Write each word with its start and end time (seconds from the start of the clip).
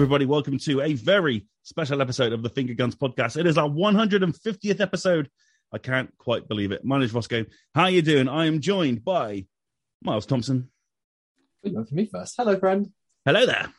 Everybody. 0.00 0.24
Welcome 0.24 0.56
to 0.60 0.80
a 0.80 0.94
very 0.94 1.46
special 1.62 2.00
episode 2.00 2.32
of 2.32 2.42
the 2.42 2.48
Finger 2.48 2.72
Guns 2.72 2.96
podcast. 2.96 3.36
It 3.36 3.46
is 3.46 3.58
our 3.58 3.68
150th 3.68 4.80
episode. 4.80 5.28
I 5.74 5.76
can't 5.76 6.10
quite 6.16 6.48
believe 6.48 6.72
it. 6.72 6.82
My 6.82 6.96
name 6.96 7.04
is 7.04 7.12
Rossko. 7.12 7.44
How 7.74 7.82
are 7.82 7.90
you 7.90 8.00
doing? 8.00 8.26
I 8.26 8.46
am 8.46 8.62
joined 8.62 9.04
by 9.04 9.44
Miles 10.02 10.24
Thompson. 10.24 10.70
Good 11.62 11.74
one 11.74 11.84
for 11.84 11.94
me 11.94 12.06
first. 12.06 12.32
Hello, 12.38 12.58
friend. 12.58 12.90
Hello 13.26 13.44
there. 13.44 13.70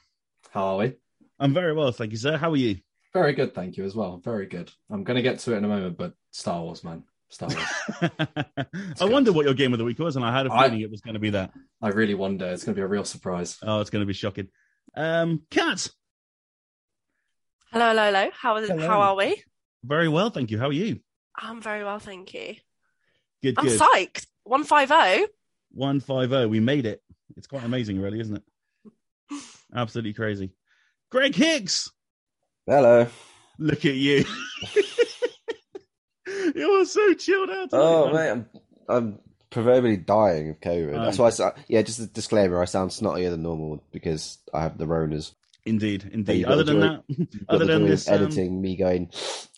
How 0.52 0.66
are 0.66 0.77
we? 0.77 0.94
I'm 1.39 1.55
very 1.55 1.73
well, 1.73 1.91
thank 1.91 2.11
you, 2.11 2.20
sir. 2.20 2.38
How 2.38 2.52
are 2.52 2.55
you? 2.55 2.77
Very 3.16 3.33
good, 3.33 3.55
thank 3.55 3.75
you 3.75 3.83
as 3.83 3.95
well. 3.95 4.22
Very 4.23 4.45
good. 4.45 4.72
I'm 4.91 5.03
going 5.03 5.16
to 5.16 5.23
get 5.23 5.39
to 5.39 5.53
it 5.55 5.58
in 5.58 5.66
a 5.66 5.69
moment, 5.69 5.97
but 5.97 6.13
Star 6.30 6.61
Wars, 6.61 6.83
man. 6.83 7.03
Star 7.30 7.49
Wars. 7.49 8.11
I 9.02 9.05
wonder 9.05 9.33
what 9.33 9.45
your 9.45 9.55
game 9.55 9.73
of 9.73 9.80
the 9.80 9.85
week 9.85 9.97
was, 9.97 10.17
and 10.17 10.23
I 10.23 10.38
had 10.38 10.45
a 10.45 10.52
feeling 10.52 10.81
it 10.81 10.91
was 10.91 11.02
going 11.02 11.16
to 11.16 11.19
be 11.19 11.31
that. 11.31 11.49
I 11.81 11.88
really 11.88 12.13
wonder. 12.13 12.45
It's 12.45 12.63
going 12.63 12.75
to 12.75 12.80
be 12.80 12.83
a 12.83 12.88
real 12.88 13.05
surprise. 13.05 13.58
Oh, 13.63 13.81
it's 13.81 13.89
going 13.89 14.03
to 14.03 14.05
be 14.05 14.13
shocking. 14.13 14.49
Um, 14.95 15.41
Kat, 15.49 15.89
Hello, 17.71 17.88
hello, 17.89 18.05
hello. 18.05 18.30
How 18.34 18.57
is 18.57 18.67
Hello. 18.70 18.85
how 18.88 19.02
are 19.02 19.16
we? 19.16 19.41
very 19.84 20.07
well, 20.09 20.30
thank 20.30 20.52
you. 20.52 20.59
How 20.59 20.67
are 20.67 20.73
you? 20.73 20.99
I'm 21.38 21.61
very 21.61 21.83
well, 21.83 22.00
thank 22.00 22.33
you. 22.33 22.55
Good, 23.41 23.55
I'm 23.58 23.66
good. 23.66 23.80
psyched. 23.80 24.27
One 24.44 24.64
five 24.64 24.89
zero. 24.89 25.27
One 25.72 25.99
five 26.02 26.30
zero. 26.30 26.47
We 26.47 26.59
made 26.59 26.86
it. 26.86 27.02
It's 27.38 27.47
quite 27.47 27.64
amazing, 27.64 27.99
really, 28.02 28.19
isn't 28.19 28.36
it? 28.38 28.44
Absolutely 29.75 30.14
crazy. 30.14 30.52
Greg 31.09 31.33
Hicks, 31.36 31.89
Hello. 32.67 33.08
look 33.58 33.86
at 33.86 33.95
you. 33.95 34.25
You're 36.55 36.86
so 36.86 37.14
chilled 37.14 37.49
out. 37.49 37.69
tonight, 37.69 37.81
Oh 37.83 38.14
man. 38.14 38.14
mate, 38.14 38.30
I'm 38.30 38.45
I'm 38.89 39.19
proverbially 39.49 39.97
dying 39.97 40.49
of 40.49 40.59
COVID. 40.59 40.97
Oh. 40.99 41.05
That's 41.05 41.17
why 41.17 41.27
I 41.27 41.30
sa- 41.31 41.53
yeah. 41.67 41.81
Just 41.81 41.99
a 41.99 42.05
disclaimer: 42.08 42.61
I 42.61 42.66
sound 42.66 42.92
snottier 42.92 43.30
than 43.31 43.44
normal 43.44 43.83
because 43.92 44.38
I 44.53 44.61
have 44.61 44.77
the 44.77 44.86
Ronas. 44.86 45.33
Indeed, 45.66 46.09
indeed. 46.12 46.45
Other 46.45 46.64
than 46.64 46.80
that, 46.80 47.04
other 47.50 47.66
than 47.66 47.86
this, 47.86 48.08
um, 48.08 48.16
editing 48.16 48.62
me 48.62 48.76
going 48.76 49.12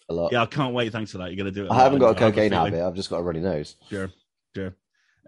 a 0.10 0.14
lot. 0.14 0.32
yeah, 0.32 0.42
I 0.42 0.46
can't 0.46 0.74
wait. 0.74 0.92
Thanks 0.92 1.12
for 1.12 1.20
that. 1.20 1.34
You're 1.34 1.46
to 1.46 1.52
do 1.52 1.66
it. 1.66 1.72
I 1.72 1.76
haven't 1.84 2.00
got 2.00 2.16
a 2.16 2.20
cocaine 2.20 2.52
habit. 2.52 2.86
I've 2.86 2.96
just 2.96 3.10
got 3.10 3.20
a 3.20 3.24
runny 3.24 3.40
nose. 3.40 3.76
Sure, 3.90 4.10
sure. 4.56 4.76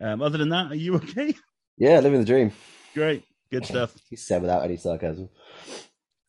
Um, 0.01 0.21
other 0.21 0.37
than 0.37 0.49
that, 0.49 0.71
are 0.71 0.75
you 0.75 0.95
okay? 0.95 1.33
Yeah, 1.77 1.99
living 1.99 2.19
the 2.21 2.25
dream. 2.25 2.53
Great, 2.93 3.25
good 3.51 3.65
stuff. 3.71 3.93
He 4.09 4.15
said 4.15 4.41
without 4.41 4.63
any 4.63 4.77
sarcasm. 4.77 5.27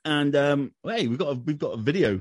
And 0.04 0.34
um, 0.34 0.72
hey, 0.84 1.06
we've 1.06 1.18
got 1.18 1.28
a, 1.28 1.34
we've 1.34 1.58
got 1.58 1.78
a 1.78 1.80
video 1.80 2.20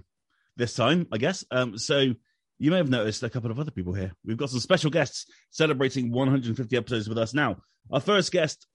this 0.58 0.76
time, 0.76 1.08
I 1.12 1.18
guess. 1.18 1.44
Um, 1.50 1.76
so 1.76 2.14
you 2.59 2.70
may 2.72 2.78
have 2.78 2.90
noticed 2.90 3.23
a 3.23 3.30
couple 3.31 3.50
of 3.50 3.59
other 3.59 3.72
people 3.72 3.94
here. 3.94 4.12
We've 4.23 4.38
got 4.38 4.52
some 4.52 4.59
special 4.59 4.92
guests 4.92 5.26
celebrating 5.50 6.12
150 6.12 6.78
episodes 6.78 7.09
with 7.09 7.18
us 7.18 7.34
now. 7.34 7.58
Our 7.92 8.00
first 8.00 8.31
guest, 8.31 8.68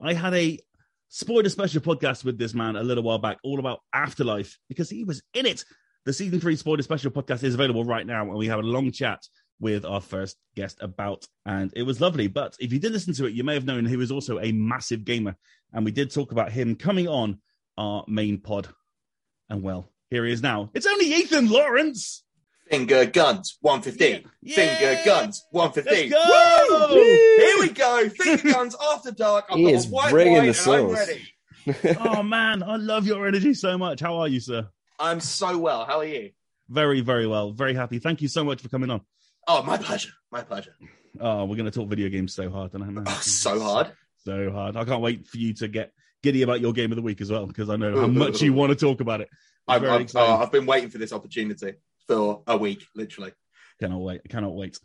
I 0.00 0.14
had 0.14 0.32
a 0.32 0.58
spoiler 1.10 1.48
special 1.48 1.82
podcast 1.82 2.24
with 2.24 2.38
this 2.38 2.54
man 2.54 2.76
a 2.76 2.82
little 2.82 3.04
while 3.04 3.18
back, 3.18 3.38
all 3.44 3.58
about 3.58 3.80
After 3.92 4.24
Life, 4.24 4.58
because 4.68 4.88
he 4.88 5.04
was 5.04 5.22
in 5.34 5.44
it. 5.44 5.64
The 6.06 6.12
season 6.12 6.40
three 6.40 6.56
spoiler 6.56 6.82
special 6.82 7.10
podcast 7.10 7.42
is 7.42 7.54
available 7.54 7.84
right 7.84 8.06
now, 8.06 8.22
and 8.22 8.34
we 8.34 8.46
have 8.46 8.60
a 8.60 8.62
long 8.62 8.90
chat 8.90 9.20
with 9.58 9.84
our 9.84 10.00
first 10.00 10.38
guest 10.56 10.78
about, 10.80 11.26
and 11.44 11.70
it 11.76 11.82
was 11.82 12.00
lovely. 12.00 12.28
But 12.28 12.56
if 12.58 12.72
you 12.72 12.78
did 12.78 12.92
listen 12.92 13.12
to 13.14 13.26
it, 13.26 13.34
you 13.34 13.44
may 13.44 13.54
have 13.54 13.66
known 13.66 13.84
he 13.84 13.96
was 13.96 14.10
also 14.10 14.38
a 14.38 14.52
massive 14.52 15.04
gamer, 15.04 15.36
and 15.72 15.84
we 15.84 15.90
did 15.90 16.10
talk 16.10 16.32
about 16.32 16.52
him 16.52 16.76
coming 16.76 17.08
on 17.08 17.40
our 17.76 18.04
main 18.08 18.40
pod. 18.40 18.68
And 19.50 19.62
well, 19.62 19.90
here 20.10 20.24
he 20.24 20.32
is 20.32 20.42
now. 20.42 20.70
It's 20.74 20.86
only 20.86 21.06
Ethan 21.06 21.50
Lawrence. 21.50 22.24
Finger 22.70 23.04
guns, 23.06 23.58
115. 23.62 24.30
Yeah. 24.42 24.54
Finger 24.54 25.02
guns, 25.04 25.44
115. 25.50 26.10
Let's 26.10 26.68
go! 26.68 26.88
Woo! 26.94 27.02
Here 27.02 27.58
we 27.58 27.68
go. 27.70 28.08
Finger 28.10 28.52
guns 28.52 28.76
after 28.92 29.10
dark. 29.10 29.46
I've 29.50 29.58
He 29.58 29.64
got 29.64 29.72
is 29.74 29.86
a 29.86 29.88
white 29.88 30.10
bringing 30.12 30.34
wine 30.34 30.42
the 30.44 30.48
and 30.48 30.56
I'm 30.56 30.94
sauce. 30.94 31.08
ready. 31.08 31.98
oh 32.00 32.22
man, 32.22 32.62
I 32.62 32.76
love 32.76 33.06
your 33.06 33.26
energy 33.26 33.54
so 33.54 33.76
much. 33.76 34.00
How 34.00 34.18
are 34.18 34.28
you, 34.28 34.38
sir? 34.38 34.68
I'm 35.00 35.18
so 35.18 35.58
well. 35.58 35.84
How 35.84 35.98
are 35.98 36.04
you? 36.04 36.30
Very, 36.68 37.00
very 37.00 37.26
well. 37.26 37.50
Very 37.50 37.74
happy. 37.74 37.98
Thank 37.98 38.22
you 38.22 38.28
so 38.28 38.44
much 38.44 38.62
for 38.62 38.68
coming 38.68 38.90
on. 38.90 39.00
Oh, 39.48 39.62
my 39.64 39.76
pleasure. 39.76 40.10
My 40.30 40.42
pleasure. 40.42 40.74
Oh, 41.20 41.44
we're 41.46 41.56
going 41.56 41.70
to 41.70 41.72
talk 41.72 41.88
video 41.88 42.08
games 42.08 42.34
so 42.34 42.50
hard. 42.50 42.72
And 42.74 42.84
I 42.84 42.86
know. 42.86 43.02
Oh, 43.04 43.20
so 43.20 43.58
hard. 43.58 43.90
So 44.24 44.52
hard. 44.52 44.76
I 44.76 44.84
can't 44.84 45.02
wait 45.02 45.26
for 45.26 45.38
you 45.38 45.54
to 45.54 45.66
get 45.66 45.92
giddy 46.22 46.42
about 46.42 46.60
your 46.60 46.72
game 46.72 46.92
of 46.92 46.96
the 46.96 47.02
week 47.02 47.20
as 47.20 47.32
well, 47.32 47.46
because 47.46 47.68
I 47.68 47.76
know 47.76 48.00
how 48.00 48.06
much 48.06 48.40
you 48.42 48.52
want 48.52 48.70
to 48.70 48.76
talk 48.76 49.00
about 49.00 49.20
it. 49.20 49.28
I'm, 49.66 49.80
Very 49.80 49.92
I'm, 49.92 50.06
oh, 50.14 50.36
I've 50.36 50.52
been 50.52 50.66
waiting 50.66 50.90
for 50.90 50.98
this 50.98 51.12
opportunity 51.12 51.74
for 52.06 52.42
a 52.46 52.56
week, 52.56 52.84
literally. 52.94 53.32
Cannot 53.80 54.00
wait. 54.00 54.20
Cannot 54.28 54.54
wait. 54.54 54.78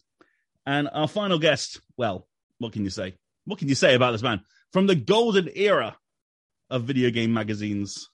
And 0.65 0.89
our 0.91 1.07
final 1.07 1.37
guest, 1.37 1.81
well, 1.97 2.27
what 2.57 2.73
can 2.73 2.83
you 2.83 2.89
say? 2.89 3.15
What 3.45 3.59
can 3.59 3.67
you 3.67 3.75
say 3.75 3.93
about 3.93 4.11
this 4.11 4.23
man? 4.23 4.41
From 4.73 4.87
the 4.87 4.95
golden 4.95 5.49
era 5.53 5.95
of 6.69 6.83
video 6.83 7.11
game 7.11 7.33
magazines, 7.33 8.09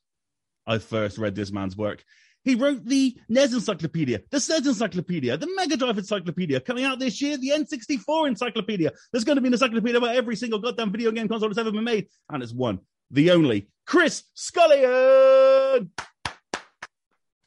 I 0.67 0.79
first 0.79 1.17
read 1.17 1.35
this 1.35 1.51
man's 1.51 1.77
work. 1.77 2.03
He 2.43 2.55
wrote 2.55 2.83
the 2.85 3.15
NES 3.29 3.53
Encyclopedia, 3.53 4.21
the 4.31 4.37
SNES 4.37 4.67
Encyclopedia, 4.67 5.37
the 5.37 5.47
Mega 5.55 5.77
Drive 5.77 5.99
Encyclopedia, 5.99 6.59
coming 6.59 6.83
out 6.83 6.97
this 6.97 7.21
year, 7.21 7.37
the 7.37 7.49
N64 7.49 8.29
Encyclopedia. 8.29 8.91
There's 9.11 9.23
going 9.23 9.35
to 9.35 9.41
be 9.41 9.47
an 9.47 9.53
encyclopedia 9.53 9.97
about 9.97 10.15
every 10.15 10.35
single 10.35 10.59
goddamn 10.59 10.91
video 10.91 11.11
game 11.11 11.27
console 11.27 11.49
that's 11.49 11.59
ever 11.59 11.71
been 11.71 11.83
made. 11.83 12.07
And 12.29 12.41
it's 12.41 12.53
one, 12.53 12.79
the 13.11 13.31
only, 13.31 13.69
Chris 13.85 14.23
Scullion! 14.35 15.91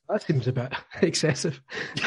That 0.09 0.23
seems 0.23 0.47
a 0.47 0.53
bit 0.53 0.73
excessive. 1.03 1.61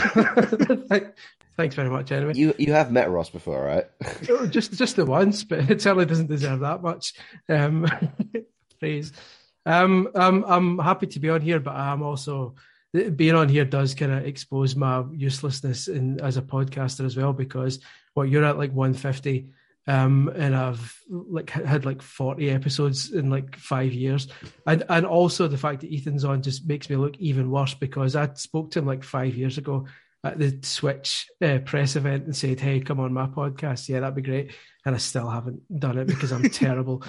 Thanks 1.57 1.75
very 1.75 1.89
much, 1.89 2.11
anyway. 2.11 2.33
You 2.35 2.53
you 2.59 2.73
have 2.73 2.91
met 2.91 3.09
Ross 3.09 3.29
before, 3.29 3.63
right? 3.63 3.85
Oh, 4.29 4.45
just 4.45 4.73
just 4.73 4.95
the 4.95 5.05
once, 5.05 5.43
but 5.43 5.69
it 5.71 5.81
certainly 5.81 6.05
doesn't 6.05 6.29
deserve 6.29 6.59
that 6.59 6.83
much 6.83 7.13
um, 7.49 7.87
praise. 8.79 9.11
Um, 9.65 10.09
I'm 10.13 10.43
I'm 10.43 10.79
happy 10.79 11.07
to 11.07 11.19
be 11.19 11.29
on 11.29 11.41
here, 11.41 11.59
but 11.59 11.75
I'm 11.75 12.03
also 12.03 12.55
being 13.15 13.35
on 13.35 13.49
here 13.49 13.65
does 13.65 13.95
kind 13.95 14.11
of 14.11 14.25
expose 14.25 14.75
my 14.75 15.03
uselessness 15.11 15.87
in 15.87 16.19
as 16.21 16.37
a 16.37 16.41
podcaster 16.41 17.05
as 17.05 17.17
well 17.17 17.33
because 17.33 17.79
what 18.13 18.29
you're 18.29 18.45
at 18.45 18.57
like 18.57 18.71
150 18.71 19.49
um 19.87 20.29
and 20.35 20.55
I've 20.55 20.99
like 21.09 21.49
had 21.49 21.85
like 21.85 22.01
40 22.01 22.49
episodes 22.49 23.11
in 23.11 23.29
like 23.29 23.55
5 23.55 23.93
years 23.93 24.27
and 24.65 24.83
and 24.89 25.05
also 25.05 25.47
the 25.47 25.57
fact 25.57 25.81
that 25.81 25.93
Ethan's 25.93 26.25
on 26.25 26.41
just 26.41 26.67
makes 26.67 26.89
me 26.89 26.95
look 26.97 27.17
even 27.17 27.49
worse 27.51 27.73
because 27.73 28.15
I 28.15 28.33
spoke 28.33 28.71
to 28.71 28.79
him 28.79 28.85
like 28.85 29.03
5 29.03 29.35
years 29.35 29.57
ago 29.57 29.85
at 30.23 30.39
the 30.39 30.57
Switch 30.63 31.27
uh, 31.41 31.59
press 31.59 31.95
event 31.95 32.25
and 32.25 32.35
said, 32.35 32.59
"Hey, 32.59 32.81
come 32.81 32.99
on 32.99 33.13
my 33.13 33.27
podcast. 33.27 33.87
Yeah, 33.87 33.99
that'd 33.99 34.15
be 34.15 34.23
great." 34.23 34.51
And 34.85 34.95
I 34.95 34.97
still 34.97 35.29
haven't 35.29 35.61
done 35.79 35.97
it 35.99 36.07
because 36.07 36.31
I'm 36.31 36.49
terrible 36.49 37.03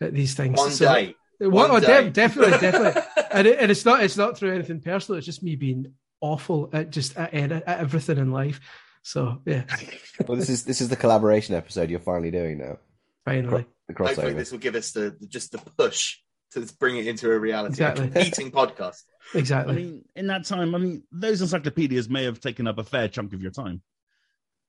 at 0.00 0.14
these 0.14 0.34
things. 0.34 0.56
One 0.56 0.70
So- 0.70 0.94
day. 0.94 1.14
What, 1.38 1.70
One 1.70 1.70
oh, 1.72 1.80
de- 1.80 1.86
day. 1.86 2.10
definitely, 2.10 2.56
definitely. 2.58 3.02
and, 3.32 3.46
it, 3.48 3.58
and 3.58 3.70
it's 3.70 3.84
not 3.84 4.02
it's 4.04 4.16
not 4.16 4.38
through 4.38 4.54
anything 4.54 4.80
personal. 4.80 5.18
It's 5.18 5.26
just 5.26 5.42
me 5.42 5.56
being 5.56 5.92
awful 6.20 6.70
at 6.72 6.90
just 6.90 7.16
at, 7.16 7.34
at 7.34 7.66
everything 7.66 8.16
in 8.18 8.30
life. 8.30 8.60
So 9.02 9.40
yeah, 9.44 9.64
Well, 10.28 10.38
this 10.38 10.48
is 10.48 10.64
this 10.64 10.80
is 10.80 10.88
the 10.88 10.96
collaboration 10.96 11.54
episode 11.54 11.90
you're 11.90 12.00
finally 12.00 12.30
doing 12.30 12.58
now. 12.58 12.78
finally, 13.24 13.66
The 13.88 13.94
Hopefully, 13.94 14.32
crossover. 14.32 14.36
this 14.36 14.52
will 14.52 14.58
give 14.58 14.74
us 14.76 14.92
the, 14.92 15.16
the 15.18 15.26
just 15.26 15.52
the 15.52 15.58
push 15.58 16.18
to 16.52 16.60
bring 16.78 16.96
it 16.98 17.06
into 17.06 17.30
a 17.30 17.38
reality. 17.38 17.72
Exactly. 17.72 18.06
A 18.06 18.10
competing 18.10 18.50
podcast. 18.52 19.02
I 19.34 19.72
mean, 19.72 20.04
in 20.14 20.26
that 20.28 20.44
time, 20.44 20.74
I 20.74 20.78
mean, 20.78 21.02
those 21.10 21.40
encyclopedias 21.40 22.08
may 22.08 22.24
have 22.24 22.40
taken 22.40 22.66
up 22.66 22.78
a 22.78 22.84
fair 22.84 23.08
chunk 23.08 23.32
of 23.32 23.40
your 23.42 23.50
time. 23.50 23.80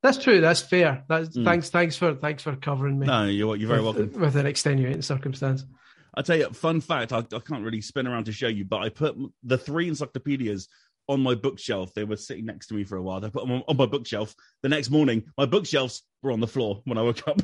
That's 0.02 0.18
true. 0.18 0.42
That's 0.42 0.62
fair. 0.62 1.04
That's 1.08 1.36
Mm. 1.38 1.46
thanks. 1.46 1.70
Thanks 1.70 1.96
for 1.96 2.14
thanks 2.16 2.44
for 2.44 2.56
covering 2.56 3.00
me. 3.00 3.08
No, 3.08 3.26
you're, 3.26 3.56
you're 3.56 3.68
very 3.70 3.82
with, 3.82 3.98
welcome. 3.98 4.20
With 4.22 4.36
an 4.36 4.46
extenuating 4.46 5.02
circumstance. 5.02 5.66
I'll 6.16 6.24
tell 6.24 6.38
you, 6.38 6.48
fun 6.50 6.82
fact, 6.82 7.12
I, 7.12 7.20
I 7.20 7.40
can't 7.40 7.64
really 7.64 7.82
spin 7.82 8.06
around 8.08 8.26
to 8.26 8.32
show 8.32 8.48
you, 8.48 8.66
but 8.66 8.78
I 8.82 8.90
put 8.90 9.16
the 9.44 9.58
three 9.58 9.88
encyclopedias 9.88 10.68
on 11.08 11.22
my 11.22 11.36
bookshelf. 11.36 11.94
They 11.94 12.04
were 12.04 12.18
sitting 12.18 12.46
next 12.46 12.68
to 12.68 12.74
me 12.74 12.84
for 12.84 12.98
a 12.98 13.02
while. 13.04 13.24
I 13.24 13.30
put 13.30 13.44
them 13.44 13.52
on, 13.52 13.64
on 13.68 13.78
my 13.78 13.86
bookshelf. 13.86 14.36
The 14.62 14.70
next 14.70 14.90
morning, 14.90 15.24
my 15.38 15.46
bookshelves 15.46 16.04
were 16.22 16.32
on 16.32 16.40
the 16.40 16.48
floor 16.48 16.82
when 16.86 16.98
I 16.98 17.02
woke 17.02 17.28
up. 17.28 17.42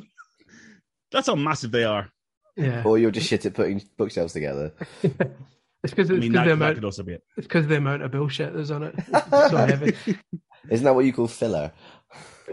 That's 1.11 1.27
how 1.27 1.35
massive 1.35 1.71
they 1.71 1.83
are. 1.83 2.09
Yeah, 2.55 2.83
Or 2.85 2.97
you're 2.97 3.11
just 3.11 3.27
shit 3.27 3.45
at 3.45 3.53
putting 3.53 3.81
bookshelves 3.97 4.33
together. 4.33 4.73
it's 5.01 5.13
because 5.83 6.11
I 6.11 6.15
it's 6.15 6.21
mean, 6.21 6.33
that, 6.33 6.43
because 6.43 6.45
the 6.45 6.49
that 6.49 6.49
amount 6.51 6.75
could 6.75 6.85
also 6.85 7.03
be 7.03 7.13
it. 7.13 7.23
it's 7.37 7.47
because 7.47 7.67
the 7.67 7.77
amount 7.77 8.01
of 8.03 8.11
bullshit 8.11 8.53
that's 8.53 8.69
on 8.71 8.83
it. 8.83 8.95
It's 8.97 9.29
so 9.51 9.57
heavy. 9.57 9.95
Isn't 10.69 10.83
that 10.83 10.93
what 10.93 11.05
you 11.05 11.13
call 11.13 11.27
filler? 11.27 11.71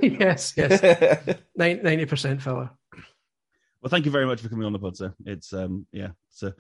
yes, 0.01 0.55
yes. 0.57 1.37
Ninety 1.57 2.07
percent 2.07 2.41
filler. 2.43 2.71
Well, 3.83 3.91
thank 3.91 4.05
you 4.05 4.11
very 4.11 4.27
much 4.27 4.41
for 4.41 4.49
coming 4.49 4.65
on 4.67 4.73
the 4.73 4.79
pod, 4.79 4.97
sir. 4.97 5.15
It's 5.25 5.53
um, 5.53 5.87
yeah, 5.93 6.09
it's 6.31 6.43
a 6.43 6.55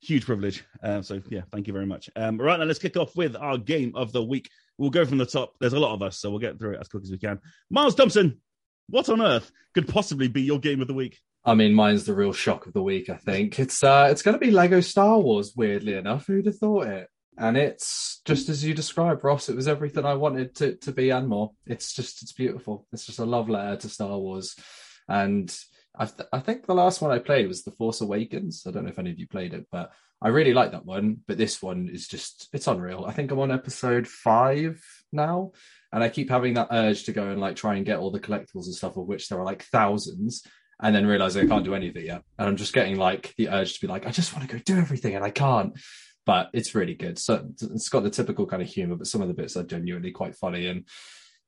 huge 0.00 0.26
privilege. 0.26 0.64
Um, 0.82 1.02
so 1.02 1.20
yeah, 1.28 1.42
thank 1.52 1.66
you 1.66 1.72
very 1.72 1.86
much. 1.86 2.10
Um, 2.16 2.38
right 2.38 2.58
now, 2.58 2.64
let's 2.64 2.78
kick 2.78 2.96
off 2.96 3.16
with 3.16 3.36
our 3.36 3.58
game 3.58 3.92
of 3.94 4.12
the 4.12 4.22
week. 4.22 4.50
We'll 4.76 4.90
go 4.90 5.04
from 5.04 5.18
the 5.18 5.26
top. 5.26 5.54
There's 5.60 5.72
a 5.72 5.78
lot 5.78 5.94
of 5.94 6.02
us, 6.02 6.18
so 6.18 6.30
we'll 6.30 6.38
get 6.38 6.58
through 6.58 6.74
it 6.74 6.80
as 6.80 6.88
quick 6.88 7.02
as 7.02 7.10
we 7.10 7.18
can. 7.18 7.40
Miles 7.70 7.94
Thompson, 7.94 8.40
what 8.88 9.08
on 9.08 9.20
earth 9.20 9.50
could 9.74 9.88
possibly 9.88 10.28
be 10.28 10.42
your 10.42 10.60
game 10.60 10.80
of 10.80 10.88
the 10.88 10.94
week? 10.94 11.18
I 11.44 11.54
mean, 11.54 11.72
mine's 11.72 12.04
the 12.04 12.14
real 12.14 12.32
shock 12.32 12.66
of 12.66 12.72
the 12.72 12.82
week. 12.82 13.08
I 13.08 13.16
think 13.16 13.58
it's 13.58 13.82
uh, 13.82 14.08
it's 14.10 14.22
going 14.22 14.38
to 14.38 14.44
be 14.44 14.50
Lego 14.50 14.80
Star 14.80 15.18
Wars. 15.18 15.54
Weirdly 15.56 15.94
enough, 15.94 16.26
who'd 16.26 16.46
have 16.46 16.58
thought 16.58 16.86
it? 16.86 17.08
And 17.36 17.56
it's 17.56 18.20
just 18.24 18.48
as 18.48 18.64
you 18.64 18.74
described, 18.74 19.22
Ross. 19.22 19.48
It 19.48 19.56
was 19.56 19.68
everything 19.68 20.04
I 20.04 20.14
wanted 20.14 20.54
to 20.56 20.74
to 20.76 20.92
be 20.92 21.10
and 21.10 21.28
more. 21.28 21.52
It's 21.66 21.92
just 21.94 22.22
it's 22.22 22.32
beautiful. 22.32 22.86
It's 22.92 23.06
just 23.06 23.20
a 23.20 23.24
love 23.24 23.48
letter 23.48 23.76
to 23.76 23.88
Star 23.88 24.18
Wars, 24.18 24.56
and 25.08 25.56
th- 26.06 26.28
I 26.32 26.38
think 26.40 26.66
the 26.66 26.74
last 26.74 27.00
one 27.00 27.10
I 27.10 27.18
played 27.18 27.48
was 27.48 27.64
The 27.64 27.72
Force 27.72 28.00
Awakens. 28.00 28.64
I 28.66 28.70
don't 28.70 28.84
know 28.84 28.90
if 28.90 28.98
any 28.98 29.10
of 29.10 29.18
you 29.18 29.26
played 29.26 29.54
it, 29.54 29.66
but 29.70 29.92
I 30.20 30.28
really 30.28 30.54
like 30.54 30.72
that 30.72 30.84
one, 30.84 31.18
but 31.26 31.38
this 31.38 31.62
one 31.62 31.88
is 31.88 32.08
just 32.08 32.48
it's 32.52 32.66
unreal. 32.66 33.04
I 33.06 33.12
think 33.12 33.30
I'm 33.30 33.38
on 33.38 33.52
episode 33.52 34.06
five 34.06 34.82
now, 35.12 35.52
and 35.92 36.02
I 36.02 36.08
keep 36.08 36.30
having 36.30 36.54
that 36.54 36.68
urge 36.70 37.04
to 37.04 37.12
go 37.12 37.28
and 37.28 37.40
like 37.40 37.56
try 37.56 37.76
and 37.76 37.86
get 37.86 37.98
all 37.98 38.10
the 38.10 38.20
collectibles 38.20 38.66
and 38.66 38.74
stuff, 38.74 38.96
of 38.96 39.06
which 39.06 39.28
there 39.28 39.38
are 39.38 39.44
like 39.44 39.62
thousands, 39.64 40.44
and 40.82 40.94
then 40.94 41.06
realizing 41.06 41.44
I 41.44 41.48
can't 41.48 41.64
do 41.64 41.74
anything 41.74 42.06
yet. 42.06 42.22
And 42.38 42.48
I'm 42.48 42.56
just 42.56 42.72
getting 42.72 42.96
like 42.96 43.34
the 43.36 43.48
urge 43.48 43.74
to 43.74 43.80
be 43.80 43.86
like, 43.86 44.06
I 44.06 44.10
just 44.10 44.34
want 44.34 44.48
to 44.48 44.56
go 44.56 44.62
do 44.64 44.78
everything, 44.78 45.14
and 45.14 45.24
I 45.24 45.30
can't. 45.30 45.78
But 46.26 46.50
it's 46.52 46.74
really 46.74 46.94
good. 46.94 47.18
So 47.18 47.48
it's 47.60 47.88
got 47.88 48.02
the 48.02 48.10
typical 48.10 48.46
kind 48.46 48.60
of 48.60 48.68
humor, 48.68 48.96
but 48.96 49.06
some 49.06 49.22
of 49.22 49.28
the 49.28 49.34
bits 49.34 49.56
are 49.56 49.62
genuinely 49.62 50.10
quite 50.10 50.34
funny 50.34 50.66
and 50.66 50.84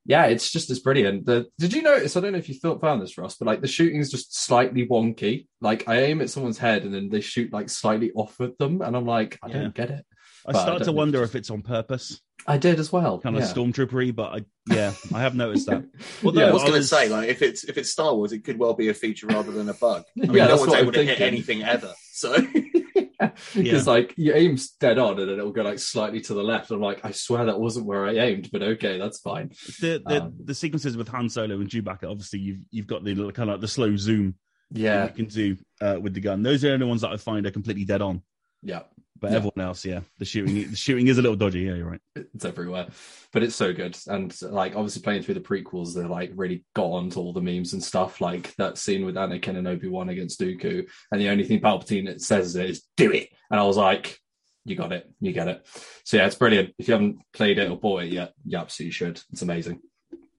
yeah, 0.05 0.26
it's 0.26 0.50
just 0.50 0.70
as 0.70 0.81
brilliant. 0.81 1.26
The, 1.26 1.47
did 1.58 1.73
you 1.73 1.82
notice? 1.82 2.17
I 2.17 2.20
don't 2.20 2.32
know 2.32 2.38
if 2.38 2.49
you 2.49 2.55
thought 2.55 2.81
found 2.81 3.02
this, 3.02 3.19
Ross, 3.19 3.37
but 3.37 3.47
like 3.47 3.61
the 3.61 3.69
shooting 3.69 4.00
is 4.00 4.11
just 4.11 4.35
slightly 4.37 4.87
wonky. 4.87 5.47
Like 5.61 5.88
I 5.88 6.00
aim 6.02 6.20
at 6.20 6.31
someone's 6.31 6.58
head 6.58 6.85
and 6.85 6.93
then 6.94 7.08
they 7.11 7.20
shoot 7.20 7.52
like 7.52 7.69
slightly 7.69 8.11
off 8.12 8.41
at 8.41 8.56
them, 8.58 8.82
and 8.82 8.97
I'm 8.97 9.06
like, 9.06 9.38
I 9.43 9.49
Yeah. 9.49 9.52
don't 9.55 9.75
get 9.75 9.91
it. 9.91 10.05
I 10.47 10.53
But 10.53 10.59
I 10.59 10.63
start 10.63 10.85
to 10.85 10.93
wonder 10.93 11.23
if 11.23 11.31
if 11.31 11.37
it's 11.37 11.51
on 11.51 11.63
purpose, 11.63 12.21
I 12.47 12.57
did 12.59 12.79
as 12.81 12.91
well. 12.91 13.19
kind 13.21 13.37
of 13.37 13.43
yeah. 13.43 13.49
stormtroopery, 13.53 14.15
but 14.15 14.33
I, 14.35 14.45
yeah, 14.75 14.93
I 15.13 15.21
have 15.21 15.35
noticed 15.35 15.67
that. 15.67 15.85
Although 16.25 16.41
Yeah, 16.41 16.49
I 16.49 16.53
was 16.53 16.63
I 16.63 16.67
going 16.69 16.81
to 16.81 16.87
say, 16.87 17.09
like, 17.09 17.29
if 17.29 17.43
it's 17.43 17.65
if 17.65 17.77
it's 17.77 17.91
Star 17.91 18.15
Wars, 18.15 18.33
it 18.33 18.45
could 18.45 18.59
well 18.59 18.73
be 18.75 18.89
a 18.89 18.95
feature 18.95 19.27
rather 19.27 19.53
than 19.53 19.69
a 19.69 19.75
bug. 19.75 20.05
I 20.23 20.27
mean, 20.27 20.35
Yeah, 20.35 20.45
no 20.45 20.49
that's 20.49 20.61
one's 20.61 20.71
what 20.71 20.79
I'm 20.79 20.85
able 20.85 20.93
to 20.93 21.05
hit 21.05 21.21
anything 21.21 21.63
ever. 21.63 21.93
So 22.13 22.37
Because 23.55 23.87
like 23.87 24.15
you 24.17 24.33
aim 24.35 24.57
dead 24.81 24.99
on 24.99 25.19
and 25.21 25.29
then 25.29 25.39
it'll 25.39 25.53
go 25.53 25.63
like 25.63 25.79
slightly 25.79 26.21
to 26.23 26.33
the 26.35 26.43
left. 26.43 26.71
I'm 26.71 26.81
like, 26.81 27.05
I 27.05 27.11
swear 27.11 27.45
that 27.47 27.61
wasn't 27.61 27.85
where 27.87 28.07
I 28.07 28.13
aimed, 28.15 28.49
but 28.51 28.63
okay, 28.63 28.99
that's 28.99 29.21
fine. 29.21 29.51
the 29.81 30.03
the, 30.07 30.23
Um, 30.23 30.35
the 30.43 30.55
sequences 30.55 30.97
with 30.97 31.09
Han 31.09 31.29
Solo 31.29 31.57
and 31.57 31.69
Chewbacca, 31.69 32.05
obviously 32.11 32.39
you've 32.39 32.61
you've 32.71 32.87
got 32.87 33.05
the 33.05 33.15
little 33.15 33.31
kind 33.33 33.51
of 33.51 33.55
like 33.55 33.61
the 33.61 33.69
slow 33.69 33.95
zoom 33.97 34.37
that 34.71 34.81
Yeah, 34.81 35.05
you 35.05 35.11
can 35.13 35.27
do 35.27 35.57
uh, 35.83 35.99
with 36.01 36.15
the 36.15 36.21
gun. 36.21 36.43
Those 36.43 36.65
are 36.65 36.69
the 36.69 36.75
only 36.75 36.87
ones 36.87 37.03
that 37.03 37.11
I 37.13 37.19
find 37.19 37.45
are 37.47 37.51
completely 37.51 37.85
dead 37.85 38.01
on. 38.01 38.23
yeah. 38.63 38.83
But 39.20 39.31
Yeah. 39.31 39.37
everyone 39.37 39.61
else, 39.61 39.84
yeah, 39.84 40.00
the 40.19 40.25
shooting 40.25 40.70
the 40.70 40.76
shooting 40.76 41.08
is 41.08 41.19
a 41.19 41.22
little 41.22 41.37
dodgy. 41.37 41.61
Yeah, 41.61 41.75
you're 41.75 41.90
right. 41.90 42.00
it's 42.17 42.44
everywhere. 42.44 42.88
But 43.32 43.43
it's 43.43 43.55
so 43.55 43.72
good. 43.72 43.96
And 44.06 44.34
like 44.43 44.75
obviously 44.76 45.02
playing 45.02 45.22
through 45.22 45.34
the 45.34 45.40
prequels 45.40 45.94
they're 45.94 46.08
like 46.08 46.32
really 46.34 46.64
got 46.75 46.87
onto 46.87 47.20
all 47.20 47.32
the 47.32 47.43
memes 47.43 47.72
and 47.75 47.82
stuff. 47.84 48.20
Like 48.20 48.55
that 48.56 48.78
scene 48.78 49.05
with 49.05 49.17
anakin 49.17 49.56
and 49.56 49.69
obi-wan 49.69 50.08
against 50.08 50.40
dooku 50.40 50.88
and 51.12 51.20
the 51.20 51.28
only 51.28 51.44
thing 51.44 51.61
palpatine 51.61 52.20
says 52.20 52.56
is 52.56 52.82
do 52.96 53.12
it. 53.12 53.28
And 53.50 53.61
i 53.61 53.64
was 53.64 53.76
like 53.76 54.19
you 54.64 54.76
got 54.76 54.93
it. 54.93 55.11
You 55.20 55.32
get 55.32 55.49
it. 55.49 55.67
So 56.05 56.17
yeah 56.17 56.26
it's 56.26 56.34
brilliant. 56.37 56.75
If 56.78 56.88
you 56.88 56.93
haven't 56.94 57.19
played 57.32 57.58
it 57.58 57.70
or 57.70 57.78
bought 57.78 58.05
it 58.05 58.12
yet 58.12 58.32
you 58.44 58.56
absolutely 58.58 58.93
should. 58.93 59.20
It's 59.32 59.43
amazing. 59.43 59.81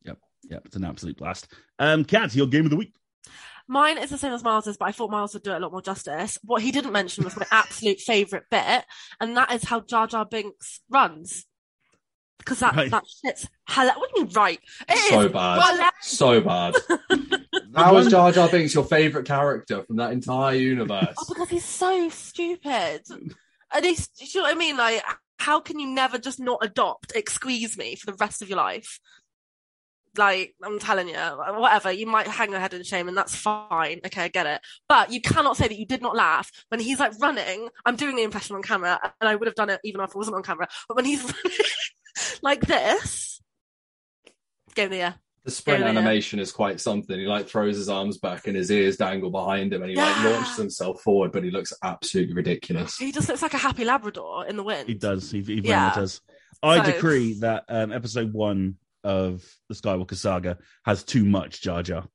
Yep, 0.05 0.17
yep, 0.49 0.61
it's 0.65 0.75
an 0.75 0.85
absolute 0.85 1.17
blast. 1.17 1.47
Um, 1.79 2.03
Kat, 2.03 2.33
your 2.35 2.47
game 2.47 2.65
of 2.65 2.71
the 2.71 2.77
week. 2.77 2.93
Mine 3.71 3.97
is 3.99 4.09
the 4.09 4.17
same 4.17 4.33
as 4.33 4.43
Miles's, 4.43 4.75
but 4.75 4.89
I 4.89 4.91
thought 4.91 5.11
Miles 5.11 5.33
would 5.33 5.43
do 5.43 5.53
it 5.53 5.55
a 5.55 5.59
lot 5.59 5.71
more 5.71 5.81
justice. 5.81 6.37
What 6.43 6.61
he 6.61 6.71
didn't 6.73 6.91
mention 6.91 7.23
was 7.23 7.37
my 7.37 7.45
absolute 7.51 8.01
favourite 8.01 8.43
bit, 8.51 8.83
and 9.21 9.37
that 9.37 9.53
is 9.53 9.63
how 9.63 9.79
Jar 9.79 10.07
Jar 10.07 10.25
Binks 10.25 10.81
runs. 10.89 11.45
Because 12.37 12.59
that, 12.59 12.75
Right. 12.75 12.91
that 12.91 13.03
shit's 13.23 13.47
hella- 13.67 13.93
What 13.97 14.09
do 14.13 14.19
you 14.19 14.25
mean, 14.25 14.33
right? 14.33 14.59
It 14.89 14.93
is. 14.97 15.09
so 15.09 15.29
bad 15.29 15.61
hila- 15.61 15.91
so 16.01 16.41
bad 16.41 16.75
how 17.75 17.95
is 17.97 18.07
jar 18.09 18.31
jar 18.33 18.49
binks 18.49 18.73
your 18.73 18.83
favorite 18.83 19.25
character 19.25 19.83
from 19.83 19.95
that 19.97 20.11
entire 20.11 20.55
universe 20.55 21.15
Oh, 21.17 21.25
because 21.29 21.47
he's 21.49 21.63
so 21.63 22.09
stupid. 22.09 23.03
At 23.71 23.83
least 23.83 24.17
do 24.17 24.25
you 24.25 24.31
know 24.41 24.47
what 24.49 24.55
I 24.55 24.57
mean? 24.57 24.75
Like, 24.75 25.01
how 25.39 25.59
can 25.61 25.79
you 25.79 25.87
never 25.87 26.17
just 26.17 26.39
not 26.39 26.59
adopt 26.63 27.13
Excuse 27.15 27.77
Me 27.77 27.95
for 27.95 28.07
the 28.11 28.17
rest 28.19 28.41
of 28.41 28.49
your 28.49 28.57
life? 28.57 28.99
Like, 30.17 30.55
I'm 30.63 30.77
telling 30.77 31.07
you, 31.07 31.15
whatever, 31.15 31.91
you 31.91 32.05
might 32.05 32.27
hang 32.27 32.51
your 32.51 32.59
head 32.59 32.73
in 32.73 32.83
shame 32.83 33.07
and 33.07 33.15
that's 33.17 33.33
fine. 33.35 34.01
Okay, 34.05 34.23
I 34.23 34.27
get 34.27 34.45
it. 34.45 34.61
But 34.89 35.11
you 35.11 35.21
cannot 35.21 35.55
say 35.55 35.67
that 35.69 35.77
you 35.79 35.85
did 35.85 36.01
not 36.01 36.15
laugh 36.15 36.51
when 36.69 36.79
he's 36.81 36.99
like 36.99 37.13
running. 37.19 37.69
I'm 37.85 37.95
doing 37.95 38.15
the 38.17 38.23
impression 38.23 38.55
on 38.57 38.61
camera 38.61 38.99
and 39.21 39.29
I 39.29 39.35
would 39.35 39.47
have 39.47 39.55
done 39.55 39.69
it 39.69 39.79
even 39.85 40.01
if 40.01 40.09
it 40.09 40.15
wasn't 40.17 40.35
on 40.35 40.43
camera. 40.43 40.67
But 40.89 40.95
when 40.95 41.05
he's 41.05 41.23
like 42.41 42.61
this, 42.65 43.41
give 44.75 44.91
me 44.91 44.99
a, 45.01 45.17
The 45.45 45.51
sprint 45.51 45.79
Yeah, 45.79 45.85
yeah. 45.85 45.91
animation 45.97 46.39
is 46.39 46.51
quite 46.51 46.79
something. 46.81 47.17
He 47.17 47.25
like 47.25 47.47
throws 47.47 47.77
his 47.77 47.87
arms 47.89 48.17
back 48.17 48.47
and 48.47 48.55
his 48.55 48.69
ears 48.69 48.97
dangle 48.97 49.31
behind 49.31 49.73
him, 49.73 49.81
and 49.81 49.89
he 49.91 49.95
like 49.97 50.23
launches 50.25 50.57
himself 50.57 51.01
forward, 51.01 51.31
but 51.31 51.43
he 51.43 51.51
looks 51.51 51.71
absolutely 51.83 52.33
ridiculous. 52.33 52.97
he 52.97 53.11
just 53.11 53.29
looks 53.29 53.41
like 53.41 53.53
a 53.53 53.57
happy 53.57 53.85
Labrador 53.85 54.45
in 54.45 54.57
the 54.57 54.63
wind. 54.63 54.87
He 54.89 54.93
does. 54.95 55.31
He, 55.31 55.41
he 55.41 55.61
Yeah. 55.63 55.85
much 55.87 55.95
does. 55.95 56.21
I 56.61 56.83
So- 56.85 56.91
decree 56.91 57.33
that 57.39 57.63
um, 57.69 57.91
episode 57.93 58.33
one 58.33 58.75
of 59.03 59.43
the 59.69 59.75
Skywalker 59.75 60.15
saga 60.15 60.57
has 60.85 61.03
too 61.03 61.25
much 61.25 61.61
Jar 61.61 61.83
Jar. 61.83 62.05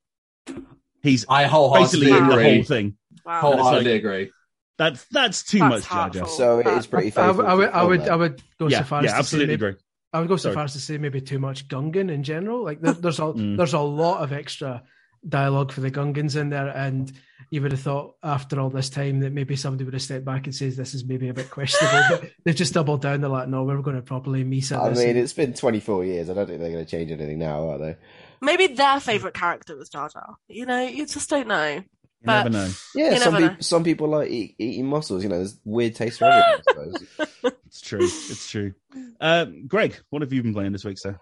He's 1.03 1.25
I 1.29 1.45
wholeheartedly 1.45 2.07
basically 2.07 2.19
in 2.19 2.27
the 2.29 2.33
agree. 2.35 2.55
whole 2.57 2.65
thing. 2.65 2.97
Wow. 3.25 3.41
Wholeheartedly 3.41 3.93
like- 3.93 4.01
agree. 4.01 4.31
That's 4.79 5.05
that's 5.11 5.43
too 5.43 5.59
That's 5.61 5.71
much 5.71 5.89
Jar 5.89 6.11
Jar. 6.11 6.21
hurtful. 6.23 6.37
So 6.37 6.59
it 6.61 6.67
is 6.67 6.87
pretty 6.87 7.09
I, 7.09 7.11
faithful. 7.11 7.47
I 7.47 7.55
would, 7.55 7.67
to 7.71 7.77
I 7.77 7.83
would, 7.83 8.01
the 8.03 8.13
I 8.13 8.17
would 8.17 8.43
go 8.59 8.69
Yeah, 8.69 8.79
so 8.79 8.85
far 8.85 9.03
yeah, 9.03 9.07
as 9.07 9.11
to 9.11 9.15
say 9.15 9.19
absolutely 9.21 9.47
maybe, 9.55 9.67
agree. 9.67 9.81
I 10.13 10.21
would 10.21 10.29
go 10.29 10.37
so 10.37 10.43
Sorry. 10.45 10.55
far 10.55 10.65
as 10.65 10.73
to 10.75 10.81
say 10.81 10.99
maybe 10.99 11.21
too 11.21 11.39
much 11.39 11.67
Gungan 11.69 12.11
in 12.11 12.23
general. 12.23 12.63
Like 12.63 12.81
there, 12.83 12.93
there's 12.93 13.19
a 13.19 13.23
Mm. 13.25 13.57
there's 13.57 13.73
a 13.73 13.81
lot 13.81 14.23
of 14.23 14.33
extra 14.33 14.83
dialogue 15.29 15.73
for 15.73 15.81
the 15.81 15.91
Gungans 15.91 16.37
in 16.37 16.51
there, 16.51 16.69
and 16.69 17.13
you 17.51 17.63
would 17.63 17.73
have 17.73 17.81
thought 17.81 18.17
after 18.23 18.59
all 18.61 18.71
this 18.71 18.91
time 18.91 19.21
that 19.21 19.33
maybe 19.33 19.55
somebody 19.57 19.85
would 19.85 19.95
have 19.95 20.03
stepped 20.03 20.25
back 20.25 20.47
and 20.47 20.55
says 20.55 20.77
this 20.77 20.95
is 20.95 21.05
maybe 21.05 21.29
a 21.29 21.35
bit 21.35 21.51
questionable, 21.51 22.03
but 22.21 22.31
they've 22.45 22.57
just 22.57 22.75
doubled 22.75 23.03
down. 23.03 23.21
They're 23.21 23.31
like, 23.31 23.49
no, 23.49 23.65
we're 23.65 23.81
going 23.83 23.97
to 23.97 24.03
properly 24.03 24.45
Misa 24.45 24.81
I 24.81 24.89
this. 24.91 24.99
I 24.99 25.03
mean, 25.03 25.11
and- 25.11 25.19
it's 25.21 25.33
been 25.33 25.55
24 25.55 26.05
years. 26.05 26.29
I 26.31 26.35
don't 26.35 26.47
think 26.47 26.61
they're 26.61 26.73
going 26.73 26.85
to 26.85 26.91
change 26.91 27.11
anything 27.13 27.39
now, 27.39 27.69
are 27.71 27.79
they? 27.79 27.97
Maybe 28.41 28.67
their 28.69 29.01
favourite 29.01 29.35
character 29.35 29.77
was 29.77 29.89
Jar 29.89 30.09
Jar. 30.09 30.37
You 30.49 30.67
know, 30.67 30.83
you 30.83 31.07
just 31.07 31.31
don't 31.31 31.47
know. 31.49 31.69
You 31.77 31.83
But- 32.25 32.45
never 32.45 32.51
know. 32.51 32.71
Yeah, 32.95 33.11
You 33.13 33.19
some 33.21 33.33
never 33.35 33.45
know. 33.45 33.49
people 33.51 33.63
some 33.65 33.85
people 33.85 34.09
like 34.09 34.31
eat, 34.31 34.57
eating 34.59 34.87
mussels. 34.87 35.23
You 35.23 35.29
know, 35.29 35.37
there's 35.39 35.59
weird 35.65 35.95
taste 35.95 36.19
for 36.19 36.25
everything. 36.27 37.07
It's 37.67 37.81
true. 37.83 38.01
It's 38.03 38.51
true. 38.51 38.73
Um, 39.21 39.67
Greg, 39.67 39.99
what 40.09 40.23
have 40.23 40.33
you 40.33 40.43
been 40.43 40.55
playing 40.55 40.73
this 40.73 40.85
week, 40.85 40.99
sir? 40.99 41.19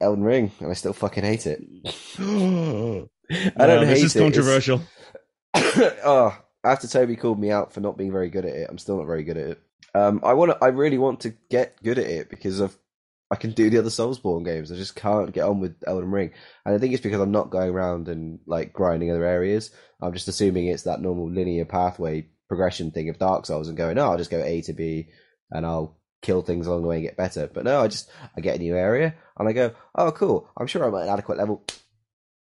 Elden 0.00 0.24
Ring, 0.24 0.50
and 0.60 0.70
I 0.70 0.74
still 0.74 0.92
fucking 0.92 1.22
hate 1.24 1.46
it. 1.46 1.62
I 3.30 3.52
I 3.56 3.66
don't 3.66 3.80
know. 3.82 3.86
This 3.86 3.98
hate 3.98 4.04
is 4.06 4.16
it. 4.16 4.20
Controversial. 4.20 4.80
oh, 5.54 6.36
after 6.64 6.86
Toby 6.86 7.16
called 7.16 7.38
me 7.38 7.50
out 7.50 7.72
for 7.72 7.80
not 7.80 7.96
being 7.96 8.12
very 8.12 8.30
good 8.30 8.44
at 8.44 8.54
it, 8.54 8.68
I'm 8.70 8.78
still 8.78 8.98
not 8.98 9.06
very 9.06 9.24
good 9.24 9.36
at 9.36 9.50
it. 9.50 9.62
Um, 9.94 10.20
I 10.22 10.34
want 10.34 10.52
to, 10.52 10.58
I 10.62 10.68
really 10.68 10.98
want 10.98 11.20
to 11.20 11.34
get 11.50 11.82
good 11.82 11.98
at 11.98 12.06
it 12.06 12.30
because 12.30 12.60
of 12.60 12.76
I 13.30 13.36
can 13.36 13.52
do 13.52 13.68
the 13.68 13.78
other 13.78 13.90
Soulsborne 13.90 14.44
games. 14.44 14.72
I 14.72 14.76
just 14.76 14.96
can't 14.96 15.32
get 15.32 15.44
on 15.44 15.60
with 15.60 15.76
Elden 15.86 16.10
Ring, 16.10 16.32
and 16.64 16.74
I 16.74 16.78
think 16.78 16.92
it's 16.92 17.02
because 17.02 17.20
I'm 17.20 17.32
not 17.32 17.50
going 17.50 17.70
around 17.70 18.08
and 18.08 18.40
like 18.46 18.72
grinding 18.72 19.10
other 19.10 19.24
areas. 19.24 19.70
I'm 20.00 20.12
just 20.12 20.28
assuming 20.28 20.66
it's 20.66 20.84
that 20.84 21.00
normal 21.00 21.30
linear 21.30 21.64
pathway 21.64 22.28
progression 22.48 22.90
thing 22.90 23.08
of 23.08 23.18
Dark 23.18 23.44
Souls 23.44 23.68
and 23.68 23.76
going, 23.76 23.98
oh, 23.98 24.10
I'll 24.10 24.18
just 24.18 24.30
go 24.30 24.42
A 24.42 24.62
to 24.62 24.72
B, 24.72 25.08
and 25.50 25.66
I'll 25.66 25.98
kill 26.22 26.42
things 26.42 26.66
along 26.66 26.82
the 26.82 26.88
way 26.88 26.96
and 26.96 27.04
get 27.04 27.16
better. 27.16 27.48
But 27.52 27.64
no, 27.64 27.82
I 27.82 27.88
just 27.88 28.10
I 28.36 28.40
get 28.40 28.56
a 28.56 28.58
new 28.58 28.76
area 28.76 29.14
and 29.38 29.48
I 29.48 29.52
go, 29.52 29.74
oh, 29.94 30.12
cool. 30.12 30.50
I'm 30.56 30.66
sure 30.66 30.84
I'm 30.84 30.94
at 30.94 31.02
an 31.02 31.08
adequate 31.12 31.38
level. 31.38 31.64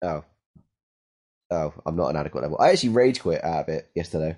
Oh, 0.01 0.23
oh, 1.51 1.73
I'm 1.85 1.95
not 1.95 2.09
an 2.09 2.17
adequate 2.17 2.41
level. 2.41 2.57
I 2.59 2.71
actually 2.71 2.89
rage 2.89 3.21
quit 3.21 3.43
out 3.43 3.63
of 3.63 3.69
it 3.69 3.89
yesterday. 3.95 4.37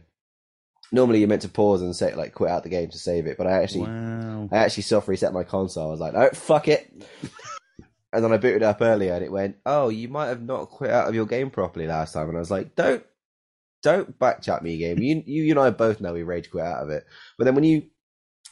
Normally, 0.92 1.20
you're 1.20 1.28
meant 1.28 1.44
to 1.44 1.50
pause 1.50 1.82
and 1.82 1.96
say 1.96 2.16
like 2.16 2.34
quit 2.34 2.50
out 2.50 2.64
the 2.64 2.70
game 2.70 2.90
to 2.90 2.98
save 2.98 3.28
it, 3.28 3.38
but 3.38 3.48
I 3.48 3.62
actually 3.62 3.84
Wow. 3.84 4.50
I 4.52 4.58
actually 4.58 4.84
self 4.84 5.08
reset 5.08 5.34
my 5.34 5.44
console. 5.44 5.88
I 5.88 5.92
was 5.92 6.00
like, 6.00 6.14
oh 6.16 6.30
fuck 6.34 6.68
it. 6.68 6.92
and 8.14 8.24
then 8.24 8.32
I 8.32 8.38
booted 8.38 8.64
up 8.64 8.82
earlier, 8.82 9.14
and 9.14 9.24
it 9.24 9.32
went, 9.32 9.58
oh, 9.66 9.90
you 9.90 10.08
might 10.08 10.28
have 10.28 10.42
not 10.42 10.70
quit 10.70 10.92
out 10.92 11.08
of 11.08 11.16
your 11.16 11.26
game 11.26 11.50
properly 11.50 11.88
last 11.88 12.14
time. 12.14 12.28
And 12.28 12.38
I 12.38 12.40
was 12.40 12.52
like, 12.52 12.76
don't, 12.76 13.04
don't 13.84 14.18
backchat 14.18 14.62
me, 14.62 14.78
game. 14.78 15.00
You, 15.00 15.24
you, 15.26 15.44
you 15.44 15.52
and 15.52 15.60
I 15.60 15.70
both 15.70 16.02
know 16.02 16.14
we 16.14 16.24
rage 16.24 16.50
quit 16.50 16.66
out 16.66 16.84
of 16.84 16.90
it. 16.90 17.06
But 17.38 17.46
then 17.46 17.56
when 17.56 17.64
you, 17.64 17.84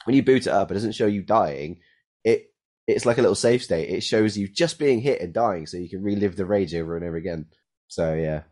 when 0.06 0.16
you 0.16 0.24
boot 0.24 0.48
it 0.48 0.54
up, 0.54 0.70
it 0.70 0.76
doesn't 0.76 0.96
show 0.96 1.08
you 1.08 1.24
dying. 1.24 1.80
It, 2.24 2.52
it's 2.88 3.06
like 3.06 3.18
a 3.18 3.22
little 3.22 3.36
safe 3.36 3.64
state. 3.64 3.90
It 3.90 4.02
shows 4.02 4.38
you 4.38 4.48
just 4.48 4.80
being 4.80 5.02
hit 5.02 5.22
and 5.22 5.34
dying, 5.34 5.66
so 5.66 5.78
you 5.78 5.90
can 5.90 6.04
relive 6.04 6.36
the 6.36 6.46
rage 6.46 6.74
over 6.76 6.96
and 6.96 7.06
over 7.06 7.18
again. 7.18 7.48
So 7.88 8.14
yeah, 8.14 8.44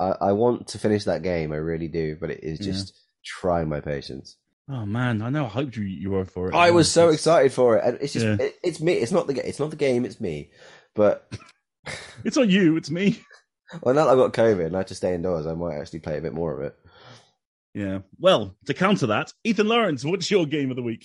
I, 0.00 0.28
I 0.28 0.32
want 0.32 0.68
to 0.68 0.78
finish 0.78 1.04
that 1.04 1.22
game. 1.22 1.52
I 1.52 1.56
really 1.56 1.88
do, 1.88 2.16
but 2.20 2.30
it 2.30 2.40
is 2.42 2.60
Yeah. 2.60 2.72
just 2.72 2.98
trying 3.24 3.68
my 3.68 3.80
patience. 3.80 4.36
Oh 4.68 4.86
man, 4.86 5.22
I 5.22 5.30
know. 5.30 5.46
I 5.46 5.48
hoped 5.48 5.76
you 5.76 5.82
you 5.84 6.10
were 6.10 6.24
for 6.24 6.48
it. 6.48 6.54
I 6.54 6.70
was 6.70 6.90
so 6.90 7.04
It's- 7.08 7.16
excited 7.20 7.52
for 7.52 7.76
it, 7.76 7.84
and 7.84 7.98
it's 8.00 8.12
just 8.12 8.24
Yeah. 8.26 8.36
it, 8.38 8.54
it's 8.62 8.80
me. 8.80 8.94
It's 8.94 9.12
not 9.12 9.26
the 9.26 9.34
ga- 9.34 9.42
it's 9.44 9.58
not 9.60 9.70
the 9.70 9.76
game. 9.76 10.04
It's 10.04 10.20
me. 10.20 10.50
But 10.94 11.30
It's 12.24 12.36
not 12.36 12.48
you. 12.48 12.76
It's 12.76 12.90
me. 12.90 13.18
well, 13.82 13.94
now 13.94 14.04
that 14.04 14.12
I've 14.12 14.18
got 14.18 14.32
COVID 14.32 14.66
and 14.66 14.76
I 14.76 14.80
have 14.80 14.86
to 14.86 14.94
stay 14.94 15.14
indoors, 15.14 15.46
I 15.46 15.54
might 15.54 15.76
actually 15.78 15.98
play 16.00 16.18
a 16.18 16.22
bit 16.22 16.32
more 16.34 16.54
of 16.56 16.60
it. 16.64 16.76
Yeah. 17.74 18.00
Well, 18.20 18.54
to 18.66 18.74
counter 18.74 19.06
that, 19.08 19.32
Ethan 19.44 19.66
Lawrence, 19.66 20.04
what's 20.04 20.30
your 20.30 20.46
game 20.46 20.70
of 20.70 20.76
the 20.76 20.82
week? 20.82 21.04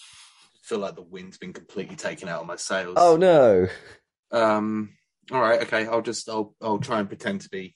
I 0.54 0.60
feel 0.64 0.80
like 0.80 0.96
the 0.96 1.02
wind's 1.02 1.38
been 1.38 1.54
completely 1.54 1.96
taken 1.96 2.28
out 2.30 2.42
of 2.42 2.48
my 2.48 2.58
sails. 2.58 2.96
Oh 2.98 3.16
no! 3.18 3.68
Um. 4.32 4.90
All 5.32 5.42
right. 5.42 5.62
Okay. 5.62 5.86
I'll 5.86 6.02
just. 6.02 6.30
I'll. 6.30 6.56
I'll 6.62 6.80
try 6.80 7.00
and 7.00 7.08
pretend 7.08 7.42
to 7.42 7.50
be 7.50 7.76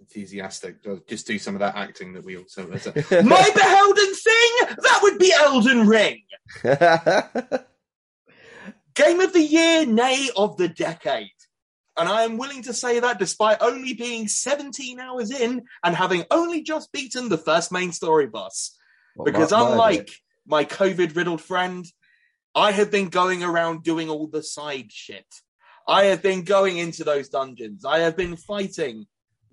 enthusiastic. 0.00 0.76
I'll 0.86 1.00
just 1.08 1.26
do 1.26 1.38
some 1.38 1.54
of 1.54 1.60
that 1.60 1.76
acting 1.76 2.14
that 2.14 2.24
we 2.24 2.36
also. 2.36 2.66
My 2.66 3.50
beholden 3.54 4.14
thing. 4.14 4.50
That 4.60 5.00
would 5.02 5.18
be 5.18 5.32
Elden 5.32 5.86
Ring. 5.86 6.22
Game 8.94 9.20
of 9.20 9.32
the 9.32 9.42
year, 9.42 9.86
nay, 9.86 10.30
of 10.36 10.56
the 10.56 10.68
decade. 10.68 11.28
And 11.96 12.08
I 12.08 12.22
am 12.22 12.38
willing 12.38 12.62
to 12.62 12.72
say 12.72 12.98
that 13.00 13.18
despite 13.18 13.58
only 13.60 13.94
being 13.94 14.26
17 14.26 14.98
hours 14.98 15.30
in 15.30 15.62
and 15.84 15.94
having 15.94 16.24
only 16.30 16.62
just 16.62 16.90
beaten 16.92 17.28
the 17.28 17.38
first 17.38 17.70
main 17.70 17.92
story 17.92 18.26
boss. 18.26 18.76
What, 19.14 19.26
because 19.26 19.52
Margit? 19.52 19.70
unlike 19.72 20.10
my 20.46 20.64
COVID 20.64 21.14
riddled 21.14 21.42
friend, 21.42 21.84
I 22.54 22.72
have 22.72 22.90
been 22.90 23.08
going 23.08 23.42
around 23.42 23.82
doing 23.82 24.08
all 24.08 24.26
the 24.26 24.42
side 24.42 24.90
shit. 24.90 25.26
I 25.86 26.04
have 26.04 26.22
been 26.22 26.44
going 26.44 26.78
into 26.78 27.04
those 27.04 27.28
dungeons. 27.28 27.84
I 27.84 28.00
have 28.00 28.16
been 28.16 28.36
fighting 28.36 29.06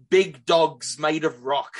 big 0.09 0.45
dogs 0.45 0.97
made 0.99 1.23
of 1.23 1.43
rock. 1.43 1.75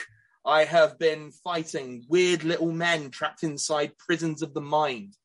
I 0.46 0.64
have 0.64 0.98
been 0.98 1.32
fighting 1.32 2.06
weird 2.08 2.44
little 2.44 2.72
men 2.72 3.10
trapped 3.10 3.44
inside 3.44 3.98
prisons 3.98 4.42
of 4.42 4.54
the 4.54 4.62
mind. 4.62 5.16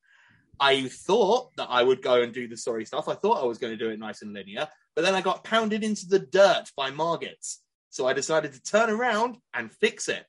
I 0.59 0.87
thought 0.87 1.51
that 1.57 1.69
I 1.69 1.81
would 1.83 2.01
go 2.01 2.21
and 2.21 2.33
do 2.33 2.47
the 2.47 2.57
story 2.57 2.85
stuff. 2.85 3.07
I 3.07 3.15
thought 3.15 3.41
I 3.41 3.45
was 3.45 3.57
going 3.57 3.71
to 3.73 3.77
do 3.77 3.89
it 3.89 3.99
nice 3.99 4.21
and 4.21 4.33
linear, 4.33 4.67
but 4.95 5.03
then 5.03 5.15
I 5.15 5.21
got 5.21 5.43
pounded 5.43 5.83
into 5.83 6.07
the 6.07 6.19
dirt 6.19 6.65
by 6.75 6.91
Margits. 6.91 7.57
So 7.89 8.07
I 8.07 8.13
decided 8.13 8.53
to 8.53 8.61
turn 8.61 8.89
around 8.89 9.37
and 9.53 9.71
fix 9.71 10.09
it. 10.09 10.25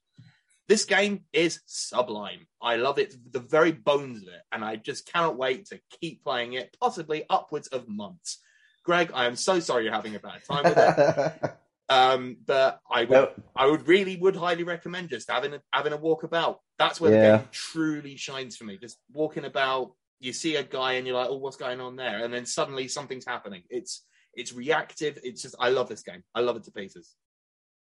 This 0.66 0.84
game 0.84 1.24
is 1.32 1.60
sublime. 1.66 2.46
I 2.60 2.76
love 2.76 2.98
it, 2.98 3.14
the 3.32 3.40
very 3.40 3.72
bones 3.72 4.22
of 4.22 4.28
it, 4.28 4.40
and 4.50 4.64
I 4.64 4.76
just 4.76 5.10
cannot 5.12 5.36
wait 5.36 5.66
to 5.66 5.80
keep 6.00 6.24
playing 6.24 6.54
it, 6.54 6.74
possibly 6.80 7.24
upwards 7.28 7.68
of 7.68 7.88
months. 7.88 8.40
Greg, 8.84 9.10
I 9.14 9.26
am 9.26 9.36
so 9.36 9.60
sorry 9.60 9.84
you're 9.84 9.92
having 9.92 10.14
a 10.14 10.18
bad 10.20 10.42
time 10.44 10.64
with 10.64 10.76
it, 10.76 11.52
um, 11.88 12.36
but 12.46 12.80
I 12.90 13.00
would, 13.04 13.10
No. 13.10 13.30
I 13.56 13.66
would 13.66 13.88
really 13.88 14.16
would 14.16 14.36
highly 14.36 14.62
recommend 14.62 15.08
just 15.10 15.30
having 15.30 15.54
a, 15.54 15.62
having 15.72 15.92
a 15.92 15.96
walk 15.96 16.22
about. 16.22 16.60
That's 16.78 17.00
where 17.00 17.12
Yeah. 17.12 17.30
the 17.32 17.38
game 17.38 17.48
truly 17.52 18.16
shines 18.16 18.56
for 18.56 18.64
me. 18.64 18.76
Just 18.78 18.98
walking 19.12 19.44
about, 19.44 19.92
you 20.20 20.32
see 20.32 20.56
a 20.56 20.62
guy 20.62 20.92
and 20.94 21.06
you're 21.06 21.16
like, 21.16 21.28
"Oh, 21.30 21.36
what's 21.36 21.56
going 21.56 21.80
on 21.80 21.96
there?" 21.96 22.24
And 22.24 22.32
then 22.32 22.46
suddenly 22.46 22.88
something's 22.88 23.26
happening. 23.26 23.62
It's 23.70 24.04
it's 24.34 24.52
reactive. 24.52 25.18
It's 25.22 25.42
just 25.42 25.54
I 25.60 25.70
love 25.70 25.88
this 25.88 26.02
game. 26.02 26.22
I 26.34 26.40
love 26.40 26.56
it 26.56 26.64
to 26.64 26.72
pieces. 26.72 27.14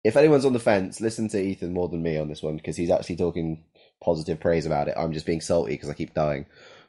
if 0.05 0.17
anyone's 0.17 0.45
on 0.45 0.53
the 0.53 0.59
fence, 0.61 1.01
listen 1.01 1.29
to 1.31 1.41
Ethan 1.43 1.73
more 1.73 1.89
than 1.89 2.03
me 2.03 2.19
on 2.19 2.29
this 2.29 2.43
one 2.43 2.57
because 2.57 2.77
he's 2.77 2.91
actually 2.91 3.17
talking 3.17 3.65
positive 4.03 4.39
praise 4.39 4.67
about 4.67 4.87
it. 4.89 4.95
I'm 4.99 5.13
just 5.13 5.25
being 5.27 5.41
salty 5.41 5.73
because 5.73 5.89
I 5.89 5.95
keep 5.95 6.13
dying. 6.15 6.45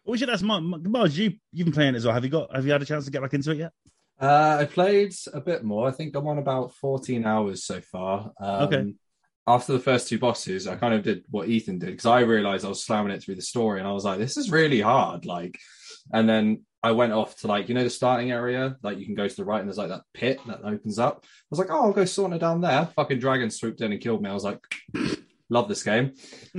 We 0.06 0.18
should 0.18 0.30
ask 0.30 0.44
Mark. 0.44 0.62
Mars, 0.64 1.18
you 1.18 1.34
you've 1.54 1.66
been 1.66 1.74
playing 1.74 1.94
it 1.96 1.98
as 1.98 2.06
well. 2.06 2.14
Have 2.14 2.24
you 2.26 2.30
got? 2.30 2.54
Have 2.54 2.66
you 2.66 2.72
had 2.72 2.82
a 2.82 2.86
chance 2.86 3.06
to 3.06 3.12
get 3.12 3.22
back 3.22 3.34
into 3.34 3.52
it 3.52 3.58
yet? 3.58 3.72
Uh, 4.20 4.58
I 4.62 4.66
played 4.66 5.14
a 5.34 5.42
bit 5.42 5.64
more. 5.64 5.88
I 5.88 5.92
think 5.92 6.16
I'm 6.16 6.28
on 6.28 6.38
about 6.38 6.74
14 6.76 7.26
hours 7.26 7.64
so 7.66 7.82
far. 7.82 8.32
Um, 8.40 8.64
Okay. 8.64 8.94
After 9.48 9.74
the 9.74 9.80
first 9.80 10.08
two 10.08 10.18
bosses, 10.18 10.66
I 10.66 10.76
kind 10.76 10.96
of 10.96 11.04
did 11.04 11.24
what 11.30 11.48
Ethan 11.48 11.78
did 11.78 11.92
because 11.92 12.08
I 12.08 12.22
realized 12.22 12.66
I 12.66 12.70
was 12.70 12.84
slamming 12.84 13.12
it 13.14 13.22
through 13.22 13.36
the 13.36 13.44
story, 13.44 13.78
and 13.80 13.88
I 13.88 13.92
was 13.92 14.04
like, 14.04 14.18
"This 14.18 14.38
is 14.38 14.50
really 14.50 14.82
hard." 14.82 15.28
Like, 15.28 15.60
and 16.12 16.28
then 16.28 16.64
I 16.82 16.94
went 16.94 17.14
off 17.14 17.36
to 17.42 17.48
like 17.48 17.70
you 17.70 17.76
know 17.76 17.84
the 17.84 17.92
starting 17.92 18.32
area, 18.32 18.76
like 18.82 18.98
you 18.98 19.06
can 19.06 19.14
go 19.14 19.28
to 19.28 19.36
the 19.36 19.46
right, 19.46 19.60
and 19.60 19.68
there's 19.70 19.78
like 19.78 19.90
that 19.90 20.02
pit 20.16 20.40
that 20.48 20.62
opens 20.64 20.98
up. 20.98 21.20
I 21.24 21.28
was 21.52 21.60
like, 21.60 21.70
"Oh, 21.70 21.84
I'll 21.84 21.94
go 21.94 22.06
sauna 22.06 22.40
down 22.40 22.62
there." 22.62 22.88
Fucking 22.96 23.20
dragon 23.20 23.52
swooped 23.52 23.82
in 23.82 23.92
and 23.92 24.02
killed 24.02 24.24
me. 24.24 24.32
I 24.32 24.34
was 24.34 24.44
like, 24.44 24.58
"Love 25.50 25.68
this 25.70 25.84
game," 25.84 26.14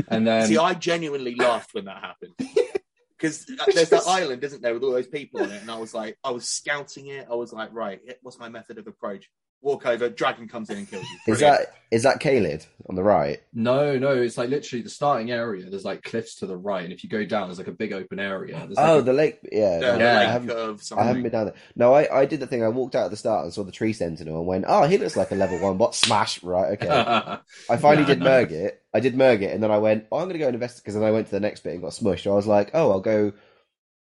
and 0.07 0.25
then 0.25 0.47
See, 0.47 0.57
I 0.57 0.75
genuinely 0.75 1.35
laughed 1.35 1.75
when 1.75 1.87
that 1.87 2.01
happened. 2.05 2.35
Because 3.17 3.47
uh, 3.49 3.65
there's 3.73 3.91
that 3.91 4.07
island, 4.07 4.45
isn't 4.45 4.63
there, 4.63 4.75
with 4.75 4.83
all 4.83 4.93
those 4.93 5.07
people 5.07 5.43
on 5.43 5.51
it, 5.51 5.63
and 5.63 5.71
I 5.71 5.79
was 5.79 5.95
like, 5.95 6.19
I 6.23 6.31
was 6.31 6.47
scouting 6.47 7.07
it. 7.07 7.27
I 7.31 7.35
was 7.35 7.53
like, 7.53 7.73
right, 7.73 8.01
what's 8.23 8.39
my 8.39 8.49
method 8.49 8.79
of 8.79 8.87
approach? 8.87 9.31
Walk 9.63 9.85
over, 9.87 10.09
dragon 10.09 10.47
comes 10.47 10.71
in 10.71 10.79
and 10.79 10.89
kills 10.89 11.05
you. 11.27 11.33
Is 11.33 11.41
that 11.41 11.75
is 11.91 12.03
that 12.05 12.21
Caelid 12.21 12.65
on 12.89 12.95
the 12.95 13.03
right? 13.03 13.41
No, 13.53 13.99
no, 13.99 14.11
it's 14.15 14.39
like 14.39 14.49
literally 14.49 14.83
the 14.83 14.91
starting 14.91 15.33
area. 15.33 15.69
There's 15.69 15.85
like 15.85 16.03
cliffs 16.05 16.37
to 16.37 16.47
the 16.47 16.57
right, 16.57 16.85
and 16.85 16.93
if 16.93 17.03
you 17.03 17.11
go 17.11 17.25
down, 17.25 17.49
there's 17.49 17.59
like 17.59 17.67
a 17.67 17.73
big 17.73 17.93
open 17.93 18.21
area. 18.21 18.55
There's 18.67 18.77
like 18.77 18.87
Oh, 18.89 18.99
a- 18.99 19.03
the 19.03 19.13
lake. 19.13 19.41
Yeah, 19.51 19.79
the 19.79 19.99
Yeah. 19.99 20.21
I 20.21 20.25
haven't, 20.25 20.51
I 20.97 21.05
haven't 21.05 21.23
been 21.25 21.33
down 21.33 21.47
there. 21.47 21.55
No, 21.75 21.95
I, 21.95 22.21
I 22.21 22.27
did 22.27 22.39
the 22.39 22.47
thing. 22.47 22.63
I 22.63 22.69
walked 22.69 22.95
out 22.95 23.07
at 23.07 23.11
the 23.11 23.17
start 23.17 23.45
and 23.45 23.53
saw 23.53 23.65
the 23.65 23.73
tree 23.73 23.93
sentinel 23.93 24.39
and 24.39 24.47
went, 24.47 24.67
"Oh, 24.69 24.87
he 24.87 24.99
looks 24.99 25.17
like 25.17 25.33
a 25.33 25.35
level 25.37 25.59
one 25.59 25.79
bot." 25.79 25.95
Smash. 25.97 26.43
Right. 26.45 26.73
Okay. 26.81 26.89
I 27.71 27.77
finally 27.77 28.03
Yeah, 28.03 28.15
did 28.15 28.21
no. 28.21 28.27
Margit. 28.27 28.73
I 28.95 29.01
did 29.01 29.17
Margit, 29.17 29.53
and 29.53 29.63
then 29.63 29.73
I 29.73 29.79
went, 29.79 30.07
"Oh, 30.13 30.19
I'm 30.19 30.25
going 30.25 30.35
to 30.35 30.39
go 30.39 30.47
and 30.47 30.55
investigate." 30.55 30.85
Because 30.85 30.95
then 30.95 31.03
I 31.05 31.11
went 31.11 31.27
to 31.27 31.33
the 31.33 31.41
next 31.41 31.65
bit 31.65 31.73
and 31.73 31.83
got 31.83 31.93
smushed. 31.93 32.23
So 32.23 32.33
I 32.33 32.37
was 32.37 32.47
like, 32.47 32.71
"Oh, 32.75 32.93
I'll 32.93 33.01
go, 33.01 33.33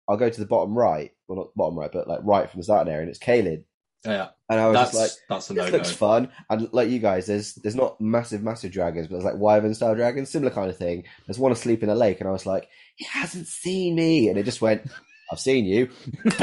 I'll 0.08 0.16
go 0.16 0.30
to 0.30 0.40
the 0.40 0.46
bottom 0.46 0.76
right. 0.76 1.12
Well, 1.28 1.36
not 1.38 1.54
bottom 1.54 1.78
right, 1.78 1.92
but 1.92 2.08
like 2.08 2.20
right 2.24 2.50
from 2.50 2.58
the 2.60 2.64
starting 2.64 2.92
area, 2.92 3.02
and 3.02 3.10
it's 3.10 3.20
Caelid." 3.20 3.64
Yeah, 4.04 4.28
And 4.48 4.60
I 4.60 4.66
was 4.68 4.74
that's 4.74 4.94
like, 4.94 5.10
that's 5.28 5.50
a 5.50 5.54
"This 5.54 5.64
no 5.64 5.70
no. 5.70 5.76
looks 5.76 5.92
fun." 5.92 6.28
And 6.50 6.68
like 6.72 6.88
you 6.88 6.98
guys, 6.98 7.26
there's 7.26 7.54
there's 7.54 7.74
not 7.74 8.00
massive, 8.00 8.42
massive 8.42 8.72
dragons, 8.72 9.06
but 9.08 9.14
there's 9.14 9.24
like 9.24 9.40
wyvern 9.40 9.74
style 9.74 9.94
dragons, 9.94 10.30
similar 10.30 10.52
kind 10.52 10.70
of 10.70 10.76
thing. 10.76 11.04
There's 11.26 11.38
one 11.38 11.52
asleep 11.52 11.82
in 11.82 11.88
a 11.88 11.94
lake, 11.94 12.20
and 12.20 12.28
I 12.28 12.32
was 12.32 12.46
like, 12.46 12.68
"He 12.96 13.04
hasn't 13.06 13.46
seen 13.46 13.94
me," 13.96 14.28
and 14.28 14.38
it 14.38 14.44
just 14.44 14.60
went, 14.60 14.82
"I've 15.32 15.40
seen 15.40 15.64
you." 15.64 15.88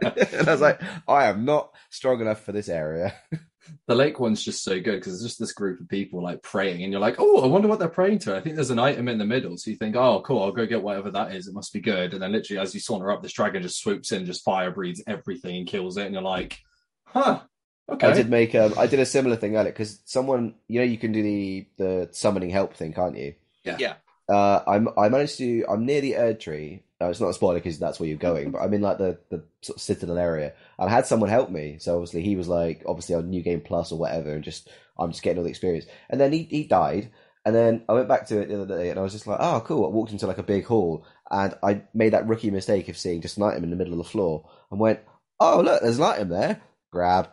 And 0.00 0.48
I 0.48 0.52
was 0.52 0.60
like, 0.60 0.80
I 1.08 1.26
am 1.26 1.44
not 1.44 1.72
strong 1.90 2.20
enough 2.20 2.44
for 2.44 2.52
this 2.52 2.68
area. 2.68 3.14
the 3.86 3.94
lake 3.94 4.20
one's 4.20 4.42
just 4.42 4.62
so 4.62 4.80
good 4.80 4.96
because 4.96 5.14
it's 5.14 5.22
just 5.22 5.38
this 5.38 5.52
group 5.52 5.80
of 5.80 5.88
people 5.88 6.22
like 6.22 6.42
praying, 6.42 6.82
and 6.82 6.92
you're 6.92 7.00
like, 7.00 7.16
oh, 7.18 7.42
I 7.42 7.46
wonder 7.46 7.68
what 7.68 7.78
they're 7.78 7.88
praying 7.88 8.20
to. 8.20 8.36
I 8.36 8.40
think 8.40 8.54
there's 8.54 8.70
an 8.70 8.78
item 8.78 9.08
in 9.08 9.18
the 9.18 9.24
middle, 9.24 9.56
so 9.56 9.70
you 9.70 9.76
think, 9.76 9.96
oh, 9.96 10.22
cool, 10.24 10.42
I'll 10.42 10.52
go 10.52 10.66
get 10.66 10.82
whatever 10.82 11.10
that 11.10 11.34
is. 11.34 11.48
It 11.48 11.54
must 11.54 11.72
be 11.72 11.80
good. 11.80 12.12
And 12.12 12.22
then 12.22 12.32
literally, 12.32 12.60
as 12.60 12.74
you 12.74 12.80
saunter 12.80 13.10
up, 13.10 13.22
this 13.22 13.32
dragon 13.32 13.62
just 13.62 13.80
swoops 13.80 14.12
in, 14.12 14.26
just 14.26 14.44
fire 14.44 14.70
breathes 14.70 15.02
everything 15.06 15.56
and 15.56 15.66
kills 15.66 15.96
it, 15.96 16.06
and 16.06 16.14
you're 16.14 16.22
like, 16.22 16.58
huh, 17.04 17.40
okay. 17.88 18.08
I 18.08 18.12
did 18.12 18.30
make 18.30 18.54
um, 18.54 18.74
I 18.76 18.86
did 18.86 19.00
a 19.00 19.06
similar 19.06 19.36
thing 19.36 19.56
earlier 19.56 19.72
because 19.72 20.00
someone, 20.04 20.54
you 20.68 20.80
know, 20.80 20.86
you 20.86 20.98
can 20.98 21.12
do 21.12 21.22
the 21.22 21.66
the 21.76 22.08
summoning 22.12 22.50
help 22.50 22.74
thing, 22.74 22.92
can't 22.92 23.16
you? 23.16 23.34
Yeah. 23.64 23.76
Yeah. 23.78 23.94
Uh, 24.28 24.62
I'm 24.66 24.88
I 24.98 25.08
managed 25.08 25.38
to. 25.38 25.64
I'm 25.68 25.86
near 25.86 26.00
the 26.00 26.12
Erdtree. 26.12 26.82
Uh, 27.00 27.06
it's 27.06 27.20
not 27.20 27.30
a 27.30 27.34
spoiler 27.34 27.54
because 27.54 27.78
that's 27.78 27.98
where 27.98 28.08
you're 28.08 28.18
going, 28.18 28.50
but 28.50 28.60
I'm 28.60 28.74
in 28.74 28.82
like 28.82 28.98
the 28.98 29.18
the 29.30 29.44
sort 29.62 29.76
of 29.76 29.82
citadel 29.82 30.18
area. 30.18 30.52
I 30.78 30.88
had 30.88 31.06
someone 31.06 31.30
help 31.30 31.50
me, 31.50 31.78
so 31.78 31.94
obviously 31.94 32.22
he 32.22 32.36
was 32.36 32.48
like 32.48 32.82
obviously 32.86 33.14
on 33.14 33.30
New 33.30 33.42
Game 33.42 33.60
Plus 33.60 33.92
or 33.92 33.98
whatever, 33.98 34.34
and 34.34 34.44
just 34.44 34.68
I'm 34.98 35.10
just 35.10 35.22
getting 35.22 35.38
all 35.38 35.44
the 35.44 35.50
experience. 35.50 35.86
And 36.10 36.20
then 36.20 36.32
he 36.32 36.42
he 36.42 36.64
died, 36.64 37.10
and 37.44 37.54
then 37.54 37.84
I 37.88 37.94
went 37.94 38.08
back 38.08 38.26
to 38.28 38.40
it 38.40 38.48
the 38.48 38.60
other 38.60 38.76
day, 38.78 38.90
and 38.90 38.98
I 38.98 39.02
was 39.02 39.12
just 39.12 39.26
like, 39.26 39.38
oh 39.40 39.62
cool. 39.64 39.86
I 39.86 39.88
walked 39.88 40.12
into 40.12 40.26
like 40.26 40.38
a 40.38 40.42
big 40.42 40.66
hall, 40.66 41.06
and 41.30 41.54
I 41.62 41.82
made 41.94 42.12
that 42.12 42.26
rookie 42.26 42.50
mistake 42.50 42.88
of 42.88 42.98
seeing 42.98 43.22
just 43.22 43.38
an 43.38 43.44
item 43.44 43.64
in 43.64 43.70
the 43.70 43.76
middle 43.76 43.94
of 43.94 43.98
the 43.98 44.04
floor, 44.04 44.50
and 44.70 44.78
went, 44.78 45.00
oh 45.40 45.62
look, 45.62 45.80
there's 45.80 45.98
an 45.98 46.04
item 46.04 46.28
there. 46.28 46.60
Grab, 46.92 47.30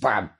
bam. 0.00 0.30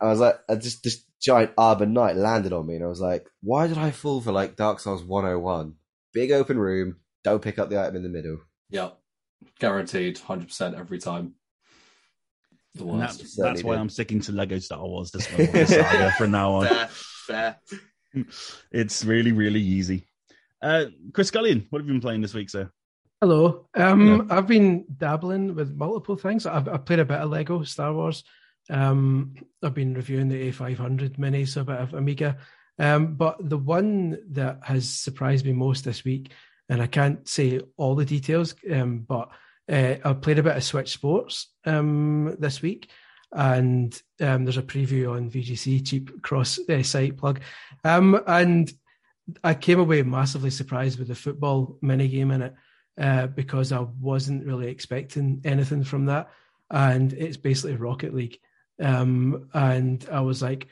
I 0.00 0.06
was 0.06 0.20
like, 0.20 0.38
I 0.48 0.54
just 0.54 0.82
this 0.82 1.03
giant 1.20 1.52
Arbor 1.56 1.86
Knight 1.86 2.16
landed 2.16 2.52
on 2.52 2.66
me, 2.66 2.74
and 2.76 2.84
I 2.84 2.88
was 2.88 3.00
like, 3.00 3.26
why 3.42 3.66
did 3.66 3.78
I 3.78 3.90
fall 3.90 4.20
for 4.20 4.32
like 4.32 4.56
Dark 4.56 4.80
Souls 4.80 5.02
101? 5.04 5.74
Big 6.12 6.30
open 6.32 6.58
room, 6.58 6.96
don't 7.24 7.42
pick 7.42 7.58
up 7.58 7.70
the 7.70 7.80
item 7.80 7.96
in 7.96 8.02
the 8.02 8.08
middle. 8.08 8.38
Yeah, 8.70 8.90
guaranteed, 9.58 10.18
hundred 10.18 10.48
percent 10.48 10.74
every 10.76 10.98
time. 10.98 11.34
The 12.74 12.82
And 12.84 12.98
worst. 12.98 13.18
that, 13.20 13.28
Certainly 13.28 13.50
that's 13.52 13.64
why. 13.64 13.76
I'm 13.76 13.88
sticking 13.88 14.20
to 14.22 14.32
Lego 14.32 14.58
Star 14.58 14.84
Wars 14.84 15.10
this 15.12 15.26
one 15.32 15.50
this 15.52 15.70
saga 15.70 16.12
from 16.18 16.30
now 16.32 16.52
on. 16.54 16.66
Fair, 16.66 16.88
fair. 16.90 17.56
It's 18.70 19.04
really, 19.04 19.32
really 19.32 19.60
easy. 19.60 20.06
Uh, 20.62 20.84
Chris 21.12 21.28
Scullion, 21.28 21.66
what 21.70 21.80
have 21.80 21.86
you 21.88 21.94
been 21.94 22.00
playing 22.00 22.20
this 22.20 22.32
week, 22.32 22.48
sir? 22.48 22.70
Hello. 23.20 23.66
Um, 23.74 24.28
I've 24.30 24.46
been 24.46 24.84
dabbling 24.98 25.54
with 25.56 25.74
multiple 25.74 26.14
things. 26.16 26.46
I've, 26.46 26.68
I've 26.68 26.84
played 26.84 27.00
a 27.00 27.04
bit 27.04 27.18
of 27.18 27.30
Lego 27.30 27.64
Star 27.64 27.92
Wars. 27.92 28.22
Um, 28.70 29.34
I've 29.62 29.74
been 29.74 29.94
reviewing 29.94 30.28
the 30.28 30.50
A500 30.50 31.18
mini, 31.18 31.44
so 31.44 31.62
a 31.62 31.64
bit 31.64 31.78
of 31.78 31.94
Amiga. 31.94 32.38
Um, 32.78 33.14
but 33.14 33.36
the 33.40 33.58
one 33.58 34.18
that 34.32 34.60
has 34.62 34.90
surprised 34.90 35.44
me 35.44 35.52
most 35.52 35.84
this 35.84 36.04
week, 36.04 36.32
and 36.68 36.82
I 36.82 36.86
can't 36.86 37.26
say 37.28 37.60
all 37.76 37.94
the 37.94 38.04
details, 38.04 38.54
um, 38.70 39.00
but 39.00 39.28
uh, 39.70 39.96
I 40.04 40.12
played 40.14 40.38
a 40.38 40.42
bit 40.42 40.56
of 40.56 40.64
Switch 40.64 40.90
Sports 40.92 41.48
um, 41.64 42.36
this 42.38 42.62
week, 42.62 42.90
and 43.32 44.00
um, 44.20 44.44
there's 44.44 44.56
a 44.56 44.62
preview 44.62 45.14
on 45.14 45.30
VGC, 45.30 45.86
cheap 45.86 46.22
cross 46.22 46.58
uh, 46.68 46.82
site 46.82 47.16
plug. 47.16 47.40
Um, 47.84 48.20
and 48.26 48.72
I 49.42 49.54
came 49.54 49.80
away 49.80 50.02
massively 50.02 50.50
surprised 50.50 50.98
with 50.98 51.08
the 51.08 51.14
football 51.14 51.78
mini 51.80 52.08
game 52.08 52.30
in 52.30 52.42
it 52.42 52.54
uh, 53.00 53.26
because 53.28 53.72
I 53.72 53.80
wasn't 53.80 54.46
really 54.46 54.68
expecting 54.68 55.40
anything 55.44 55.84
from 55.84 56.06
that. 56.06 56.30
And 56.70 57.12
it's 57.12 57.36
basically 57.36 57.76
Rocket 57.76 58.14
League. 58.14 58.38
Um, 58.80 59.48
and 59.54 60.06
I 60.10 60.20
was 60.20 60.42
like, 60.42 60.68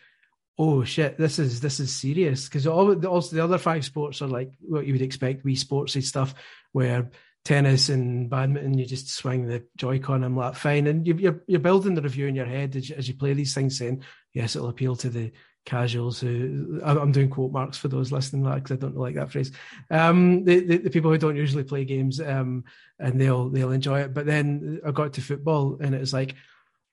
oh 0.59 0.85
shit, 0.85 1.19
this 1.19 1.39
is 1.39 1.61
this 1.61 1.81
is 1.81 1.95
serious 1.95 2.49
because 2.49 2.67
all 2.67 2.95
the, 2.95 3.09
also 3.09 3.37
the 3.37 3.45
other 3.45 3.59
five 3.59 3.85
sports 3.85 4.23
are 4.23 4.29
like 4.29 4.53
what 4.61 4.87
you 4.87 4.93
would 4.95 5.03
expect, 5.03 5.45
wee 5.45 5.57
sportsy 5.57 6.03
stuff 6.03 6.35
where 6.73 7.11
tennis 7.45 7.89
and 7.89 8.31
badminton 8.31 8.79
you 8.79 8.87
just 8.87 9.11
swing 9.11 9.47
the 9.47 9.65
Joy-Con. 9.77 10.23
I'm 10.23 10.37
like 10.37 10.55
fine, 10.55 10.87
and 10.87 11.07
you, 11.07 11.15
you're 11.15 11.43
you're 11.47 11.61
building 11.61 11.95
the 11.95 12.03
review 12.03 12.27
in 12.27 12.35
your 12.35 12.47
head 12.47 12.77
as 12.77 12.89
you, 12.89 12.97
as 12.97 13.09
you 13.09 13.15
play 13.15 13.33
these 13.33 13.55
things, 13.55 13.79
saying 13.79 14.05
yes, 14.33 14.57
it'll 14.57 14.69
appeal 14.69 14.97
to 14.97 15.11
the 15.11 15.33
casuals 15.65 16.21
who 16.21 16.81
I'm 16.85 16.99
I'm 16.99 17.13
doing 17.13 17.31
quote 17.31 17.53
marks 17.53 17.79
for 17.79 17.89
those 17.89 18.13
listening 18.13 18.43
because 18.43 18.73
I 18.73 18.77
don't 18.77 18.97
like 18.97 19.15
that 19.15 19.31
phrase. 19.31 19.53
Um, 19.91 20.45
the, 20.45 20.61
the 20.61 20.77
the 20.79 20.91
people 20.91 21.11
who 21.11 21.19
don't 21.19 21.37
usually 21.37 21.65
play 21.65 21.85
games, 21.85 22.21
um, 22.21 22.65
and 22.99 23.21
they'll 23.21 23.49
they'll 23.49 23.73
enjoy 23.73 24.01
it. 24.01 24.15
But 24.15 24.27
then 24.27 24.81
I 24.87 24.91
got 24.91 25.15
to 25.15 25.21
football, 25.21 25.79
and 25.81 25.95
it 25.95 26.01
was 26.01 26.13
like, 26.13 26.35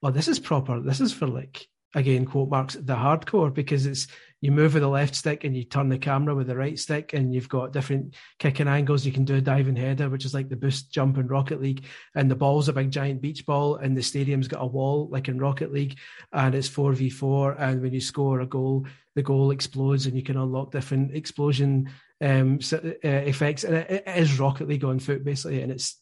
oh, 0.04 0.12
this 0.12 0.28
is 0.28 0.40
proper. 0.40 0.80
This 0.80 1.02
is 1.02 1.14
for 1.14 1.28
like 1.28 1.68
again 1.96 2.24
quote 2.24 2.50
marks 2.50 2.76
the 2.76 2.94
hardcore 2.94 3.52
because 3.52 3.88
it's 3.88 4.06
you 4.42 4.52
move 4.52 4.76
with 4.76 4.84
the 4.84 4.88
left 4.88 5.16
stick 5.16 5.44
and 5.44 5.58
you 5.58 5.64
turn 5.64 5.90
the 5.90 5.98
camera 5.98 6.36
with 6.36 6.46
the 6.46 6.56
right 6.56 6.78
stick 6.78 7.14
and 7.14 7.34
you've 7.34 7.50
got 7.50 7.74
different 7.74 8.16
kicking 8.38 8.68
angles. 8.68 9.06
You 9.06 9.12
can 9.12 9.26
do 9.26 9.36
a 9.36 9.42
diving 9.42 9.76
header 9.76 10.08
which 10.10 10.24
is 10.24 10.34
like 10.34 10.48
the 10.48 10.56
boost 10.56 10.92
jump 10.92 11.18
in 11.18 11.28
rocket 11.28 11.62
league. 11.62 11.86
And 12.16 12.32
the 12.32 12.36
ball's 12.36 12.70
a 12.70 12.74
big 12.74 12.92
giant 12.92 13.22
beach 13.22 13.46
ball 13.46 13.76
and 13.76 13.98
the 13.98 14.04
stadium's 14.04 14.48
got 14.48 14.62
a 14.62 14.66
wall 14.66 15.10
like 15.12 15.28
in 15.28 15.40
rocket 15.40 15.74
league. 15.74 15.98
And 16.32 16.56
it's 16.56 16.70
4v4 16.70 17.56
and 17.60 17.82
when 17.82 17.94
you 17.94 18.00
score 18.00 18.40
a 18.40 18.46
goal 18.46 18.86
the 19.16 19.24
goal 19.24 19.52
explodes 19.52 20.06
and 20.06 20.16
you 20.16 20.24
can 20.24 20.38
unlock 20.38 20.72
different 20.72 21.14
explosion 21.14 21.90
um, 22.22 22.60
uh, 22.72 22.78
effects, 23.04 23.64
and 23.64 23.76
it, 23.76 24.04
is 24.08 24.40
Rocket 24.40 24.68
League 24.68 24.84
on 24.84 25.00
foot 25.00 25.24
basically, 25.24 25.62
and 25.62 25.72
it's 25.72 25.98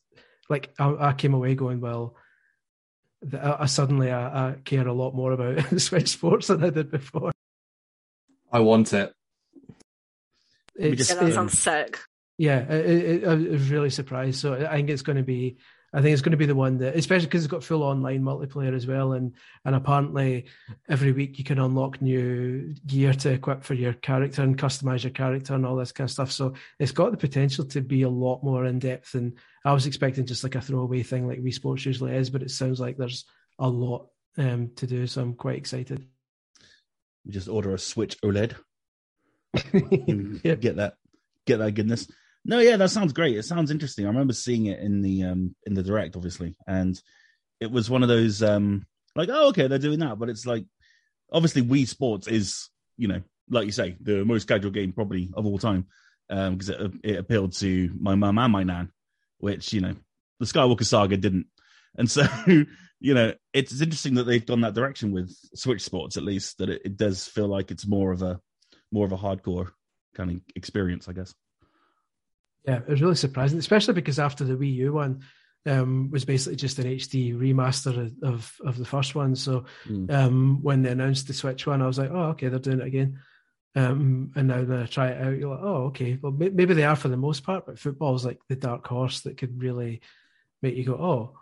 like 0.50 0.74
I, 0.80 0.96
I 1.00 1.14
came 1.14 1.34
away 1.34 1.56
going, 1.56 1.80
well, 1.80 2.16
I, 3.34 3.58
I 3.62 3.66
suddenly 3.66 4.12
uh, 4.12 4.18
uh, 4.20 4.30
I, 4.34 4.48
I 4.50 4.56
care 4.64 4.88
a 4.88 4.94
lot 4.94 5.14
more 5.16 5.32
about 5.32 5.80
Switch 5.82 6.10
Sports 6.10 6.48
than 6.48 6.64
I 6.64 6.70
did 6.70 6.92
before. 6.92 7.32
I 8.52 8.60
want 8.60 8.94
it. 8.94 9.14
It's, 10.76 10.98
just- 10.98 11.10
Yeah, 11.10 11.16
that 11.16 11.24
um, 11.24 11.30
it- 11.30 11.34
sounds 11.34 11.60
sick. 11.60 12.00
yeah, 12.38 12.60
it, 12.72 13.24
it, 13.24 13.28
I 13.28 13.34
was 13.34 13.70
really 13.70 13.90
surprised. 13.90 14.40
So 14.40 14.54
I 14.54 14.76
think 14.76 14.90
it's 14.90 15.02
going 15.02 15.18
to 15.18 15.24
be, 15.24 15.58
I 15.94 16.02
think 16.02 16.14
it's 16.14 16.22
going 16.22 16.32
to 16.32 16.38
be 16.38 16.46
the 16.46 16.56
one 16.56 16.78
that, 16.80 16.96
especially 16.96 17.28
because 17.28 17.46
it's 17.46 17.52
got 17.52 17.64
full 17.64 17.82
online 17.82 18.22
multiplayer 18.22 18.76
as 18.76 18.86
well, 18.86 19.14
and 19.14 19.34
and 19.64 19.74
apparently 19.74 20.46
every 20.90 21.14
week 21.14 21.38
you 21.38 21.46
can 21.46 21.60
unlock 21.60 22.02
new 22.02 22.76
gear 22.86 23.14
to 23.14 23.32
equip 23.32 23.64
for 23.64 23.74
your 23.74 23.94
character 23.94 24.42
and 24.42 24.58
customize 24.58 25.04
your 25.04 25.12
character 25.12 25.54
and 25.54 25.66
all 25.66 25.78
this 25.78 25.94
kind 25.94 26.08
of 26.08 26.12
stuff. 26.12 26.32
So 26.32 26.54
it's 26.78 26.92
got 26.92 27.12
the 27.12 27.18
potential 27.18 27.64
to 27.66 27.82
be 27.82 28.02
a 28.02 28.10
lot 28.10 28.44
more 28.44 28.66
in 28.66 28.80
depth 28.80 29.14
than 29.14 29.36
I 29.64 29.72
was 29.72 29.86
expecting, 29.86 30.26
just 30.26 30.44
like 30.44 30.56
a 30.56 30.62
throwaway 30.62 31.04
thing 31.04 31.26
like 31.26 31.42
Wii 31.42 31.54
Sports 31.54 31.86
usually 31.86 32.16
is. 32.16 32.30
But 32.30 32.44
it 32.44 32.52
sounds 32.52 32.82
like 32.82 32.98
there's 32.98 33.26
a 33.58 33.70
lot 33.70 34.08
um, 34.38 34.72
to 34.76 34.88
do, 34.88 35.08
so 35.08 35.22
I'm 35.22 35.36
quite 35.36 35.58
excited. 35.58 36.06
Just 37.30 37.48
order 37.48 37.74
a 37.74 37.80
Switch 37.80 38.20
OLED. 38.22 38.56
Get 40.44 40.76
that, 40.76 40.96
get 41.46 41.58
that 41.58 41.74
goodness. 41.74 42.08
No, 42.48 42.60
yeah, 42.60 42.78
that 42.78 42.92
sounds 42.92 43.12
great. 43.12 43.36
It 43.36 43.44
sounds 43.44 43.72
interesting. 43.72 44.06
I 44.06 44.08
remember 44.08 44.32
seeing 44.32 44.68
it 44.68 44.80
in 44.80 45.02
the 45.02 45.24
um 45.24 45.54
in 45.66 45.74
the 45.74 45.84
direct, 45.84 46.16
obviously, 46.16 46.56
and 46.66 47.00
it 47.60 47.70
was 47.70 47.90
one 47.90 48.04
of 48.04 48.10
those 48.10 48.42
um 48.42 48.86
like, 49.16 49.28
oh, 49.30 49.50
okay, 49.50 49.68
they're 49.68 49.78
doing 49.78 50.00
that, 50.00 50.18
but 50.18 50.30
it's 50.30 50.46
like 50.46 50.66
obviously 51.32 51.62
Wii 51.62 51.88
Sports 51.88 52.28
is 52.28 52.70
you 52.96 53.10
know 53.10 53.22
like 53.50 53.66
you 53.66 53.74
say 53.74 53.98
the 54.00 54.24
most 54.24 54.48
casual 54.48 54.72
game 54.72 54.94
probably 54.94 55.30
of 55.36 55.46
all 55.46 55.58
time 55.58 55.88
um 56.30 56.54
because 56.56 56.70
it, 56.70 56.92
it 57.04 57.20
appealed 57.20 57.54
to 57.58 57.92
my 58.00 58.16
mum 58.16 58.38
and 58.38 58.54
my 58.54 58.64
nan, 58.64 58.92
which 59.40 59.74
you 59.74 59.82
know 59.82 59.96
the 60.40 60.46
Skywalker 60.46 60.86
Saga 60.86 61.18
didn't, 61.18 61.48
and 61.98 62.10
so 62.10 62.24
you 62.48 63.14
know 63.14 63.34
it's 63.52 63.82
interesting 63.82 64.16
that 64.16 64.24
they've 64.24 64.46
gone 64.46 64.62
that 64.62 64.74
direction 64.74 65.12
with 65.12 65.36
Switch 65.54 65.82
Sports 65.84 66.16
at 66.16 66.24
least 66.24 66.60
that 66.60 66.70
it, 66.70 66.82
it 66.86 66.98
does 66.98 67.28
feel 67.28 67.48
like 67.48 67.72
it's 67.72 67.86
more 67.86 68.14
of 68.14 68.22
a 68.22 68.40
more 68.90 69.06
of 69.06 69.12
a 69.12 69.18
hardcore 69.18 69.72
kind 70.16 70.32
of 70.32 70.42
experience, 70.56 71.10
I 71.10 71.14
guess. 71.14 71.34
Yeah, 72.68 72.80
it 72.80 72.88
was 72.88 73.02
really 73.02 73.16
surprising, 73.16 73.60
especially 73.60 73.94
because 73.94 74.20
after 74.20 74.44
the 74.44 74.56
Wii 74.56 74.74
U 74.76 74.94
one 74.94 75.22
um, 75.66 76.12
was 76.12 76.26
basically 76.26 76.58
just 76.58 76.80
an 76.80 76.86
HD 76.86 77.34
remaster 77.36 78.12
of 78.22 78.54
of, 78.66 78.78
the 78.78 78.86
first 78.86 79.16
one. 79.16 79.36
So 79.36 79.66
Mm. 79.88 80.12
um, 80.12 80.62
when 80.62 80.82
they 80.82 80.92
announced 80.92 81.28
the 81.28 81.34
Switch 81.34 81.66
one, 81.66 81.82
I 81.82 81.88
was 81.88 81.98
like, 81.98 82.12
oh, 82.12 82.30
okay, 82.32 82.50
they're 82.50 82.60
doing 82.60 82.82
it 82.82 82.88
again. 82.88 83.20
Um, 83.76 84.32
and 84.36 84.48
now 84.48 84.64
when 84.64 84.82
I 84.82 84.86
try 84.86 85.10
it 85.10 85.22
out, 85.22 85.38
you're 85.38 85.52
like, 85.52 85.64
oh, 85.64 85.86
okay, 85.88 86.18
well 86.22 86.32
maybe 86.32 86.74
they 86.74 86.84
are 86.84 86.96
for 86.96 87.10
the 87.10 87.18
most 87.18 87.44
part, 87.44 87.66
but 87.66 87.80
football 87.80 88.16
is 88.16 88.26
like 88.26 88.40
the 88.50 88.56
dark 88.56 88.86
horse 88.88 89.22
that 89.22 89.38
could 89.38 89.62
really 89.62 90.02
make 90.62 90.76
you 90.76 90.84
go, 90.84 90.94
oh, 90.96 91.40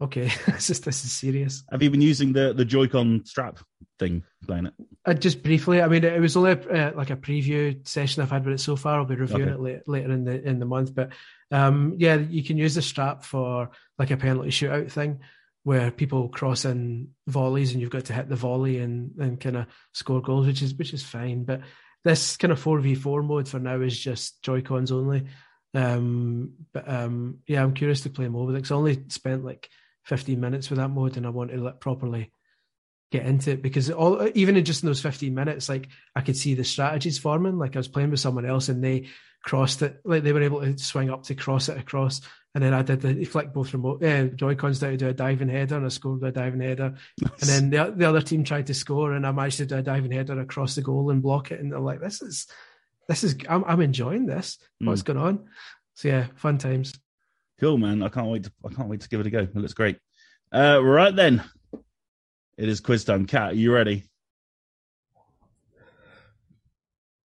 okay, 0.00 0.30
this 0.46 0.70
is 0.70 0.80
this 0.80 1.04
is 1.04 1.12
serious. 1.12 1.62
Have 1.70 1.82
you 1.82 1.90
been 1.90 2.00
using 2.00 2.32
the 2.32 2.52
the 2.52 2.64
Joy-Con 2.64 3.22
strap 3.24 3.58
thing 3.98 4.22
playing 4.46 4.66
it? 4.66 4.74
Uh, 5.04 5.14
just 5.14 5.42
briefly, 5.42 5.80
I 5.82 5.88
mean, 5.88 6.04
it 6.04 6.20
was 6.20 6.36
only 6.36 6.52
uh, 6.52 6.92
like 6.94 7.10
a 7.10 7.16
preview 7.16 7.86
session 7.86 8.22
I've 8.22 8.30
had 8.30 8.44
with 8.44 8.54
it 8.54 8.60
so 8.60 8.76
far. 8.76 8.98
I'll 8.98 9.04
be 9.04 9.14
reviewing 9.14 9.42
Okay. 9.48 9.52
it 9.52 9.60
late, 9.60 9.88
later 9.88 10.12
in 10.12 10.24
the 10.24 10.42
in 10.42 10.58
the 10.58 10.66
month, 10.66 10.94
but 10.94 11.10
um, 11.50 11.94
yeah, 11.98 12.16
you 12.16 12.42
can 12.44 12.56
use 12.58 12.74
the 12.74 12.82
strap 12.82 13.24
for 13.24 13.70
like 13.98 14.10
a 14.10 14.16
penalty 14.16 14.50
shootout 14.50 14.90
thing 14.90 15.20
where 15.64 15.90
people 15.90 16.28
cross 16.30 16.64
in 16.64 17.08
volleys 17.26 17.72
and 17.72 17.82
you've 17.82 17.90
got 17.90 18.06
to 18.06 18.14
hit 18.14 18.28
the 18.28 18.36
volley 18.36 18.78
and 18.78 19.12
and 19.18 19.40
kind 19.40 19.56
of 19.56 19.66
score 19.92 20.22
goals, 20.22 20.46
which 20.46 20.62
is 20.62 20.74
which 20.74 20.94
is 20.94 21.02
fine. 21.02 21.44
But 21.44 21.60
this 22.04 22.36
kind 22.38 22.50
of 22.52 22.58
four 22.58 22.80
v 22.80 22.94
four 22.94 23.22
mode 23.22 23.46
for 23.48 23.58
now 23.58 23.80
is 23.80 23.98
just 23.98 24.42
Joy 24.42 24.62
Cons 24.62 24.90
only. 24.92 25.26
Um, 25.74 26.52
but 26.72 26.88
um, 26.88 27.38
yeah, 27.46 27.62
I'm 27.62 27.74
curious 27.74 28.00
to 28.02 28.10
play 28.10 28.28
more 28.28 28.46
with 28.46 28.56
it 28.56 28.62
'cause 28.62 28.70
I 28.72 28.76
only 28.76 29.04
spent 29.08 29.44
like 29.44 29.68
15 30.04 30.40
minutes 30.40 30.70
with 30.70 30.78
that 30.78 30.88
mode 30.88 31.16
and 31.16 31.26
I 31.26 31.30
want 31.30 31.50
to 31.50 31.58
like, 31.58 31.80
properly 31.80 32.32
get 33.10 33.26
into 33.26 33.52
it 33.52 33.62
because 33.62 33.90
all 33.90 34.28
even 34.34 34.56
in 34.56 34.64
just 34.64 34.82
in 34.82 34.86
those 34.86 35.00
15 35.00 35.34
minutes 35.34 35.68
like 35.68 35.88
i 36.14 36.20
could 36.20 36.36
see 36.36 36.54
the 36.54 36.64
strategies 36.64 37.18
forming. 37.18 37.58
Like 37.58 37.76
i 37.76 37.78
was 37.78 37.88
playing 37.88 38.10
with 38.10 38.20
someone 38.20 38.46
else 38.46 38.68
and 38.68 38.82
they 38.82 39.08
crossed 39.42 39.82
it 39.82 40.00
like 40.04 40.22
they 40.22 40.32
were 40.32 40.42
able 40.42 40.60
to 40.60 40.78
swing 40.78 41.10
up 41.10 41.24
to 41.24 41.34
cross 41.34 41.68
it 41.68 41.78
across 41.78 42.20
and 42.54 42.62
then 42.62 42.74
i 42.74 42.82
did 42.82 43.00
the 43.00 43.24
flick 43.24 43.52
both 43.52 43.72
remote 43.72 44.04
uh, 44.04 44.24
joy 44.24 44.54
cons 44.54 44.78
down 44.78 44.90
to 44.90 44.96
do 44.96 45.08
a 45.08 45.14
diving 45.14 45.48
header 45.48 45.76
and 45.76 45.86
i 45.86 45.88
scored 45.88 46.22
a 46.22 46.30
diving 46.30 46.60
header. 46.60 46.94
And 47.20 47.48
then 47.48 47.70
the, 47.70 47.94
the 47.96 48.08
other 48.08 48.20
team 48.20 48.44
tried 48.44 48.66
to 48.68 48.74
score 48.74 49.12
and 49.12 49.26
i 49.26 49.32
managed 49.32 49.56
to 49.58 49.66
do 49.66 49.76
a 49.76 49.82
diving 49.82 50.12
header 50.12 50.38
across 50.40 50.74
the 50.74 50.82
goal 50.82 51.10
and 51.10 51.22
block 51.22 51.50
it 51.50 51.60
and 51.60 51.72
they're 51.72 51.80
like 51.80 52.00
this 52.00 52.22
is 52.22 52.46
this 53.08 53.24
is 53.24 53.36
i'm, 53.48 53.64
I'm 53.64 53.80
enjoying 53.80 54.26
this. 54.26 54.58
What's 54.78 55.02
going 55.02 55.18
on? 55.18 55.48
So 55.94 56.08
yeah 56.08 56.26
fun 56.36 56.58
times 56.58 56.92
Cool, 57.60 57.78
man. 57.78 58.02
I 58.02 58.08
can't 58.08 58.28
wait. 58.28 58.44
To, 58.44 58.52
I 58.64 58.72
can't 58.72 58.88
wait 58.88 59.02
to 59.02 59.08
give 59.08 59.20
it 59.20 59.26
a 59.26 59.30
go. 59.30 59.40
It 59.40 59.54
looks 59.54 59.74
great. 59.74 59.98
Uh, 60.52 60.80
right 60.82 61.14
then, 61.14 61.44
it 62.56 62.68
is 62.68 62.80
quiz 62.80 63.04
time. 63.04 63.26
Kat, 63.26 63.52
are 63.52 63.54
you 63.54 63.72
ready? 63.72 64.04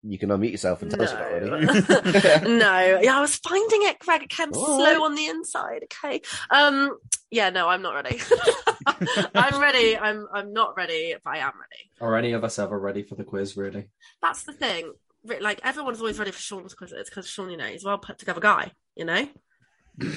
You 0.08 0.20
can 0.20 0.30
unmute 0.30 0.52
yourself 0.52 0.84
and 0.84 0.92
tell 0.92 1.02
us 1.02 1.14
about 1.14 1.42
No. 1.42 1.58
it. 1.58 2.44
no, 2.48 3.00
yeah, 3.02 3.18
I 3.18 3.22
was 3.22 3.38
finding 3.38 3.80
it, 3.84 3.98
Greg. 3.98 4.22
It 4.22 4.30
came 4.30 4.54
All 4.54 4.78
slow 4.78 5.04
on 5.04 5.16
the 5.16 5.26
inside. 5.26 5.86
Okay, 5.86 6.22
um, 6.52 6.96
yeah, 7.32 7.50
no, 7.50 7.68
I'm 7.68 7.82
not 7.82 7.96
ready. 7.96 8.20
I'm 9.36 9.60
ready. 9.60 9.98
I'm 9.98 10.28
I'm 10.32 10.54
not 10.54 10.78
ready, 10.78 11.16
but 11.24 11.32
I 11.32 11.38
am 11.40 11.54
ready. 11.60 11.90
Are 12.02 12.16
any 12.16 12.34
of 12.34 12.44
us 12.44 12.60
ever 12.60 12.78
ready 12.78 13.02
for 13.02 13.16
the 13.16 13.24
quiz? 13.24 13.58
Really? 13.58 13.90
That's 14.22 14.44
the 14.44 14.54
thing. 14.54 14.92
Like 15.42 15.62
everyone's 15.64 16.00
always 16.02 16.20
ready 16.20 16.30
for 16.30 16.40
Sean's 16.40 16.76
quizzes 16.76 17.10
because 17.10 17.28
Sean, 17.28 17.50
you 17.50 17.58
know, 17.58 17.66
he's 17.66 17.84
a 17.84 17.88
well 17.88 17.98
put 17.98 18.20
together 18.20 18.42
guy. 18.42 18.74
You 18.96 19.06
know, 19.06 19.28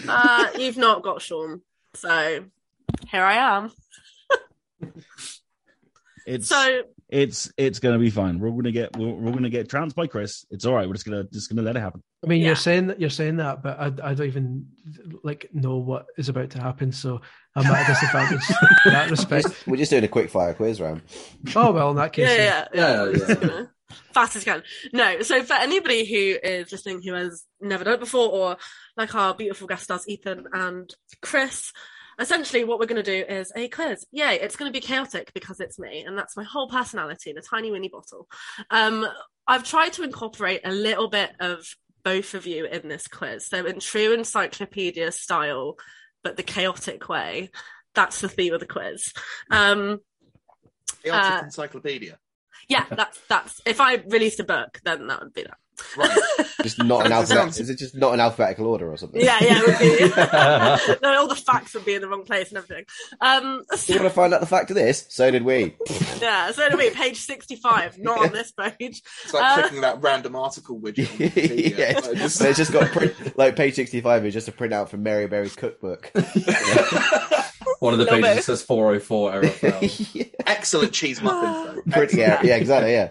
uh, 0.08 0.46
you've 0.58 0.76
not 0.76 1.02
got 1.02 1.22
Sean, 1.22 1.60
so 1.94 2.44
here 3.10 3.22
I 3.22 3.56
am. 3.56 3.72
It's 6.26 6.48
So 6.48 6.82
it's 7.08 7.50
it's 7.56 7.78
gonna 7.78 7.98
be 7.98 8.10
fine. 8.10 8.38
We're 8.38 8.50
gonna 8.50 8.70
get 8.70 8.94
we're, 8.98 9.14
we're 9.14 9.32
gonna 9.32 9.48
get 9.48 9.70
trounced 9.70 9.96
by 9.96 10.06
Chris. 10.06 10.44
It's 10.50 10.66
all 10.66 10.74
right. 10.74 10.86
We're 10.86 10.92
just 10.92 11.06
gonna 11.06 11.24
just 11.32 11.48
gonna 11.48 11.62
let 11.62 11.74
it 11.74 11.80
happen. 11.80 12.02
I 12.22 12.26
mean, 12.26 12.40
Yeah. 12.42 12.48
you're 12.48 12.56
saying 12.56 12.88
that 12.88 13.00
you're 13.00 13.08
saying 13.08 13.36
that, 13.36 13.62
but 13.62 13.80
I, 13.80 13.86
I 14.10 14.12
don't 14.12 14.26
even 14.26 14.66
like 15.22 15.48
know 15.54 15.78
what 15.78 16.04
is 16.18 16.28
about 16.28 16.50
to 16.50 16.60
happen. 16.60 16.92
So 16.92 17.22
I'm 17.56 17.64
at 17.64 17.84
a 17.88 17.92
disadvantage 17.94 18.42
in 18.86 18.92
that 18.92 19.10
respect. 19.10 19.46
We're 19.66 19.76
just 19.78 19.90
doing 19.90 20.04
a 20.04 20.08
quick 20.08 20.28
fire 20.28 20.52
quiz 20.52 20.82
round. 20.82 21.00
Oh 21.56 21.72
well, 21.72 21.90
in 21.92 21.96
that 21.96 22.12
case, 22.12 22.28
yeah, 22.28 22.66
yeah, 22.74 23.04
Yeah, 23.04 23.12
yeah. 23.16 23.28
You 23.28 23.46
know, 23.46 23.66
Fast 24.12 24.36
as 24.36 24.46
you 24.46 24.52
can. 24.52 24.62
No, 24.92 25.22
so 25.22 25.42
for 25.42 25.54
anybody 25.54 26.04
who 26.04 26.38
is 26.42 26.70
listening 26.70 27.02
who 27.02 27.14
has 27.14 27.44
never 27.60 27.84
done 27.84 27.94
it 27.94 28.00
before, 28.00 28.28
or 28.28 28.56
like 28.96 29.14
our 29.14 29.34
beautiful 29.34 29.66
guest 29.66 29.84
stars, 29.84 30.08
Ethan 30.08 30.46
and 30.52 30.94
Chris, 31.22 31.72
essentially 32.18 32.64
what 32.64 32.78
we're 32.78 32.86
going 32.86 33.02
to 33.02 33.24
do 33.24 33.24
is 33.32 33.52
a 33.56 33.68
quiz. 33.68 34.06
Yay, 34.12 34.40
it's 34.40 34.56
going 34.56 34.70
to 34.70 34.76
be 34.76 34.84
chaotic 34.84 35.32
because 35.32 35.60
it's 35.60 35.78
me, 35.78 36.04
and 36.06 36.18
that's 36.18 36.36
my 36.36 36.44
whole 36.44 36.68
personality 36.68 37.30
in 37.30 37.38
a 37.38 37.42
tiny 37.42 37.70
winnie 37.70 37.88
bottle. 37.88 38.28
Um, 38.70 39.06
I've 39.46 39.64
tried 39.64 39.94
to 39.94 40.02
incorporate 40.02 40.60
a 40.64 40.72
little 40.72 41.08
bit 41.08 41.30
of 41.40 41.66
both 42.04 42.34
of 42.34 42.46
you 42.46 42.66
in 42.66 42.88
this 42.88 43.08
quiz. 43.08 43.46
So 43.46 43.64
in 43.64 43.80
true 43.80 44.12
encyclopedia 44.12 45.12
style, 45.12 45.76
but 46.22 46.36
the 46.36 46.42
chaotic 46.42 47.08
way. 47.08 47.50
That's 47.94 48.20
the 48.20 48.28
theme 48.28 48.52
of 48.54 48.60
the 48.60 48.66
quiz. 48.66 49.12
Um, 49.50 49.98
Chaotic 51.02 51.32
Uh, 51.32 51.44
Encyclopedia. 51.44 52.18
Yeah, 52.68 52.84
that's 52.90 53.18
that's. 53.28 53.60
If 53.66 53.80
I 53.80 53.94
released 53.96 54.40
a 54.40 54.44
book, 54.44 54.80
then 54.84 55.06
that 55.08 55.20
would 55.22 55.34
be 55.34 55.42
that. 55.44 55.58
Right. 55.96 56.10
Just 56.62 56.82
not 56.82 57.04
an 57.04 57.10
That 57.10 57.18
alphabet. 57.30 57.60
Is 57.60 57.70
it 57.70 57.78
just 57.78 57.94
not 57.94 58.12
an 58.12 58.18
alphabetical 58.18 58.66
order 58.66 58.90
or 58.90 58.96
something? 58.96 59.20
Yeah, 59.20 59.38
yeah, 59.40 59.60
it 59.62 59.66
would 59.68 60.96
be. 60.96 60.98
no, 61.04 61.18
all 61.20 61.28
the 61.28 61.36
facts 61.36 61.72
would 61.74 61.84
be 61.84 61.94
in 61.94 62.00
the 62.00 62.08
wrong 62.08 62.24
place 62.24 62.48
and 62.48 62.58
everything. 62.58 62.84
Um, 63.20 63.62
You 63.86 63.94
want 63.94 64.08
to 64.08 64.10
find 64.10 64.34
out 64.34 64.40
the 64.40 64.46
fact 64.46 64.70
of 64.70 64.74
this? 64.74 65.06
So 65.08 65.30
did 65.30 65.44
we. 65.44 65.76
yeah. 66.20 66.50
So 66.50 66.68
did 66.68 66.76
we. 66.78 66.90
page 66.90 67.18
sixty-five, 67.18 67.96
not 67.98 68.18
on 68.18 68.32
this 68.32 68.50
page. 68.50 69.02
It's 69.24 69.32
like 69.32 69.44
Uh, 69.44 69.60
clicking 69.60 69.80
that 69.82 70.02
random 70.02 70.34
article 70.34 70.80
widget. 70.80 71.08
On 71.12 71.78
yeah, 71.78 71.92
Like, 71.94 72.04
it's, 72.06 72.38
just- 72.38 72.40
it's 72.40 72.58
just 72.58 72.72
got 72.72 72.90
print, 72.90 73.38
like 73.38 73.54
page 73.54 73.74
sixty-five 73.74 74.26
is 74.26 74.34
just 74.34 74.48
a 74.48 74.52
printout 74.52 74.88
from 74.88 75.04
Mary 75.04 75.28
Berry's 75.28 75.54
cookbook. 75.54 76.10
One 77.80 77.92
of 77.92 77.98
the 77.98 78.04
Little 78.06 78.20
pages 78.22 78.36
bit. 78.36 78.44
says 78.44 78.62
404 78.62 79.32
error 79.34 79.46
failed. 79.48 80.14
yeah. 80.14 80.24
Excellent 80.46 80.92
cheese 80.92 81.20
muffins. 81.22 81.82
though. 81.86 81.92
Print- 81.96 82.14
yeah, 82.14 82.40
yeah, 82.42 82.56
exactly. 82.56 82.92
Yeah, 82.92 83.10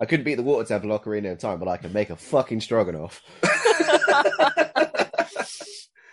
I 0.00 0.06
couldn't 0.06 0.24
beat 0.24 0.36
the 0.36 0.42
Water 0.42 0.66
Temple 0.66 0.98
Ocarina 0.98 1.32
of 1.32 1.38
Time, 1.38 1.58
but 1.58 1.68
I 1.68 1.76
can 1.76 1.92
make 1.92 2.10
a 2.10 2.16
fucking 2.16 2.60
stroganoff. 2.60 3.22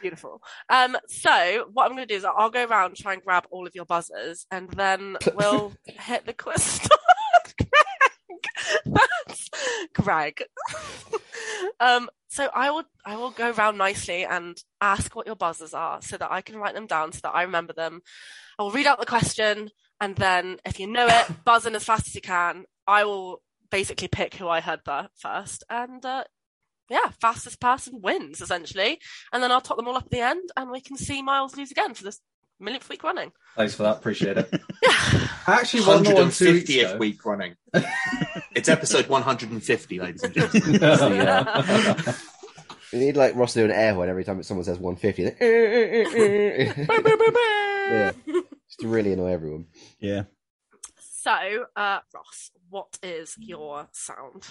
Beautiful. 0.01 0.39
Um, 0.69 0.95
so 1.07 1.67
what 1.73 1.85
I'm 1.85 1.95
going 1.95 2.07
to 2.07 2.13
do 2.13 2.15
is 2.15 2.25
I'll 2.25 2.51
go 2.51 2.63
around 2.65 2.95
try 2.95 3.13
and 3.13 3.23
grab 3.23 3.45
all 3.49 3.65
of 3.65 3.73
your 3.73 3.85
buzzers, 3.85 4.45
and 4.51 4.69
then 4.71 5.17
we'll 5.35 5.73
hit 5.85 6.25
the 6.27 6.33
quiz. 6.33 6.81
that's 8.85 9.49
Greg. 9.93 10.43
um, 11.79 12.09
so 12.27 12.49
I 12.53 12.71
will 12.71 12.83
I 13.05 13.15
will 13.15 13.31
go 13.31 13.51
around 13.51 13.77
nicely 13.77 14.25
and 14.25 14.57
ask 14.81 15.15
what 15.15 15.25
your 15.25 15.35
buzzers 15.35 15.73
are, 15.73 16.01
so 16.01 16.17
that 16.17 16.31
I 16.31 16.41
can 16.41 16.57
write 16.57 16.73
them 16.73 16.87
down, 16.87 17.11
so 17.11 17.19
that 17.23 17.35
I 17.35 17.43
remember 17.43 17.73
them. 17.73 18.01
I 18.59 18.63
will 18.63 18.71
read 18.71 18.87
out 18.87 18.99
the 18.99 19.05
question, 19.05 19.71
and 20.01 20.15
then 20.15 20.57
if 20.65 20.79
you 20.79 20.87
know 20.87 21.07
it, 21.07 21.43
buzz 21.45 21.65
in 21.65 21.75
as 21.75 21.83
fast 21.83 22.07
as 22.07 22.15
you 22.15 22.21
can. 22.21 22.65
I 22.87 23.03
will 23.05 23.41
basically 23.71 24.07
pick 24.07 24.35
who 24.35 24.47
I 24.47 24.61
heard 24.61 24.81
that 24.85 25.11
first, 25.15 25.63
and 25.69 26.05
uh, 26.05 26.25
yeah, 26.89 27.09
fastest 27.19 27.59
person 27.59 28.01
wins 28.01 28.41
essentially, 28.41 28.99
and 29.31 29.41
then 29.41 29.51
I'll 29.51 29.61
top 29.61 29.77
them 29.77 29.87
all 29.87 29.97
up 29.97 30.05
at 30.05 30.11
the 30.11 30.19
end, 30.19 30.49
and 30.55 30.69
we 30.69 30.81
can 30.81 30.97
see 30.97 31.21
Miles 31.21 31.57
lose 31.57 31.71
again 31.71 31.93
for 31.93 32.03
this 32.03 32.19
millionth 32.59 32.87
week 32.89 33.03
running. 33.03 33.31
Thanks 33.55 33.75
for 33.75 33.83
that. 33.83 33.97
Appreciate 33.97 34.37
it. 34.37 34.53
Yeah, 34.81 35.29
actually 35.47 35.85
won 35.85 36.03
the 36.03 36.13
one 36.13 36.31
two 36.31 36.53
weeks 36.53 36.69
150th 36.69 36.89
ago. 36.89 36.97
week 36.97 37.23
running. 37.25 37.55
it's 38.55 38.67
episode 38.67 39.07
150, 39.07 39.99
ladies 39.99 40.23
and 40.23 40.33
gentlemen. 40.33 40.81
Yeah. 40.81 42.15
You 42.91 42.99
need 42.99 43.15
like 43.17 43.35
Ross 43.35 43.53
to 43.53 43.59
do 43.59 43.65
an 43.65 43.71
air 43.71 43.93
horn 43.93 44.09
every 44.09 44.23
time 44.23 44.41
someone 44.43 44.63
says 44.63 44.79
150. 44.79 45.25
Like, 45.25 45.37
yeah, 47.89 48.11
just 48.67 48.79
to 48.79 48.87
really 48.87 49.13
annoy 49.13 49.31
everyone. 49.31 49.65
Yeah. 49.99 50.23
So, 50.99 51.65
uh, 51.75 51.99
Ross, 52.13 52.51
what 52.69 52.97
is 53.03 53.35
your 53.37 53.87
sound? 53.91 54.47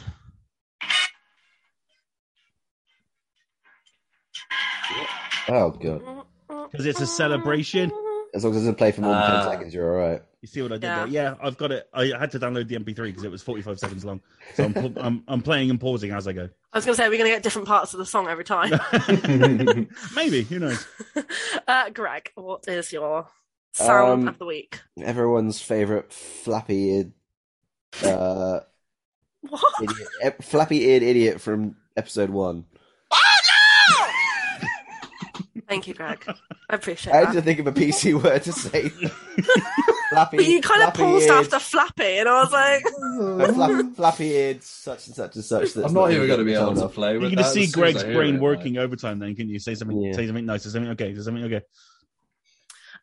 Oh 5.49 5.71
god! 5.71 6.03
Mm. 6.03 6.25
Because 6.49 6.87
it's 6.87 7.01
a 7.01 7.07
celebration. 7.07 7.91
As 8.35 8.43
long 8.45 8.53
as 8.53 8.57
it 8.59 8.61
doesn't 8.63 8.75
play 8.77 8.91
for 8.91 9.03
more 9.03 9.15
than 9.15 9.23
ten 9.23 9.31
Ah. 9.37 9.51
seconds, 9.51 9.73
you're 9.75 9.93
all 10.01 10.11
right. 10.11 10.23
You 10.41 10.49
see 10.49 10.61
what 10.61 10.73
I 10.73 10.75
did 10.75 10.83
Yeah. 10.83 10.99
there? 10.99 11.07
Yeah, 11.07 11.35
I've 11.41 11.57
got 11.57 11.71
it. 11.73 11.89
I 11.95 12.07
had 12.19 12.33
to 12.33 12.39
download 12.41 12.67
the 12.69 12.75
MP3 12.77 13.07
because 13.11 13.23
it 13.25 13.31
was 13.31 13.43
45 13.43 13.79
seconds 13.79 14.05
long. 14.05 14.21
So 14.57 14.65
I'm, 14.65 14.75
pu- 14.75 14.93
I'm 15.01 15.23
I'm 15.29 15.41
playing 15.41 15.71
and 15.71 15.81
pausing 15.81 16.11
as 16.11 16.27
I 16.29 16.33
go. 16.33 16.49
I 16.73 16.79
was 16.79 16.85
going 16.85 16.97
to 16.97 17.03
say 17.03 17.09
we're 17.09 17.17
going 17.19 17.31
to 17.31 17.35
get 17.37 17.43
different 17.45 17.69
parts 17.69 17.95
of 17.95 17.99
the 17.99 18.07
song 18.07 18.27
every 18.29 18.45
time. 18.45 18.73
Maybe 20.17 20.43
who 20.43 20.59
knows? 20.59 20.87
uh, 21.69 21.91
Greg, 21.91 22.33
what 22.35 22.67
is 22.69 22.93
your 22.93 23.29
sound 23.73 24.23
Um, 24.23 24.29
of 24.29 24.39
the 24.39 24.45
week? 24.47 24.81
Everyone's 25.01 25.61
favorite 25.63 26.13
flappy-eared, 26.13 27.13
uh, 28.03 28.61
What? 29.43 29.63
idiot, 29.83 30.43
flappy-eared 30.45 31.03
idiot 31.05 31.41
from 31.41 31.77
episode 31.97 32.31
one. 32.31 32.65
Thank 35.75 35.89
you, 35.89 35.95
Greg. 35.95 36.25
I 36.71 36.77
appreciate 36.77 37.13
it. 37.13 37.17
I 37.17 37.25
had 37.25 37.33
to 37.33 37.43
think 37.43 37.59
of 37.59 37.67
a 37.67 37.73
PC 37.73 38.15
word 38.23 38.45
to 38.45 38.53
say. 38.53 38.89
flappy, 40.11 40.37
But 40.37 40.47
you 40.47 40.61
kind 40.61 40.83
of 40.85 40.95
paused 40.95 41.27
flappy-eared- 41.27 41.53
after 41.53 41.59
Flappy, 41.59 42.19
and 42.19 42.29
I 42.29 42.45
was 42.45 42.53
like, 42.53 43.55
flap, 43.55 43.97
flappy-eared 43.97 44.63
such 44.63 45.09
and 45.09 45.17
such 45.17 45.35
and 45.35 45.45
such. 45.45 45.73
That's 45.75 45.89
I'm 45.89 45.93
not 45.95 46.13
even 46.13 46.29
going 46.29 46.29
going 46.29 46.39
to 46.39 46.45
be 46.45 46.55
able 46.55 46.75
to 46.77 46.85
off. 46.85 46.95
play 46.95 47.13
You're 47.15 47.21
with 47.23 47.31
going 47.31 47.39
to 47.39 47.43
that 47.43 47.53
see 47.53 47.65
as 47.65 47.73
Greg's 47.73 48.05
brain 48.05 48.37
it, 48.37 48.41
working 48.41 48.79
overtime. 48.79 49.19
Then 49.19 49.35
can 49.35 49.49
you 49.49 49.59
say 49.59 49.75
something? 49.75 50.01
Yeah. 50.01 50.13
Say 50.13 50.27
something 50.27 50.47
nice. 50.47 50.63
Say 50.63 50.71
something 50.71 50.93
okay. 50.93 51.13
Say 51.17 51.23
something 51.23 51.43
okay. 51.45 51.63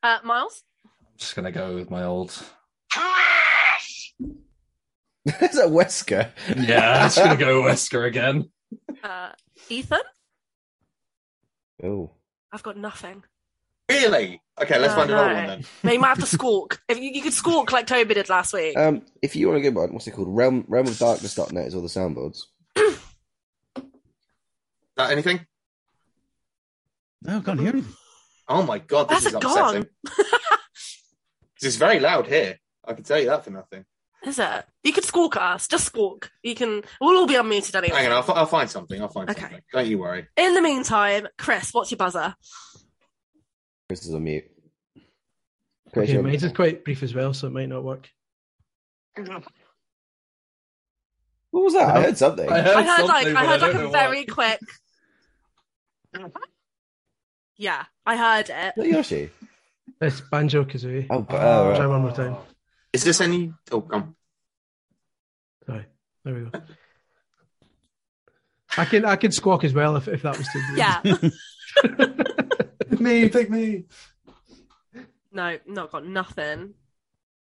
uh, 0.02 0.20
Miles? 0.24 0.64
I'm 0.86 0.92
just 1.18 1.36
going 1.36 1.44
to 1.46 1.52
go 1.52 1.76
with 1.76 1.92
my 1.92 2.04
old. 2.06 2.30
Is 5.26 5.52
that 5.56 5.68
Wesker? 5.68 6.32
Yeah, 6.56 6.94
I'm 7.02 7.06
just 7.08 7.18
going 7.18 7.30
to 7.32 7.36
go 7.46 7.64
Wesker 7.64 8.08
again. 8.08 8.50
Uh, 9.04 9.30
Ethan? 9.70 10.00
Oh, 11.84 12.12
I've 12.52 12.64
got 12.64 12.78
nothing. 12.78 13.24
Really? 13.90 14.42
Okay, 14.62 14.80
let's 14.80 14.94
find 14.94 15.10
another 15.10 15.30
no. 15.30 15.36
one 15.36 15.48
then. 15.48 15.66
But 15.84 15.94
you 15.94 16.00
might 16.00 16.10
have 16.10 16.20
to 16.20 16.26
squawk. 16.26 16.82
If 16.88 17.00
you, 17.00 17.12
you 17.12 17.22
could 17.22 17.34
squawk 17.34 17.72
like 17.72 17.88
Toby 17.88 18.14
did 18.14 18.30
last 18.30 18.54
week. 18.54 18.78
um, 18.78 19.02
if 19.22 19.36
you 19.36 19.48
want 19.48 19.60
a 19.60 19.62
good 19.62 19.76
one, 19.76 19.94
what's 19.94 20.08
it 20.08 20.12
called? 20.12 20.30
Realm 20.30 20.66
Realm 20.68 20.88
of 20.88 20.98
Darkness.net 20.98 21.68
is 21.68 21.76
all 21.76 21.82
the 21.82 21.88
soundboards. 21.88 22.44
that 24.96 25.12
anything? 25.12 25.46
No, 27.24 27.38
I 27.38 27.42
can't 27.42 27.60
hear 27.60 27.70
anything. 27.70 27.94
Oh 28.48 28.64
my 28.64 28.80
god, 28.80 29.10
this 29.10 29.24
That's 29.24 29.36
is 29.36 29.44
upsetting. 29.44 29.88
This 31.62 31.74
is 31.74 31.78
very 31.78 32.00
loud 32.00 32.26
here. 32.26 32.58
I 32.84 32.94
can 32.94 33.04
tell 33.04 33.20
you 33.20 33.28
that 33.28 33.44
for 33.44 33.52
nothing. 33.52 33.86
Is 34.26 34.38
it? 34.40 34.66
You 34.84 34.94
could 34.94 35.04
squawk 35.04 35.36
at 35.38 35.42
us. 35.56 35.68
Just 35.68 35.86
squawk. 35.86 36.30
You 36.44 36.54
can. 36.56 36.84
We'll 37.00 37.18
all 37.18 37.28
be 37.28 37.34
unmuted 37.34 37.74
anyway. 37.76 37.96
Hang 37.98 38.08
on, 38.08 38.12
I'll, 38.14 38.22
fi- 38.24 38.34
I'll 38.34 38.46
find 38.46 38.70
something. 38.70 39.02
I'll 39.02 39.08
find 39.10 39.30
Okay. 39.30 39.42
something. 39.42 39.62
Don't 39.74 39.88
you 39.88 39.98
worry. 39.98 40.28
In 40.38 40.54
the 40.54 40.62
meantime, 40.62 41.28
Chris, 41.38 41.74
what's 41.74 41.90
your 41.92 41.98
buzzer? 41.98 42.36
Chris 43.90 44.06
is 44.06 44.14
on 44.14 44.24
mute. 44.24 44.46
Chris, 45.92 46.10
Okay, 46.10 46.22
mine's 46.22 46.44
is 46.44 46.54
quite 46.54 46.86
brief 46.86 47.02
as 47.04 47.14
well, 47.16 47.34
so 47.34 47.48
it 47.48 47.52
might 47.54 47.68
not 47.68 47.84
work. 47.84 48.08
What 51.52 51.64
was 51.64 51.74
that? 51.74 51.98
I 51.98 52.04
heard 52.04 52.18
something. 52.18 52.50
I 52.50 52.62
heard, 52.62 52.78
I 52.78 52.84
heard 52.84 53.06
like 53.08 53.28
I 53.28 53.34
but 53.34 53.46
heard 53.46 53.62
like 53.62 53.74
don't 53.74 53.86
a 53.88 53.90
very 53.90 54.26
what. 54.26 54.30
quick. 54.32 54.60
Yeah, 57.58 57.84
I 58.06 58.16
heard 58.18 58.50
it. 58.50 58.74
Is 58.78 58.84
that 58.84 58.88
Yoshi? 58.88 59.30
It's 60.00 60.22
Banjo 60.22 60.64
Kazooie. 60.64 61.08
Oh, 61.10 61.22
but, 61.22 61.36
oh, 61.42 61.76
Try 61.76 61.88
one 61.88 62.02
more 62.02 62.12
time. 62.14 62.36
Is 62.94 63.04
this 63.04 63.22
any? 63.22 63.54
Oh, 63.72 63.82
come. 63.82 64.16
Sorry. 65.66 65.86
There 66.24 66.34
we 66.34 66.42
go. 66.42 66.52
I 68.78 68.86
can 68.86 69.06
I 69.06 69.16
can 69.16 69.32
squawk 69.32 69.64
as 69.64 69.74
well 69.74 69.96
if, 69.98 70.08
if 70.08 70.22
that 70.22 70.38
was 70.38 70.48
too 70.48 70.62
good. 70.70 70.78
Yeah. 70.78 71.02
me, 73.00 73.30
pick 73.30 73.50
me. 73.50 73.86
no, 75.32 75.58
not 75.68 75.92
got 75.92 76.06
nothing. 76.06 76.74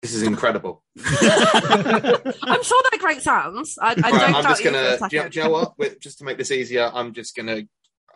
This 0.01 0.15
is 0.15 0.23
incredible. 0.23 0.85
I'm 1.05 2.63
sure 2.63 2.83
they're 2.91 3.01
great 3.01 3.21
sounds. 3.21 3.77
I, 3.81 3.91
I 3.91 3.95
don't 3.95 4.13
Right, 4.13 4.23
I'm 4.23 4.33
doubt 4.33 4.43
just 4.45 4.65
you 4.65 4.71
for 4.71 4.77
a 4.77 4.81
gonna. 4.81 4.87
Do 4.87 4.93
you, 4.93 4.99
second. 4.99 5.33
do 5.33 5.39
you 5.39 5.45
know 5.45 5.51
what? 5.51 5.79
With, 5.79 6.01
just 6.01 6.19
to 6.19 6.25
make 6.25 6.39
this 6.39 6.53
easier, 6.53 6.91
I'm 6.93 7.13
just 7.13 7.35
gonna. 7.35 7.63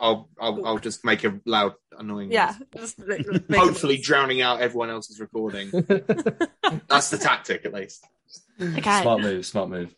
I'll. 0.02 0.28
I'll, 0.38 0.66
I'll 0.66 0.78
just 0.78 1.04
make 1.04 1.24
a 1.24 1.40
loud, 1.46 1.74
annoying. 1.98 2.32
Yeah. 2.32 2.54
noise. 2.74 2.94
just 2.94 2.98
make- 2.98 3.26
make 3.48 3.60
a 3.60 3.60
Hopefully, 3.66 3.98
drowning 3.98 4.42
out 4.42 4.60
everyone 4.60 4.90
else's 4.90 5.20
recording. 5.20 5.70
That's 6.88 7.10
the 7.10 7.18
tactic, 7.18 7.64
at 7.64 7.72
least. 7.72 8.04
Okay. 8.60 9.02
Smart 9.02 9.22
move, 9.22 9.46
smart 9.46 9.70
move. 9.70 9.94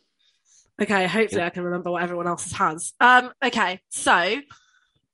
Okay, 0.81 1.07
hopefully 1.07 1.43
I 1.43 1.51
can 1.51 1.63
remember 1.63 1.91
what 1.91 2.03
everyone 2.03 2.27
else 2.27 2.51
has. 2.53 2.93
Um, 3.01 3.31
okay, 3.43 3.81
so 3.91 4.41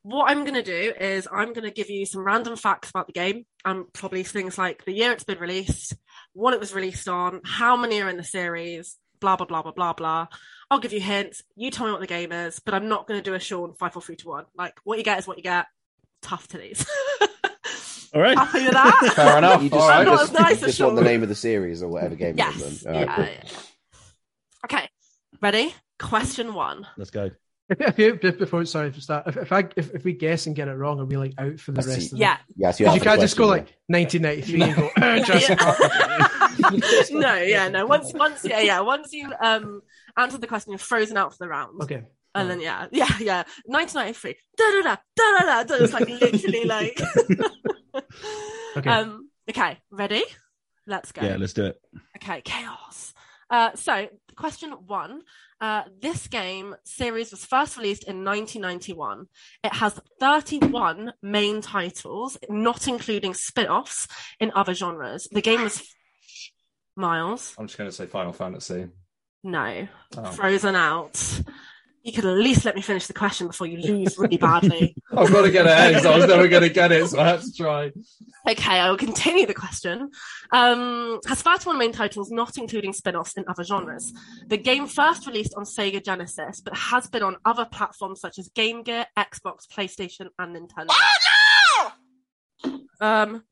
what 0.03 0.31
I'm 0.31 0.45
going 0.45 0.55
to 0.55 0.63
do 0.63 0.93
is 0.99 1.29
I'm 1.31 1.53
going 1.53 1.69
to 1.69 1.71
give 1.71 1.91
you 1.91 2.07
some 2.07 2.25
random 2.25 2.57
facts 2.57 2.89
about 2.89 3.07
the 3.07 3.13
game 3.13 3.45
and 3.65 3.93
probably 3.93 4.23
things 4.23 4.57
like 4.57 4.85
the 4.85 4.93
year 4.93 5.13
it's 5.13 5.25
been 5.25 5.39
released, 5.39 5.95
what 6.33 6.55
it 6.55 6.61
was 6.61 6.75
released 6.75 7.09
on, 7.09 7.43
how 7.45 7.77
many 7.77 8.01
are 8.01 8.09
in 8.09 8.17
the 8.17 8.25
series, 8.25 8.97
blah, 9.21 9.37
blah, 9.37 9.47
blah, 9.47 9.63
blah, 9.63 9.73
blah, 9.73 9.93
blah. 9.93 10.27
I'll 10.71 10.79
give 10.79 10.93
you 10.93 11.01
hints. 11.01 11.43
You 11.57 11.71
tell 11.71 11.87
me 11.87 11.93
what 11.93 12.01
the 12.01 12.07
game 12.07 12.31
is, 12.31 12.61
but 12.61 12.75
I'm 12.75 12.89
not 12.89 13.07
going 13.09 13.19
to 13.19 13.25
do 13.29 13.35
a 13.35 13.41
Sean 13.41 13.75
5, 13.75 13.93
4, 13.93 14.03
3, 14.03 14.17
2, 14.17 14.29
1. 14.29 14.45
Like, 14.57 14.79
what 14.85 14.99
you 14.99 15.05
get 15.05 15.19
is 15.19 15.27
what 15.27 15.37
you 15.37 15.43
get. 15.43 15.67
Tough 16.23 16.47
to 16.49 16.59
these. 16.59 16.87
All 18.15 18.21
right. 18.21 18.37
Happy 18.37 18.65
with 18.65 18.73
that? 18.73 19.13
Fair 19.17 19.39
enough. 19.39 19.63
You 19.63 19.71
just, 19.71 19.81
All 19.81 19.89
right. 19.89 20.05
not 20.05 20.19
just, 20.21 20.35
as 20.35 20.39
nice 20.39 20.63
as 20.63 20.69
just 20.77 20.81
want 20.81 20.97
the 20.97 21.03
name 21.03 21.23
of 21.23 21.29
the 21.29 21.35
series 21.35 21.83
or 21.83 21.89
whatever 21.89 22.15
game 22.15 22.37
yes. 22.37 22.61
it 22.61 22.67
is. 22.67 22.83
Yeah, 22.85 22.93
Then. 22.93 23.09
All 23.09 23.17
right, 23.17 23.33
yeah, 23.33 23.41
yeah. 23.45 23.59
Okay, 24.65 24.89
ready? 25.41 25.75
Question 25.99 26.55
one. 26.55 26.87
Let's 26.97 27.11
go. 27.11 27.31
If, 27.69 27.81
if 27.81 27.99
you, 27.99 28.17
just 28.17 28.39
before 28.39 28.65
sorry 28.65 28.91
to 28.91 29.01
start, 29.01 29.29
if, 29.29 29.37
if 29.37 29.53
I 29.53 29.69
if, 29.77 29.95
if 29.95 30.05
we 30.05 30.13
guess 30.13 30.47
and 30.47 30.57
get 30.57 30.67
it 30.69 30.75
wrong, 30.75 30.99
are 30.99 31.05
we 31.05 31.17
like 31.17 31.35
out 31.39 31.61
for 31.61 31.73
the 31.73 31.81
I 31.81 31.83
see. 31.83 31.91
rest 31.91 32.13
of 32.13 32.19
Yeah. 32.19 32.37
cool. 32.37 32.55
Yeah, 32.57 32.71
so 32.73 32.85
you, 32.85 32.93
you 32.95 33.01
can't 33.01 33.21
just 33.21 33.37
go 33.37 33.47
like 33.47 33.75
1993 33.87 34.63
and 34.63 34.77
go 34.77 34.91
"Uh, 34.97 35.21
Jurassic 35.25 35.59
Park. 35.59 36.30
no, 37.11 37.37
yeah, 37.37 37.69
no. 37.69 37.87
Once, 37.87 38.13
once, 38.15 38.45
yeah, 38.45 38.61
yeah. 38.61 38.81
Once 38.81 39.13
you 39.13 39.33
um 39.41 39.83
answer 40.17 40.39
the 40.39 40.47
question, 40.47 40.73
you're 40.73 40.79
frozen 40.79 41.17
out 41.17 41.33
for 41.33 41.39
the 41.41 41.49
round. 41.49 41.81
Okay. 41.83 42.05
And 42.35 42.51
then 42.51 42.61
yeah, 42.69 42.87
yeah, 42.93 43.11
yeah. 43.19 43.43
1993. 43.65 44.37
Da 44.57 44.65
da 44.71 44.83
da 44.83 44.97
da 45.17 45.45
da 45.45 45.63
da. 45.65 45.85
It's 45.85 45.93
like 45.93 46.09
literally 46.09 46.65
like. 46.77 47.01
Okay. 48.77 48.91
Um. 48.91 49.29
Okay. 49.49 49.79
Ready? 49.91 50.23
Let's 50.87 51.13
go. 51.13 51.23
Yeah, 51.23 51.37
let's 51.37 51.53
do 51.53 51.67
it. 51.67 51.81
Okay. 52.17 52.43
Chaos. 52.45 53.15
Uh. 53.51 53.71
So 53.75 54.09
question 54.37 54.71
one. 54.87 55.23
Uh, 55.61 55.83
this 56.01 56.27
game 56.27 56.75
series 56.85 57.31
was 57.31 57.45
first 57.45 57.77
released 57.77 58.05
in 58.05 58.25
1991. 58.25 59.27
It 59.63 59.75
has 59.75 60.01
31 60.19 61.13
main 61.23 61.61
titles, 61.61 62.39
not 62.49 62.89
including 62.89 63.35
spin-offs 63.35 64.09
in 64.41 64.53
other 64.55 64.73
genres. 64.73 65.29
The 65.31 65.43
game 65.43 65.63
was 65.63 65.95
Miles. 66.97 67.55
I'm 67.59 67.67
just 67.67 67.79
going 67.79 67.89
to 67.91 67.97
say 67.97 68.07
Final 68.07 68.33
Fantasy. 68.33 68.89
No. 69.43 69.89
Oh. 70.17 70.25
Frozen 70.33 70.77
out. 70.77 71.43
You 72.03 72.13
could 72.13 72.25
at 72.25 72.33
least 72.37 72.65
let 72.65 72.75
me 72.75 72.81
finish 72.81 73.07
the 73.07 73.13
question 73.13 73.47
before 73.47 73.67
you 73.67 73.77
lose 73.77 74.19
really 74.19 74.37
badly. 74.39 74.97
I've 75.13 75.31
got 75.31 75.43
to 75.43 75.51
get 75.51 75.67
ahead 75.67 75.91
because 75.91 76.07
I 76.07 76.17
was 76.17 76.27
never 76.27 76.49
going 76.49 76.63
to 76.63 76.71
get 76.71 76.93
it, 76.93 77.07
so 77.09 77.21
I 77.21 77.29
had 77.29 77.43
to 77.43 77.53
try. 77.53 77.93
okay, 78.49 78.81
I 78.81 78.89
will 78.89 78.97
continue 78.97 79.45
the 79.45 79.53
question. 79.53 80.11
Um, 80.51 81.21
has 81.27 81.43
31 81.43 81.79
main 81.79 81.93
titles, 81.93 82.31
not 82.31 82.57
including 82.57 82.95
spin 82.95 83.17
offs 83.17 83.35
in 83.35 83.45
other 83.49 83.65
genres. 83.65 84.15
The 84.47 84.57
game 84.57 84.87
first 84.87 85.27
released 85.27 85.53
on 85.59 85.65
Sega 85.65 86.03
Genesis, 86.03 86.63
but 86.63 86.75
has 86.75 87.07
been 87.07 87.23
on 87.23 87.37
other 87.45 87.67
platforms 87.67 88.21
such 88.21 88.39
as 88.39 88.49
Game 88.49 88.83
Gear, 88.83 89.05
Xbox, 89.19 89.67
PlayStation, 89.71 90.29
and 90.39 90.57
Nintendo. 90.57 90.95
Um, 92.99 93.45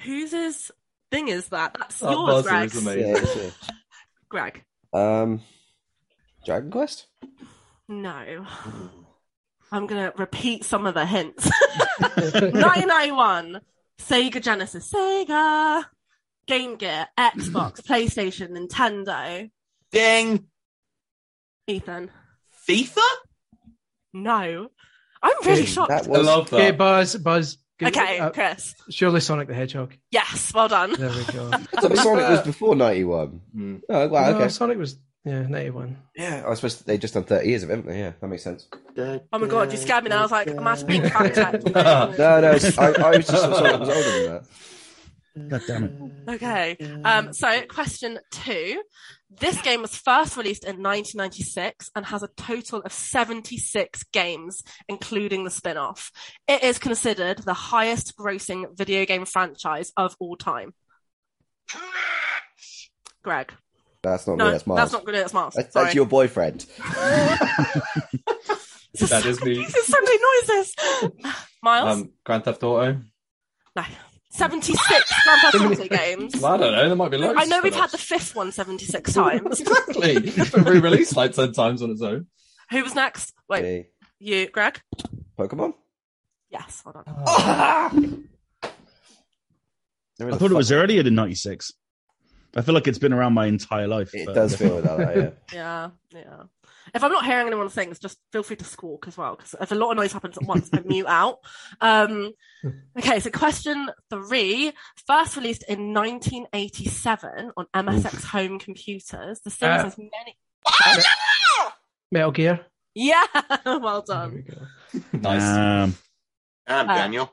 whose 0.00 0.32
is 0.32 0.72
thing 1.14 1.28
is 1.28 1.48
that? 1.48 1.76
That's 1.78 1.98
That 2.00 2.10
yours, 2.10 2.42
Greg. 2.46 2.66
is 2.66 2.76
amazing. 2.86 3.08
Yeah, 3.08 3.16
it's. 3.18 3.68
Greg. 4.28 4.64
Um, 4.92 5.40
Dragon 6.44 6.70
Quest. 6.70 7.06
No. 7.88 8.46
I'm 9.70 9.86
gonna 9.86 10.12
repeat 10.16 10.64
some 10.64 10.86
of 10.86 10.94
the 10.94 11.06
hints. 11.06 11.48
991, 12.00 13.60
Sega 14.00 14.42
Genesis, 14.42 14.92
Sega, 14.92 15.84
Game 16.46 16.76
Gear, 16.76 17.06
Xbox, 17.18 17.80
PlayStation, 17.82 18.50
Nintendo. 18.50 19.50
Ding. 19.92 20.46
Ethan. 21.66 22.10
FIFA? 22.68 22.98
No. 24.12 24.68
I'm 25.22 25.32
really 25.44 25.62
Okay, 25.62 25.64
shocked. 25.66 25.88
That 25.90 26.06
I 26.06 26.10
was 26.10 26.26
love 26.26 26.52
Okay, 26.52 26.70
that. 26.70 26.78
Buzz, 26.78 27.16
Buzz. 27.16 27.58
Okay, 27.82 28.18
uh, 28.20 28.30
Chris. 28.30 28.74
surely 28.90 29.20
Sonic 29.20 29.48
the 29.48 29.54
Hedgehog. 29.54 29.94
Yes, 30.10 30.52
well 30.54 30.68
done. 30.68 30.92
There 30.94 31.08
we 31.10 31.24
go. 31.32 31.50
I 31.52 31.58
thought 31.58 31.96
Sonic 31.96 32.28
was 32.28 32.40
before 32.42 32.76
ninety 32.76 33.04
one. 33.04 33.40
Hmm. 33.52 33.76
Oh 33.88 34.08
wow, 34.08 34.30
No, 34.30 34.36
okay. 34.38 34.48
Sonic 34.48 34.78
was 34.78 34.96
yeah 35.24 35.42
ninety 35.48 35.70
one. 35.70 35.96
Yeah, 36.14 36.44
I 36.46 36.54
suppose 36.54 36.80
they 36.82 36.98
just 36.98 37.14
done 37.14 37.24
thirty 37.24 37.48
years 37.48 37.62
of 37.64 37.70
it, 37.70 37.76
haven't 37.76 37.90
they? 37.90 37.98
Yeah, 37.98 38.12
that 38.20 38.28
makes 38.28 38.44
sense. 38.44 38.68
Oh 38.96 39.38
my 39.38 39.46
god, 39.48 39.72
you 39.72 39.78
scared 39.78 40.04
me 40.04 40.10
now. 40.10 40.20
I 40.20 40.22
was 40.22 40.30
like, 40.30 40.48
I'm 40.48 40.66
actually 40.66 40.86
being 40.98 41.08
fact 41.10 41.34
checked. 41.34 41.64
No, 41.74 42.40
no, 42.40 42.52
it's- 42.52 42.78
I, 42.78 42.92
I 42.92 43.16
was 43.16 43.26
just 43.26 43.44
thought 43.44 43.56
Sonic 43.56 43.80
was 43.80 43.88
older 43.88 44.22
than 44.22 44.32
that. 44.32 44.44
God 45.48 45.62
damn 45.66 45.84
it. 46.28 46.34
Okay. 46.34 46.76
Um, 47.02 47.32
so, 47.32 47.62
question 47.62 48.20
two. 48.30 48.80
This 49.40 49.60
game 49.62 49.82
was 49.82 49.96
first 49.96 50.36
released 50.36 50.64
in 50.64 50.82
1996 50.82 51.90
and 51.96 52.06
has 52.06 52.22
a 52.22 52.28
total 52.36 52.80
of 52.82 52.92
76 52.92 54.02
games, 54.12 54.62
including 54.88 55.44
the 55.44 55.50
spin 55.50 55.76
off. 55.76 56.10
It 56.46 56.62
is 56.62 56.78
considered 56.78 57.38
the 57.38 57.54
highest 57.54 58.16
grossing 58.16 58.76
video 58.76 59.04
game 59.04 59.24
franchise 59.24 59.92
of 59.96 60.14
all 60.20 60.36
time. 60.36 60.72
Greg. 63.22 63.52
That's 64.02 64.26
not 64.26 64.36
No, 64.36 64.44
me. 64.46 64.50
That's 64.52 64.66
Miles. 64.66 64.78
that's 64.80 64.92
not 64.92 65.04
good. 65.04 65.14
That's 65.14 65.32
Miles. 65.32 65.54
That's, 65.54 65.72
that's 65.74 65.94
your 65.94 66.06
boyfriend. 66.06 66.66
This 68.96 69.02
is 69.02 69.10
That 69.10 69.24
so- 69.24 69.28
is 69.30 69.42
me. 69.42 69.54
These 69.56 69.74
are 69.74 69.82
so 69.82 69.98
noises. 70.46 70.74
Miles? 71.60 71.98
Um, 72.02 72.12
Grand 72.24 72.44
Theft 72.44 72.62
Auto. 72.62 73.00
no. 73.74 73.82
76 74.34 74.88
Grand 74.88 75.40
Theft 75.42 75.54
Auto 75.54 75.88
games. 75.88 76.34
Well, 76.42 76.54
I 76.54 76.56
don't 76.56 76.72
know. 76.72 76.86
There 76.88 76.96
might 76.96 77.10
be 77.10 77.16
loads. 77.18 77.38
I 77.40 77.44
know 77.44 77.60
we've 77.62 77.74
had 77.74 77.90
the 77.90 77.98
fifth 77.98 78.34
one 78.34 78.50
76 78.52 79.12
times. 79.12 79.60
exactly. 79.62 80.12
It's 80.16 80.50
been 80.50 80.64
re-released 80.64 81.16
like 81.16 81.32
ten 81.32 81.52
times 81.52 81.82
on 81.82 81.90
its 81.90 82.02
own. 82.02 82.26
Who 82.70 82.82
was 82.82 82.94
next? 82.94 83.32
Wait, 83.48 83.58
Okay. 83.60 83.88
you, 84.18 84.48
Greg? 84.48 84.80
Pokemon. 85.38 85.74
Yes, 86.50 86.82
hold 86.84 86.96
on. 86.96 87.04
Ah. 87.26 87.90
There 90.18 90.28
is 90.28 90.34
I 90.34 90.36
a 90.36 90.38
thought 90.38 90.50
it 90.50 90.54
was 90.54 90.70
earlier 90.72 91.02
than 91.02 91.14
96. 91.14 91.72
I 92.56 92.62
feel 92.62 92.74
like 92.74 92.86
it's 92.86 92.98
been 92.98 93.12
around 93.12 93.34
my 93.34 93.46
entire 93.46 93.88
life. 93.88 94.14
It 94.14 94.26
but- 94.26 94.34
does 94.34 94.54
feel 94.56 94.74
like 94.80 94.84
that. 94.84 95.38
Yeah. 95.52 95.90
Yeah, 96.12 96.20
yeah. 96.20 96.42
If 96.92 97.02
I'm 97.04 97.12
not 97.12 97.24
hearing 97.24 97.46
anyone 97.46 97.68
things, 97.68 97.98
just 97.98 98.18
feel 98.32 98.42
free 98.42 98.56
to 98.56 98.64
squawk 98.64 99.06
as 99.08 99.16
well, 99.16 99.36
because 99.36 99.54
if 99.60 99.72
a 99.72 99.74
lot 99.74 99.90
of 99.92 99.96
noise 99.96 100.12
happens 100.12 100.36
at 100.36 100.44
once, 100.44 100.68
I 100.72 100.80
mute 100.84 101.06
out. 101.06 101.38
Um, 101.80 102.32
okay, 102.98 103.20
so 103.20 103.30
question 103.30 103.88
three. 104.10 104.72
First 105.06 105.36
released 105.36 105.64
in 105.68 105.94
1987 105.94 107.52
on 107.56 107.66
MSX 107.74 108.24
home 108.24 108.58
computers, 108.58 109.40
The 109.40 109.50
series 109.50 109.80
Uh, 109.80 109.84
has 109.84 109.98
many. 109.98 110.36
Metal 112.12 112.30
Gear. 112.32 112.60
Yeah, 112.94 113.24
well 113.64 114.02
There 114.06 114.28
we 114.28 114.42
done. 114.42 114.44
go. 115.12 115.18
Nice. 115.18 115.42
Um, 115.42 115.94
Damn, 116.66 116.88
Uh, 116.90 116.94
Daniel. 116.94 117.32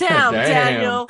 Damn, 0.00 0.32
Damn. 0.32 1.08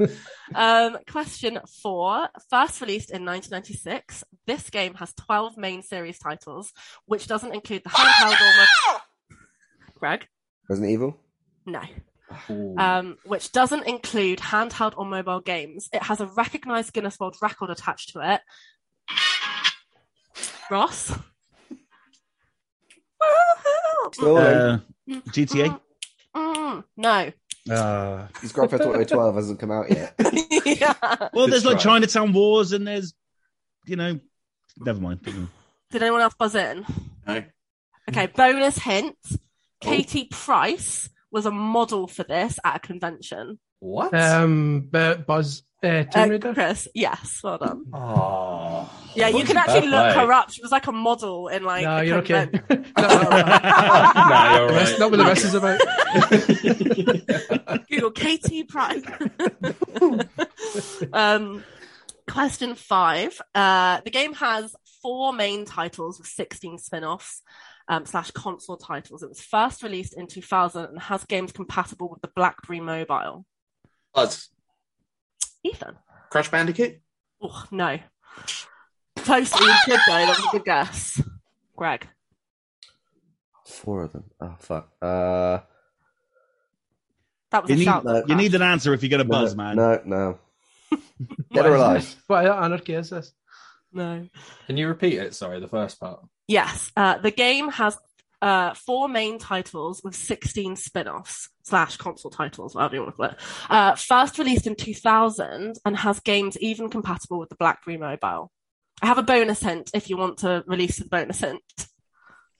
Daniel. 0.00 0.08
um, 0.54 0.98
question 1.10 1.58
four. 1.82 2.28
First 2.50 2.80
released 2.80 3.10
in 3.10 3.24
1996, 3.24 4.24
this 4.46 4.70
game 4.70 4.94
has 4.94 5.12
12 5.14 5.56
main 5.56 5.82
series 5.82 6.18
titles, 6.18 6.72
which 7.06 7.26
doesn't 7.26 7.54
include 7.54 7.82
the 7.84 7.90
handheld 7.90 8.40
or. 8.40 8.56
mo- 8.56 9.36
Greg? 9.98 10.26
Resident 10.68 10.92
Evil. 10.92 11.16
No. 11.66 11.82
Um, 12.76 13.16
which 13.24 13.52
doesn't 13.52 13.86
include 13.86 14.38
handheld 14.38 14.92
or 14.96 15.06
mobile 15.06 15.40
games. 15.40 15.88
It 15.92 16.02
has 16.02 16.20
a 16.20 16.26
recognized 16.26 16.92
Guinness 16.92 17.18
World 17.18 17.36
Record 17.40 17.70
attached 17.70 18.10
to 18.12 18.20
it. 18.34 18.40
Ross? 20.70 21.18
Still, 24.12 24.36
uh, 24.36 24.78
GTA. 25.08 25.80
Mm, 26.36 26.84
no. 26.96 27.32
Uh, 27.70 28.26
his 28.40 28.52
Grand 28.52 28.70
Theft 28.70 28.84
Auto 28.84 29.04
12 29.04 29.34
hasn't 29.34 29.60
come 29.60 29.70
out 29.70 29.90
yet. 29.90 30.14
yeah. 30.64 30.94
well, 31.32 31.46
Good 31.46 31.52
there's 31.52 31.64
like. 31.64 31.78
Chinatown 31.78 32.32
Wars, 32.32 32.72
and 32.72 32.86
there's, 32.86 33.14
you 33.86 33.96
know, 33.96 34.18
never 34.78 35.00
mind. 35.00 35.20
never 35.24 35.38
mind. 35.38 35.50
Did 35.90 36.02
anyone 36.02 36.20
else 36.20 36.34
buzz 36.34 36.54
in? 36.54 36.84
No. 37.26 37.44
Okay, 38.08 38.26
bonus 38.26 38.78
hint. 38.78 39.16
Katie 39.80 40.28
Price 40.30 41.08
was 41.30 41.46
a 41.46 41.50
model 41.50 42.06
for 42.06 42.24
this 42.24 42.58
at 42.64 42.76
a 42.76 42.78
convention. 42.78 43.58
What? 43.80 44.14
Um, 44.14 44.88
but 44.90 45.26
Buzz 45.26 45.62
uh, 45.82 46.02
Tomb 46.04 46.32
Uh, 46.42 46.52
Chris, 46.54 46.88
yes, 46.94 47.40
well 47.44 47.58
done. 47.58 47.84
oh. 47.92 48.90
Yeah, 49.14 49.28
you 49.28 49.44
can 49.44 49.56
actually 49.56 49.86
look 49.88 50.12
play. 50.12 50.24
her 50.26 50.32
up. 50.32 50.50
She 50.50 50.60
was 50.62 50.70
like 50.72 50.86
a 50.86 50.92
model 50.92 51.48
in 51.48 51.64
like. 51.64 51.84
no, 51.84 52.00
you're 52.00 52.18
okay. 52.18 52.48
no, 52.70 52.76
no, 52.98 53.30
no. 53.30 53.38
You're 54.58 54.68
The 54.68 54.74
rest- 54.74 54.98
Not 54.98 55.10
what 55.10 55.16
the 55.16 55.24
rest 55.24 55.44
is 55.44 55.54
about. 55.54 55.80
Google 57.90 58.10
Katie 58.10 58.64
Prime. 58.64 59.02
um, 61.12 61.64
question 62.28 62.74
five. 62.74 63.40
Uh, 63.54 64.00
the 64.04 64.10
game 64.10 64.34
has 64.34 64.74
four 65.02 65.32
main 65.32 65.64
titles 65.64 66.18
with 66.18 66.28
16 66.28 66.78
spin 66.78 67.04
offs 67.04 67.42
um, 67.88 68.04
slash 68.06 68.30
console 68.32 68.76
titles. 68.76 69.22
It 69.22 69.28
was 69.28 69.40
first 69.40 69.82
released 69.82 70.14
in 70.16 70.26
2000 70.26 70.84
and 70.84 71.00
has 71.00 71.24
games 71.24 71.52
compatible 71.52 72.08
with 72.10 72.20
the 72.20 72.30
Blackberry 72.34 72.80
Mobile. 72.80 73.44
Buzz. 74.26 74.48
Ethan? 75.64 75.96
Crash 76.30 76.50
Bandicoot. 76.50 77.00
Oh, 77.42 77.64
no. 77.70 77.98
Close. 79.16 79.52
You 79.60 79.66
was 79.66 79.82
good 79.86 80.00
though. 80.06 80.12
That 80.26 80.28
was 80.28 80.38
a 80.46 80.50
good 80.52 80.64
guess. 80.64 81.22
Greg. 81.76 82.06
Four 83.66 84.02
of 84.04 84.12
them. 84.12 84.24
Oh 84.40 84.54
fuck. 84.58 84.88
Uh, 85.02 85.58
That 87.50 87.62
was 87.62 87.70
You 87.70 87.74
a 87.74 87.78
need, 87.78 87.84
shout. 87.84 88.04
you 88.04 88.22
though, 88.26 88.34
need 88.34 88.54
an 88.54 88.62
answer 88.62 88.94
if 88.94 89.02
you 89.02 89.08
get 89.08 89.20
a 89.20 89.24
buzz, 89.24 89.54
no, 89.54 89.62
man. 89.62 89.76
No, 89.76 90.00
no. 90.04 90.38
Dead 91.52 91.66
or 91.66 91.74
alive. 91.76 92.16
What 92.26 92.46
anarchy 92.46 92.94
is 92.94 93.10
this? 93.10 93.32
No. 93.92 94.26
Can 94.66 94.76
you 94.76 94.88
repeat 94.88 95.14
it? 95.18 95.34
Sorry, 95.34 95.60
the 95.60 95.68
first 95.68 95.98
part. 96.00 96.20
Yes, 96.46 96.90
uh, 96.96 97.18
the 97.18 97.30
game 97.30 97.68
has 97.70 97.96
uh, 98.40 98.74
four 98.74 99.08
main 99.08 99.38
titles 99.38 100.02
with 100.02 100.14
16 100.14 100.76
spin-offs 100.76 101.50
slash 101.62 101.96
console 101.96 102.30
titles, 102.30 102.74
whatever 102.74 102.94
you 102.94 103.02
want 103.02 103.14
to 103.14 103.16
call 103.16 103.26
it. 103.26 103.36
Uh, 103.68 103.94
first 103.94 104.38
released 104.38 104.66
in 104.66 104.74
2000 104.74 105.76
and 105.84 105.96
has 105.96 106.20
games 106.20 106.56
even 106.58 106.88
compatible 106.88 107.38
with 107.38 107.48
the 107.48 107.56
BlackBerry 107.56 107.96
Mobile. 107.96 108.50
I 109.02 109.06
have 109.06 109.18
a 109.18 109.22
bonus 109.22 109.60
hint 109.60 109.90
if 109.94 110.10
you 110.10 110.16
want 110.16 110.38
to 110.38 110.64
release 110.66 110.98
the 110.98 111.08
bonus 111.08 111.40
hint. 111.40 111.62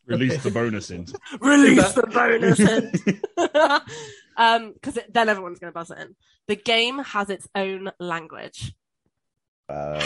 Release 0.06 0.42
the 0.42 0.50
bonus 0.50 0.90
in. 0.90 1.06
Release 1.40 1.92
the 1.92 2.06
bonus 2.06 2.58
hint. 2.58 2.96
um, 4.36 4.72
because 4.72 4.98
then 5.10 5.28
everyone's 5.28 5.58
going 5.58 5.72
to 5.72 5.74
buzz 5.74 5.90
it 5.90 5.98
in. 5.98 6.16
The 6.46 6.56
game 6.56 6.98
has 6.98 7.28
its 7.28 7.46
own 7.54 7.90
language. 8.00 8.72
Uh, 9.68 10.00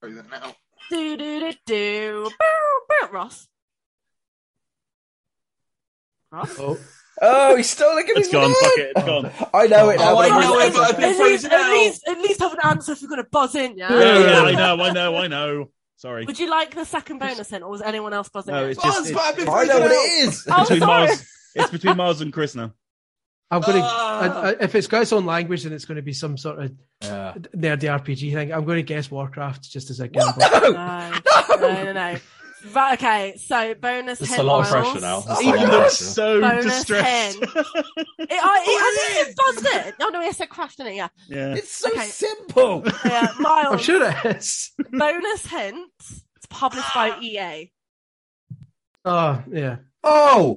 Throw 0.00 0.14
that 0.14 0.30
now. 0.30 0.54
Do 0.90 1.16
do 1.18 1.40
do 1.40 1.52
do. 1.66 2.30
Bow, 2.38 2.78
bow. 2.88 3.12
Ross. 3.12 3.48
Ross. 6.30 6.56
Oh, 6.58 6.78
oh, 7.22 7.56
he's 7.56 7.70
stolen 7.70 8.04
it. 8.06 8.16
It's 8.16 8.30
gone. 8.30 8.52
Fuck 8.52 8.72
it. 8.78 8.92
It's 8.96 9.06
gone. 9.06 9.30
I 9.54 9.66
know 9.66 9.88
it 9.90 9.98
now. 9.98 10.14
Oh, 10.14 10.18
I 10.18 10.28
know 10.28 10.58
it, 10.60 10.72
but 10.74 10.80
I've 10.90 10.96
been 10.96 11.04
at, 11.04 11.18
least, 11.18 11.46
frozen 11.46 11.52
at 11.52 11.70
least, 11.72 12.08
at 12.08 12.18
least 12.20 12.40
have 12.40 12.52
an 12.52 12.58
answer 12.64 12.92
if 12.92 13.00
you're 13.02 13.08
going 13.08 13.22
to 13.22 13.28
buzz 13.30 13.54
in, 13.54 13.76
yeah? 13.78 13.92
Yeah, 13.92 14.18
yeah, 14.18 14.42
I 14.42 14.52
know, 14.52 14.82
I 14.82 14.92
know, 14.92 15.16
I 15.16 15.26
know. 15.26 15.70
Sorry. 15.96 16.24
Would 16.26 16.38
you 16.38 16.48
like 16.48 16.74
the 16.74 16.84
second 16.84 17.18
bonus 17.18 17.52
in, 17.52 17.62
or 17.62 17.70
was 17.70 17.82
anyone 17.82 18.12
else 18.12 18.28
buzzing 18.28 18.54
No, 18.54 18.64
in? 18.64 18.70
it's 18.70 18.80
just 18.82 18.98
Buzz, 18.98 19.08
it's, 19.10 19.16
but 19.16 19.22
I've 19.22 19.36
been 19.36 19.48
I 19.48 19.64
know 19.64 19.80
what 19.80 19.90
it 19.90 20.28
out. 20.48 20.60
Oh, 20.60 20.62
between 20.62 20.80
sorry. 20.80 21.06
Miles. 21.06 21.26
It's 21.56 21.70
between 21.70 21.96
Miles 21.96 22.20
and 22.20 22.32
Chris 22.32 22.54
now. 22.54 22.72
I'm 23.50 23.62
going 23.62 23.78
to. 23.78 23.82
Ah. 23.82 24.52
if 24.60 24.74
it's 24.74 24.86
got 24.86 25.02
its 25.02 25.12
own 25.12 25.24
language, 25.24 25.64
then 25.64 25.72
it's 25.72 25.86
going 25.86 25.96
to 25.96 26.02
be 26.02 26.12
some 26.12 26.36
sort 26.36 26.62
of 26.62 26.72
Yeah. 27.02 27.32
nerdy 27.56 27.88
RPG 27.88 28.32
thing. 28.32 28.52
I'm 28.52 28.64
going 28.64 28.76
to 28.76 28.82
guess 28.82 29.10
Warcraft 29.10 29.62
just 29.68 29.90
as 29.90 30.00
a 30.00 30.06
gamble. 30.08 30.38
No. 30.38 30.70
No, 30.70 31.56
no, 31.56 31.84
no, 31.84 31.92
no. 31.92 32.16
Right, 32.74 32.94
okay, 32.98 33.36
so 33.36 33.74
bonus 33.74 34.20
It's 34.20 34.30
hint. 34.30 34.40
a 34.40 34.42
lot 34.42 34.64
of 34.64 34.70
pressure 34.70 35.00
now. 35.00 35.18
It's 35.18 35.26
oh, 35.28 35.40
a 35.40 35.46
lot 35.46 35.54
of 35.64 35.70
looks 35.70 35.98
pressure. 35.98 36.04
so 36.04 36.40
Bonus 36.40 36.64
distressed. 36.64 37.38
It, 38.20 38.32
I, 38.32 38.64
it, 38.66 38.68
I 38.82 39.14
think 39.14 39.28
it 39.28 39.36
buzzed 39.36 39.86
it. 39.88 39.94
Oh 40.00 40.08
no, 40.12 40.20
I 40.20 40.30
said 40.32 40.48
crashed 40.50 40.80
in 40.80 40.88
it. 40.88 40.94
Yeah, 40.96 41.08
yeah. 41.28 41.54
It's 41.54 41.70
so 41.70 41.88
Okay. 41.90 42.04
simple. 42.06 42.82
yeah. 43.04 43.28
Miles. 43.40 43.72
I'm 43.72 43.78
sure 43.78 44.02
it 44.04 44.36
is. 44.36 44.72
Bonus 44.90 45.46
hint. 45.46 45.92
It's 46.36 46.46
published 46.50 46.92
by 46.94 47.18
EA. 47.22 47.70
Oh 49.04 49.42
yeah. 49.50 49.76
Oh! 50.04 50.56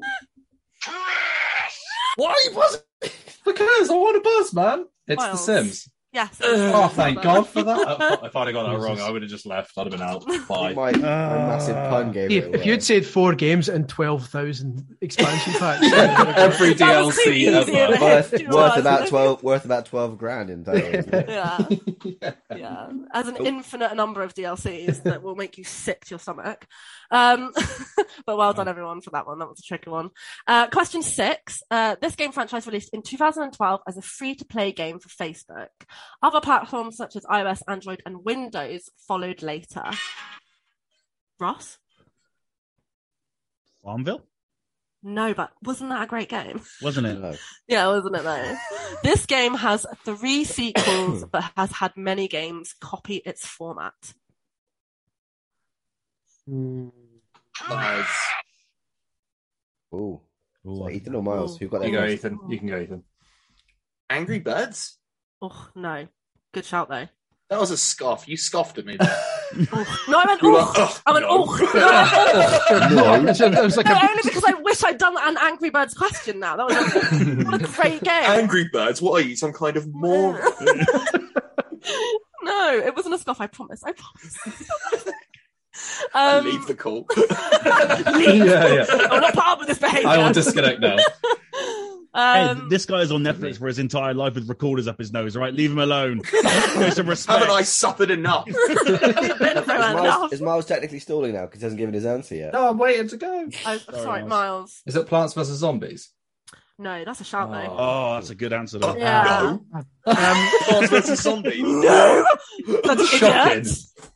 Why 2.17 2.35
was 2.53 2.83
it? 3.03 3.15
Because 3.45 3.89
I 3.89 3.93
want 3.93 4.17
a 4.17 4.21
buzz, 4.21 4.53
man. 4.53 4.85
It's 5.07 5.21
The 5.23 5.27
Miles. 5.29 5.45
Sims. 5.45 5.89
Yes. 6.13 6.41
Oh, 6.73 6.87
thank 6.89 7.21
God 7.21 7.47
for 7.47 7.63
that. 7.63 7.77
I- 8.21 8.25
If 8.25 8.35
I'd 8.35 8.47
have 8.47 8.53
got 8.53 8.71
that 8.71 8.79
wrong, 8.79 8.99
I 8.99 9.09
would 9.09 9.21
have 9.21 9.31
just 9.31 9.45
left. 9.45 9.77
I'd 9.77 9.87
have 9.87 9.91
been 9.91 10.01
out. 10.01 10.25
Bye. 10.47 10.73
My, 10.73 10.91
my 10.91 10.97
ah. 10.97 11.47
massive 11.47 11.75
pun 11.75 12.11
game. 12.11 12.29
If, 12.31 12.53
if 12.53 12.65
you'd 12.65 12.83
said 12.83 13.05
four 13.05 13.33
games 13.33 13.69
and 13.69 13.87
twelve 13.87 14.27
thousand 14.27 14.85
expansion 15.01 15.53
packs, 15.59 15.91
Every 15.91 16.73
That 16.73 17.05
was 17.05 17.15
too 17.15 17.31
DLC 17.31 17.47
ever. 17.47 17.71
isn't 17.71 18.01
worth, 18.01 18.31
Do 18.31 18.37
you 18.37 18.47
know 18.49 18.55
worth 18.57 18.77
about 18.77 19.07
twelve 19.07 19.43
worth 19.43 19.65
about 19.65 19.85
twelve 19.85 20.17
grand 20.17 20.49
in 20.49 20.65
total. 20.65 20.95
isn't? 20.95 21.29
Yeah. 21.29 21.57
yeah, 22.55 22.89
as 23.13 23.27
an 23.27 23.45
infinite 23.45 23.95
number 23.95 24.21
of 24.21 24.33
DLCs 24.33 25.03
that 25.03 25.23
will 25.23 25.35
make 25.35 25.57
you 25.57 25.63
sick 25.63 26.05
to 26.05 26.09
your 26.11 26.19
stomach. 26.19 26.67
Um, 27.11 27.51
but 28.25 28.37
well 28.37 28.53
done, 28.53 28.67
everyone, 28.67 29.01
for 29.01 29.09
that 29.11 29.27
one. 29.27 29.39
That 29.39 29.49
was 29.49 29.59
a 29.59 29.63
tricky 29.67 29.89
one. 29.89 30.09
Uh, 30.47 30.67
question 30.67 31.01
six. 31.03 31.61
Uh, 31.69 31.95
this 32.01 32.15
game 32.15 32.31
franchise 32.31 32.65
released 32.65 32.89
in 32.93 33.01
2012 33.01 33.81
as 33.87 33.97
a 33.97 34.01
free 34.01 34.35
to 34.35 34.45
play 34.45 34.71
game 34.71 34.99
for 34.99 35.09
Facebook. 35.09 35.67
Other 36.23 36.39
platforms 36.41 36.95
such 36.97 37.15
as 37.15 37.25
iOS, 37.25 37.61
Android, 37.67 38.01
and 38.05 38.23
Windows 38.23 38.89
followed 39.07 39.41
later. 39.41 39.83
Ross? 41.39 41.77
Farmville, 43.83 44.21
No, 45.01 45.33
but 45.33 45.51
wasn't 45.63 45.89
that 45.89 46.03
a 46.03 46.07
great 46.07 46.29
game? 46.29 46.61
wasn't 46.83 47.07
it? 47.07 47.19
No. 47.19 47.33
Yeah, 47.67 47.87
wasn't 47.87 48.15
it 48.15 48.23
though? 48.23 48.55
this 49.03 49.25
game 49.25 49.55
has 49.55 49.87
three 50.05 50.43
sequels, 50.43 51.25
but 51.31 51.43
has 51.57 51.71
had 51.71 51.97
many 51.97 52.27
games 52.27 52.75
copy 52.79 53.15
its 53.25 53.45
format. 53.45 53.93
Buzz. 57.69 58.05
Ooh. 59.93 60.21
Ooh, 60.67 60.83
I- 60.83 60.91
Ethan 60.91 61.15
or 61.15 61.23
Miles? 61.23 61.57
Who 61.57 61.67
got 61.67 61.81
that? 61.81 61.87
You 61.89 61.97
go. 61.97 62.05
Ethan. 62.05 62.39
You 62.49 62.59
can 62.59 62.67
go, 62.67 62.79
Ethan. 62.79 63.03
Angry 64.09 64.39
Birds? 64.39 64.97
Oh 65.41 65.69
no, 65.75 66.07
good 66.53 66.65
shout 66.65 66.89
though. 66.89 67.07
That 67.49 67.59
was 67.59 67.71
a 67.71 67.77
scoff. 67.77 68.27
You 68.27 68.37
scoffed 68.37 68.77
at 68.77 68.85
me 68.85 68.97
there. 68.97 69.17
Oh, 69.73 69.97
no, 70.07 70.17
I 70.17 70.25
went 70.27 70.39
oh. 70.43 71.01
I 71.05 71.11
went 71.11 71.25
no." 71.25 71.45
oh. 71.45 72.89
No, 72.95 73.03
I 73.03 73.19
went. 73.19 73.35
So 73.35 73.47
it 73.51 73.61
was 73.61 73.75
like 73.75 73.85
No, 73.85 73.95
a, 73.95 74.09
only 74.09 74.21
because 74.23 74.45
I 74.47 74.53
wish 74.53 74.81
I'd 74.81 74.97
done 74.97 75.17
an 75.19 75.35
Angry 75.41 75.69
Birds 75.69 75.93
question. 75.93 76.39
Now 76.39 76.55
that 76.55 76.67
was 76.67 76.77
a, 76.77 77.43
what 77.43 77.61
a 77.61 77.65
great 77.67 78.01
game. 78.01 78.23
Angry 78.29 78.69
Birds? 78.71 79.01
What 79.01 79.21
are 79.21 79.27
you, 79.27 79.35
some 79.35 79.51
kind 79.51 79.75
of 79.75 79.93
more? 79.93 80.39
no, 82.43 82.77
it 82.77 82.95
wasn't 82.95 83.13
a 83.15 83.17
scoff. 83.17 83.41
I 83.41 83.47
promise. 83.47 83.83
I 83.83 83.91
promise. 83.91 84.37
I 86.13 86.37
um, 86.37 86.45
leave 86.45 86.67
the 86.67 86.75
call. 86.75 87.05
leave. 87.17 88.45
Yeah, 88.45 88.73
yeah. 88.73 88.85
I'm 89.09 89.21
not 89.21 89.33
part 89.33 89.61
of 89.61 89.67
this 89.67 89.79
behaviour. 89.79 90.07
I 90.09 90.17
will 90.17 90.33
disconnect 90.33 90.79
now. 90.81 90.97
Hey, 92.13 92.41
Um, 92.43 92.67
this 92.67 92.85
guy 92.85 92.99
is 93.01 93.11
on 93.11 93.23
Netflix 93.23 93.57
for 93.57 93.67
his 93.67 93.79
entire 93.79 94.13
life 94.13 94.35
with 94.35 94.49
recorders 94.49 94.85
up 94.85 94.97
his 94.99 95.13
nose. 95.13 95.37
All 95.37 95.41
right, 95.41 95.53
leave 95.53 95.71
him 95.71 95.79
alone. 95.79 96.21
Some 96.91 97.07
respect. 97.07 97.39
Haven't 97.39 97.55
I 97.55 97.61
suffered 97.61 98.11
enough? 98.11 98.47
Is 98.49 99.67
Miles, 99.67 100.33
is 100.33 100.41
Miles 100.41 100.65
technically 100.65 100.99
stalling 100.99 101.33
now 101.33 101.45
because 101.45 101.61
he 101.61 101.65
hasn't 101.65 101.79
given 101.79 101.93
his 101.93 102.05
answer 102.05 102.35
yet? 102.35 102.51
No, 102.53 102.67
I'm 102.69 102.77
waiting 102.77 103.07
to 103.09 103.17
go. 103.17 103.45
Oh, 103.65 103.77
Sorry, 103.77 103.79
sorry, 103.93 104.19
Miles. 104.23 104.29
Miles. 104.29 104.81
Is 104.87 104.95
it 104.97 105.07
Plants 105.07 105.33
vs 105.33 105.57
Zombies? 105.59 106.09
No, 106.81 107.05
that's 107.05 107.21
a 107.21 107.23
shout 107.23 107.51
though. 107.51 107.75
Oh, 107.77 108.13
that's 108.15 108.31
a 108.31 108.35
good 108.35 108.53
answer. 108.53 108.79
Though. 108.79 108.95
Yeah. 108.95 109.57
No. 109.73 109.83
um, 110.05 110.49
Plants 110.65 110.89
vs 110.89 111.19
Zombies. 111.23 111.61
No! 111.61 112.25
Bloody 112.83 113.05
Shocking. 113.05 113.63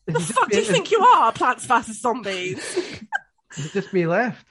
The 0.08 0.19
fuck 0.19 0.49
do 0.49 0.58
you 0.58 0.63
think 0.63 0.89
you 0.91 0.99
are, 0.99 1.32
Plants 1.32 1.65
vs 1.65 2.01
Zombies? 2.01 2.58
Is 3.58 3.65
it 3.67 3.71
just 3.73 3.93
me 3.93 4.08
left? 4.08 4.43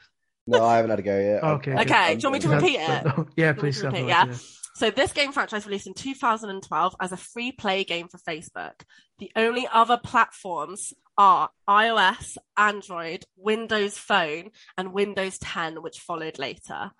No, 0.46 0.64
I 0.64 0.76
haven't 0.76 0.90
had 0.90 0.98
a 1.00 1.02
go 1.02 1.18
yet. 1.18 1.42
Okay. 1.42 1.72
I'm- 1.72 1.80
Okay, 1.80 1.94
I'm- 1.94 2.18
do 2.18 2.22
you 2.22 2.30
want 2.30 2.44
me 2.44 2.48
to 2.50 2.54
repeat 2.56 2.78
it? 2.80 3.26
yeah, 3.36 3.52
please. 3.54 3.80
to 3.80 3.86
repeat? 3.86 4.02
I've 4.12 4.28
Yeah. 4.28 4.34
Idea. 4.76 4.90
So 4.90 4.90
this 4.90 5.12
game 5.12 5.32
franchise 5.32 5.66
released 5.66 5.86
in 5.86 5.94
2012 5.94 6.96
as 7.00 7.12
a 7.12 7.16
free 7.16 7.52
play 7.52 7.84
game 7.84 8.08
for 8.08 8.18
Facebook. 8.18 8.82
The 9.18 9.30
only 9.36 9.66
other 9.72 9.96
platforms 9.96 10.92
are 11.16 11.50
iOS, 11.68 12.36
Android, 12.56 13.24
Windows 13.36 13.96
Phone, 13.96 14.50
and 14.76 14.92
Windows 14.92 15.38
10, 15.38 15.82
which 15.82 16.00
followed 16.00 16.38
later. 16.38 16.90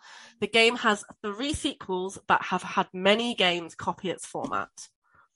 The 0.40 0.46
game 0.46 0.76
has 0.76 1.04
three 1.22 1.52
sequels, 1.52 2.18
but 2.26 2.42
have 2.42 2.62
had 2.62 2.86
many 2.92 3.34
games 3.34 3.74
copy 3.74 4.10
its 4.10 4.26
format. 4.26 4.70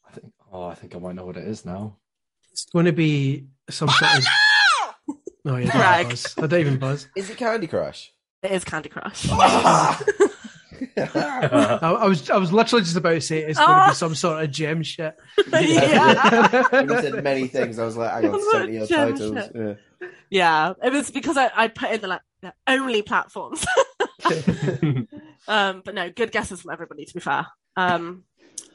I 0.08 0.12
think. 0.12 0.32
Oh, 0.52 0.64
I 0.64 0.74
think 0.74 0.94
I 0.94 0.98
might 0.98 1.16
know 1.16 1.26
what 1.26 1.36
it 1.36 1.46
is 1.46 1.64
now. 1.64 1.96
It's 2.52 2.66
going 2.66 2.86
to 2.86 2.92
be 2.92 3.46
some 3.68 3.88
sort 3.88 4.18
of. 4.18 4.24
Oh, 5.08 5.18
oh 5.46 5.56
yeah, 5.56 5.70
Greg. 5.70 6.06
don't 6.06 6.10
buzz. 6.10 6.34
I 6.38 6.46
don't 6.46 6.60
even 6.60 6.78
buzz. 6.78 7.08
Is 7.16 7.30
it 7.30 7.36
Candy 7.36 7.66
Crush? 7.66 8.12
It 8.42 8.52
is 8.52 8.64
Candy 8.64 8.88
Crush. 8.88 9.26
I, 10.98 11.78
I 11.82 12.06
was 12.06 12.30
I 12.30 12.36
was 12.36 12.52
literally 12.52 12.84
just 12.84 12.96
about 12.96 13.10
to 13.10 13.20
say 13.20 13.44
it's 13.44 13.58
going 13.58 13.82
to 13.82 13.88
be 13.88 13.94
some 13.94 14.14
sort 14.14 14.42
of 14.42 14.50
gem 14.50 14.82
shit. 14.82 15.16
yeah. 15.52 16.64
when 16.70 16.88
you 16.90 17.00
said 17.00 17.22
many 17.22 17.46
things, 17.48 17.78
I 17.78 17.84
was 17.84 17.96
like, 17.96 18.10
hang 18.10 18.26
on, 18.26 18.32
What 18.32 18.52
70 18.52 18.80
odd 18.80 18.88
titles. 18.88 19.50
Yeah. 19.54 19.74
yeah, 20.30 20.72
it 20.82 20.92
was 20.92 21.10
because 21.10 21.36
I, 21.36 21.50
I 21.54 21.68
put 21.68 21.90
in 21.90 22.00
the 22.00 22.08
like 22.08 22.22
the 22.42 22.52
only 22.66 23.02
platforms. 23.02 23.64
um, 25.48 25.82
but 25.84 25.94
no, 25.94 26.10
good 26.10 26.32
guesses 26.32 26.62
from 26.62 26.72
everybody. 26.72 27.04
To 27.04 27.14
be 27.14 27.20
fair, 27.20 27.46
um, 27.76 28.24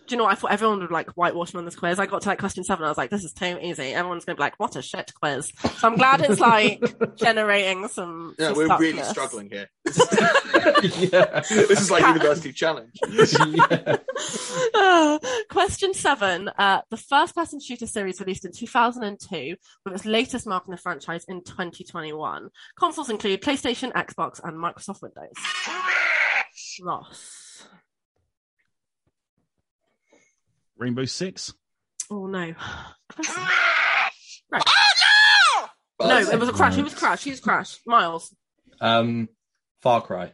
do 0.07 0.15
you 0.15 0.17
know 0.17 0.25
what? 0.25 0.33
I 0.33 0.35
thought 0.35 0.51
everyone 0.51 0.79
would 0.79 0.91
like 0.91 1.09
whitewash 1.11 1.53
me 1.53 1.59
on 1.59 1.65
this 1.65 1.75
quiz. 1.75 1.99
I 1.99 2.05
got 2.05 2.21
to 2.23 2.29
like 2.29 2.39
question 2.39 2.63
seven. 2.63 2.85
I 2.85 2.89
was 2.89 2.97
like, 2.97 3.09
this 3.09 3.23
is 3.23 3.33
too 3.33 3.57
easy. 3.61 3.93
Everyone's 3.93 4.25
gonna 4.25 4.35
be 4.35 4.41
like, 4.41 4.59
what 4.59 4.75
a 4.75 4.81
shit 4.81 5.13
quiz. 5.13 5.51
So 5.77 5.87
I'm 5.87 5.95
glad 5.95 6.21
it's 6.21 6.39
like 6.39 6.81
generating 7.15 7.87
some. 7.87 8.35
Yeah, 8.37 8.49
some 8.49 8.57
we're 8.57 8.77
really 8.77 8.99
stuckness. 8.99 9.09
struggling 9.09 9.49
here. 9.49 9.69
yeah. 9.85 11.41
This 11.49 11.81
is 11.81 11.91
like 11.91 12.05
University 12.05 12.51
Challenge. 12.51 12.99
yeah. 13.47 13.97
Uh, 14.73 15.19
question 15.49 15.93
seven. 15.93 16.49
Uh, 16.57 16.81
the 16.89 16.97
first 16.97 17.35
person 17.35 17.59
shooter 17.59 17.87
series 17.87 18.19
released 18.19 18.45
in 18.45 18.51
2002, 18.51 19.55
with 19.85 19.93
its 19.93 20.05
latest 20.05 20.45
mark 20.47 20.65
in 20.67 20.71
the 20.71 20.77
franchise 20.77 21.25
in 21.27 21.43
2021. 21.43 22.49
Consoles 22.77 23.09
include 23.09 23.41
PlayStation, 23.41 23.91
Xbox, 23.93 24.39
and 24.43 24.57
Microsoft 24.57 25.01
Windows. 25.01 25.33
Ross. 26.81 27.42
Rainbow 30.83 31.05
Six. 31.05 31.53
Oh 32.11 32.27
no. 32.27 32.53
Buzz. 33.17 33.27
No, 36.01 36.17
it 36.19 36.37
was 36.39 36.49
a 36.49 36.53
crash. 36.53 36.75
He 36.75 36.81
was 36.83 36.93
crash. 36.93 37.23
He 37.23 37.29
was 37.29 37.39
crash. 37.39 37.79
Miles. 37.85 38.35
Um, 38.81 39.29
Far 39.81 40.01
Cry. 40.01 40.33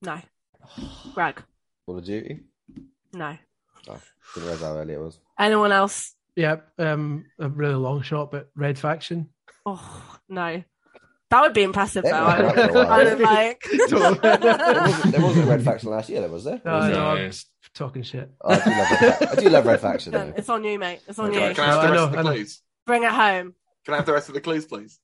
No. 0.00 0.18
Greg. 1.14 1.42
Call 1.84 1.98
of 1.98 2.04
Duty? 2.04 2.40
No. 3.12 3.36
Didn't 3.84 4.00
realise 4.36 4.60
how 4.62 4.76
early 4.78 4.94
it 4.94 5.00
was. 5.00 5.18
Anyone 5.38 5.72
else? 5.72 6.14
Yeah, 6.36 6.56
um, 6.78 7.26
a 7.38 7.48
really 7.50 7.74
long 7.74 8.00
shot, 8.00 8.30
but 8.30 8.48
Red 8.56 8.78
Faction. 8.78 9.28
Oh 9.66 10.18
no. 10.30 10.62
That 11.30 11.40
would 11.42 11.52
be 11.52 11.64
impressive 11.64 12.04
though. 12.04 12.10
I, 12.10 12.40
around 12.40 12.54
for 12.54 12.60
a 12.62 12.72
while. 12.72 12.86
I 12.90 13.04
would 13.04 13.20
like. 13.20 13.64
there, 13.88 13.98
wasn't, 13.98 15.12
there 15.12 15.20
wasn't 15.20 15.46
a 15.46 15.50
Red 15.50 15.62
Faction 15.64 15.90
last 15.90 16.08
year, 16.08 16.22
though, 16.22 16.28
was 16.28 16.44
there? 16.44 16.62
No, 16.64 16.80
No. 16.80 16.88
no, 16.92 17.06
I'm 17.10 17.30
just 17.30 17.48
talking 17.74 18.02
shit. 18.02 18.30
Oh, 18.40 18.50
I, 18.50 18.60
do 18.64 18.70
love 18.70 18.86
Red 18.90 19.00
Faction. 19.20 19.28
I 19.28 19.34
do 19.42 19.48
love 19.50 19.66
Red 19.66 19.80
Faction, 19.80 20.12
though. 20.12 20.32
It's 20.36 20.48
on 20.48 20.64
you, 20.64 20.78
mate. 20.78 21.00
It's 21.08 21.18
on 21.18 21.32
Can 21.32 21.42
I, 21.42 21.48
you. 21.48 21.54
can 21.54 21.64
I 21.64 21.66
have 21.72 21.74
the 21.76 21.80
I 21.80 21.90
rest 21.90 21.94
know, 21.94 22.04
of 22.04 22.12
the 22.12 22.18
I 22.18 22.22
know. 22.22 22.30
clues? 22.32 22.62
Bring 22.86 23.02
it 23.04 23.10
home. 23.10 23.54
Can 23.84 23.94
I 23.94 23.96
have 23.98 24.06
the 24.06 24.12
rest 24.12 24.28
of 24.28 24.34
the 24.34 24.40
clues, 24.40 24.64
please? 24.66 24.98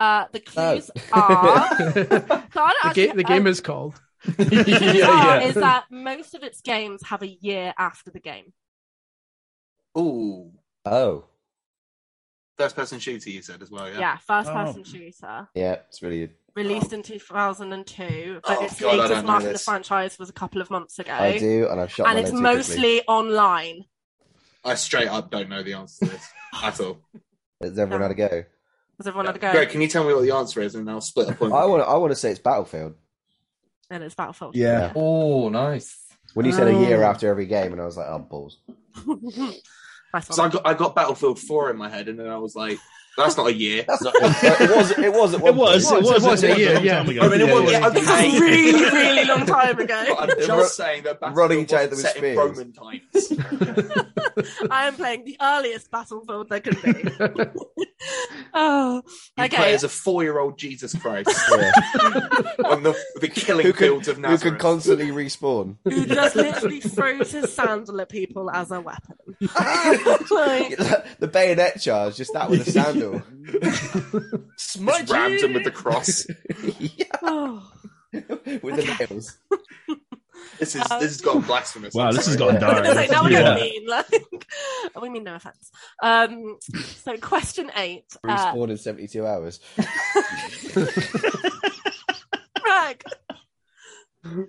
Uh, 0.00 0.24
the 0.32 0.40
clues 0.40 0.90
No. 1.14 1.22
are. 1.22 1.68
So 1.78 1.92
I 1.92 2.08
don't 2.26 2.48
the, 2.54 2.88
actually- 2.88 3.06
ga- 3.08 3.12
the 3.14 3.24
game 3.24 3.46
uh, 3.46 3.50
is 3.50 3.60
called. 3.60 4.00
yeah, 4.38 5.06
are 5.08 5.40
yeah. 5.40 5.40
is 5.40 5.54
that 5.54 5.84
most 5.90 6.34
of 6.34 6.42
its 6.42 6.60
games 6.62 7.02
have 7.06 7.22
a 7.22 7.26
year 7.28 7.74
after 7.78 8.10
the 8.10 8.20
game. 8.20 8.52
Ooh. 9.98 10.50
Oh, 10.84 11.26
First 12.56 12.76
person 12.76 13.00
shooter, 13.00 13.30
you 13.30 13.42
said 13.42 13.60
as 13.62 13.70
well, 13.70 13.88
yeah? 13.90 13.98
Yeah, 13.98 14.16
first 14.18 14.48
Oh. 14.48 14.54
person 14.54 14.84
shooter. 14.84 15.48
yeah, 15.54 15.72
it's 15.88 16.02
really. 16.02 16.30
Released 16.56 16.92
in 16.92 17.02
2002, 17.02 18.40
but 18.46 18.58
Oh, 18.58 18.64
its 18.64 18.80
God, 18.80 18.96
latest 18.96 19.10
know 19.10 19.22
mark 19.26 19.42
in 19.44 19.52
the 19.52 19.58
franchise 19.58 20.18
was 20.18 20.28
a 20.30 20.32
couple 20.32 20.60
of 20.60 20.70
months 20.70 20.98
ago. 21.00 21.12
I 21.12 21.36
do, 21.38 21.68
and 21.68 21.80
I've 21.80 21.90
shot 21.92 22.06
and 22.08 22.18
it's 22.18 22.30
load 22.30 22.38
too 22.38 22.42
quickly. 22.42 22.56
mostly 22.56 23.02
online. 23.08 23.84
I 24.64 24.74
straight 24.76 25.08
up 25.08 25.30
don't 25.30 25.48
know 25.48 25.62
the 25.64 25.74
answer 25.74 26.06
to 26.06 26.12
this 26.12 26.28
at 26.62 26.80
all. 26.80 26.98
Has 27.60 27.76
everyone 27.78 28.02
had 28.02 28.10
a 28.12 28.14
go? 28.14 28.44
Does 28.98 29.06
everyone 29.08 29.26
have 29.26 29.34
a 29.36 29.38
go? 29.40 29.50
Greg, 29.50 29.70
can 29.70 29.80
you 29.80 29.88
tell 29.88 30.04
me 30.04 30.14
what 30.14 30.22
the 30.22 30.30
answer 30.30 30.60
is 30.60 30.76
and 30.76 30.88
I'll 30.88 31.00
split 31.00 31.28
a 31.28 31.32
point? 31.32 31.52
I 31.52 31.64
want. 31.66 31.82
I 31.82 31.96
want 31.96 32.12
to 32.12 32.16
say 32.16 32.30
it's 32.30 32.38
Battlefield. 32.40 32.94
And 33.90 34.04
it's 34.04 34.14
Battlefield. 34.14 34.54
Yeah. 34.54 34.92
Oh, 34.94 35.48
nice. 35.48 35.98
When 36.34 36.46
you 36.46 36.52
said 36.52 36.68
a 36.68 36.72
year 36.72 37.02
Oh. 37.02 37.06
after 37.06 37.28
every 37.28 37.46
game, 37.46 37.72
and 37.72 37.80
I 37.80 37.84
was 37.84 37.96
like, 37.96 38.06
oh 38.08 38.18
balls. 38.20 38.58
nice 40.14 40.28
So 40.30 40.42
I 40.42 40.48
got, 40.48 40.62
I 40.66 40.74
got 40.74 40.94
Battlefield 40.94 41.38
4 41.38 41.70
in 41.70 41.76
my 41.76 41.88
head 41.88 42.08
and 42.08 42.18
then 42.18 42.28
I 42.28 42.38
was 42.38 42.54
like, 42.54 42.78
that's 43.16 43.36
not 43.36 43.46
a 43.46 43.54
year. 43.54 43.84
That's 43.86 44.02
not. 44.02 44.14
it 44.16 44.76
was. 44.76 44.90
It 44.92 45.12
was. 45.12 45.34
It 45.34 45.40
was. 45.40 45.92
It 45.92 46.02
was. 46.02 46.24
It 46.24 46.28
was 46.28 46.44
a 46.44 46.58
year, 46.58 46.74
long 46.74 46.84
yeah. 46.84 47.02
ago. 47.02 47.20
I 47.22 47.28
mean, 47.28 47.40
it 47.40 47.52
was, 47.54 47.70
Yeah. 47.70 47.80
yeah, 47.80 47.86
okay. 47.86 48.36
a 48.36 48.40
really, 48.40 48.84
really 48.84 49.24
long 49.24 49.46
time 49.46 49.78
ago. 49.78 50.04
But 50.08 50.30
I'm 50.32 50.46
just 50.46 50.76
saying 50.76 51.04
that 51.04 51.18
running 51.32 51.66
Battlefield 51.66 51.90
wasn't 51.90 51.90
with 51.90 52.00
set 52.00 52.24
in. 52.24 52.36
Roman 52.36 52.72
times. 52.72 53.32
I 54.70 54.86
am 54.86 54.94
playing 54.94 55.24
the 55.24 55.36
earliest 55.40 55.90
Battlefield 55.90 56.48
there 56.48 56.60
can 56.60 56.74
be. 56.82 57.10
oh, 58.54 59.02
You 59.36 59.44
okay. 59.44 59.56
play 59.56 59.74
as 59.74 59.84
a 59.84 59.88
four-year-old 59.88 60.58
Jesus 60.58 60.94
Christ 60.94 61.28
Yeah. 61.50 61.72
on 62.64 62.82
the, 62.82 62.96
the 63.20 63.28
killing 63.28 63.66
who 63.66 63.72
could, 63.72 63.86
fields 63.86 64.08
of 64.08 64.16
who 64.16 64.22
Nazareth. 64.22 64.54
could 64.54 64.60
constantly 64.60 65.08
respawn? 65.08 65.76
Who 65.84 66.06
just 66.06 66.36
literally 66.36 66.80
throws 66.80 67.32
his 67.32 67.52
sandal 67.52 68.00
at 68.00 68.08
people 68.08 68.50
as 68.50 68.70
a 68.70 68.80
weapon. 68.80 69.16
Like, 70.30 70.76
the 71.18 71.28
bayonet 71.30 71.80
charge, 71.80 72.16
just 72.16 72.32
that 72.32 72.50
with 72.50 72.66
a 72.66 72.70
sandal. 72.70 73.22
Just 74.56 75.10
rammed 75.10 75.40
him 75.40 75.52
with 75.54 75.64
the 75.64 75.70
cross. 75.70 76.26
yeah, 76.78 77.06
oh. 77.22 77.70
with 78.12 78.76
the 78.76 79.06
nails. 79.10 79.36
This 80.58 80.74
is 80.76 80.82
Um, 80.90 81.00
this 81.00 81.10
has 81.12 81.20
got 81.20 81.46
blasphemous. 81.46 81.94
Wow, 81.94 82.12
this 82.12 82.26
has 82.26 82.36
sorry. 82.38 82.52
gotten 82.58 82.64
I 82.64 82.68
was 82.80 82.82
dire. 82.88 82.94
like, 82.94 83.10
now 83.10 83.22
we're 83.24 83.30
Yeah. 83.30 83.54
getting 83.56 83.72
mean. 83.72 83.86
Like, 83.88 84.06
we 85.02 85.08
mean 85.08 85.24
no 85.24 85.34
offense. 85.36 85.70
Um, 86.02 86.58
so 87.02 87.16
question 87.18 87.70
eight. 87.76 88.04
Uh, 88.22 88.52
Respawn 88.54 88.70
in 88.70 88.76
72 88.78 89.26
hours. 89.26 89.60
Greg. 92.62 93.04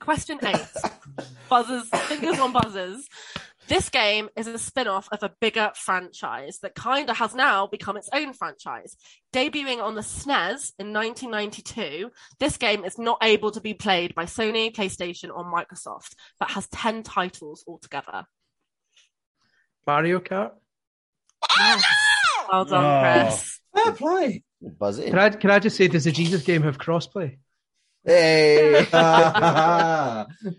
Question 0.00 0.38
eight. 0.44 0.56
Buzzers, 1.48 1.88
fingers 2.06 2.38
on 2.38 2.52
buzzers. 2.52 3.00
This 3.68 3.88
game 3.88 4.28
is 4.36 4.46
a 4.46 4.58
spin 4.58 4.86
off 4.86 5.08
of 5.10 5.22
a 5.22 5.32
bigger 5.40 5.72
franchise 5.74 6.58
that 6.62 6.74
kind 6.76 7.10
of 7.10 7.16
has 7.16 7.34
now 7.34 7.66
become 7.66 7.96
its 7.96 8.08
own 8.12 8.32
franchise. 8.32 8.96
Debuting 9.32 9.82
on 9.82 9.94
the 9.96 10.02
SNES 10.02 10.72
in 10.78 10.92
1992, 10.92 12.10
this 12.38 12.56
game 12.56 12.84
is 12.84 12.96
not 12.98 13.18
able 13.22 13.50
to 13.50 13.60
be 13.60 13.74
played 13.74 14.14
by 14.14 14.24
Sony, 14.24 14.72
PlayStation, 14.74 15.30
or 15.34 15.44
Microsoft, 15.44 16.14
but 16.38 16.50
has 16.50 16.68
10 16.68 17.02
titles 17.02 17.64
altogether. 17.66 18.24
Mario 19.86 20.20
Kart. 20.20 20.52
Well 22.50 22.64
done, 22.64 22.84
Oh. 22.84 23.24
Chris. 23.28 23.60
Fair 23.74 23.92
play. 23.92 24.42
Buzz 24.60 24.98
in. 24.98 25.10
Can 25.10 25.18
I 25.18 25.30
can 25.30 25.50
I 25.50 25.58
just 25.58 25.76
say, 25.76 25.88
does 25.88 26.04
the 26.04 26.12
Jesus 26.12 26.42
game 26.42 26.62
have 26.62 26.78
crossplay? 26.78 27.38
Hey! 28.04 28.86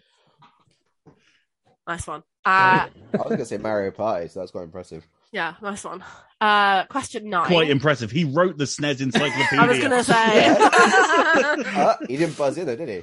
Nice 1.87 2.05
one. 2.05 2.21
Uh, 2.47 2.87
I 3.13 3.17
was 3.17 3.23
going 3.27 3.37
to 3.39 3.45
say 3.45 3.57
Mario 3.57 3.91
Party, 3.91 4.27
so 4.29 4.39
that's 4.39 4.51
quite 4.51 4.63
impressive. 4.63 5.05
yeah, 5.31 5.55
nice 5.61 5.83
one. 5.83 6.03
Uh, 6.39 6.83
question 6.85 7.29
nine. 7.29 7.47
Quite 7.47 7.69
impressive. 7.69 8.11
He 8.11 8.23
wrote 8.23 8.57
the 8.57 8.63
SNES 8.65 9.01
encyclopedia. 9.01 9.47
I 9.59 9.67
was 9.67 9.79
going 9.79 9.91
to 9.91 10.03
say. 10.03 10.55
Uh, 11.77 11.95
he 12.07 12.17
didn't 12.17 12.37
buzz 12.37 12.57
in 12.57 12.65
though, 12.65 12.75
did 12.75 12.89
he? 12.89 13.01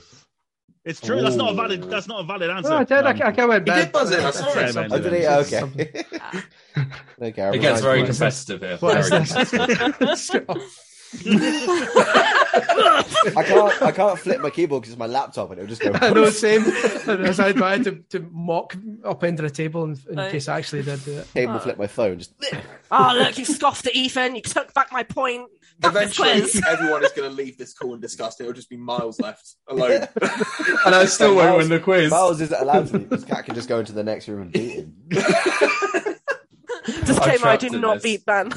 It's 0.84 1.00
true. 1.00 1.20
That's 1.22 1.36
not 1.36 1.52
a 1.52 1.54
valid. 1.54 1.82
That's 1.84 2.06
not 2.08 2.20
a 2.20 2.24
valid 2.24 2.50
answer. 2.50 2.68
No, 2.70 2.76
I 2.76 2.84
did. 2.84 2.98
Um, 2.98 3.06
I 3.06 3.32
can't 3.32 3.48
went 3.48 3.68
He 3.68 3.74
did 3.74 3.92
buzz 3.92 4.10
in, 4.10 4.20
I 4.24 4.30
saw 4.30 4.50
it. 4.58 4.72
Something- 4.72 4.92
Oh, 4.92 5.00
did 5.00 5.12
he? 5.12 5.22
Yeah, 5.22 5.38
Okay. 5.38 5.62
okay, 7.22 7.56
It 7.56 7.60
gets 7.60 7.80
very 7.80 8.04
competitive 8.04 8.60
here. 8.60 8.76
Very 8.76 9.02
competitive. 9.10 10.60
This? 11.22 11.68
I 13.36 13.42
can't. 13.46 13.82
I 13.82 13.92
can't 13.92 14.18
flip 14.18 14.40
my 14.40 14.50
keyboard 14.50 14.82
because 14.82 14.92
it's 14.92 14.98
my 14.98 15.06
laptop, 15.06 15.50
and 15.50 15.58
it'll 15.60 15.68
just 15.68 15.80
go. 15.82 15.92
I 15.94 16.10
know, 16.10 16.28
same. 16.30 16.62
As 17.06 17.40
I 17.40 17.52
tried 17.52 17.84
to, 17.84 17.92
to 18.10 18.28
mock 18.32 18.76
up 19.04 19.22
under 19.22 19.44
a 19.46 19.50
table 19.50 19.84
in, 19.84 19.98
in 20.10 20.16
Right. 20.16 20.32
case 20.32 20.48
I 20.48 20.58
actually 20.58 20.82
did 20.82 21.04
do 21.04 21.18
it. 21.18 21.32
Table 21.32 21.58
flip 21.58 21.78
my 21.78 21.86
phone. 21.86 22.18
Just 22.18 22.34
ah, 22.90 23.12
oh, 23.12 23.18
look, 23.18 23.38
you 23.38 23.44
scoffed 23.44 23.86
at 23.86 23.94
Ethan. 23.94 24.36
You 24.36 24.42
took 24.42 24.72
back 24.74 24.92
my 24.92 25.02
point. 25.02 25.48
Fuck 25.80 25.92
Eventually, 25.92 26.28
everyone 26.68 27.04
is 27.04 27.12
going 27.12 27.28
to 27.28 27.34
leave 27.34 27.58
this 27.58 27.74
call 27.74 27.94
in 27.94 28.00
disgust. 28.00 28.40
It'll 28.40 28.52
just 28.52 28.70
be 28.70 28.76
Miles 28.76 29.18
left 29.20 29.56
alone. 29.68 30.06
And 30.86 30.94
I 30.94 31.04
still 31.06 31.34
won't 31.34 31.56
win 31.58 31.68
the 31.68 31.80
quiz. 31.80 32.10
Miles 32.10 32.40
isn't 32.40 32.60
allowed 32.60 32.86
to 32.88 32.98
leave. 32.98 33.08
This 33.10 33.24
cat 33.24 33.44
can 33.44 33.54
just 33.56 33.68
go 33.68 33.80
into 33.80 33.92
the 33.92 34.04
next 34.04 34.28
room 34.28 34.42
and 34.42 34.52
beat 34.52 34.70
him. 34.70 34.94
Disclaimer: 37.06 37.46
I 37.48 37.56
do 37.56 37.68
trapped 37.68 37.74
in 37.74 37.80
not 37.80 37.94
this. 37.94 38.02
beat 38.02 38.24
Ben. 38.26 38.52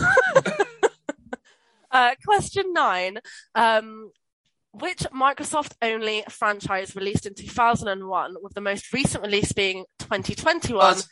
Uh, 1.98 2.16
question 2.26 2.74
nine. 2.74 3.20
Um, 3.56 4.12
which 4.72 5.00
Microsoft-only 5.12 6.24
franchise 6.30 6.96
released 6.96 7.26
in 7.26 7.34
2001, 7.34 8.36
with 8.44 8.54
the 8.54 8.62
most 8.62 8.94
recent 8.94 9.24
release 9.24 9.52
being 9.52 9.86
2021? 10.00 10.78
Buzz. 10.80 11.08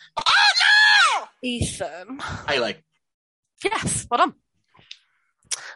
Ethan. 1.41 2.19
I 2.19 2.53
Halo. 2.53 2.73
Yes, 3.63 4.05
well 4.09 4.17
done. 4.19 4.33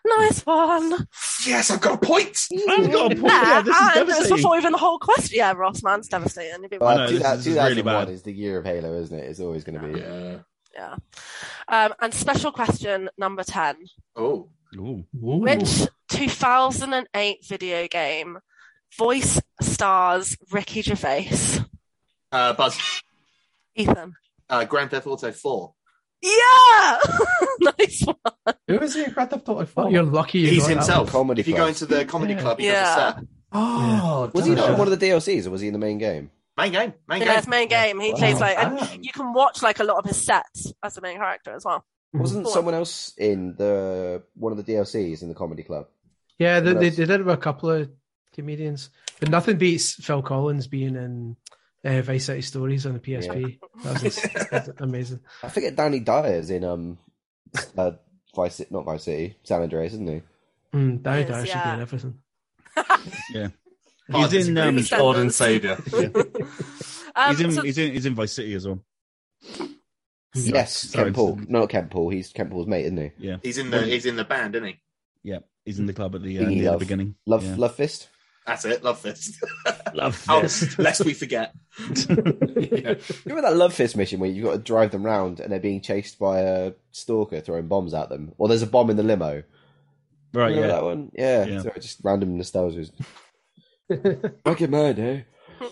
Nice 0.06 0.46
one. 0.46 1.08
Yes, 1.46 1.72
I've 1.72 1.82
got 1.82 1.96
a 1.96 2.06
point. 2.06 2.38
I've 2.70 2.92
got 2.92 3.12
a 3.12 3.16
point. 3.16 3.34
Yeah, 3.34 3.62
this 3.62 3.76
and 3.76 3.88
it's 3.88 3.96
devastating. 3.96 4.36
before 4.38 4.58
even 4.58 4.72
the 4.72 4.78
whole 4.78 5.00
question. 5.00 5.38
Yeah, 5.38 5.54
Ross, 5.54 5.84
man's 5.84 6.08
devastating. 6.08 6.62
You've 6.62 6.70
been 6.72 6.80
Well, 6.80 6.98
know, 6.98 7.08
two- 7.08 7.20
this 7.20 7.48
is 7.48 7.48
really 7.48 7.76
2001 7.76 8.06
bad. 8.06 8.14
is 8.14 8.22
the 8.24 8.34
year 8.34 8.60
of 8.60 8.66
Halo, 8.66 8.94
isn't 9.02 9.18
it? 9.18 9.24
It's 9.24 9.40
always 9.40 9.64
going 9.64 9.80
to 9.80 9.88
be. 9.88 10.00
Yeah. 10.00 10.38
Yeah. 10.76 10.96
Um, 11.68 11.94
and 12.00 12.14
special 12.14 12.52
question 12.52 13.10
number 13.18 13.44
10. 13.44 13.76
Oh, 14.16 14.50
Ooh. 14.76 15.04
Which 15.14 15.88
2008 16.10 17.46
video 17.48 17.88
game 17.88 18.40
voice 18.98 19.42
stars 19.62 20.38
Ricky 20.52 20.82
Gervais? 20.82 21.30
uh, 22.32 22.54
Buzz. 22.54 22.78
Ethan. 23.76 24.14
Uh, 24.50 24.66
Grand 24.66 24.92
Theft 24.92 25.08
Auto 25.08 25.32
4. 25.32 25.74
Yeah! 26.22 27.00
nice 27.80 28.04
one. 28.04 28.56
Who 28.68 28.80
is 28.80 28.94
he 28.96 29.04
in 29.06 29.12
Grand 29.12 29.30
Theft 29.30 29.48
Auto 29.50 29.66
4? 29.66 29.86
Oh, 29.86 29.90
you're 29.90 30.04
lucky. 30.04 30.40
You 30.40 30.50
He's 30.50 30.60
got 30.64 30.68
that 30.68 30.74
himself. 30.76 31.12
Comedy 31.12 31.42
if 31.42 31.48
you 31.48 31.54
club. 31.54 31.66
go 31.66 31.70
into 31.70 31.86
the 31.86 32.06
comedy 32.06 32.34
Yeah. 32.34 32.42
club, 32.42 32.60
he 32.60 32.66
Yeah. 32.68 32.74
does 32.84 32.90
a 32.92 33.16
set. 33.18 33.26
Oh, 33.52 34.32
Was 34.34 34.46
he 34.46 34.54
not 34.56 34.70
in 34.72 34.78
one 34.78 34.88
of 34.92 35.00
the 35.00 35.06
DLCs, 35.08 35.48
or 35.48 35.52
was 35.52 35.62
he 35.62 35.68
in 35.68 35.74
the 35.74 35.80
main 35.80 35.98
game? 35.98 36.30
Main 36.58 36.72
game. 36.72 36.94
Main 37.08 37.22
Yeah, 37.22 37.28
game. 37.28 37.38
it's 37.38 37.48
main 37.48 37.68
game. 37.70 38.00
He 38.00 38.12
Wow. 38.12 38.18
plays 38.18 38.40
like, 38.40 38.58
and 38.60 38.78
Damn. 38.78 39.02
you 39.04 39.12
can 39.14 39.34
watch 39.34 39.62
like 39.64 39.80
a 39.80 39.84
lot 39.84 39.98
of 39.98 40.06
his 40.06 40.22
sets 40.24 40.72
as 40.84 40.96
the 40.96 41.02
main 41.02 41.18
character 41.18 41.56
as 41.56 41.64
well. 41.66 41.86
Wasn't 42.14 42.44
Cool. 42.46 42.54
someone 42.54 42.74
else 42.74 43.14
in 43.18 43.56
the 43.56 44.24
one 44.36 44.52
of 44.52 44.58
the 44.64 44.64
DLCs 44.74 45.22
in 45.22 45.30
the 45.30 45.36
comedy 45.36 45.64
club? 45.64 45.88
Yeah, 46.38 46.60
they, 46.60 46.74
they, 46.74 46.90
they 46.90 46.96
did 47.06 47.10
it 47.10 47.26
with 47.26 47.34
a 47.36 47.38
couple 47.38 47.70
of 47.70 47.90
comedians, 48.34 48.90
but 49.20 49.30
nothing 49.30 49.58
beats 49.58 49.94
Phil 49.94 50.22
Collins 50.22 50.68
being 50.68 50.96
in 50.96 51.36
uh, 51.84 52.02
Vice 52.02 52.26
City 52.26 52.42
Stories 52.42 52.86
on 52.86 52.94
the 52.94 53.00
PSP. 53.00 53.60
That 53.84 53.94
was 53.94 54.02
just- 54.02 54.28
that's 54.52 54.70
amazing. 54.80 55.20
I 55.44 55.50
forget 55.50 55.76
Danny 55.76 56.00
Dyer's 56.00 56.50
in 56.50 56.64
um, 56.64 56.98
uh, 57.78 57.92
Vice 58.36 58.56
City, 58.56 58.70
not 58.74 58.86
Vice 58.86 59.04
City, 59.04 59.36
San 59.44 59.62
Andreas, 59.62 59.94
isn't 59.94 60.08
he? 60.08 60.22
Mm, 60.78 61.02
Danny 61.04 61.22
Yes, 61.22 61.30
Dyer 61.30 61.46
should 61.46 61.54
be 61.54 61.60
yeah. 61.60 61.74
in 61.76 61.82
everything. 61.82 62.20
Hard 64.12 64.32
He's 64.32 64.48
in. 64.48 64.54
disagree. 64.56 64.62
Um, 64.62 64.78
He's 64.78 64.92
Lord 64.92 65.18
and 65.18 65.34
Standards. 65.34 65.92
Savior. 65.92 66.26
Um, 67.16 67.36
he's 67.36 67.42
in. 67.42 67.52
so- 67.52 67.62
He's 67.62 67.78
in. 67.78 67.92
He's 67.92 68.06
in 68.06 68.16
Vice 68.16 68.32
City 68.34 68.54
as 68.56 68.66
well. 68.68 68.80
Yes, 70.36 70.76
Sorry, 70.78 71.06
Kent 71.06 71.16
Paul. 71.16 71.36
No, 71.48 71.60
not 71.62 71.70
Kent 71.70 71.90
Paul. 71.90 72.10
He's 72.10 72.32
Kent 72.32 72.52
Paul's 72.52 72.68
mate, 72.68 72.86
isn't 72.86 72.98
he? 72.98 73.12
Yeah. 73.18 73.38
He's 73.42 73.58
in 73.58 73.72
the 73.72 73.82
he's 73.84 74.06
in 74.06 74.16
the 74.16 74.24
band, 74.24 74.56
isn't 74.56 74.68
he? 74.68 74.80
Yeah. 75.24 75.40
He's 75.66 75.80
in 75.80 75.86
the 75.86 75.94
club 75.94 76.16
at 76.16 76.24
the, 76.24 76.38
uh, 76.40 76.42
Biggie 76.44 76.48
near 76.48 76.64
the 76.66 76.72
Love. 76.72 76.80
beginning. 76.80 77.16
Love, 77.26 77.44
Yeah. 77.46 77.56
Love 77.58 77.76
Fist. 77.76 78.10
That's 78.48 78.66
it. 78.66 78.84
Love 78.84 79.00
Fist. 79.00 79.36
Love 79.94 80.24
Oh, 80.30 80.42
Fist. 80.42 80.80
lest 80.80 81.04
we 81.06 81.14
forget. 81.14 81.54
Yeah. 82.00 82.96
Remember 83.26 83.42
that 83.50 83.56
Love 83.56 83.74
Fist 83.74 83.96
mission 83.98 84.20
where 84.20 84.30
you've 84.30 84.46
got 84.46 84.54
to 84.54 84.58
drive 84.60 84.92
them 84.92 85.04
round 85.06 85.40
and 85.40 85.52
they're 85.52 85.60
being 85.60 85.82
chased 85.82 86.18
by 86.20 86.40
a 86.40 86.74
stalker 86.92 87.40
throwing 87.42 87.68
bombs 87.68 87.94
at 87.94 88.10
them, 88.10 88.34
or 88.38 88.48
there's 88.48 88.62
a 88.62 88.68
bomb 88.68 88.90
in 88.90 88.98
the 88.98 89.04
limo. 89.04 89.44
Right. 90.34 90.48
Remember 90.50 90.62
Yeah. 90.62 90.68
that 90.68 90.84
one? 90.84 91.12
Yeah. 91.14 91.46
Yeah. 91.46 91.62
Sorry, 91.62 91.80
just 91.80 92.00
random 92.04 92.38
nostalgia. 92.38 92.86
Fucking 94.44 94.70
mad, 94.72 95.00
eh? 95.00 95.22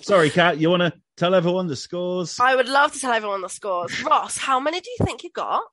Sorry, 0.02 0.30
Kat. 0.30 0.58
You 0.58 0.70
want 0.70 0.82
to 0.82 0.94
tell 1.18 1.36
everyone 1.36 1.68
the 1.68 1.76
scores? 1.76 2.40
I 2.40 2.56
would 2.56 2.70
love 2.70 2.94
to 2.94 3.00
tell 3.00 3.12
everyone 3.12 3.42
the 3.42 3.50
scores. 3.50 4.02
Ross, 4.04 4.38
how 4.38 4.60
many 4.60 4.80
do 4.80 4.90
you 4.98 5.06
think 5.06 5.24
you 5.24 5.32
got? 5.32 5.64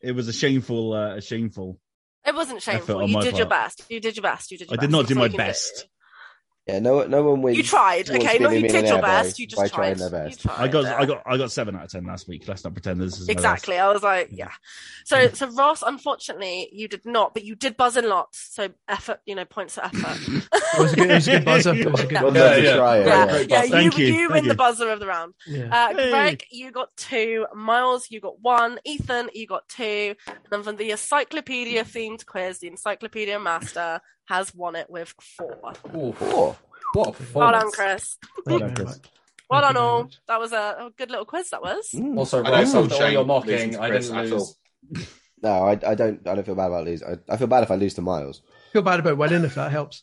It 0.00 0.12
was 0.12 0.28
a 0.28 0.32
shameful. 0.32 0.92
Uh, 0.92 1.16
a 1.16 1.20
shameful. 1.20 1.78
It 2.26 2.34
wasn't 2.34 2.62
shameful. 2.62 3.08
You 3.08 3.20
did 3.20 3.36
your 3.38 3.46
best. 3.48 3.84
You 3.88 4.00
did 4.00 4.16
your 4.16 4.22
best. 4.22 4.50
You 4.50 4.58
did 4.58 4.68
your 4.70 4.74
I 4.74 4.76
best. 4.76 4.80
did 4.82 4.90
not 4.92 4.98
That's 4.98 5.08
do 5.08 5.14
my 5.14 5.28
best. 5.28 5.88
Yeah, 6.66 6.78
no, 6.78 7.06
no 7.06 7.22
one 7.22 7.42
wins. 7.42 7.58
You 7.58 7.62
tried. 7.62 8.08
Okay, 8.08 8.38
being 8.38 8.42
no, 8.42 8.48
you 8.48 8.66
did 8.68 8.86
your 8.86 9.02
best. 9.02 9.38
You 9.38 9.46
just 9.46 9.60
tried. 9.60 9.96
trying 9.96 9.98
their 9.98 10.08
best. 10.08 10.44
You 10.44 10.50
tried. 10.50 10.60
I 10.64 10.68
got. 10.68 10.84
yeah. 10.84 10.96
I 10.98 11.04
got. 11.04 11.22
I 11.26 11.36
got 11.36 11.52
seven 11.52 11.76
out 11.76 11.84
of 11.84 11.90
ten 11.90 12.04
last 12.06 12.26
week. 12.26 12.48
Let's 12.48 12.64
not 12.64 12.72
pretend 12.72 13.02
this 13.02 13.20
is 13.20 13.28
my 13.28 13.34
best. 13.34 13.44
Exactly. 13.44 13.78
I 13.78 13.92
was 13.92 14.02
like, 14.02 14.28
yeah. 14.32 14.50
So, 15.04 15.28
so 15.28 15.46
Ross, 15.50 15.82
unfortunately, 15.82 16.70
you 16.72 16.88
did 16.88 17.04
not, 17.04 17.34
but 17.34 17.44
you 17.44 17.54
did 17.54 17.76
buzz 17.76 17.98
in 17.98 18.08
lots. 18.08 18.48
So 18.54 18.70
effort, 18.88 19.20
you 19.26 19.34
know, 19.34 19.44
points 19.44 19.74
for 19.74 19.84
effort. 19.84 20.18
It 20.26 20.78
was 20.80 20.92
a 20.94 20.96
good, 20.96 21.10
it 21.10 21.14
was 21.14 21.28
a 21.28 21.32
good 21.32 21.44
buzzer. 21.44 21.74
It 21.74 21.90
was 21.92 22.00
a 22.00 22.06
good 22.06 22.22
Well 22.22 22.32
buzzer. 22.32 22.38
done 22.54 22.62
Yeah, 22.64 22.70
yeah. 22.70 22.76
try 22.76 22.98
yeah, 22.98 23.04
yeah. 23.06 23.46
yeah. 23.48 23.62
You, 23.64 23.70
Thank 23.70 23.98
you, 23.98 24.06
you 24.06 24.30
win 24.30 24.44
you. 24.44 24.48
the 24.48 24.56
buzzer 24.56 24.88
of 24.90 25.00
the 25.00 25.06
round. 25.06 25.34
Yeah. 25.46 25.68
Uh, 25.70 25.94
Hey. 25.94 26.10
Greg, 26.10 26.44
you 26.50 26.70
got 26.70 26.96
two. 26.96 27.46
Miles, 27.54 28.10
you 28.10 28.20
got 28.20 28.40
one. 28.40 28.78
Ethan, 28.86 29.28
you 29.34 29.46
got 29.46 29.68
two. 29.68 30.14
And 30.26 30.38
then 30.50 30.62
from 30.62 30.76
the 30.76 30.90
encyclopedia 30.92 31.84
themed 31.84 32.24
quiz, 32.24 32.58
the 32.60 32.68
encyclopedia 32.68 33.38
master 33.38 34.00
has 34.26 34.54
won 34.54 34.76
it 34.76 34.88
with 34.90 35.14
four. 35.20 35.72
Ooh, 35.94 36.12
Four. 36.12 36.56
what 36.94 37.08
a 37.20 37.24
Well 37.34 37.52
done, 37.52 37.70
Chris. 37.72 38.16
Thank 38.46 38.60
done, 38.60 38.74
Chris. 38.74 39.00
Well 39.50 39.60
Thank 39.62 39.74
done, 39.74 39.82
all. 39.84 40.10
That 40.28 40.40
was 40.40 40.52
a, 40.52 40.56
a 40.86 40.90
good 40.96 41.10
little 41.10 41.26
quiz. 41.26 41.50
That 41.50 41.62
was. 41.62 41.88
Mm. 41.94 42.16
Also, 42.18 42.42
I 42.42 42.50
Ross, 42.50 42.72
don't 42.72 42.84
after 42.84 42.94
feel 42.96 43.04
all 43.04 43.10
your 43.12 43.24
mocking, 43.24 43.76
I 43.78 43.90
didn't 43.90 44.16
at 44.16 44.30
lose. 44.30 44.56
No, 45.42 45.50
I, 45.64 45.72
I 45.72 45.94
don't. 45.94 46.26
I 46.26 46.34
don't 46.34 46.44
feel 46.46 46.54
bad 46.54 46.68
about 46.68 46.84
losing. 46.84 47.06
I, 47.08 47.32
I 47.34 47.36
feel 47.36 47.46
bad 47.46 47.62
if 47.64 47.70
I 47.70 47.74
lose 47.74 47.92
to 47.94 48.02
Miles. 48.02 48.40
feel 48.72 48.80
bad 48.80 49.00
about 49.00 49.18
winning 49.18 49.44
if 49.44 49.54
that 49.56 49.70
helps. 49.70 50.02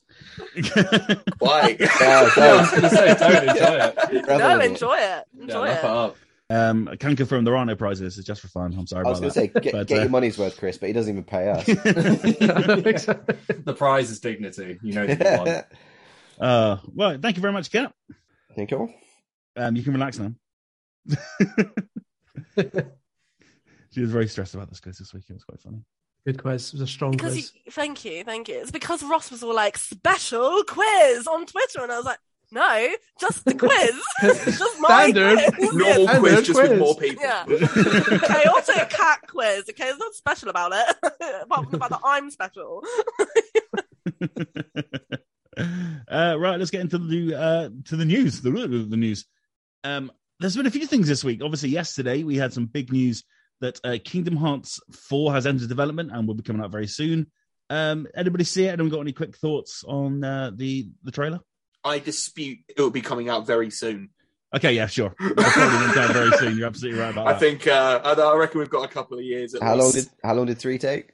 Why? 1.40 1.76
Yeah, 1.80 1.88
I 2.38 2.62
was 2.62 2.70
going 2.72 2.82
to 2.84 2.90
say, 2.90 3.16
don't 3.16 3.50
enjoy 3.50 3.76
it. 3.76 4.28
No, 4.28 4.38
Revel 4.38 4.62
it. 4.62 4.66
enjoy 4.72 4.94
it. 4.98 5.00
Yeah, 5.34 5.42
Enjoy 5.42 5.64
wrap 5.66 5.78
it. 5.84 5.88
it 5.88 5.90
up. 5.90 6.18
Um, 6.52 6.90
I 6.92 6.98
can 6.98 7.16
confirm 7.16 7.46
there 7.46 7.56
are 7.56 7.66
no 7.66 7.76
prizes. 7.78 8.18
It's 8.18 8.28
just 8.28 8.42
for 8.42 8.50
fun. 8.50 8.76
I'm 8.78 8.86
sorry 8.86 9.06
I 9.06 9.10
was 9.10 9.20
about 9.20 9.36
going 9.36 9.50
to 9.50 9.54
say, 9.54 9.62
get, 9.62 9.72
But, 9.74 9.88
get 9.88 9.98
uh, 10.00 10.02
your 10.02 10.10
money's 10.10 10.38
worth, 10.38 10.58
Chris, 10.58 10.78
but 10.78 10.88
he 10.88 10.94
doesn't 10.94 11.14
even 11.14 11.24
pay 11.24 11.50
us. 11.50 11.66
The 13.64 13.76
prize 13.78 14.10
is 14.10 14.20
dignity. 14.20 14.78
You 14.82 14.94
know 14.94 15.06
that 15.08 15.66
you 16.40 16.44
uh, 16.46 16.78
well, 16.94 17.18
thank 17.22 17.38
you 17.38 17.42
very 17.42 17.54
much, 17.54 17.72
Kat. 17.72 17.94
Thank 18.56 18.72
you. 18.72 18.90
Um, 19.56 19.76
you 19.76 19.84
can 19.84 19.94
relax 19.94 20.20
now. 20.20 20.34
she 23.92 24.02
was 24.02 24.12
very 24.12 24.28
stressed 24.28 24.54
about 24.56 24.70
this 24.70 24.80
quiz 24.80 24.98
this 24.98 25.14
week. 25.14 25.24
It 25.30 25.34
was 25.34 25.44
quite 25.44 25.62
funny. 25.62 25.84
Good 26.26 26.42
quiz. 26.42 26.68
It 26.68 26.74
was 26.74 26.82
a 26.82 26.88
strong 26.88 27.12
Because 27.12 27.34
quiz. 27.34 27.52
you, 27.54 27.72
thank 27.72 28.04
you, 28.04 28.24
thank 28.24 28.50
you. 28.50 28.56
It's 28.56 28.72
because 28.72 29.04
Ross 29.04 29.32
was 29.32 29.44
all 29.44 29.56
like 29.56 29.78
special 29.78 30.64
quiz 30.68 31.28
on 31.28 31.46
Twitter, 31.46 31.82
and 31.84 31.92
I 31.92 31.98
was 31.98 32.06
like, 32.06 32.20
No, 32.54 32.90
just 33.20 33.46
the 33.46 33.54
quiz. 33.56 33.96
just 34.22 34.78
Standard. 34.78 35.40
quiz. 35.54 35.74
Normal 35.74 36.04
Yeah, 36.04 36.20
quiz, 36.20 36.32
standard 36.34 36.46
just 36.46 36.62
with 36.62 36.80
more 36.80 36.96
people. 36.96 37.24
Yeah. 37.24 37.46
Chaotic 38.28 38.90
Kat 38.90 39.20
quiz. 39.28 39.70
Okay, 39.70 39.86
there's 39.86 39.98
nothing 39.98 40.14
special 40.14 40.50
about 40.50 40.74
it. 40.74 40.96
Apart 41.44 41.70
from 41.70 41.72
the 41.72 41.78
fact 41.80 41.92
that 41.92 42.02
I'm 42.04 42.30
special. 42.30 42.84
uh, 46.10 46.36
right, 46.38 46.60
let's 46.60 46.72
get 46.72 46.82
into 46.82 46.98
the 46.98 47.36
uh, 47.36 47.70
to 47.86 47.96
the 47.96 48.06
news. 48.06 48.42
The, 48.42 48.52
the 48.52 48.98
news. 48.98 49.26
Um, 49.86 50.12
there's 50.40 50.58
been 50.58 50.66
a 50.66 50.72
few 50.72 50.88
things 50.88 51.08
this 51.08 51.24
week. 51.24 51.42
Obviously, 51.42 51.70
yesterday 51.70 52.24
we 52.24 52.36
had 52.36 52.52
some 52.52 52.66
big 52.66 52.92
news 52.92 53.24
that 53.62 53.80
uh, 53.84 53.98
Kingdom 54.04 54.36
Hearts 54.36 54.80
4 54.92 55.34
has 55.34 55.46
entered 55.46 55.70
development 55.70 56.12
and 56.12 56.28
will 56.28 56.34
be 56.34 56.42
coming 56.44 56.64
out 56.64 56.72
very 56.72 56.88
soon. 56.88 57.32
Um, 57.70 58.08
anybody 58.16 58.44
see 58.44 58.66
it? 58.66 58.72
Anyone 58.74 58.90
got 58.90 59.02
any 59.02 59.14
quick 59.14 59.38
thoughts 59.38 59.84
on 59.88 60.24
uh, 60.24 60.52
the 60.54 60.90
the 61.04 61.12
trailer? 61.12 61.40
I 61.84 62.00
dispute 62.00 62.60
it 62.70 62.80
will 62.80 62.90
be 62.92 63.02
coming 63.02 63.30
out 63.30 63.48
very 63.48 63.70
soon. 63.70 64.10
Okay, 64.54 64.74
yeah, 64.74 64.88
sure. 64.88 65.12
Probably 65.18 66.14
very 66.14 66.32
soon. 66.38 66.58
You're 66.58 66.68
absolutely 66.68 67.00
right 67.00 67.12
about 67.14 67.28
I 67.30 67.34
that. 67.34 67.40
think 67.40 67.68
uh, 67.68 68.02
I 68.04 68.12
I 68.14 68.36
reckon 68.36 68.60
we've 68.60 68.70
got 68.70 68.84
a 68.84 68.88
couple 68.94 69.18
of 69.18 69.24
years. 69.24 69.56
At 69.56 69.64
How 69.64 69.76
long 69.76 69.92
did 69.92 70.08
how 70.24 70.34
long 70.34 70.46
did 70.48 70.58
three 70.58 70.78
take? 70.78 71.12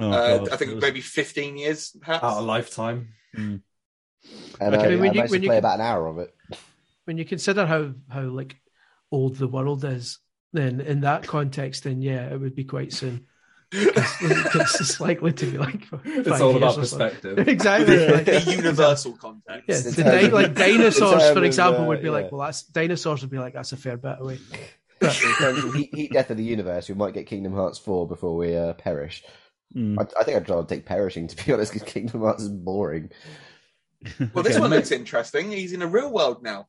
Oh, 0.00 0.10
Uh, 0.10 0.46
I 0.50 0.56
think 0.56 0.74
was- 0.74 0.82
maybe 0.82 1.00
15 1.00 1.56
years, 1.58 1.94
perhaps. 2.00 2.24
Out 2.24 2.38
of 2.38 2.44
lifetime. 2.44 3.08
And 3.34 3.62
Okay, 4.60 4.76
uh, 4.76 4.82
I, 4.82 4.86
when 4.86 4.90
you- 4.90 4.96
I 5.10 5.14
managed 5.14 5.30
when 5.32 5.42
you 5.42 5.48
play 5.48 5.58
about 5.58 5.76
an 5.80 5.86
hour 5.86 6.06
of 6.08 6.18
it. 6.18 6.34
when 7.04 7.18
you 7.18 7.24
consider 7.24 7.66
how 7.66 7.92
how 8.08 8.22
like 8.22 8.56
old 9.10 9.36
the 9.36 9.48
world 9.48 9.84
is, 9.84 10.18
then 10.52 10.80
in 10.80 11.00
that 11.02 11.26
context, 11.26 11.84
then 11.84 12.02
yeah, 12.02 12.32
it 12.32 12.40
would 12.40 12.54
be 12.54 12.64
quite 12.64 12.92
soon. 12.92 13.26
Because 13.72 14.80
it's 14.80 15.00
likely 15.00 15.32
to 15.32 15.46
be 15.46 15.58
like 15.58 15.86
It's 16.04 16.28
five 16.28 16.42
all 16.42 16.50
years 16.52 16.56
about 16.62 16.78
or 16.78 16.84
something. 16.84 17.08
perspective. 17.08 17.38
exactly. 17.48 18.06
like- 18.08 18.24
the 18.26 18.52
universal 18.56 19.12
context. 19.12 19.68
Yeah, 19.68 19.78
the 19.78 20.02
di- 20.02 20.28
like 20.28 20.54
dinosaurs, 20.54 21.30
for 21.32 21.42
example, 21.44 21.84
uh, 21.84 21.86
would 21.88 22.00
be 22.02 22.06
yeah. 22.08 22.12
like, 22.12 22.32
well, 22.32 22.42
that's 22.42 22.62
dinosaurs 22.64 23.22
would 23.22 23.30
be 23.30 23.38
like 23.38 23.54
that's 23.54 23.72
a 23.72 23.76
fair 23.76 23.96
bit 23.96 24.16
away. 24.20 24.38
Of 25.00 25.74
heat, 25.74 25.94
heat 25.94 26.12
death 26.12 26.30
of 26.30 26.36
the 26.36 26.44
universe, 26.44 26.88
we 26.88 26.94
might 26.94 27.14
get 27.14 27.26
Kingdom 27.26 27.54
Hearts 27.54 27.78
four 27.78 28.06
before 28.06 28.36
we 28.36 28.54
uh, 28.56 28.74
perish. 28.74 29.24
Hmm. 29.72 29.98
I, 29.98 30.02
I 30.20 30.24
think 30.24 30.36
I'd 30.36 30.48
rather 30.48 30.66
take 30.68 30.84
perishing 30.84 31.26
to 31.28 31.44
be 31.44 31.52
honest, 31.52 31.72
because 31.72 31.88
Kingdom 31.90 32.20
Hearts 32.20 32.42
is 32.42 32.50
boring. 32.50 33.10
Well, 34.34 34.42
this 34.42 34.54
Okay, 34.54 34.60
one 34.60 34.70
looks 34.70 34.90
interesting. 34.90 35.50
He's 35.50 35.72
in 35.72 35.80
a 35.82 35.86
real 35.86 36.12
world 36.12 36.42
now. 36.42 36.68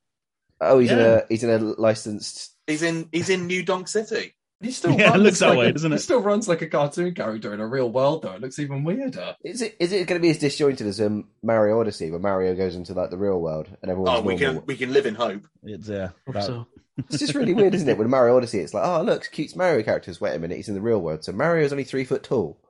Oh, 0.62 0.80
he's 0.80 0.92
in 0.92 1.00
a 1.00 1.24
he's 1.30 1.44
in 1.44 1.50
a 1.50 1.58
licensed. 1.58 2.56
He's 2.68 2.82
in 2.84 3.10
he's 3.12 3.30
in 3.30 3.48
New 3.48 3.64
Donk 3.64 3.88
City. 3.88 4.36
He 4.62 4.72
still 4.72 4.92
Yeah, 4.92 5.08
it 5.08 5.10
runs 5.12 5.24
looks 5.24 5.40
that 5.40 5.50
like 5.50 5.58
way, 5.58 5.68
a- 5.68 5.74
doesn't 5.74 5.92
it? 5.92 5.96
He 5.96 6.02
still 6.02 6.22
runs 6.22 6.48
like 6.48 6.62
a 6.62 6.68
cartoon 6.68 7.14
character 7.14 7.54
in 7.54 7.60
a 7.60 7.68
real 7.68 7.90
world, 7.92 8.22
though. 8.22 8.32
It 8.32 8.42
looks 8.42 8.60
even 8.60 8.84
weirder. 8.86 9.36
Is 9.44 9.62
it 9.62 9.76
is 9.80 9.92
it 9.92 10.08
going 10.08 10.20
to 10.20 10.24
be 10.24 10.30
as 10.30 10.38
disjointed 10.40 10.88
as 10.88 11.02
um, 11.02 11.28
Mario 11.42 11.80
Odyssey, 11.80 12.10
where 12.12 12.20
Mario 12.20 12.56
goes 12.56 12.76
into 12.76 12.94
like 12.94 13.10
the 13.10 13.18
real 13.18 13.42
world 13.42 13.68
and 13.82 13.92
everyone's 13.92 14.20
Oh, 14.20 14.22
we 14.22 14.36
normal? 14.36 14.62
can 14.62 14.66
we 14.68 14.78
can 14.78 14.94
live 14.94 15.06
in 15.06 15.16
hope. 15.16 15.44
It's 15.64 15.88
Hope 15.90 16.12
that- 16.34 16.44
so. 16.46 16.68
It's 17.10 17.18
just 17.18 17.34
really 17.34 17.56
weird, 17.56 17.74
isn't 17.74 17.90
it? 17.90 17.98
With 17.98 18.08
Mario 18.08 18.38
Odyssey, 18.38 18.60
it's 18.60 18.74
like, 18.74 18.86
oh 18.86 19.02
look, 19.02 19.28
cute 19.32 19.56
Mario 19.56 19.82
characters. 19.84 20.22
Wait 20.22 20.36
a 20.36 20.40
minute, 20.40 20.58
he's 20.58 20.70
in 20.70 20.76
the 20.76 20.82
real 20.82 21.02
world, 21.02 21.24
so 21.24 21.32
Mario's 21.32 21.72
only 21.72 21.84
three 21.86 22.06
foot 22.06 22.22
tall. 22.24 22.62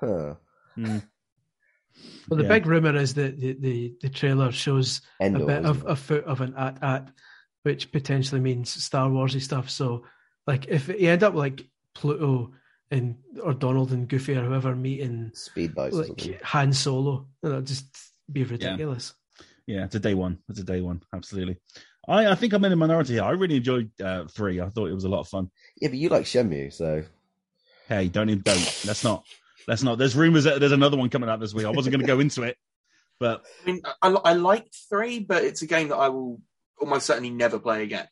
Huh. 0.00 0.34
hmm. 0.74 0.98
Well, 2.28 2.36
the 2.38 2.42
Yeah. 2.42 2.48
big 2.50 2.66
rumor 2.66 2.94
is 2.96 3.14
that 3.14 3.40
the, 3.40 3.52
the, 3.54 3.94
the 4.02 4.08
trailer 4.10 4.52
shows 4.52 5.00
Endor. 5.20 5.44
a 5.44 5.46
bit 5.46 5.64
of 5.64 5.78
it? 5.82 5.90
a 5.90 5.96
foot 5.96 6.24
of 6.24 6.40
an 6.42 6.54
AT-AT, 6.56 7.08
which 7.62 7.90
potentially 7.92 8.40
means 8.40 8.70
Star 8.70 9.08
Warsy 9.08 9.40
stuff. 9.40 9.70
So, 9.70 10.04
like, 10.46 10.66
if 10.68 10.88
you 10.88 11.10
end 11.10 11.22
up 11.22 11.34
like 11.34 11.66
Pluto 11.94 12.52
and 12.90 13.16
or 13.42 13.54
Donald 13.54 13.92
and 13.92 14.08
Goofy 14.08 14.34
or 14.34 14.44
whoever 14.44 14.74
meeting 14.74 15.30
speed 15.34 15.74
bikes. 15.74 15.94
like 15.94 16.42
Han 16.42 16.72
Solo, 16.72 17.26
that'll 17.42 17.62
just 17.62 17.86
be 18.30 18.44
ridiculous. 18.44 19.14
Yeah, 19.66 19.84
it's 19.84 19.94
a 19.94 20.00
day 20.00 20.14
one. 20.14 20.38
It's 20.48 20.60
a 20.60 20.64
day 20.64 20.80
one. 20.80 21.02
Absolutely. 21.14 21.56
I, 22.06 22.26
I 22.26 22.34
think 22.34 22.52
I'm 22.52 22.64
in 22.64 22.72
a 22.72 22.76
minority 22.76 23.14
here. 23.14 23.22
I 23.22 23.30
really 23.30 23.56
enjoyed 23.56 23.90
uh, 24.00 24.26
three. 24.26 24.60
I 24.60 24.68
thought 24.68 24.90
it 24.90 24.94
was 24.94 25.04
a 25.04 25.08
lot 25.08 25.20
of 25.20 25.28
fun. 25.28 25.50
Yeah, 25.80 25.88
but 25.88 25.98
you 25.98 26.10
like 26.10 26.24
Shenmue, 26.24 26.72
so 26.72 27.04
Hey, 27.88 28.08
don't 28.08 28.30
even 28.30 28.42
don't. 28.42 28.84
Let's 28.86 29.04
not. 29.04 29.24
Let's 29.68 29.82
not. 29.82 29.98
There's 29.98 30.16
rumors 30.16 30.44
that 30.44 30.60
there's 30.60 30.72
another 30.72 30.96
one 30.96 31.10
coming 31.10 31.28
out 31.28 31.40
this 31.40 31.54
week. 31.54 31.66
I 31.66 31.70
wasn't 31.70 31.92
going 31.92 32.00
to 32.00 32.06
go 32.06 32.20
into 32.20 32.42
it, 32.42 32.56
but 33.20 33.44
I 33.62 33.66
mean, 33.66 33.82
I, 34.02 34.08
I 34.08 34.32
liked 34.34 34.74
three, 34.88 35.18
but 35.18 35.44
it's 35.44 35.62
a 35.62 35.66
game 35.66 35.88
that 35.88 35.96
I 35.96 36.08
will 36.08 36.40
almost 36.80 37.06
certainly 37.06 37.30
never 37.30 37.58
play 37.58 37.82
again. 37.82 38.06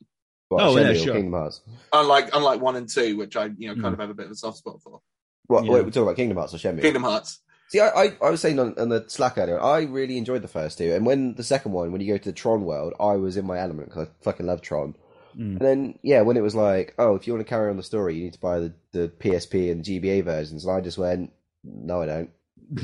What, 0.53 0.63
Oh, 0.63 0.77
yeah, 0.77 0.85
Shenmue 0.85 0.91
or 0.91 0.95
sure. 0.97 1.15
Kingdom 1.15 1.33
Hearts. 1.33 1.61
Unlike 1.93 2.31
unlike 2.35 2.61
one 2.61 2.77
and 2.77 2.89
two, 2.89 3.17
which 3.17 3.37
I 3.37 3.51
you 3.59 3.69
know 3.69 3.75
kind 3.75 3.87
Mm. 3.87 3.93
of 3.95 3.99
have 4.01 4.11
a 4.11 4.15
bit 4.15 4.27
of 4.27 4.33
a 4.33 4.37
soft 4.37 4.59
spot 4.59 4.81
for. 4.83 5.01
What? 5.47 5.65
Yeah. 5.65 5.73
Wait, 5.73 5.85
we're 5.85 5.91
talking 5.91 6.03
about 6.05 6.17
Kingdom 6.17 6.39
Hearts 6.39 6.55
or 6.55 6.59
Shenmue? 6.59 6.81
Kingdom 6.83 7.03
Hearts. 7.03 7.41
See, 7.69 7.81
I, 7.81 7.89
I, 7.89 8.17
I 8.23 8.31
was 8.31 8.41
saying 8.41 8.59
on, 8.59 8.79
on 8.79 8.91
the 8.91 9.05
Slack 9.09 9.39
earlier, 9.39 9.61
I 9.61 9.83
really 9.85 10.19
enjoyed 10.19 10.43
the 10.43 10.49
first 10.49 10.79
two, 10.79 10.93
and 10.95 11.05
when 11.07 11.35
the 11.35 11.43
second 11.43 11.73
one, 11.73 11.91
when 11.91 12.01
you 12.01 12.13
go 12.13 12.19
to 12.19 12.29
the 12.29 12.33
Tron 12.35 12.65
world, 12.65 12.93
I 13.01 13.17
was 13.17 13.37
in 13.39 13.47
my 13.47 13.59
element 13.59 13.89
because 13.89 14.09
I 14.09 14.11
fucking 14.25 14.47
love 14.47 14.61
Tron. 14.61 14.95
Mm. 15.35 15.57
And 15.57 15.59
then, 15.59 15.99
yeah, 16.03 16.21
when 16.21 16.37
it 16.37 16.43
was 16.43 16.55
like, 16.55 16.95
oh, 16.99 17.15
if 17.15 17.27
you 17.27 17.33
want 17.33 17.47
to 17.47 17.49
carry 17.49 17.71
on 17.71 17.79
the 17.79 17.83
story, 17.83 18.15
you 18.15 18.25
need 18.25 18.35
to 18.35 18.41
buy 18.41 18.59
the, 18.59 18.75
the 18.93 19.09
PSP 19.19 19.73
and 19.73 19.83
GBA 19.83 20.23
versions, 20.25 20.67
and 20.67 20.77
I 20.77 20.81
just 20.83 20.99
went, 20.99 21.33
no, 21.65 22.03
I 22.03 22.07
don't. 22.07 22.31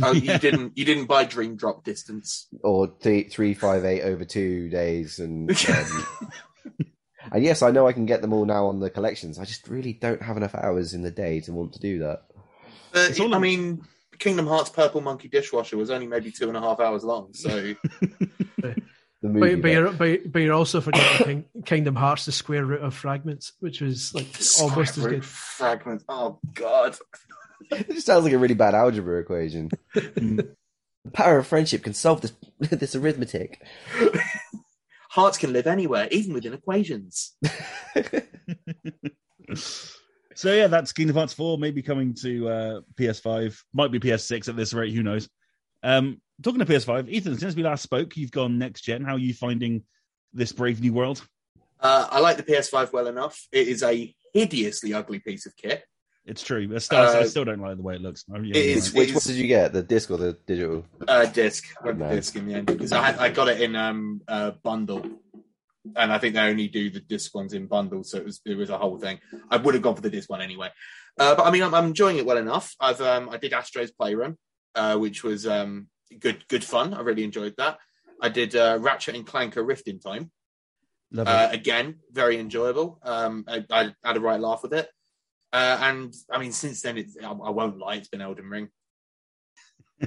Oh, 0.03 0.13
Yeah. 0.13 0.33
you 0.35 0.39
didn't 0.51 0.73
you 0.79 0.85
didn't 0.87 1.05
buy 1.07 1.25
Dream 1.25 1.57
Drop 1.57 1.85
Distance. 1.85 2.47
Or 2.63 2.89
th- 2.89 3.31
three 3.31 3.53
five 3.53 3.85
eight 3.85 4.03
over 4.03 4.25
two 4.25 4.71
days, 4.71 5.19
and 5.19 5.51
um, 5.69 6.07
and 7.33 7.43
yes, 7.45 7.63
I 7.63 7.71
know 7.71 7.87
I 7.87 7.93
can 7.93 8.07
get 8.07 8.23
them 8.23 8.33
all 8.33 8.45
now 8.45 8.67
on 8.67 8.81
the 8.81 8.91
collections. 8.91 9.39
I 9.39 9.45
just 9.45 9.69
really 9.69 9.93
don't 9.93 10.23
have 10.23 10.37
enough 10.37 10.55
hours 10.55 10.95
in 10.95 11.03
the 11.03 11.11
day 11.11 11.41
to 11.43 11.53
want 11.53 11.73
to 11.75 11.81
do 11.81 11.99
that. 12.01 12.23
But, 12.93 13.11
It's 13.11 13.21
all 13.21 13.33
I 13.35 13.37
in- 13.37 13.43
mean, 13.43 13.85
Kingdom 14.19 14.47
Hearts 14.47 14.71
Purple 14.71 15.01
Monkey 15.01 15.29
Dishwasher 15.29 15.77
was 15.77 15.91
only 15.91 16.07
maybe 16.07 16.31
two 16.33 16.49
and 16.49 16.57
a 16.57 16.61
half 16.61 16.81
hours 16.81 17.05
long, 17.05 17.33
so 17.35 17.75
The 19.21 19.29
movie, 19.29 19.57
But, 19.57 19.63
but, 19.63 19.69
you're, 19.73 19.93
but, 19.93 20.33
but 20.33 20.39
you're 20.43 20.55
also 20.55 20.81
forgetting 20.81 21.45
Kingdom 21.65 21.97
Hearts: 21.97 22.25
The 22.25 22.31
Square 22.33 22.67
Root 22.67 22.83
of 22.83 22.95
Fragments, 22.95 23.53
which 23.59 23.81
was 23.81 24.15
like 24.15 24.27
almost 24.61 24.91
as 24.91 24.95
Square 24.97 25.11
good. 25.11 25.25
Fragments. 25.25 26.05
Oh 26.09 26.39
God. 26.55 26.97
it 27.73 27.89
just 27.89 28.07
sounds 28.07 28.23
like 28.25 28.33
a 28.33 28.39
really 28.39 28.55
bad 28.55 28.75
algebra 28.75 29.21
equation. 29.21 29.71
Mm. 29.97 30.55
the 31.05 31.11
power 31.11 31.39
of 31.39 31.47
friendship 31.49 31.83
can 31.83 31.95
solve 31.95 32.21
this 32.21 32.33
this 32.61 32.95
arithmetic. 32.95 33.61
Hearts 35.19 35.37
can 35.37 35.53
live 35.53 35.67
anywhere, 35.67 36.07
even 36.13 36.33
within 36.33 36.55
equations. 36.55 37.37
so 40.37 40.55
yeah, 40.55 40.69
that's 40.69 40.93
Kingdom 40.93 41.17
Hearts 41.17 41.33
four, 41.33 41.59
maybe 41.59 41.83
coming 41.83 42.15
to 42.23 42.49
uh, 42.49 42.81
PS5, 42.95 43.59
might 43.73 43.91
be 43.91 43.99
PS6 43.99 44.49
at 44.49 44.55
this 44.55 44.73
rate. 44.73 44.95
Who 44.95 45.03
knows? 45.03 45.29
Um, 45.83 46.21
talking 46.45 46.61
to 46.61 46.65
PS5, 46.65 47.09
Ethan, 47.09 47.37
since 47.37 47.57
we 47.57 47.65
last 47.65 47.83
spoke, 47.83 48.17
you've 48.17 48.31
gone 48.31 48.59
next 48.59 48.83
gen. 48.83 49.03
How 49.03 49.15
are 49.15 49.19
you 49.19 49.35
finding 49.35 49.83
this 50.33 50.53
brave 50.53 50.81
new 50.81 50.93
world? 50.93 51.27
Uh, 51.81 52.07
I 52.09 52.21
like 52.21 52.37
the 52.37 52.45
PS5 52.45 52.93
well 52.93 53.09
enough. 53.09 53.45
It 53.51 53.67
is 53.67 53.83
a 53.83 54.15
hideously 54.33 54.95
ugly 54.95 55.19
piece 55.19 55.47
of 55.47 55.57
kit. 55.57 55.83
It's 56.29 56.43
true. 56.43 56.71
I 56.75 56.79
still, 56.79 56.99
I 56.99 57.05
Uh, 57.21 57.25
still 57.25 57.45
don't 57.45 57.61
like 57.61 57.77
the 57.77 57.83
way 57.83 57.95
it 57.97 58.03
looks. 58.03 58.25
I 58.33 58.37
really 58.39 58.51
it 58.51 58.55
don't 58.55 58.77
is- 58.79 58.87
like 58.95 58.99
Which 59.01 59.09
is- 59.11 59.15
one 59.15 59.23
did 59.35 59.37
you 59.41 59.47
get? 59.49 59.73
The 59.73 59.83
disc 59.83 60.11
or 60.11 60.19
the 60.19 60.33
digital? 60.47 60.85
Uh, 61.07 61.25
disc. 61.27 61.65
I 61.83 61.93
No. 61.93 62.11
disc 62.11 62.37
in 62.37 62.47
the 62.47 62.55
end 62.55 62.67
because 62.67 62.93
I, 62.93 63.03
had, 63.07 63.17
I 63.19 63.29
got 63.31 63.49
it 63.49 63.61
in 63.61 63.75
um 63.77 64.21
uh, 64.29 64.51
bundle, 64.63 65.05
and 65.97 66.13
I 66.13 66.19
think 66.19 66.35
they 66.35 66.41
only 66.43 66.69
do 66.69 66.91
the 66.91 67.01
disc 67.01 67.35
ones 67.35 67.55
in 67.55 67.67
bundles, 67.67 68.11
so 68.11 68.19
it 68.19 68.25
was 68.25 68.41
it 68.45 68.57
was 68.57 68.69
a 68.71 68.79
whole 68.79 68.99
thing. 68.99 69.21
I 69.51 69.57
would 69.57 69.75
have 69.75 69.83
gone 69.83 69.97
for 69.97 70.03
the 70.03 70.11
disc 70.11 70.29
one 70.29 70.43
anyway, 70.43 70.71
uh, 71.19 71.35
but 71.35 71.47
I 71.47 71.51
mean 71.51 71.63
I'm, 71.63 71.75
I'm 71.75 71.87
enjoying 71.87 72.19
it 72.19 72.27
well 72.27 72.37
enough. 72.37 72.75
I've 72.79 73.01
um 73.01 73.31
I 73.31 73.39
did 73.39 73.53
Astro's 73.55 73.91
Playroom, 73.91 74.37
uh, 74.75 74.97
which 74.99 75.25
was 75.25 75.47
um 75.47 75.89
good 76.19 76.47
good 76.49 76.65
fun. 76.65 76.93
I 76.95 77.01
really 77.01 77.25
enjoyed 77.25 77.55
that. 77.57 77.79
I 78.21 78.29
did 78.29 78.55
uh, 78.57 78.79
Ratchet 78.81 79.15
and 79.15 79.27
Clanker 79.27 79.65
Rift 79.67 79.87
in 79.89 79.99
Time. 80.01 80.31
Lovely. 81.11 81.33
Uh, 81.33 81.51
again, 81.53 82.01
very 82.13 82.39
enjoyable. 82.39 82.99
Um, 83.03 83.45
I, 83.49 83.65
I 83.71 83.95
had 84.05 84.17
a 84.17 84.21
right 84.21 84.41
laugh 84.41 84.63
with 84.63 84.75
it. 84.75 84.91
Uh, 85.53 85.79
and 85.81 86.15
I 86.31 86.39
mean, 86.39 86.53
since 86.53 86.83
then, 86.83 86.99
it's, 86.99 87.17
I, 87.23 87.31
I 87.31 87.51
won't 87.51 87.79
lie, 87.79 87.95
it's 87.97 88.09
been 88.09 88.21
Elden 88.21 88.49
Ring. 88.49 88.69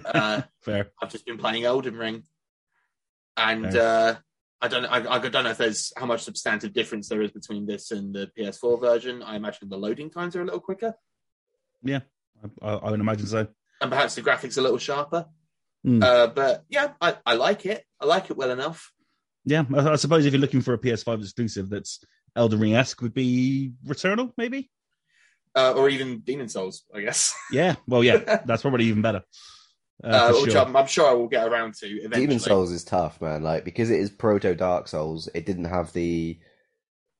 Uh, 0.05 0.41
Fair. 0.61 0.91
I've 1.01 1.11
just 1.11 1.25
been 1.25 1.37
playing 1.37 1.63
Elden 1.65 1.95
Ring, 1.95 2.23
and 3.35 3.75
uh, 3.75 4.15
I 4.61 4.67
don't, 4.67 4.85
I, 4.85 5.15
I 5.15 5.19
don't 5.19 5.43
know 5.43 5.49
if 5.49 5.57
there's 5.57 5.91
how 5.97 6.05
much 6.05 6.21
substantive 6.23 6.73
difference 6.73 7.09
there 7.09 7.21
is 7.21 7.31
between 7.31 7.65
this 7.65 7.91
and 7.91 8.13
the 8.13 8.29
PS4 8.37 8.79
version. 8.79 9.23
I 9.23 9.35
imagine 9.35 9.69
the 9.69 9.77
loading 9.77 10.09
times 10.09 10.35
are 10.35 10.41
a 10.41 10.45
little 10.45 10.59
quicker, 10.59 10.93
I, 12.61 12.67
I, 12.67 12.73
I 12.75 12.91
would 12.91 12.99
imagine 12.99 13.25
so. 13.25 13.47
and 13.81 13.91
perhaps 13.91 14.15
the 14.15 14.21
graphics 14.21 14.57
a 14.57 14.61
little 14.61 14.77
sharper. 14.77 15.25
Uh, 16.03 16.27
but 16.27 16.63
yeah, 16.69 16.89
I, 17.01 17.15
I 17.25 17.33
like 17.33 17.65
it. 17.65 17.83
I 17.99 18.05
like 18.05 18.29
it 18.29 18.37
well 18.37 18.51
enough. 18.51 18.91
Yeah, 19.45 19.63
I, 19.73 19.89
I 19.89 19.95
suppose 19.95 20.25
if 20.25 20.33
you're 20.33 20.39
looking 20.39 20.61
for 20.61 20.75
a 20.75 20.77
PS5 20.77 21.21
exclusive 21.21 21.69
that's 21.69 22.03
Elden 22.35 22.59
Ring 22.59 22.75
esque, 22.75 23.01
would 23.01 23.15
be 23.15 23.73
Returnal, 23.85 24.31
maybe. 24.37 24.69
Uh, 25.55 25.73
or 25.73 25.89
even 25.89 26.19
Demon's 26.21 26.53
Souls, 26.53 26.83
I 26.95 27.01
guess. 27.01 27.33
Yeah, 27.51 27.75
well, 27.87 28.03
yeah, 28.03 28.41
that's 28.45 28.61
probably 28.61 28.85
even 28.85 29.01
better. 29.01 29.23
Uh, 30.03 30.07
Uh, 30.07 30.41
which 30.41 30.53
sure. 30.53 30.61
I'm, 30.61 30.75
I'm 30.75 30.87
sure 30.87 31.09
I 31.09 31.13
will 31.13 31.27
get 31.27 31.47
around 31.47 31.75
to 31.75 31.87
eventually. 31.87 32.25
Demon's 32.25 32.45
Souls 32.45 32.71
is 32.71 32.83
tough, 32.83 33.21
man. 33.21 33.43
Like 33.43 33.65
because 33.65 33.89
it 33.91 33.99
is 33.99 34.09
proto 34.09 34.55
Dark 34.55 34.87
Souls, 34.87 35.29
it 35.35 35.45
didn't 35.45 35.65
have 35.65 35.93
the 35.93 36.39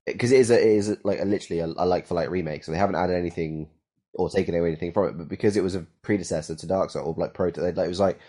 because 0.05 0.32
it 0.32 0.39
is 0.39 0.49
a, 0.49 0.59
it 0.59 0.77
is 0.77 0.97
like 1.03 1.19
a, 1.19 1.25
literally 1.25 1.59
a, 1.59 1.65
a 1.65 1.86
like 1.86 2.07
for 2.07 2.15
like 2.15 2.29
remake, 2.29 2.63
so 2.63 2.71
they 2.71 2.77
haven't 2.77 2.95
added 2.95 3.15
anything 3.15 3.69
or 4.13 4.29
taken 4.29 4.55
away 4.55 4.69
anything 4.69 4.93
from 4.93 5.09
it. 5.09 5.17
But 5.17 5.29
because 5.29 5.57
it 5.57 5.63
was 5.63 5.75
a 5.75 5.86
predecessor 6.01 6.55
to 6.55 6.67
Dark 6.67 6.89
Souls, 6.89 7.17
like 7.17 7.34
proto, 7.34 7.61
like 7.61 7.77
it 7.77 7.88
was 7.88 7.99
like 7.99 8.19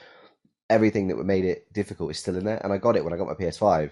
everything 0.68 1.08
that 1.08 1.16
made 1.24 1.44
it 1.44 1.72
difficult 1.72 2.10
is 2.10 2.18
still 2.18 2.36
in 2.36 2.44
there. 2.44 2.60
And 2.62 2.72
I 2.72 2.78
got 2.78 2.96
it 2.96 3.04
when 3.04 3.12
I 3.12 3.16
got 3.16 3.28
my 3.28 3.34
PS5, 3.34 3.90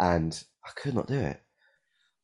and 0.00 0.44
I 0.64 0.70
could 0.76 0.94
not 0.94 1.06
do 1.06 1.18
it. 1.18 1.40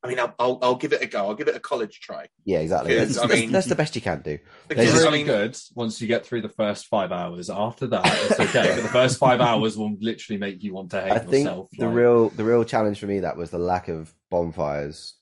I 0.03 0.07
mean, 0.07 0.19
I'll, 0.19 0.33
I'll, 0.37 0.59
I'll 0.61 0.75
give 0.75 0.93
it 0.93 1.01
a 1.01 1.07
go. 1.07 1.27
I'll 1.27 1.33
give 1.35 1.47
it 1.47 1.55
a 1.55 1.59
college 1.59 1.99
try. 2.01 2.27
Yeah, 2.45 2.59
exactly. 2.59 2.95
That's, 2.95 3.17
I 3.17 3.25
mean- 3.25 3.51
that's 3.51 3.67
the 3.67 3.75
best 3.75 3.95
you 3.95 4.01
can 4.01 4.21
do. 4.21 4.31
It's 4.33 4.41
Because, 4.67 4.85
just- 4.91 5.01
I 5.01 5.05
really 5.05 5.17
mean, 5.19 5.27
good 5.27 5.57
once 5.75 5.99
you 6.01 6.07
get 6.07 6.25
through 6.25 6.41
the 6.43 6.49
first 6.49 6.85
five 6.85 7.11
hours. 7.11 7.49
After 7.49 7.87
that, 7.87 8.05
it's 8.05 8.39
okay. 8.39 8.73
but 8.75 8.83
the 8.83 8.89
first 8.89 9.17
five 9.17 9.41
hours 9.41 9.75
will 9.75 9.95
literally 9.99 10.37
make 10.39 10.61
you 10.63 10.73
want 10.73 10.91
to 10.91 11.01
hate 11.01 11.11
I 11.11 11.19
think 11.19 11.45
yourself. 11.45 11.69
the 11.77 11.87
real 11.87 12.29
the 12.29 12.43
real 12.43 12.63
challenge 12.63 12.99
for 12.99 13.07
me 13.07 13.19
that 13.21 13.37
was 13.37 13.49
the 13.49 13.57
lack 13.59 13.87
of 13.87 14.13
bonfires. 14.29 15.15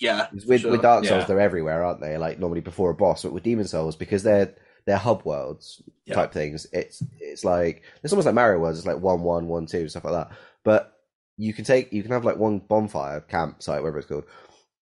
Yeah, 0.00 0.28
With 0.46 0.60
sure. 0.60 0.70
with 0.70 0.82
Dark 0.82 1.04
Souls, 1.06 1.22
Yeah. 1.22 1.26
they're 1.26 1.40
everywhere, 1.40 1.82
aren't 1.82 2.00
they? 2.00 2.16
Like 2.18 2.38
normally 2.38 2.60
before 2.60 2.90
a 2.90 2.94
boss, 2.94 3.24
but 3.24 3.32
with 3.32 3.42
Demon's 3.42 3.70
Souls, 3.70 3.96
because 3.96 4.22
they're 4.22 4.54
they're 4.86 4.96
hub 4.96 5.24
worlds 5.24 5.82
Yeah. 6.04 6.14
type 6.14 6.32
things, 6.32 6.66
it's 6.72 7.02
it's 7.18 7.44
like 7.44 7.82
it's 8.04 8.12
almost 8.12 8.26
like 8.26 8.34
Mario 8.36 8.60
worlds. 8.60 8.78
It's 8.78 8.86
like 8.86 9.00
one 9.00 9.22
one 9.22 9.48
one 9.48 9.66
two 9.66 9.88
stuff 9.88 10.04
like 10.04 10.12
that. 10.28 10.36
But 10.64 10.92
you 11.38 11.54
can 11.54 11.64
take 11.64 11.92
you 11.92 12.02
can 12.02 12.12
have 12.12 12.24
like 12.24 12.36
one 12.36 12.58
bonfire 12.58 13.20
campsite, 13.20 13.80
whatever 13.80 13.98
it's 13.98 14.08
called, 14.08 14.24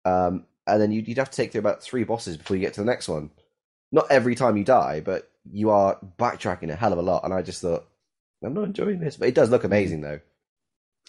um, 0.05 0.47
and 0.67 0.81
then 0.81 0.91
you'd, 0.91 1.07
you'd 1.07 1.19
have 1.19 1.31
to 1.31 1.37
take 1.37 1.53
through 1.53 1.61
about 1.61 1.83
three 1.83 2.05
bosses 2.05 2.37
before 2.37 2.57
you 2.57 2.63
get 2.63 2.75
to 2.75 2.81
the 2.81 2.87
next 2.87 3.09
one. 3.09 3.31
Not 3.93 4.11
every 4.11 4.35
time 4.35 4.57
you 4.57 4.65
die, 4.65 5.01
but 5.01 5.31
you 5.51 5.71
are 5.71 5.99
backtracking 6.19 6.71
a 6.71 6.77
hell 6.77 6.93
of 6.93 6.99
a 6.99 7.03
lot. 7.03 7.25
And 7.25 7.33
I 7.33 7.43
just 7.43 7.63
thought, 7.63 7.87
I'm 8.43 8.55
not 8.55 8.65
enjoying 8.65 8.99
this, 8.99 9.17
but 9.17 9.29
it 9.29 9.35
does 9.35 9.51
look 9.51 9.65
amazing 9.65 10.01
though. 10.01 10.21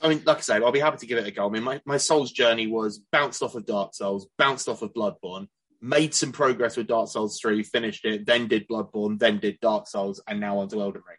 I 0.01 0.09
mean, 0.09 0.21
like 0.25 0.37
I 0.37 0.41
said, 0.41 0.61
I'll 0.61 0.71
be 0.71 0.79
happy 0.79 0.97
to 0.97 1.07
give 1.07 1.17
it 1.17 1.25
a 1.25 1.31
go. 1.31 1.47
I 1.47 1.49
mean, 1.49 1.63
my, 1.63 1.81
my 1.85 1.97
Souls 1.97 2.31
journey 2.31 2.67
was 2.67 2.99
bounced 3.11 3.41
off 3.41 3.55
of 3.55 3.65
Dark 3.65 3.95
Souls, 3.95 4.27
bounced 4.37 4.69
off 4.69 4.83
of 4.83 4.93
Bloodborne, 4.93 5.47
made 5.81 6.13
some 6.13 6.31
progress 6.31 6.77
with 6.77 6.85
Dark 6.85 7.09
Souls 7.09 7.39
3, 7.41 7.63
finished 7.63 8.05
it, 8.05 8.27
then 8.27 8.47
did 8.47 8.67
Bloodborne, 8.67 9.17
then 9.17 9.39
did 9.39 9.59
Dark 9.59 9.87
Souls, 9.87 10.21
and 10.27 10.39
now 10.39 10.59
onto 10.59 10.79
Elden 10.79 11.01
Ring. 11.07 11.17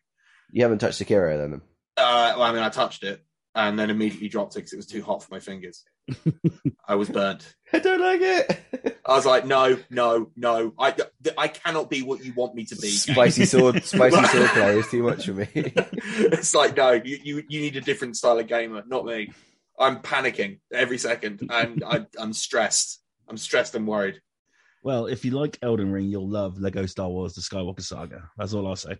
You 0.53 0.63
haven't 0.63 0.79
touched 0.79 1.01
Sekiro 1.01 1.37
then. 1.37 1.61
Uh, 1.97 2.35
well, 2.37 2.43
I 2.43 2.53
mean, 2.53 2.63
I 2.63 2.69
touched 2.69 3.03
it 3.03 3.21
and 3.59 3.77
then 3.77 3.91
immediately 3.91 4.29
dropped 4.29 4.55
it 4.55 4.61
because 4.61 4.73
it 4.73 4.77
was 4.77 4.87
too 4.87 5.03
hot 5.03 5.21
for 5.21 5.35
my 5.35 5.41
fingers. 5.41 5.85
I 6.89 6.95
was 6.95 7.09
burnt. 7.09 7.57
I 7.73 7.81
don't 7.81 8.01
like 8.01 8.21
it. 8.21 8.97
I 9.05 9.17
was 9.17 9.27
like, 9.27 9.47
no, 9.47 9.77
no, 9.91 10.31
no. 10.37 10.73
I, 10.79 10.95
I 11.37 11.49
cannot 11.49 11.91
be 11.91 12.03
what 12.03 12.25
you 12.25 12.33
want 12.35 12.55
me 12.55 12.65
to 12.67 12.77
be. 12.77 12.87
spicy 12.87 13.45
sword, 13.47 13.83
spicy 13.83 14.25
sword 14.29 14.51
play 14.51 14.79
is 14.79 14.89
too 14.89 15.03
much 15.03 15.27
for 15.27 15.33
me. 15.33 15.49
it's 15.55 16.55
like, 16.55 16.77
no, 16.77 16.93
you, 16.93 17.19
you, 17.25 17.43
you 17.49 17.61
need 17.61 17.77
a 17.77 17.81
different 17.81 18.17
style 18.17 18.39
of 18.39 18.47
gamer, 18.47 18.85
not 18.87 19.05
me. 19.05 19.33
I'm 19.77 20.03
panicking 20.03 20.61
every 20.73 20.99
second 20.99 21.43
and 21.51 21.83
I, 21.85 22.07
I'm 22.17 22.33
stressed. 22.33 23.03
I'm 23.29 23.37
stressed 23.37 23.75
and 23.75 23.89
worried. 23.89 24.21
Well, 24.85 25.07
if 25.07 25.25
you 25.25 25.33
like 25.33 25.59
Elden 25.63 25.91
Ring, 25.91 26.07
you'll 26.07 26.31
love 26.31 26.61
Lego 26.61 26.87
Star 26.87 27.09
Wars: 27.09 27.35
The 27.35 27.41
Skywalker 27.41 27.83
Saga. 27.83 28.31
That's 28.37 28.55
all 28.55 28.69
I'll 28.69 28.77
say. 28.77 28.99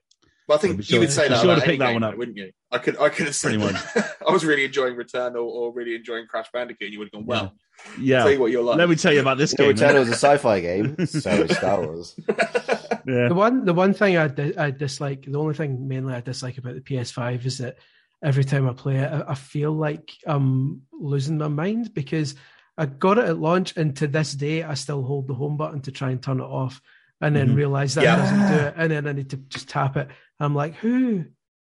But 0.49 0.55
I 0.55 0.57
think 0.59 0.83
sure- 0.83 0.95
you 0.95 1.01
would 1.01 1.13
say 1.13 1.29
that 1.29 1.43
sure 1.43 1.53
about 1.53 1.61
to 1.61 1.67
pick 1.67 1.79
that 1.79 1.87
game, 1.89 1.95
one 1.95 2.03
up. 2.03 2.13
though, 2.13 2.19
wouldn't 2.19 2.37
you? 2.39 2.51
I 2.73 2.79
could, 2.79 2.99
I 2.99 3.11
could 3.11 3.27
have 3.27 3.35
said 3.37 3.61
Pretty 3.61 3.77
I 4.27 4.33
was 4.33 4.45
really 4.45 4.65
enjoying 4.65 4.97
Return 4.97 5.37
or, 5.37 5.41
or 5.41 5.73
really 5.73 5.95
enjoying 5.95 6.27
Crash 6.27 6.47
Bandicoot. 6.53 6.87
And 6.87 6.93
you 6.95 6.99
would 6.99 7.07
have 7.09 7.13
gone, 7.13 7.27
well, 7.27 7.53
Yeah. 8.01 8.21
tell 8.21 8.33
you 8.33 8.41
what 8.41 8.51
you're 8.51 8.63
like. 8.65 8.79
Let 8.79 8.89
me 8.89 8.97
tell 8.97 9.13
you 9.13 9.21
about 9.21 9.37
this 9.39 9.55
You 9.59 9.67
know, 9.67 9.73
game. 9.75 9.89
Returnal 9.89 10.01
is 10.01 10.09
a 10.09 10.13
sci-fi 10.15 10.61
game, 10.61 11.07
so 11.07 11.31
is 11.31 11.57
Star 11.57 11.81
Wars. 11.87 12.19
yeah. 13.07 13.29
The 13.29 13.35
one, 13.35 13.65
the 13.65 13.75
one 13.75 13.95
thing 13.95 14.17
I, 14.17 14.29
di- 14.29 14.57
I 14.57 14.71
dislike, 14.71 15.23
the 15.27 15.39
only 15.39 15.55
thing 15.55 15.87
mainly 15.87 16.15
I 16.15 16.21
dislike 16.21 16.59
about 16.59 16.75
the 16.75 16.81
PS5 16.81 17.45
is 17.45 17.59
that 17.59 17.77
every 18.25 18.45
time 18.45 18.69
I 18.69 18.73
play 18.73 18.97
it, 18.97 19.13
I, 19.13 19.33
I 19.33 19.35
feel 19.35 19.73
like 19.73 20.11
I'm 20.27 20.83
losing 20.93 21.39
my 21.39 21.49
mind 21.49 21.93
because 21.95 22.35
I 22.77 22.87
got 22.87 23.19
it 23.19 23.25
at 23.27 23.39
launch, 23.39 23.77
and 23.77 23.95
to 23.97 24.07
this 24.07 24.33
day, 24.33 24.63
I 24.63 24.75
still 24.75 25.03
hold 25.03 25.27
the 25.29 25.35
home 25.35 25.57
button 25.57 25.81
to 25.83 25.93
try 25.93 26.11
and 26.11 26.23
turn 26.23 26.41
it 26.41 26.45
off, 26.45 26.81
and 27.21 27.35
then 27.37 27.51
Mhm. 27.51 27.57
realize 27.57 27.95
that 27.95 28.05
Yeah. 28.05 28.17
doesn't 28.17 28.49
do 28.59 28.65
it, 28.67 28.75
and 28.79 28.91
then 28.93 29.07
I 29.07 29.13
need 29.13 29.31
to 29.31 29.37
just 29.37 29.69
tap 29.69 29.97
it. 29.97 30.09
I'm 30.41 30.55
like, 30.55 30.75
who, 30.77 31.25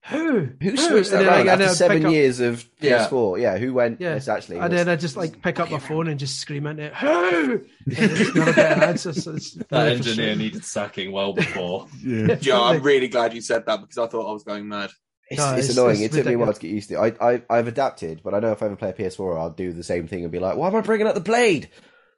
who, 0.07 0.49
Who 0.61 0.77
switched 0.77 1.13
And 1.13 1.23
that 1.27 1.33
I- 1.33 1.37
around 1.47 1.49
after 1.63 1.69
seven 1.75 1.99
pick 1.99 2.07
up- 2.07 2.13
years 2.13 2.41
of 2.41 2.65
PS4? 2.81 3.39
Yeah, 3.41 3.57
who 3.59 3.73
went? 3.73 4.01
Yeah. 4.03 4.17
it's 4.17 4.29
actually. 4.29 4.59
And 4.59 4.73
then 4.73 4.89
I 4.89 4.97
just 4.97 5.17
like 5.17 5.41
pick 5.43 5.59
up 5.61 5.71
my 5.71 5.79
phone 5.79 6.09
and 6.09 6.21
just 6.21 6.39
scream 6.41 6.67
at 6.67 6.79
it, 6.79 6.95
who? 6.95 7.63
It's 7.87 8.35
not 8.35 8.49
a 8.49 8.53
better 8.53 8.85
answer. 8.85 9.13
So 9.15 9.33
that 9.71 9.89
engineer 9.93 10.37
needed 10.37 10.65
sacking 10.65 11.11
well 11.13 11.33
before. 11.33 11.87
yeah. 12.05 12.37
Yeah, 12.41 12.61
I'm 12.61 12.83
really 12.83 13.09
glad 13.09 13.33
you 13.35 13.41
said 13.41 13.65
that 13.67 13.81
because 13.81 13.97
I 13.99 14.07
thought 14.07 14.29
I 14.29 14.33
was 14.33 14.45
going 14.45 14.69
mad. 14.69 14.91
It's, 15.31 15.39
No, 15.41 15.55
it's 15.55 15.71
it's- 15.71 15.77
annoying. 15.79 16.03
it's 16.03 16.15
it 16.15 16.19
took 16.19 16.27
me 16.27 16.35
a 16.35 16.39
while 16.39 16.53
to 16.53 16.61
get 16.61 16.71
used 16.71 16.91
to. 16.91 17.03
it. 17.03 17.17
I, 17.19 17.33
I 17.35 17.43
I've 17.49 17.67
adapted, 17.69 18.21
but 18.23 18.35
I 18.35 18.41
know 18.41 18.53
if 18.53 18.63
I 18.63 18.67
ever 18.67 18.77
play 18.77 18.91
a 18.91 18.93
PS4, 18.93 19.39
I'll 19.41 19.49
do 19.51 19.73
the 19.73 19.83
same 19.83 20.07
thing 20.07 20.23
and 20.23 20.31
be 20.31 20.39
like, 20.39 20.57
"Why 20.59 20.69
am 20.69 20.77
I 20.77 20.83
bringing 20.83 21.07
up 21.07 21.15
the 21.15 21.21
blade? 21.23 21.71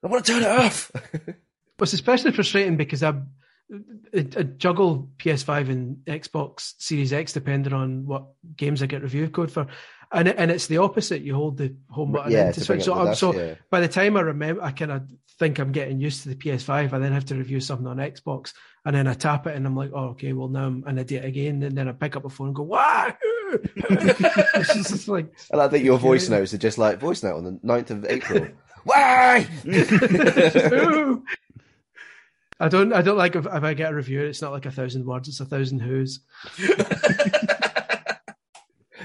I 0.02 0.08
want 0.08 0.24
to 0.24 0.32
turn 0.32 0.42
it 0.42 0.48
off." 0.48 0.90
But 1.78 1.84
it's 1.84 1.92
especially 1.94 2.32
frustrating 2.32 2.76
because 2.76 3.02
I, 3.02 3.10
I, 3.10 4.18
I 4.36 4.42
juggle 4.56 5.10
PS5 5.18 5.68
and 5.70 5.96
Xbox 6.06 6.72
Series 6.78 7.12
X 7.12 7.32
depending 7.32 7.72
on 7.72 8.06
what 8.06 8.24
games 8.56 8.82
I 8.82 8.86
get 8.86 9.02
review 9.02 9.28
code 9.28 9.50
for, 9.52 9.66
and 10.12 10.28
it- 10.28 10.36
and 10.38 10.50
it's 10.50 10.68
the 10.68 10.78
opposite. 10.78 11.22
You 11.22 11.34
hold 11.34 11.58
the 11.58 11.74
home 11.90 12.12
button 12.12 12.32
yeah, 12.32 12.52
to 12.52 12.60
switch. 12.60 12.84
So, 12.84 12.94
I'm, 12.94 13.14
so 13.14 13.34
yeah. 13.34 13.54
by 13.70 13.80
the 13.80 13.88
time 13.88 14.16
I 14.16 14.20
remember, 14.20 14.62
I 14.62 14.70
kind 14.70 14.92
of 14.92 15.02
think 15.38 15.58
I'm 15.58 15.72
getting 15.72 16.00
used 16.00 16.22
to 16.22 16.30
the 16.30 16.34
PS5. 16.36 16.92
I 16.94 16.98
then 16.98 17.12
have 17.12 17.26
to 17.26 17.34
review 17.34 17.60
something 17.60 17.86
on 17.86 17.98
Xbox, 17.98 18.54
and 18.86 18.96
then 18.96 19.06
I 19.06 19.12
tap 19.14 19.46
it, 19.46 19.54
and 19.56 19.66
I'm 19.66 19.76
like, 19.76 19.90
oh, 19.92 20.10
okay, 20.10 20.32
well 20.32 20.48
now 20.48 20.64
I'm 20.66 20.84
an 20.86 20.96
idiot 20.98 21.24
again. 21.26 21.62
And 21.62 21.76
then 21.76 21.88
I 21.88 21.92
pick 21.92 22.16
up 22.16 22.24
a 22.24 22.30
phone 22.30 22.46
and 22.48 22.56
go, 22.56 22.62
wow. 22.62 23.12
it's 23.52 24.74
just 24.74 24.92
it's 24.92 25.08
like 25.08 25.28
And 25.52 25.60
I 25.60 25.68
think 25.68 25.84
your 25.84 25.98
voice 25.98 26.28
Yeah. 26.28 26.38
notes 26.38 26.52
are 26.54 26.58
just 26.58 26.78
like 26.78 26.98
voice 26.98 27.22
note 27.22 27.36
on 27.36 27.44
the 27.44 27.52
9th 27.64 27.90
of 27.90 28.04
April. 28.06 28.48
Why? 28.84 29.46
I 32.58 32.68
don't. 32.68 32.92
I 32.92 33.02
don't 33.02 33.18
like 33.18 33.36
if, 33.36 33.44
if 33.46 33.62
I 33.64 33.74
get 33.74 33.92
a 33.92 33.94
review. 33.94 34.22
It's 34.22 34.40
not 34.40 34.52
like 34.52 34.66
a 34.66 34.70
thousand 34.70 35.04
words. 35.04 35.28
It's 35.28 35.40
a 35.40 35.44
thousand 35.44 35.80
who's. 35.80 36.20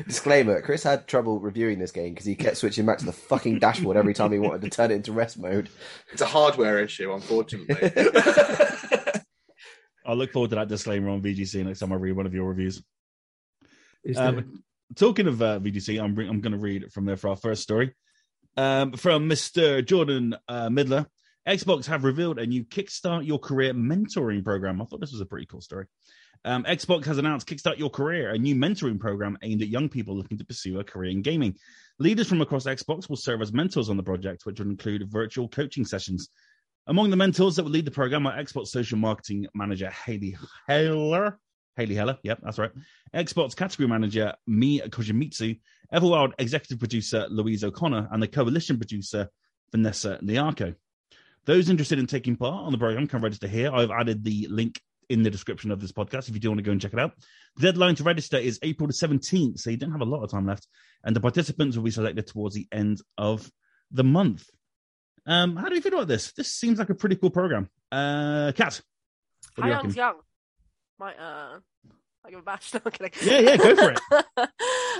Disclaimer: 0.07 0.61
Chris 0.61 0.83
had 0.83 1.07
trouble 1.07 1.39
reviewing 1.39 1.77
this 1.79 1.91
game 1.91 2.13
because 2.13 2.25
he 2.25 2.35
kept 2.35 2.57
switching 2.57 2.85
back 2.85 2.97
to 2.99 3.05
the 3.05 3.11
fucking 3.11 3.59
dashboard 3.59 3.97
every 3.97 4.13
time 4.13 4.31
he 4.31 4.39
wanted 4.39 4.61
to 4.61 4.69
turn 4.69 4.91
it 4.91 4.95
into 4.95 5.11
rest 5.11 5.37
mode. 5.37 5.69
It's 6.13 6.21
a 6.21 6.25
hardware 6.25 6.79
issue, 6.79 7.11
unfortunately. 7.13 7.75
I'll 10.05 10.15
look 10.15 10.31
forward 10.31 10.49
to 10.51 10.55
that 10.55 10.69
disclaimer 10.69 11.09
on 11.09 11.21
VGC 11.21 11.63
next 11.65 11.79
time 11.79 11.91
I 11.91 11.95
read 11.95 12.15
one 12.15 12.25
of 12.25 12.33
your 12.33 12.45
reviews. 12.45 12.81
Um, 14.15 14.63
talking 14.95 15.27
of 15.27 15.41
uh, 15.41 15.59
VGC, 15.59 16.01
I'm, 16.01 16.15
re- 16.15 16.27
I'm 16.27 16.41
going 16.41 16.53
to 16.53 16.57
read 16.57 16.91
from 16.91 17.05
there 17.05 17.17
for 17.17 17.29
our 17.29 17.35
first 17.35 17.61
story. 17.61 17.93
Um, 18.57 18.93
from 18.93 19.29
Mr. 19.29 19.85
Jordan 19.85 20.35
uh, 20.47 20.69
Middler. 20.69 21.05
Xbox 21.47 21.87
have 21.87 22.03
revealed 22.03 22.37
a 22.37 22.45
new 22.45 22.63
Kickstart 22.63 23.25
Your 23.25 23.39
Career 23.39 23.73
mentoring 23.73 24.43
program. 24.43 24.81
I 24.81 24.85
thought 24.85 24.99
this 24.99 25.11
was 25.11 25.21
a 25.21 25.25
pretty 25.25 25.47
cool 25.47 25.61
story. 25.61 25.85
Um, 26.45 26.63
Xbox 26.63 27.05
has 27.05 27.17
announced 27.17 27.47
Kickstart 27.47 27.79
Your 27.79 27.89
Career, 27.89 28.31
a 28.31 28.37
new 28.37 28.55
mentoring 28.55 28.99
program 28.99 29.37
aimed 29.41 29.61
at 29.61 29.67
young 29.67 29.89
people 29.89 30.15
looking 30.15 30.37
to 30.37 30.45
pursue 30.45 30.79
a 30.79 30.83
career 30.83 31.11
in 31.11 31.21
gaming. 31.21 31.55
Leaders 31.99 32.27
from 32.27 32.41
across 32.41 32.65
Xbox 32.65 33.09
will 33.09 33.15
serve 33.15 33.41
as 33.41 33.53
mentors 33.53 33.89
on 33.89 33.97
the 33.97 34.03
project, 34.03 34.45
which 34.45 34.59
will 34.59 34.69
include 34.69 35.11
virtual 35.11 35.47
coaching 35.47 35.85
sessions. 35.85 36.29
Among 36.87 37.09
the 37.09 37.15
mentors 37.15 37.55
that 37.55 37.63
will 37.63 37.71
lead 37.71 37.85
the 37.85 37.91
program 37.91 38.25
are 38.25 38.37
Xbox 38.37 38.67
social 38.67 38.97
marketing 38.97 39.47
manager 39.53 39.89
Haley 39.89 40.37
Heller. 40.67 41.39
Haley 41.75 41.95
Heller, 41.95 42.17
yep, 42.23 42.39
that's 42.43 42.57
right. 42.59 42.71
Xbox 43.15 43.55
category 43.55 43.87
manager 43.87 44.33
Mi 44.47 44.79
Kojimitsu, 44.79 45.59
Everwild 45.93 46.33
executive 46.39 46.79
producer 46.79 47.27
Louise 47.29 47.63
O'Connor, 47.63 48.09
and 48.11 48.21
the 48.21 48.27
coalition 48.27 48.77
producer 48.77 49.29
Vanessa 49.71 50.19
Niarco. 50.23 50.75
Those 51.45 51.69
interested 51.69 51.99
in 51.99 52.07
taking 52.07 52.35
part 52.35 52.65
on 52.65 52.71
the 52.71 52.77
program 52.77 53.07
can 53.07 53.21
register 53.21 53.47
here. 53.47 53.71
I've 53.73 53.91
added 53.91 54.23
the 54.23 54.47
link 54.49 54.79
in 55.09 55.23
the 55.23 55.29
description 55.29 55.71
of 55.71 55.81
this 55.81 55.91
podcast 55.91 56.29
if 56.29 56.35
you 56.35 56.39
do 56.39 56.49
want 56.49 56.59
to 56.59 56.63
go 56.63 56.71
and 56.71 56.79
check 56.79 56.93
it 56.93 56.99
out. 56.99 57.13
The 57.57 57.63
deadline 57.71 57.95
to 57.95 58.03
register 58.03 58.37
is 58.37 58.59
April 58.61 58.87
the 58.87 58.93
17th, 58.93 59.59
so 59.59 59.69
you 59.69 59.77
don't 59.77 59.91
have 59.91 60.01
a 60.01 60.05
lot 60.05 60.23
of 60.23 60.31
time 60.31 60.45
left. 60.45 60.67
And 61.03 61.15
the 61.15 61.19
participants 61.19 61.75
will 61.75 61.83
be 61.83 61.91
selected 61.91 62.27
towards 62.27 62.55
the 62.55 62.67
end 62.71 63.01
of 63.17 63.51
the 63.91 64.03
month. 64.03 64.45
Um, 65.25 65.55
how 65.55 65.67
do 65.67 65.75
you 65.75 65.81
feel 65.81 65.93
about 65.93 66.07
this? 66.07 66.31
This 66.33 66.51
seems 66.51 66.79
like 66.79 66.89
a 66.89 66.95
pretty 66.95 67.15
cool 67.15 67.29
program. 67.29 67.69
Uh, 67.91 68.51
Kat, 68.55 68.81
what 69.55 69.55
do 69.55 69.61
How 69.63 69.67
you 69.67 69.73
young's 69.73 69.83
reckon? 69.83 69.97
young? 69.97 70.15
My, 70.99 71.13
uh, 71.15 71.59
I 72.25 72.29
give 72.29 72.39
a 72.39 72.43
bash. 72.43 72.71
No, 72.73 72.81
I'm 72.85 72.91
kidding. 72.91 73.11
Yeah, 73.23 73.39
yeah, 73.39 73.57
go 73.57 73.75
for 73.75 73.91
it. 73.91 73.99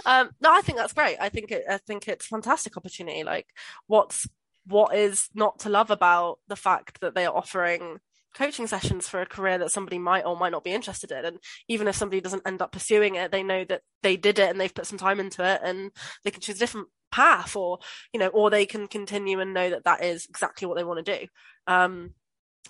um, 0.06 0.30
no, 0.42 0.52
I 0.52 0.62
think 0.62 0.78
that's 0.78 0.94
great. 0.94 1.18
I 1.20 1.30
think 1.30 1.52
it. 1.52 1.64
I 1.70 1.78
think 1.78 2.08
it's 2.08 2.26
a 2.26 2.30
fantastic 2.30 2.76
opportunity. 2.76 3.24
Like, 3.24 3.48
what's 3.88 4.28
what 4.66 4.96
is 4.96 5.30
not 5.34 5.60
to 5.60 5.70
love 5.70 5.92
about 5.92 6.40
the 6.48 6.56
fact 6.56 7.02
that 7.02 7.16
they 7.16 7.26
are 7.26 7.36
offering 7.36 8.00
coaching 8.34 8.68
sessions 8.68 9.08
for 9.08 9.22
a 9.22 9.26
career 9.26 9.58
that 9.58 9.72
somebody 9.72 9.98
might 9.98 10.26
or 10.26 10.38
might 10.38 10.52
not 10.52 10.64
be 10.64 10.72
interested 10.72 11.12
in. 11.12 11.26
And 11.26 11.38
even 11.68 11.88
if 11.88 11.96
somebody 11.96 12.22
doesn't 12.22 12.48
end 12.48 12.62
up 12.62 12.72
pursuing 12.72 13.16
it 13.16 13.32
they 13.32 13.44
know 13.44 13.66
that 13.66 13.82
they 14.04 14.16
did 14.18 14.40
it 14.40 14.50
and 14.50 14.60
they've 14.60 14.74
put 14.74 14.86
some 14.86 14.98
time 14.98 15.20
into 15.20 15.44
it 15.44 15.62
and 15.64 15.92
they 16.24 16.32
can 16.32 16.42
choose 16.42 16.56
a 16.56 16.60
different 16.60 16.88
path 17.12 17.58
or 17.58 17.80
you 18.14 18.20
know 18.20 18.28
or 18.28 18.50
they 18.50 18.66
can 18.66 18.88
continue 18.88 19.42
and 19.42 19.54
know 19.54 19.70
that 19.70 19.84
that 19.84 20.04
is 20.04 20.26
exactly 20.30 20.66
what 20.66 20.78
they 20.78 20.84
want 20.84 21.06
to 21.06 21.20
do. 21.20 21.28
Um 21.68 22.14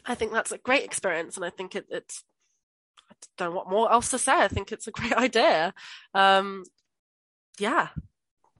i 0.05 0.15
think 0.15 0.31
that's 0.31 0.51
a 0.51 0.57
great 0.57 0.83
experience 0.83 1.35
and 1.35 1.45
i 1.45 1.49
think 1.51 1.75
it, 1.75 1.85
it's 1.89 2.23
i 3.11 3.13
don't 3.37 3.51
know 3.51 3.55
what 3.55 3.69
more 3.69 3.91
else 3.91 4.09
to 4.11 4.17
say. 4.17 4.33
I 4.33 4.47
think 4.47 4.71
it's 4.71 4.87
a 4.87 4.91
great 4.91 5.13
idea. 5.27 5.73
Um 6.13 6.63
yeah 7.59 7.89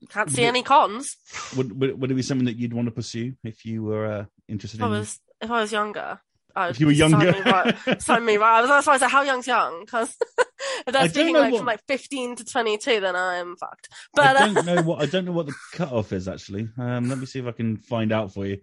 can't 0.09 0.29
see 0.31 0.43
any 0.43 0.63
cons 0.63 1.17
Would, 1.55 1.79
would 1.79 2.01
would 2.01 2.11
it 2.11 2.15
be 2.15 2.21
something 2.21 2.45
that 2.45 2.57
you'd 2.57 2.73
want 2.73 2.87
to 2.87 2.91
pursue 2.91 3.33
if 3.43 3.65
you 3.65 3.83
were 3.83 4.05
uh, 4.05 4.25
interested 4.47 4.79
if 4.79 4.83
i 4.83 4.87
was 4.87 5.19
if 5.41 5.51
i 5.51 5.61
was 5.61 5.71
younger 5.71 6.19
Oh, 6.53 6.67
If 6.67 6.81
you 6.81 6.87
were 6.87 6.93
sign 6.93 7.11
younger. 7.11 7.31
me 7.31 7.39
right. 7.49 8.01
Sign 8.01 8.25
me 8.25 8.35
right. 8.35 8.57
I 8.57 8.59
was 8.59 8.69
that's 8.69 8.85
why 8.85 8.95
I 8.95 8.97
said 8.97 9.07
how 9.07 9.21
young's 9.21 9.47
young 9.47 9.85
because 9.85 10.17
if 10.37 10.47
I 10.89 10.91
they're 10.91 11.07
speaking 11.07 11.33
like 11.35 11.53
what- 11.53 11.59
from 11.59 11.65
like 11.65 11.79
fifteen 11.87 12.35
to 12.35 12.43
twenty 12.43 12.77
two, 12.77 12.99
then 12.99 13.15
I 13.15 13.35
am 13.37 13.55
fucked. 13.55 13.87
But 14.13 14.35
I 14.35 14.47
uh, 14.49 14.53
don't 14.53 14.65
know 14.65 14.81
what 14.81 15.01
I 15.01 15.05
don't 15.05 15.23
know 15.23 15.31
what 15.31 15.45
the 15.45 15.55
cutoff 15.75 16.11
is 16.11 16.27
actually. 16.27 16.67
Um, 16.77 17.07
let 17.07 17.19
me 17.19 17.25
see 17.25 17.39
if 17.39 17.45
I 17.47 17.53
can 17.53 17.77
find 17.77 18.11
out 18.11 18.33
for 18.33 18.45
you. 18.45 18.57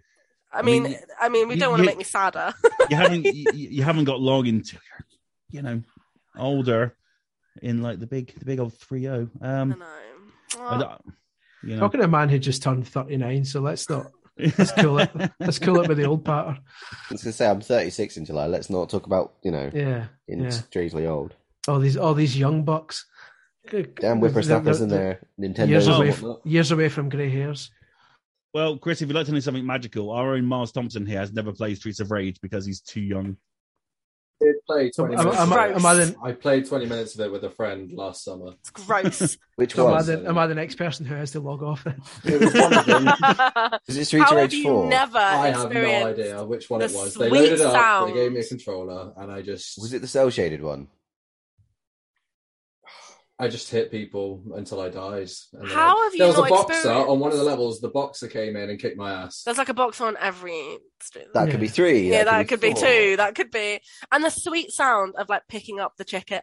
I 0.53 0.61
mean, 0.61 0.83
mean, 0.83 0.99
I 1.19 1.29
mean, 1.29 1.47
we 1.47 1.55
you- 1.55 1.59
don't 1.61 1.71
want 1.71 1.81
to 1.81 1.87
make 1.87 1.97
me 1.97 2.03
sadder. 2.03 2.53
You 2.91 2.95
haven't 2.95 3.25
you, 3.25 3.45
you 3.55 3.81
haven't 3.81 4.03
got 4.05 4.19
long 4.19 4.45
into 4.45 4.77
you 5.49 5.63
know 5.63 5.81
older 6.37 6.95
in 7.59 7.81
like 7.81 7.99
the 7.99 8.05
big 8.05 8.37
the 8.37 8.45
big 8.45 8.59
old 8.59 8.75
three 8.75 9.01
zero. 9.01 9.29
I 9.41 9.47
Um, 9.47 9.69
know. 9.79 9.85
I 10.61 10.75
Oh, 10.75 10.79
don't- 10.79 11.01
you 11.63 11.75
know, 11.75 11.79
Talking 11.79 11.99
to 12.01 12.05
a 12.05 12.09
man 12.09 12.29
who 12.29 12.39
just 12.39 12.63
turned 12.63 12.87
39, 12.87 13.45
so 13.45 13.59
let's 13.61 13.89
not 13.89 14.07
let's 14.57 14.71
cool 14.71 14.99
it. 14.99 15.09
Let's 15.39 15.59
cool 15.59 15.81
it 15.81 15.87
with 15.89 15.97
the 15.97 16.05
old 16.05 16.23
patter. 16.23 16.57
I 16.57 17.13
was 17.13 17.23
gonna 17.23 17.33
say 17.33 17.47
I'm 17.49 17.61
36 17.61 18.17
in 18.17 18.25
July. 18.25 18.47
Let's 18.47 18.69
not 18.69 18.89
talk 18.89 19.05
about 19.05 19.33
you 19.43 19.51
know 19.51 19.69
Yeah, 19.73 20.05
in 20.27 20.43
yeah. 20.43 20.49
strangely 20.49 21.05
old. 21.07 21.35
All 21.67 21.79
these 21.79 21.97
all 21.97 22.13
these 22.13 22.37
young 22.37 22.63
bucks. 22.63 23.05
Damn 23.69 24.19
whippersnappers 24.19 24.79
They're- 24.79 24.83
in 24.83 24.89
there. 24.89 25.19
Nintendo 25.39 25.67
Years 25.69 25.87
away, 25.87 25.99
and 26.07 26.09
f- 26.09 26.21
whatnot. 26.21 26.45
years 26.45 26.71
away 26.71 26.89
from 26.89 27.09
grey 27.09 27.29
hairs. 27.29 27.69
well, 28.53 28.77
Chris, 28.77 29.01
if 29.01 29.07
you'd 29.09 29.15
like 29.15 29.27
to 29.27 29.31
know 29.31 29.39
something 29.41 29.65
magical, 29.65 30.09
our 30.11 30.33
own 30.35 30.45
Miles 30.45 30.71
Thompson 30.71 31.05
here 31.05 31.19
has 31.19 31.31
never 31.33 31.51
played 31.51 31.77
Streets 31.77 31.99
of 31.99 32.09
Rage 32.09 32.39
because 32.41 32.65
he's 32.65 32.81
too 32.81 33.01
young. 33.01 33.37
I 34.41 34.45
did 34.45 34.55
play 34.65 34.89
20 34.91 35.15
am, 35.15 35.23
minutes. 35.25 35.39
am, 35.39 35.51
of 35.51 35.57
I, 35.57 35.67
it. 35.67 35.71
Um, 35.71 35.75
am, 35.77 35.85
I 35.85 35.93
the, 35.95 36.15
I 36.23 36.31
played 36.31 36.67
20 36.67 36.85
minutes 36.85 37.15
of 37.15 37.21
it 37.21 37.31
with 37.31 37.43
a 37.43 37.49
friend 37.49 37.91
last 37.91 38.23
summer. 38.23 38.53
it's 38.59 38.69
gross. 38.69 39.37
Which 39.55 39.73
so 39.75 39.87
am, 39.89 39.93
I 39.95 40.01
the, 40.01 40.27
am 40.29 40.37
I 40.37 40.47
the 40.47 40.55
next 40.55 40.75
person 40.75 41.05
who 41.05 41.15
has 41.15 41.31
to 41.31 41.39
log 41.41 41.61
off? 41.63 41.83
Then? 41.83 42.01
It 42.23 42.39
was 42.39 42.53
one 42.53 42.73
of 42.73 42.85
them. 42.85 43.05
How 43.05 43.79
Is 43.87 43.97
it 43.97 44.05
Streets 44.05 44.23
of 44.31 44.37
have 44.37 44.37
Rage 44.37 44.53
you 44.53 44.63
4? 44.63 44.87
never 44.89 45.17
I 45.17 45.49
have 45.49 45.71
no 45.73 46.05
idea 46.07 46.43
which 46.45 46.69
one 46.69 46.81
it 46.81 46.91
was. 46.91 47.13
They 47.15 47.27
sweet 47.27 47.39
loaded 47.39 47.53
it 47.59 47.61
up, 47.61 47.73
sound. 47.73 48.09
they 48.11 48.13
gave 48.13 48.31
me 48.31 48.39
a 48.39 48.45
controller, 48.45 49.13
and 49.17 49.31
I 49.31 49.41
just 49.41 49.77
Was 49.81 49.93
it 49.93 50.01
the 50.01 50.07
cell 50.07 50.29
shaded 50.29 50.61
one? 50.63 50.87
I 53.41 53.47
just 53.47 53.69
hit 53.71 53.89
people 53.89 54.43
until 54.55 54.81
I 54.81 54.89
died. 54.89 55.29
And 55.53 55.61
then- 55.63 55.69
How 55.69 56.03
have 56.03 56.13
you 56.13 56.19
There 56.19 56.27
was 56.27 56.37
a 56.37 56.41
boxer 56.43 56.91
on 56.91 57.19
one 57.19 57.31
of 57.31 57.37
the 57.37 57.43
levels. 57.45 57.79
The 57.79 57.87
boxer 57.87 58.27
came 58.27 58.57
in 58.57 58.69
and 58.69 58.77
kicked 58.79 58.97
my 58.97 59.11
ass. 59.13 59.43
There's 59.43 59.57
like 59.57 59.69
a 59.69 59.73
box 59.73 60.01
on 60.01 60.17
every 60.19 60.77
street. 61.01 61.27
That 61.33 61.45
Yeah. 61.45 61.51
could 61.51 61.61
be 61.61 61.69
three. 61.69 62.09
yeah, 62.11 62.25
that 62.25 62.47
could 62.49 62.59
be 62.59 62.71
four. 62.73 62.81
two. 62.83 63.15
That 63.17 63.35
could 63.35 63.49
be, 63.51 63.79
and 64.11 64.23
the 64.25 64.29
sweet 64.29 64.71
sound 64.71 65.15
of 65.17 65.29
like 65.29 65.47
picking 65.47 65.79
up 65.79 65.93
the 65.97 66.03
chicken. 66.03 66.41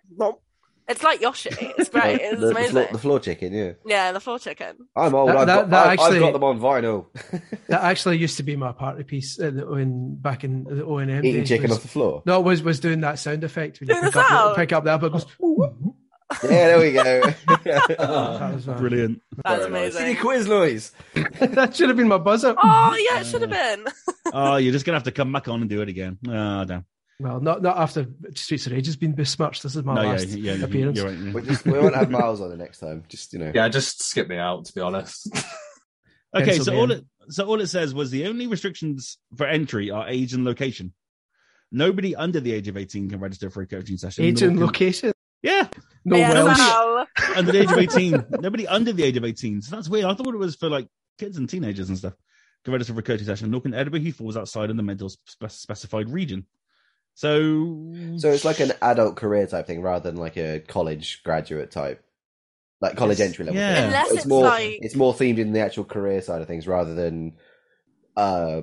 It's 0.88 1.02
like 1.02 1.20
Yoshi. 1.20 1.50
It's 1.78 1.88
great. 1.90 2.20
It's 2.20 2.40
the, 2.40 2.46
the, 2.46 2.50
amazing. 2.52 2.70
floor, 2.70 2.88
the 2.92 2.98
floor 2.98 3.18
chicken, 3.20 3.52
yeah. 3.52 3.72
Yeah, 3.84 4.12
the 4.12 4.20
floor 4.20 4.38
chicken. 4.38 4.76
I'm 4.94 5.16
old. 5.16 5.30
That- 5.30 5.36
I've, 5.38 5.46
that- 5.48 5.56
got, 5.62 5.70
that 5.70 5.86
I- 5.88 5.92
actually- 5.94 6.16
I've 6.16 6.22
got 6.22 6.32
them 6.32 6.44
on 6.44 6.60
vinyl. 6.60 7.06
That 7.68 7.82
actually 7.82 8.18
used 8.18 8.36
to 8.36 8.44
be 8.44 8.54
my 8.54 8.70
party 8.70 9.02
piece 9.02 9.40
uh, 9.40 9.50
the- 9.50 9.66
when 9.66 10.14
back 10.14 10.44
in 10.44 10.62
the 10.62 10.84
O 10.84 10.98
and 10.98 11.10
M 11.10 11.24
Eating 11.24 11.40
days. 11.40 11.48
chicken 11.48 11.68
was- 11.70 11.78
off 11.78 11.82
the 11.82 11.88
floor. 11.88 12.22
No, 12.24 12.38
it 12.38 12.44
was 12.44 12.62
was 12.62 12.78
doing 12.78 13.00
that 13.00 13.18
sound 13.18 13.42
effect 13.42 13.80
when 13.80 13.88
you 13.88 13.94
pick 13.96 14.04
up, 14.04 14.12
the, 14.14 14.28
sound? 14.28 14.56
pick 14.56 14.72
up 14.72 14.84
the 14.84 14.90
apple. 14.92 15.08
It 15.08 15.12
goes, 15.14 15.26
Yeah, 16.42 16.48
there 16.48 16.78
we 16.78 16.92
go. 16.92 17.20
that 17.64 18.52
was 18.54 18.68
uh, 18.68 18.74
Brilliant. 18.74 19.22
That's 19.44 19.66
Very 19.66 19.72
nice. 19.72 19.92
Silly 19.94 20.04
amazing. 20.04 20.22
quiz 20.22 20.46
noise. 20.46 20.92
that 21.40 21.76
should 21.76 21.88
have 21.88 21.96
been 21.96 22.08
my 22.08 22.18
buzzer. 22.18 22.54
Oh 22.62 22.96
yeah, 23.10 23.20
it 23.20 23.26
should 23.26 23.42
have 23.42 23.50
been. 23.50 23.84
Oh, 24.32 24.56
you're 24.56 24.72
just 24.72 24.84
gonna 24.84 24.96
have 24.96 25.04
to 25.04 25.12
come 25.12 25.32
back 25.32 25.46
on 25.46 25.60
and 25.60 25.70
do 25.70 25.82
it 25.82 25.88
again. 25.88 26.18
Oh, 26.28 26.64
damn. 26.64 26.84
Well, 27.20 27.38
not 27.40 27.62
not 27.62 27.78
after 27.78 28.06
Streets 28.34 28.66
of 28.66 28.72
Rage 28.72 28.86
has 28.86 28.96
been 28.96 29.14
besmirched. 29.14 29.62
This 29.62 29.76
is 29.76 29.84
my 29.84 29.94
no, 29.94 30.02
last 30.02 30.26
yeah, 30.30 30.54
appearance. 30.54 30.98
You're 30.98 31.08
right. 31.08 31.18
yeah. 31.18 31.32
We, 31.32 31.42
just, 31.42 31.64
we 31.64 31.78
won't 31.78 31.94
have 31.94 32.10
Miles 32.10 32.40
on 32.40 32.50
the 32.50 32.56
next 32.56 32.80
time. 32.80 33.04
Just, 33.08 33.32
you 33.32 33.38
know. 33.38 33.52
Yeah, 33.54 33.68
just 33.68 34.02
skip 34.02 34.28
me 34.28 34.36
out, 34.36 34.64
to 34.64 34.74
be 34.74 34.80
honest. 34.80 35.30
Okay, 36.34 36.58
so 36.58 36.74
all 36.76 36.90
it 36.90 37.04
so 37.28 37.46
all 37.46 37.60
it 37.60 37.68
says 37.68 37.94
was 37.94 38.10
the 38.10 38.26
only 38.26 38.46
restrictions 38.46 39.18
for 39.36 39.46
entry 39.46 39.90
are 39.90 40.08
age 40.08 40.34
and 40.34 40.44
location. 40.44 40.92
Nobody 41.72 42.14
under 42.14 42.40
the 42.40 42.52
age 42.52 42.68
of 42.68 42.76
18 42.76 43.08
can 43.10 43.20
register 43.20 43.50
for 43.50 43.62
a 43.62 43.66
coaching 43.66 43.96
session. 43.96 44.24
Age 44.24 44.42
and 44.42 44.56
can- 44.56 44.66
location. 44.66 45.12
Yeah, 45.42 45.68
No 46.08 46.16
yeah, 46.16 46.32
Welsh. 46.44 46.58
well, 46.58 47.06
under 47.34 47.50
the 47.52 47.60
age 47.62 47.70
of 47.72 47.78
18. 47.78 48.26
Nobody 48.40 48.66
under 48.68 48.92
the 48.92 49.02
age 49.02 49.16
of 49.16 49.24
18. 49.24 49.60
So 49.62 49.74
that's 49.76 49.88
weird. 49.88 50.04
I 50.06 50.14
thought 50.14 50.28
it 50.34 50.38
was 50.38 50.54
for 50.54 50.68
like 50.70 50.88
kids 51.18 51.36
and 51.36 51.48
teenagers 51.48 51.88
and 51.88 51.98
stuff. 51.98 52.14
Can 52.64 52.72
register 52.72 52.94
for 52.94 53.00
a 53.00 53.02
coaching 53.02 53.26
session. 53.26 53.50
Nor 53.50 53.60
can 53.60 53.74
anybody 53.74 54.04
who 54.04 54.12
falls 54.12 54.36
outside 54.36 54.70
of 54.70 54.76
the 54.76 54.82
mental 54.84 55.08
spe- 55.08 55.48
specified 55.48 56.08
region. 56.08 56.46
So, 57.14 57.92
So 58.18 58.30
it's 58.30 58.44
like 58.44 58.60
an 58.60 58.72
adult 58.82 59.16
career 59.16 59.46
type 59.46 59.66
thing 59.66 59.82
rather 59.82 60.10
than 60.10 60.20
like 60.20 60.36
a 60.36 60.60
college 60.60 61.22
graduate 61.24 61.70
type. 61.70 62.02
Like 62.80 62.96
college 62.96 63.18
Yes. 63.18 63.28
entry 63.28 63.46
level. 63.46 63.60
Yeah. 63.60 63.74
thing. 63.74 63.84
Unless 63.86 64.06
it's, 64.08 64.16
it's 64.18 64.26
more 64.26 64.44
like- 64.44 64.78
it's 64.82 64.94
more 64.94 65.14
themed 65.14 65.38
in 65.38 65.52
the 65.52 65.60
actual 65.60 65.84
career 65.84 66.20
side 66.22 66.40
of 66.42 66.46
things 66.46 66.68
rather 66.68 66.94
than 66.94 67.36
uh, 68.16 68.62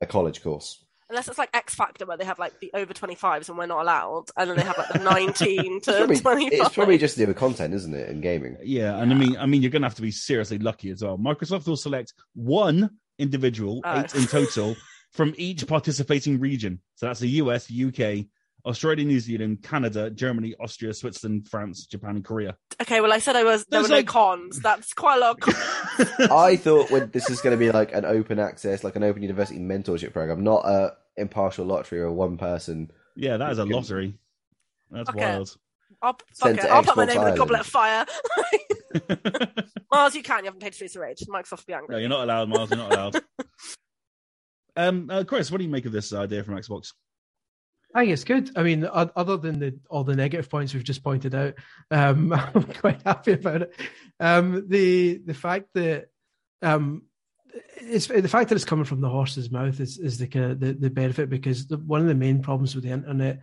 a 0.00 0.06
college 0.06 0.42
course. 0.42 0.84
Unless 1.08 1.28
it's 1.28 1.38
like 1.38 1.50
X 1.54 1.74
Factor 1.74 2.06
where 2.06 2.16
they 2.16 2.24
have 2.24 2.38
like 2.38 2.58
the 2.60 2.70
over 2.74 2.92
25s 2.92 3.48
and 3.48 3.56
we're 3.58 3.66
not 3.66 3.82
allowed, 3.82 4.24
and 4.36 4.50
then 4.50 4.56
they 4.56 4.64
have 4.64 4.78
like 4.78 4.88
the 4.90 4.98
19 5.10 5.76
It's 5.76 5.86
to 5.86 5.92
probably, 5.92 6.18
25. 6.20 6.52
it's 6.52 6.74
probably 6.74 6.98
just 6.98 7.14
to 7.14 7.20
do 7.22 7.26
with 7.28 7.36
content, 7.36 7.74
isn't 7.74 7.94
it, 7.94 8.08
in 8.08 8.20
gaming? 8.20 8.56
yeah, 8.62 8.98
and 8.98 9.12
I 9.12 9.14
mean, 9.16 9.36
I 9.36 9.46
mean, 9.46 9.62
you're 9.62 9.70
gonna 9.70 9.86
have 9.86 9.94
to 9.96 10.02
be 10.02 10.10
seriously 10.10 10.58
lucky 10.58 10.90
as 10.90 11.02
well. 11.02 11.18
Microsoft 11.18 11.66
will 11.66 11.76
select 11.76 12.12
one 12.34 12.90
individual, 13.18 13.80
Oh. 13.84 14.00
eight 14.00 14.14
in 14.14 14.26
total, 14.26 14.76
from 15.12 15.34
each 15.38 15.66
participating 15.66 16.38
region. 16.38 16.80
So 16.96 17.06
that's 17.06 17.20
the 17.20 17.28
US, 17.42 17.70
UK, 17.70 18.26
Australia, 18.66 19.04
New 19.04 19.20
Zealand, 19.20 19.62
Canada, 19.62 20.10
Germany, 20.10 20.54
Austria, 20.60 20.92
Switzerland, 20.92 21.48
France, 21.48 21.86
Japan, 21.86 22.16
and 22.16 22.24
Korea. 22.24 22.56
Okay, 22.82 23.00
well 23.00 23.12
I 23.12 23.18
said 23.20 23.36
I 23.36 23.44
was 23.44 23.64
there 23.66 23.80
There's 23.80 23.90
were 23.90 23.96
no 23.98 24.02
cons. 24.04 24.58
That's 24.60 24.92
quite 24.92 25.16
a 25.16 25.20
lot. 25.20 25.30
Of 25.36 25.40
cons. 25.40 26.20
I 26.30 26.56
thought 26.56 26.90
when 26.90 27.10
this 27.12 27.30
is 27.30 27.40
going 27.40 27.56
to 27.56 27.64
be 27.64 27.70
like 27.70 27.92
an 27.94 28.04
open 28.04 28.38
access, 28.38 28.82
like 28.84 28.96
an 28.96 29.04
open 29.04 29.22
university 29.22 29.60
mentorship 29.60 30.12
program, 30.12 30.42
not 30.42 30.64
a 30.66 30.94
impartial 31.16 31.64
lottery 31.64 32.00
or 32.00 32.10
one 32.12 32.36
person. 32.36 32.90
yeah, 33.14 33.36
that 33.38 33.52
is 33.52 33.58
a 33.58 33.64
lottery. 33.64 34.18
That's 34.90 35.08
Okay. 35.10 35.20
wild. 35.20 35.56
I'll, 36.02 36.18
fuck 36.34 36.50
it. 36.58 36.64
I'll 36.64 36.82
put 36.82 36.96
my 36.96 37.06
Xbox 37.06 37.08
name 37.08 37.16
in 37.16 37.22
a 37.22 37.30
Ireland. 37.30 37.38
goblet 37.38 37.60
of 37.60 37.66
fire. 37.66 38.06
Miles, 39.92 40.14
you 40.14 40.22
can. 40.22 40.40
You 40.40 40.44
haven't 40.46 40.60
paid 40.60 40.74
Streets 40.74 40.94
of 40.96 41.02
Rage. 41.02 41.20
Microsoft 41.28 41.58
will 41.58 41.64
be 41.68 41.72
angry. 41.74 41.94
No, 41.94 41.98
you're 41.98 42.08
not 42.08 42.24
allowed, 42.24 42.48
Miles. 42.48 42.70
You're 42.70 42.78
not 42.78 42.92
allowed. 42.92 43.16
um, 44.76 45.08
uh, 45.10 45.24
Chris, 45.24 45.50
what 45.50 45.58
do 45.58 45.64
you 45.64 45.70
make 45.70 45.86
of 45.86 45.92
this 45.92 46.12
idea 46.12 46.44
from 46.44 46.54
Xbox? 46.56 46.92
I 47.96 48.00
think 48.00 48.12
it's 48.12 48.24
good. 48.24 48.50
I 48.56 48.62
mean, 48.62 48.84
other 48.84 49.38
than 49.38 49.58
the 49.58 49.78
all 49.88 50.04
the 50.04 50.14
negative 50.14 50.50
points 50.50 50.74
we've 50.74 50.84
just 50.84 51.02
pointed 51.02 51.34
out, 51.34 51.54
um, 51.90 52.30
I'm 52.54 52.64
quite 52.64 53.00
happy 53.00 53.32
about 53.32 53.62
it. 53.62 53.74
Um, 54.20 54.66
the 54.68 55.22
the 55.24 55.32
fact 55.32 55.68
that 55.72 56.08
um, 56.60 57.04
it's 57.76 58.06
the 58.08 58.28
fact 58.28 58.50
that 58.50 58.54
it's 58.54 58.66
coming 58.66 58.84
from 58.84 59.00
the 59.00 59.08
horse's 59.08 59.50
mouth 59.50 59.80
is 59.80 59.96
is 59.96 60.18
the 60.18 60.26
kind 60.26 60.52
of 60.52 60.60
the, 60.60 60.74
the 60.74 60.90
benefit 60.90 61.30
because 61.30 61.68
the, 61.68 61.78
one 61.78 62.02
of 62.02 62.06
the 62.06 62.14
main 62.14 62.42
problems 62.42 62.74
with 62.74 62.84
the 62.84 62.90
internet, 62.90 63.40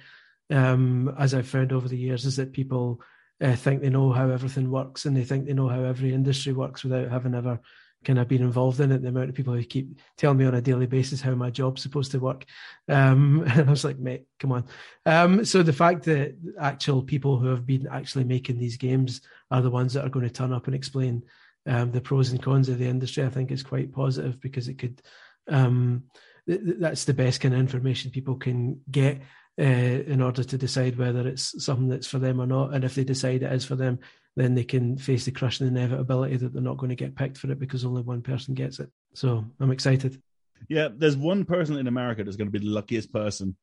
um, 0.51 1.15
as 1.17 1.33
I've 1.33 1.47
found 1.47 1.73
over 1.73 1.87
the 1.87 1.97
years, 1.97 2.23
is 2.25 2.35
that 2.35 2.53
people 2.53 3.01
uh, 3.41 3.55
think 3.55 3.81
they 3.81 3.89
know 3.89 4.11
how 4.11 4.29
everything 4.29 4.69
works 4.69 5.05
and 5.05 5.17
they 5.17 5.23
think 5.23 5.47
they 5.47 5.53
know 5.53 5.67
how 5.67 5.83
every 5.83 6.13
industry 6.13 6.53
works 6.53 6.83
without 6.83 7.09
having 7.09 7.33
ever 7.33 7.59
kind 8.03 8.19
of 8.19 8.27
been 8.27 8.41
involved 8.41 8.79
in 8.79 8.91
it. 8.91 9.01
The 9.01 9.09
amount 9.09 9.29
of 9.29 9.35
people 9.35 9.53
who 9.53 9.63
keep 9.63 9.97
telling 10.17 10.37
me 10.37 10.45
on 10.45 10.55
a 10.55 10.61
daily 10.61 10.85
basis 10.85 11.21
how 11.21 11.33
my 11.35 11.49
job's 11.49 11.81
supposed 11.81 12.11
to 12.11 12.19
work, 12.19 12.45
um, 12.89 13.43
and 13.47 13.67
I 13.67 13.71
was 13.71 13.83
like, 13.83 13.99
mate, 13.99 14.25
come 14.39 14.51
on. 14.51 14.65
Um, 15.05 15.45
so 15.45 15.63
the 15.63 15.73
fact 15.73 16.03
that 16.05 16.35
actual 16.59 17.01
people 17.01 17.37
who 17.37 17.47
have 17.47 17.65
been 17.65 17.87
actually 17.87 18.23
making 18.23 18.57
these 18.57 18.77
games 18.77 19.21
are 19.51 19.61
the 19.61 19.71
ones 19.71 19.93
that 19.93 20.05
are 20.05 20.09
going 20.09 20.27
to 20.27 20.33
turn 20.33 20.53
up 20.53 20.67
and 20.67 20.75
explain 20.75 21.23
um, 21.65 21.91
the 21.91 22.01
pros 22.01 22.31
and 22.31 22.41
cons 22.41 22.69
of 22.69 22.79
the 22.79 22.87
industry, 22.87 23.23
I 23.23 23.29
think 23.29 23.51
is 23.51 23.63
quite 23.63 23.91
positive 23.93 24.39
because 24.39 24.67
it 24.67 24.75
could. 24.75 25.01
Um, 25.47 26.03
th- 26.47 26.63
th- 26.63 26.77
that's 26.79 27.05
the 27.05 27.13
best 27.13 27.41
kind 27.41 27.53
of 27.53 27.59
information 27.59 28.11
people 28.11 28.35
can 28.35 28.81
get 28.89 29.21
uh, 29.59 29.63
in 29.63 30.21
order 30.21 30.43
to 30.43 30.57
decide 30.57 30.97
whether 30.97 31.27
it's 31.27 31.63
something 31.63 31.87
that's 31.89 32.07
for 32.07 32.19
them 32.19 32.41
or 32.41 32.47
not. 32.47 32.73
And 32.73 32.83
if 32.83 32.95
they 32.95 33.03
decide 33.03 33.43
it 33.43 33.51
is 33.51 33.65
for 33.65 33.75
them, 33.75 33.99
then 34.35 34.55
they 34.55 34.63
can 34.63 34.97
face 34.97 35.25
the 35.25 35.31
crushing 35.31 35.67
inevitability 35.67 36.37
that 36.37 36.53
they're 36.53 36.61
not 36.61 36.77
going 36.77 36.89
to 36.89 36.95
get 36.95 37.15
picked 37.15 37.37
for 37.37 37.51
it 37.51 37.59
because 37.59 37.85
only 37.85 38.01
one 38.01 38.21
person 38.21 38.55
gets 38.55 38.79
it. 38.79 38.89
So 39.13 39.45
I'm 39.59 39.71
excited. 39.71 40.21
Yeah, 40.69 40.87
there's 40.95 41.17
one 41.17 41.45
person 41.45 41.77
in 41.77 41.87
America 41.87 42.23
that's 42.23 42.37
going 42.37 42.51
to 42.51 42.59
be 42.59 42.65
the 42.65 42.71
luckiest 42.73 43.13
person 43.13 43.55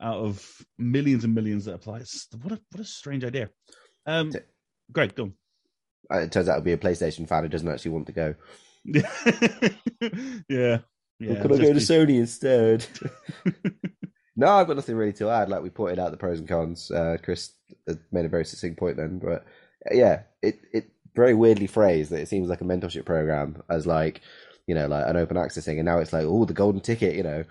out 0.00 0.18
of 0.18 0.44
millions 0.78 1.22
and 1.24 1.34
millions 1.34 1.66
that 1.66 1.74
apply. 1.74 1.98
It's, 1.98 2.26
what 2.42 2.52
a 2.52 2.60
what 2.70 2.80
a 2.80 2.84
strange 2.84 3.24
idea. 3.24 3.50
Um, 4.06 4.32
Greg, 4.90 5.14
go. 5.14 5.24
on. 5.24 5.34
Uh, 6.10 6.18
It 6.22 6.32
turns 6.32 6.48
out 6.48 6.56
to 6.56 6.62
be 6.62 6.72
a 6.72 6.78
PlayStation 6.78 7.28
fan 7.28 7.42
who 7.42 7.48
doesn't 7.48 7.68
actually 7.68 7.90
want 7.90 8.06
to 8.06 8.12
go. 8.12 8.34
yeah, 8.84 9.02
yeah. 10.48 10.78
Well, 11.20 11.42
could 11.42 11.52
I 11.52 11.56
go 11.58 11.72
to 11.72 11.74
just- 11.74 11.90
Sony 11.90 12.18
instead? 12.18 12.86
no, 14.38 14.46
I've 14.48 14.66
got 14.68 14.76
nothing 14.76 14.96
really 14.96 15.12
to 15.14 15.28
add. 15.30 15.50
Like 15.50 15.62
we 15.62 15.68
pointed 15.70 15.98
out 15.98 16.12
the 16.12 16.16
pros 16.16 16.38
and 16.38 16.48
cons. 16.48 16.90
Uh, 16.90 17.16
Chris 17.22 17.50
made 18.12 18.24
a 18.24 18.28
very 18.28 18.44
succinct 18.44 18.78
point 18.78 18.96
then, 18.96 19.18
but 19.18 19.44
uh, 19.90 19.94
yeah, 19.94 20.22
it 20.42 20.60
it 20.72 20.90
very 21.14 21.34
weirdly 21.34 21.66
phrased 21.66 22.10
that 22.12 22.20
it 22.20 22.28
seems 22.28 22.48
like 22.48 22.60
a 22.60 22.64
mentorship 22.64 23.04
program 23.04 23.60
as 23.68 23.84
like 23.86 24.20
you 24.68 24.74
know 24.76 24.86
like 24.86 25.06
an 25.06 25.16
open 25.16 25.36
access 25.36 25.64
thing, 25.64 25.78
and 25.80 25.86
now 25.86 25.98
it's 25.98 26.12
like 26.12 26.24
oh 26.24 26.44
the 26.44 26.54
golden 26.54 26.80
ticket, 26.80 27.16
you 27.16 27.22
know. 27.24 27.44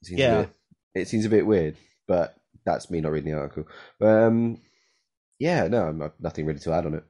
It 0.00 0.06
seems 0.06 0.20
a 0.20 0.22
Yeah. 0.22 0.40
bit- 0.42 0.50
it 0.94 1.08
seems 1.08 1.26
a 1.26 1.28
bit 1.30 1.46
weird, 1.46 1.76
but 2.06 2.34
that's 2.64 2.90
me 2.90 3.00
not 3.00 3.12
reading 3.12 3.32
the 3.32 3.38
article. 3.38 3.68
Um, 4.00 4.60
yeah, 5.38 5.68
no, 5.68 5.86
I'm, 5.88 6.12
nothing 6.18 6.46
really 6.46 6.58
to 6.60 6.72
add 6.72 6.86
on 6.86 6.94
it. 6.94 7.04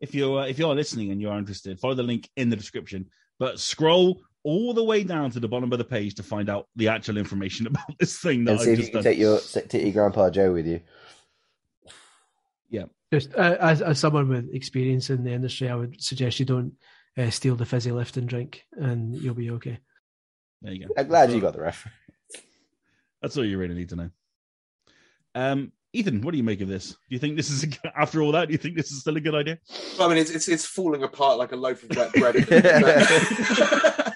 if 0.00 0.14
you're 0.14 0.40
uh, 0.40 0.46
if 0.46 0.58
you're 0.58 0.74
listening 0.74 1.10
and 1.10 1.20
you're 1.20 1.36
interested, 1.36 1.80
follow 1.80 1.94
the 1.94 2.02
link 2.02 2.30
in 2.36 2.48
the 2.50 2.56
description. 2.56 3.10
But 3.38 3.58
scroll 3.60 4.22
all 4.46 4.72
the 4.72 4.84
way 4.84 5.02
down 5.02 5.28
to 5.32 5.40
the 5.40 5.48
bottom 5.48 5.72
of 5.72 5.78
the 5.78 5.84
page 5.84 6.14
to 6.14 6.22
find 6.22 6.48
out 6.48 6.68
the 6.76 6.86
actual 6.86 7.18
information 7.18 7.66
about 7.66 7.98
this 7.98 8.20
thing 8.20 8.44
that 8.44 8.52
And 8.52 8.60
see 8.60 8.72
I've 8.72 8.78
if 8.78 8.78
you 8.78 8.82
just 8.84 8.92
can 8.92 9.02
done. 9.02 9.04
take 9.04 9.18
your 9.18 9.40
take 9.40 9.82
your 9.82 9.92
grandpa 9.92 10.30
Joe 10.30 10.52
with 10.52 10.66
you. 10.66 10.80
Yeah, 12.70 12.84
just 13.12 13.34
uh, 13.34 13.56
as 13.60 13.82
as 13.82 13.98
someone 13.98 14.28
with 14.28 14.54
experience 14.54 15.10
in 15.10 15.24
the 15.24 15.32
industry, 15.32 15.68
I 15.68 15.74
would 15.74 16.00
suggest 16.00 16.38
you 16.38 16.46
don't 16.46 16.72
uh, 17.18 17.30
steal 17.30 17.56
the 17.56 17.66
fizzy 17.66 17.90
lift 17.90 18.16
and 18.16 18.28
drink, 18.28 18.64
and 18.72 19.16
you'll 19.16 19.34
be 19.34 19.50
okay. 19.50 19.78
There 20.62 20.72
you 20.72 20.86
go. 20.86 20.94
I'm 20.96 21.08
glad 21.08 21.32
you 21.32 21.40
got 21.40 21.52
the 21.52 21.60
reference. 21.60 21.96
That's 23.20 23.36
all 23.36 23.44
you 23.44 23.58
really 23.58 23.74
need 23.74 23.88
to 23.88 23.96
know. 23.96 24.10
Um, 25.34 25.72
Ethan, 25.92 26.20
what 26.20 26.30
do 26.32 26.38
you 26.38 26.44
make 26.44 26.60
of 26.60 26.68
this? 26.68 26.90
Do 26.90 26.96
you 27.08 27.18
think 27.18 27.36
this 27.36 27.50
is 27.50 27.64
a, 27.64 27.98
after 27.98 28.22
all 28.22 28.32
that? 28.32 28.46
Do 28.46 28.52
you 28.52 28.58
think 28.58 28.76
this 28.76 28.90
is 28.92 29.00
still 29.00 29.16
a 29.16 29.20
good 29.20 29.34
idea? 29.34 29.58
I 29.98 30.06
mean, 30.08 30.18
it's 30.18 30.30
it's, 30.30 30.48
it's 30.48 30.64
falling 30.64 31.02
apart 31.02 31.38
like 31.38 31.52
a 31.52 31.56
loaf 31.56 31.82
of 31.82 31.96
wet 31.96 32.12
bread. 32.12 32.36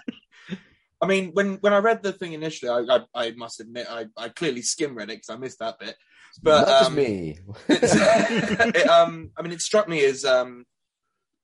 I 1.03 1.07
mean, 1.07 1.31
when 1.33 1.55
when 1.57 1.73
I 1.73 1.79
read 1.79 2.03
the 2.03 2.13
thing 2.13 2.33
initially, 2.33 2.71
I 2.71 2.99
I, 3.15 3.27
I 3.27 3.31
must 3.33 3.61
admit 3.61 3.87
I, 3.89 4.07
I 4.17 4.29
clearly 4.29 4.63
skim 4.63 4.95
read 4.95 5.11
it 5.11 5.17
because 5.17 5.31
I 5.31 5.37
missed 5.37 5.61
that 5.61 5.79
bit. 5.79 5.97
But 6.43 6.61
Not 6.61 6.69
just 6.69 6.91
um, 6.91 6.97
me. 6.97 7.39
it, 7.69 8.89
um, 8.89 9.31
I 9.37 9.43
mean, 9.43 9.53
it 9.53 9.61
struck 9.61 9.89
me 9.89 10.05
as 10.05 10.25
um, 10.25 10.65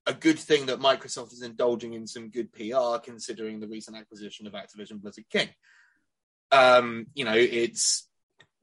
a 0.06 0.12
good 0.12 0.38
thing 0.38 0.66
that 0.66 0.78
Microsoft 0.78 1.32
is 1.32 1.42
indulging 1.42 1.94
in 1.94 2.06
some 2.06 2.30
good 2.30 2.52
PR, 2.52 2.98
considering 3.02 3.60
the 3.60 3.66
recent 3.66 3.96
acquisition 3.96 4.46
of 4.46 4.52
Activision 4.52 5.00
Blizzard 5.00 5.24
King. 5.30 5.48
Um, 6.52 7.06
you 7.14 7.24
know, 7.24 7.34
it's 7.34 8.08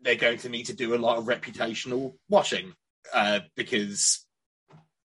they're 0.01 0.15
going 0.15 0.37
to 0.39 0.49
need 0.49 0.67
to 0.67 0.73
do 0.73 0.95
a 0.95 0.97
lot 0.97 1.17
of 1.17 1.25
reputational 1.25 2.13
washing 2.29 2.73
uh, 3.13 3.41
because 3.55 4.25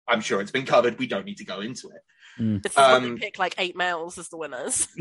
I'm 0.07 0.21
sure 0.21 0.41
it's 0.41 0.51
been 0.51 0.67
covered. 0.67 0.99
We 0.99 1.07
don't 1.07 1.27
need 1.27 1.39
to 1.39 1.45
go 1.45 1.61
into 1.61 1.89
it. 1.89 2.01
This 2.39 2.73
is 2.73 2.79
Um, 2.79 3.15
they 3.15 3.21
pick 3.21 3.39
like 3.39 3.55
eight 3.59 3.77
males 3.77 4.19
as 4.19 4.29
the 4.29 4.37
winners. 4.37 4.89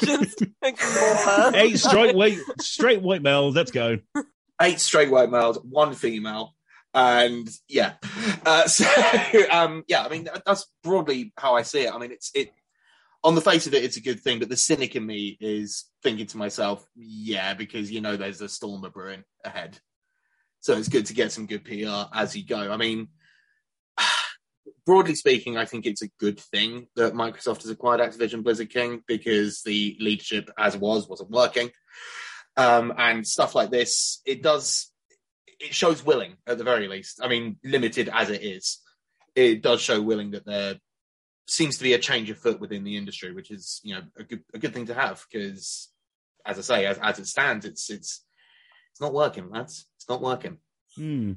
Just 0.00 0.44
her. 0.62 1.52
Eight 1.54 1.78
straight 1.78 2.14
white, 2.14 2.38
straight 2.60 3.02
white 3.02 3.22
males. 3.22 3.56
Let's 3.56 3.72
go. 3.72 3.98
eight 4.62 4.78
straight 4.78 5.10
white 5.10 5.30
males, 5.30 5.58
one 5.62 5.94
female, 5.94 6.54
and 6.94 7.48
yeah. 7.68 7.94
Uh, 8.46 8.66
so 8.68 8.86
um, 9.50 9.84
yeah, 9.88 10.04
I 10.04 10.08
mean 10.08 10.28
that's 10.46 10.66
broadly 10.84 11.32
how 11.36 11.56
I 11.56 11.62
see 11.62 11.82
it. 11.82 11.92
I 11.92 11.98
mean, 11.98 12.12
it's 12.12 12.30
it 12.34 12.52
on 13.24 13.34
the 13.34 13.40
face 13.40 13.66
of 13.66 13.74
it, 13.74 13.82
it's 13.82 13.96
a 13.96 14.02
good 14.02 14.20
thing, 14.20 14.38
but 14.38 14.48
the 14.48 14.56
cynic 14.56 14.94
in 14.94 15.04
me 15.04 15.36
is 15.40 15.86
thinking 16.04 16.26
to 16.26 16.36
myself, 16.36 16.86
yeah, 16.94 17.54
because 17.54 17.90
you 17.90 18.00
know 18.00 18.16
there's 18.16 18.40
a 18.40 18.48
storm 18.48 18.84
of 18.84 18.92
brewing 18.92 19.24
ahead, 19.44 19.78
so 20.60 20.74
it's 20.74 20.88
good 20.88 21.06
to 21.06 21.14
get 21.14 21.32
some 21.32 21.46
good 21.46 21.64
PR 21.64 22.14
as 22.14 22.36
you 22.36 22.44
go. 22.44 22.70
I 22.70 22.76
mean. 22.76 23.08
Broadly 24.88 25.16
speaking, 25.16 25.58
I 25.58 25.66
think 25.66 25.84
it's 25.84 26.00
a 26.00 26.08
good 26.18 26.40
thing 26.40 26.86
that 26.96 27.12
Microsoft 27.12 27.60
has 27.60 27.70
acquired 27.70 28.00
Activision 28.00 28.42
Blizzard 28.42 28.70
King 28.70 29.02
because 29.06 29.60
the 29.60 29.94
leadership, 30.00 30.48
as 30.56 30.78
was, 30.78 31.06
wasn't 31.06 31.28
working 31.28 31.70
um, 32.56 32.94
and 32.96 33.26
stuff 33.26 33.54
like 33.54 33.70
this. 33.70 34.22
It 34.24 34.42
does. 34.42 34.90
It 35.60 35.74
shows 35.74 36.02
willing 36.02 36.36
at 36.46 36.56
the 36.56 36.64
very 36.64 36.88
least. 36.88 37.20
I 37.22 37.28
mean, 37.28 37.58
limited 37.62 38.08
as 38.10 38.30
it 38.30 38.42
is, 38.42 38.78
it 39.36 39.60
does 39.60 39.82
show 39.82 40.00
willing 40.00 40.30
that 40.30 40.46
there 40.46 40.76
seems 41.46 41.76
to 41.76 41.84
be 41.84 41.92
a 41.92 41.98
change 41.98 42.30
of 42.30 42.38
foot 42.38 42.58
within 42.58 42.82
the 42.82 42.96
industry, 42.96 43.34
which 43.34 43.50
is 43.50 43.82
you 43.84 43.94
know 43.94 44.04
a 44.16 44.24
good 44.24 44.42
a 44.54 44.58
good 44.58 44.72
thing 44.72 44.86
to 44.86 44.94
have 44.94 45.22
because, 45.30 45.90
as 46.46 46.58
I 46.58 46.62
say, 46.62 46.86
as, 46.86 46.98
as 47.02 47.18
it 47.18 47.26
stands, 47.26 47.66
it's 47.66 47.90
it's 47.90 48.24
it's 48.92 49.02
not 49.02 49.12
working, 49.12 49.50
lads. 49.50 49.84
It's 49.96 50.08
not 50.08 50.22
working. 50.22 50.56
Hmm. 50.96 51.32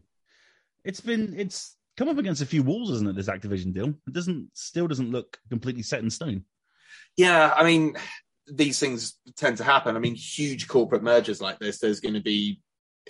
It's 0.86 1.02
been 1.02 1.36
it's 1.38 1.76
come 2.02 2.10
up 2.10 2.18
against 2.18 2.42
a 2.42 2.48
few 2.48 2.64
walls, 2.64 2.90
isn't 2.90 3.10
it? 3.10 3.16
This 3.16 3.30
Activision 3.30 3.76
deal. 3.76 3.90
It 3.90 4.14
doesn't 4.14 4.50
still 4.56 4.88
doesn't 4.88 5.12
look 5.12 5.38
completely 5.50 5.84
set 5.84 6.00
in 6.00 6.10
stone. 6.10 6.46
Yeah, 7.16 7.54
I 7.56 7.64
mean, 7.64 7.96
these 8.52 8.80
things 8.80 9.20
tend 9.38 9.58
to 9.58 9.64
happen. 9.64 9.96
I 9.96 10.00
mean, 10.00 10.16
huge 10.16 10.68
corporate 10.68 11.04
mergers 11.04 11.42
like 11.42 11.60
this, 11.60 11.78
there's 11.78 12.00
going 12.00 12.16
to 12.16 12.22
be 12.22 12.60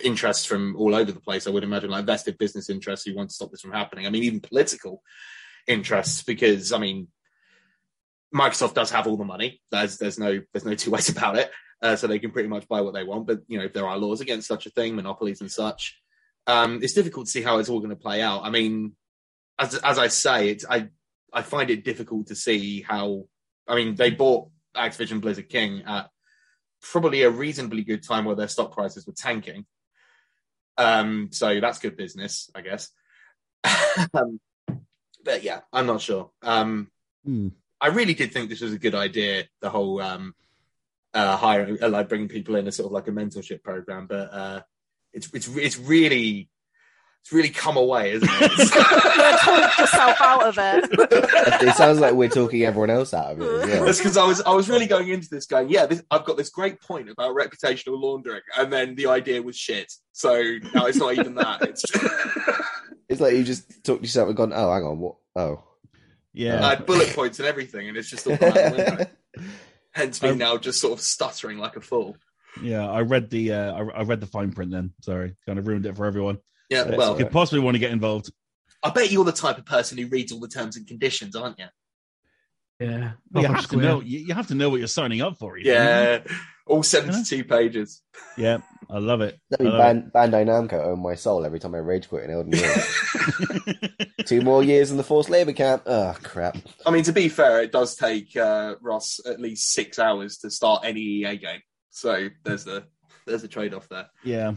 interests 0.04 0.44
from 0.44 0.76
all 0.76 0.94
over 0.94 1.10
the 1.10 1.20
place. 1.20 1.46
I 1.46 1.50
would 1.50 1.64
imagine, 1.64 1.88
like 1.88 2.04
vested 2.04 2.36
business 2.36 2.68
interests 2.68 3.06
who 3.06 3.14
want 3.14 3.30
to 3.30 3.34
stop 3.34 3.50
this 3.50 3.62
from 3.62 3.72
happening. 3.72 4.06
I 4.06 4.10
mean, 4.10 4.24
even 4.24 4.40
political 4.40 5.02
interests, 5.66 6.22
because 6.22 6.70
I 6.70 6.78
mean, 6.78 7.08
Microsoft 8.34 8.74
does 8.74 8.90
have 8.90 9.06
all 9.06 9.16
the 9.16 9.24
money. 9.24 9.62
There's 9.70 9.96
there's 9.96 10.18
no 10.18 10.38
there's 10.52 10.66
no 10.66 10.74
two 10.74 10.90
ways 10.90 11.08
about 11.16 11.38
it. 11.38 11.50
Uh, 11.80 11.96
so 11.96 12.06
they 12.06 12.18
can 12.18 12.30
pretty 12.30 12.48
much 12.48 12.68
buy 12.68 12.82
what 12.82 12.92
they 12.92 13.04
want. 13.04 13.26
But 13.26 13.40
you 13.48 13.58
know, 13.58 13.64
if 13.64 13.72
there 13.72 13.88
are 13.88 13.96
laws 13.96 14.20
against 14.20 14.48
such 14.48 14.66
a 14.66 14.70
thing, 14.70 14.96
monopolies 14.96 15.40
and 15.40 15.50
such. 15.50 15.98
Um, 16.46 16.80
it's 16.82 16.92
difficult 16.92 17.26
to 17.26 17.32
see 17.32 17.42
how 17.42 17.58
it's 17.58 17.68
all 17.68 17.78
going 17.78 17.90
to 17.90 17.96
play 17.96 18.20
out. 18.22 18.42
I 18.44 18.50
mean, 18.50 18.96
as 19.58 19.74
as 19.76 19.98
I 19.98 20.08
say, 20.08 20.50
it's 20.50 20.64
I 20.68 20.88
I 21.32 21.42
find 21.42 21.70
it 21.70 21.84
difficult 21.84 22.28
to 22.28 22.34
see 22.34 22.82
how. 22.82 23.26
I 23.68 23.76
mean, 23.76 23.94
they 23.94 24.10
bought 24.10 24.48
Activision 24.76 25.20
Blizzard 25.20 25.48
King 25.48 25.82
at 25.86 26.10
probably 26.80 27.22
a 27.22 27.30
reasonably 27.30 27.84
good 27.84 28.02
time 28.02 28.24
where 28.24 28.34
their 28.34 28.48
stock 28.48 28.72
prices 28.72 29.06
were 29.06 29.12
tanking. 29.12 29.66
Um, 30.76 31.28
so 31.30 31.60
that's 31.60 31.78
good 31.78 31.96
business, 31.96 32.50
I 32.54 32.62
guess. 32.62 32.90
um, 34.14 34.40
but 35.24 35.44
yeah, 35.44 35.60
I'm 35.72 35.86
not 35.86 36.00
sure. 36.00 36.32
Um, 36.42 36.90
Hmm. 37.24 37.48
I 37.80 37.88
really 37.88 38.14
did 38.14 38.32
think 38.32 38.48
this 38.48 38.60
was 38.60 38.72
a 38.72 38.78
good 38.78 38.94
idea. 38.94 39.44
The 39.60 39.70
whole 39.70 40.00
um, 40.00 40.34
uh, 41.14 41.36
hiring, 41.36 41.82
uh, 41.82 41.88
like 41.88 42.08
bringing 42.08 42.28
people 42.28 42.54
in 42.56 42.66
as 42.66 42.76
sort 42.76 42.86
of 42.86 42.92
like 42.92 43.08
a 43.08 43.12
mentorship 43.12 43.62
program, 43.62 44.06
but 44.06 44.32
uh, 44.32 44.62
it's 45.12 45.32
it's 45.32 45.48
it's 45.48 45.78
really 45.78 46.48
it's 47.22 47.32
really 47.32 47.50
come 47.50 47.76
away, 47.76 48.12
isn't 48.12 48.28
it? 48.28 48.70
Talk 49.40 49.78
yourself 49.78 50.20
out 50.20 50.42
of 50.42 50.58
it. 50.58 50.88
it 51.62 51.76
sounds 51.76 52.00
like 52.00 52.14
we're 52.14 52.28
talking 52.28 52.64
everyone 52.64 52.90
else 52.90 53.14
out 53.14 53.32
of 53.32 53.40
it 53.40 53.44
as 53.62 53.68
well. 53.68 53.84
That's 53.84 53.98
because 53.98 54.16
I 54.16 54.24
was 54.24 54.42
I 54.42 54.52
was 54.52 54.68
really 54.68 54.86
going 54.86 55.08
into 55.08 55.28
this 55.28 55.46
going, 55.46 55.68
yeah, 55.68 55.86
this, 55.86 56.02
I've 56.10 56.24
got 56.24 56.36
this 56.36 56.50
great 56.50 56.80
point 56.80 57.08
about 57.08 57.36
reputational 57.36 58.00
laundering, 58.00 58.42
and 58.58 58.72
then 58.72 58.96
the 58.96 59.06
idea 59.06 59.40
was 59.40 59.56
shit. 59.56 59.92
So 60.12 60.34
now 60.74 60.86
it's 60.86 60.98
not 60.98 61.16
even 61.16 61.36
that. 61.36 61.62
It's 61.62 61.82
just... 61.82 62.04
It's 63.08 63.20
like 63.20 63.34
you 63.34 63.44
just 63.44 63.84
talked 63.84 64.00
to 64.00 64.06
yourself 64.06 64.28
and 64.28 64.36
gone, 64.36 64.52
oh, 64.54 64.72
hang 64.72 64.84
on, 64.84 64.98
what? 64.98 65.16
Oh. 65.36 65.62
Yeah. 66.32 66.64
I 66.64 66.70
had 66.70 66.86
bullet 66.86 67.08
points 67.10 67.40
and 67.40 67.46
everything, 67.46 67.88
and 67.88 67.96
it's 67.98 68.08
just 68.08 68.26
all 68.26 68.38
gone 68.38 68.48
out 68.48 68.54
the 68.54 69.10
window. 69.36 69.50
Hence 69.92 70.22
me 70.22 70.30
Um, 70.30 70.38
now 70.38 70.56
just 70.56 70.80
sort 70.80 70.94
of 70.94 71.00
stuttering 71.02 71.58
like 71.58 71.76
a 71.76 71.82
fool. 71.82 72.16
Yeah, 72.60 72.88
I 72.88 73.00
read 73.00 73.30
the 73.30 73.52
uh, 73.52 73.74
I, 73.74 74.00
I 74.00 74.02
read 74.02 74.20
the 74.20 74.26
fine 74.26 74.52
print. 74.52 74.70
Then 74.72 74.92
sorry, 75.00 75.36
kind 75.46 75.58
of 75.58 75.66
ruined 75.66 75.86
it 75.86 75.96
for 75.96 76.06
everyone. 76.06 76.38
Yeah, 76.68 76.84
that 76.84 76.98
well, 76.98 77.14
could 77.14 77.30
possibly 77.30 77.60
want 77.60 77.74
to 77.74 77.78
get 77.78 77.92
involved. 77.92 78.30
I 78.82 78.90
bet 78.90 79.12
you're 79.12 79.24
the 79.24 79.32
type 79.32 79.58
of 79.58 79.64
person 79.64 79.98
who 79.98 80.06
reads 80.08 80.32
all 80.32 80.40
the 80.40 80.48
terms 80.48 80.76
and 80.76 80.86
conditions, 80.86 81.36
aren't 81.36 81.58
you? 81.58 81.66
Yeah, 82.80 83.12
Well, 83.30 83.42
you 83.44 83.48
proper 83.48 83.60
have 83.60 83.70
to 83.70 83.76
know. 83.76 84.00
You, 84.00 84.18
you 84.18 84.34
have 84.34 84.48
to 84.48 84.54
know 84.54 84.68
what 84.68 84.80
you're 84.80 84.88
signing 84.88 85.20
up 85.20 85.38
for. 85.38 85.56
Ethan. 85.56 85.72
Yeah, 85.72 86.18
all 86.66 86.82
72 86.82 87.44
pages. 87.44 88.02
yeah, 88.36 88.58
I 88.90 88.98
love 88.98 89.20
it. 89.20 89.38
That 89.50 89.60
I 89.60 89.62
mean 89.62 89.72
love 89.72 90.12
Ban- 90.12 90.30
Bandai 90.32 90.46
Namco 90.46 90.84
own 90.84 91.00
my 91.00 91.14
soul 91.14 91.44
every 91.46 91.60
time 91.60 91.74
I 91.74 91.78
rage 91.78 92.08
quit 92.08 92.24
in 92.24 92.30
Elden 92.30 92.52
Ring. 92.52 93.88
Two 94.26 94.40
more 94.40 94.64
years 94.64 94.90
in 94.90 94.96
the 94.96 95.04
forced 95.04 95.30
labor 95.30 95.52
camp. 95.52 95.82
Oh, 95.86 96.16
crap. 96.22 96.56
I 96.84 96.90
mean, 96.90 97.04
to 97.04 97.12
be 97.12 97.28
fair, 97.28 97.62
it 97.62 97.72
does 97.72 97.94
take 97.94 98.36
uh, 98.36 98.74
Ross 98.80 99.20
at 99.24 99.40
least 99.40 99.72
six 99.72 99.98
hours 99.98 100.38
to 100.38 100.50
start 100.50 100.84
any 100.84 101.00
EA 101.00 101.36
game. 101.36 101.60
So 101.92 102.28
there's 102.42 102.64
the 102.64 102.84
there's 103.26 103.44
a 103.44 103.48
trade 103.48 103.74
off 103.74 103.88
there. 103.88 104.06
yeah, 104.24 104.54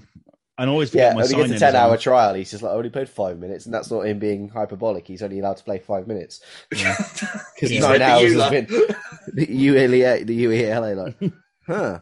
and 0.57 0.69
always 0.69 0.89
forget 0.89 1.11
Yeah, 1.11 1.13
my 1.15 1.21
only 1.21 1.33
sign 1.33 1.41
gets 1.49 1.51
a 1.53 1.59
ten 1.59 1.75
hour 1.75 1.89
well. 1.89 1.97
trial. 1.97 2.33
He's 2.33 2.49
just 2.49 2.63
like, 2.63 2.71
I 2.71 2.75
only 2.75 2.89
played 2.89 3.09
five 3.09 3.37
minutes, 3.39 3.65
and 3.65 3.73
that's 3.73 3.91
not 3.91 4.01
him 4.07 4.19
being 4.19 4.47
hyperbolic. 4.49 5.05
He's 5.05 5.21
only 5.21 5.39
allowed 5.39 5.57
to 5.57 5.63
play 5.63 5.79
five 5.79 6.07
minutes. 6.07 6.39
Because 6.69 7.41
He's 7.59 7.81
nine 7.81 7.99
read 7.99 8.01
the 8.01 8.05
hours 8.05 8.33
has 8.33 8.49
been. 8.49 8.67
The 9.33 9.47
EULA, 9.47 10.25
the 10.25 10.45
EULA, 10.45 10.95
like, 10.95 11.33
huh. 11.67 11.99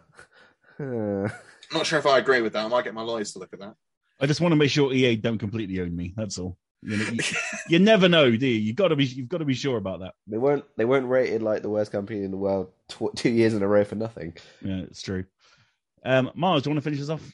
huh. 0.78 1.28
Not 1.74 1.86
sure 1.88 1.98
if 1.98 2.06
I 2.06 2.20
agree 2.20 2.42
with 2.42 2.54
that. 2.54 2.66
I 2.66 2.68
might 2.68 2.84
get 2.84 2.94
my 2.94 3.02
lawyers 3.02 3.34
to 3.34 3.40
look 3.40 3.54
at 3.54 3.60
that. 3.60 3.76
I 4.20 4.28
just 4.28 4.40
want 4.42 4.52
to 4.52 4.56
make 4.58 4.70
sure 4.70 4.94
EA 4.94 5.16
don't 5.16 5.40
completely 5.40 5.80
own 5.82 5.96
me. 5.96 6.14
That's 6.16 6.38
all. 6.38 6.58
You, 6.86 6.98
know, 6.98 7.06
you, 7.06 7.20
you 7.70 7.80
never 7.80 8.10
know, 8.10 8.30
do 8.36 8.46
you? 8.46 8.60
You 8.60 8.74
got 8.74 8.90
to 8.90 8.96
be. 8.96 9.06
You've 9.06 9.30
got 9.30 9.38
to 9.38 9.46
be 9.46 9.54
sure 9.54 9.78
about 9.78 10.02
that. 10.02 10.14
They 10.28 10.38
weren't. 10.38 10.66
They 10.78 10.86
weren't 10.86 11.08
rated 11.08 11.42
like 11.42 11.62
the 11.62 11.70
worst 11.70 11.92
company 11.92 12.24
in 12.24 12.32
the 12.32 12.38
world 12.38 12.72
tw- 12.90 13.16
two 13.16 13.30
years 13.30 13.54
in 13.54 13.64
a 13.64 13.68
row 13.68 13.84
for 13.84 13.96
nothing. 13.96 14.36
Yeah, 14.62 14.82
it's 14.82 15.02
true. 15.02 15.26
Um, 16.06 16.32
Mars, 16.36 16.64
do 16.64 16.70
you 16.70 16.74
want 16.74 16.84
to 16.84 16.90
finish 16.90 17.00
this 17.00 17.10
off? 17.10 17.32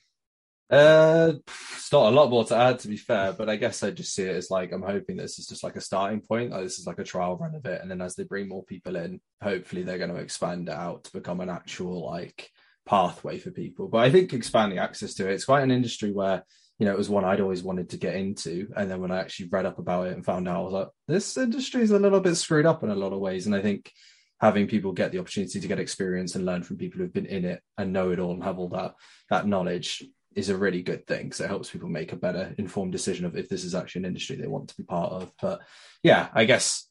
Uh, 0.69 1.33
it's 1.47 1.91
not 1.91 2.13
a 2.13 2.15
lot 2.15 2.29
more 2.29 2.45
to 2.45 2.55
add, 2.55 2.77
to 2.77 2.87
be 2.87 2.97
fair, 2.97 3.33
but 3.33 3.49
I 3.49 3.55
guess 3.55 3.81
I 3.81 3.89
just 3.89 4.13
see 4.13 4.23
it 4.23 4.35
as 4.35 4.51
like 4.51 4.71
I'm 4.71 4.83
hoping 4.83 5.17
this 5.17 5.39
is 5.39 5.47
just 5.47 5.63
like 5.63 5.75
a 5.75 5.81
starting 5.81 6.21
point. 6.21 6.51
Like, 6.51 6.61
this 6.63 6.77
is 6.77 6.85
like 6.85 6.99
a 6.99 7.03
trial 7.03 7.37
run 7.37 7.55
of 7.55 7.65
it, 7.65 7.81
and 7.81 7.89
then 7.89 8.01
as 8.01 8.15
they 8.15 8.23
bring 8.23 8.47
more 8.47 8.63
people 8.63 8.95
in, 8.95 9.19
hopefully 9.41 9.81
they're 9.81 9.97
going 9.97 10.13
to 10.13 10.17
expand 10.17 10.69
it 10.69 10.75
out 10.75 11.05
to 11.05 11.13
become 11.13 11.41
an 11.41 11.49
actual 11.49 12.05
like 12.05 12.51
pathway 12.85 13.39
for 13.39 13.49
people. 13.49 13.87
But 13.87 13.99
I 13.99 14.11
think 14.11 14.31
expanding 14.31 14.77
access 14.77 15.15
to 15.15 15.27
it, 15.27 15.33
it's 15.33 15.45
quite 15.45 15.63
an 15.63 15.71
industry 15.71 16.11
where 16.11 16.43
you 16.79 16.85
know 16.85 16.93
it 16.93 16.97
was 16.97 17.09
one 17.09 17.25
I'd 17.25 17.41
always 17.41 17.61
wanted 17.61 17.89
to 17.89 17.97
get 17.97 18.15
into, 18.15 18.69
and 18.75 18.89
then 18.89 19.01
when 19.01 19.11
I 19.11 19.19
actually 19.19 19.49
read 19.49 19.65
up 19.65 19.79
about 19.79 20.07
it 20.07 20.13
and 20.13 20.25
found 20.25 20.47
out, 20.47 20.57
I 20.57 20.61
was 20.61 20.73
like, 20.73 20.87
this 21.07 21.37
industry 21.37 21.83
is 21.83 21.91
a 21.91 21.99
little 21.99 22.21
bit 22.21 22.35
screwed 22.35 22.65
up 22.65 22.83
in 22.83 22.89
a 22.89 22.95
lot 22.95 23.13
of 23.13 23.19
ways, 23.19 23.45
and 23.45 23.55
I 23.55 23.61
think 23.61 23.91
having 24.39 24.67
people 24.67 24.93
get 24.93 25.11
the 25.11 25.19
opportunity 25.19 25.59
to 25.59 25.67
get 25.67 25.79
experience 25.79 26.35
and 26.35 26.45
learn 26.45 26.63
from 26.63 26.77
people 26.77 26.99
who've 26.99 27.13
been 27.13 27.25
in 27.25 27.43
it 27.43 27.61
and 27.77 27.91
know 27.91 28.11
it 28.11 28.19
all 28.19 28.31
and 28.31 28.43
have 28.43 28.57
all 28.57 28.69
that 28.69 28.95
that 29.29 29.45
knowledge 29.45 30.03
is 30.35 30.49
a 30.49 30.57
really 30.57 30.81
good 30.81 31.05
thing 31.05 31.23
because 31.23 31.41
it 31.41 31.47
helps 31.47 31.69
people 31.69 31.89
make 31.89 32.13
a 32.13 32.17
better 32.17 32.55
informed 32.57 32.91
decision 32.91 33.25
of 33.25 33.35
if 33.35 33.49
this 33.49 33.63
is 33.63 33.75
actually 33.75 33.99
an 33.99 34.05
industry 34.05 34.35
they 34.35 34.47
want 34.47 34.69
to 34.69 34.77
be 34.77 34.83
part 34.83 35.11
of. 35.11 35.31
But 35.41 35.61
yeah, 36.03 36.29
I 36.33 36.45
guess 36.45 36.87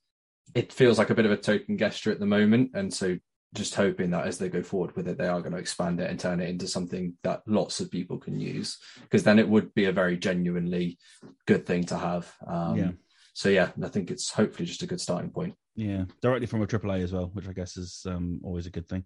it 0.55 0.73
feels 0.73 0.99
like 0.99 1.11
a 1.11 1.15
bit 1.15 1.25
of 1.25 1.33
a 1.33 1.37
token 1.37 1.79
gesture 1.79 2.11
at 2.11 2.21
the 2.21 2.27
moment, 2.27 2.73
and 2.75 2.93
so 2.93 3.17
just 3.55 3.75
hoping 3.75 4.11
that 4.11 4.27
as 4.27 4.39
they 4.39 4.49
go 4.49 4.63
forward 4.63 4.95
with 4.95 5.09
it, 5.09 5.19
they 5.19 5.27
are 5.27 5.41
going 5.41 5.53
to 5.53 5.59
expand 5.59 6.01
it 6.01 6.11
and 6.11 6.21
turn 6.21 6.41
it 6.41 6.49
into 6.49 6.67
something 6.67 7.15
that 7.23 7.43
lots 7.47 7.81
of 7.81 7.91
people 7.91 8.19
can 8.19 8.39
use. 8.39 8.79
Because 9.03 9.23
then 9.23 9.39
it 9.39 9.49
would 9.49 9.75
be 9.75 9.87
a 9.87 9.93
very 9.93 10.17
genuinely 10.17 10.99
good 11.47 11.67
thing 11.67 11.85
to 11.85 11.99
have. 11.99 12.33
Um, 12.47 12.77
Yeah. 12.77 12.91
So 13.33 13.49
yeah, 13.49 13.71
I 13.85 13.89
think 13.89 14.11
it's 14.11 14.33
hopefully 14.33 14.67
just 14.67 14.83
a 14.83 14.87
good 14.87 15.01
starting 15.01 15.31
point. 15.31 15.55
Yeah, 15.77 16.07
directly 16.21 16.47
from 16.47 16.61
a 16.61 16.67
AAA 16.67 17.05
as 17.05 17.13
well, 17.13 17.31
which 17.33 17.49
I 17.49 17.53
guess 17.53 17.77
is 17.77 18.05
um, 18.05 18.41
always 18.43 18.67
a 18.67 18.71
good 18.71 18.89
thing. 18.89 19.05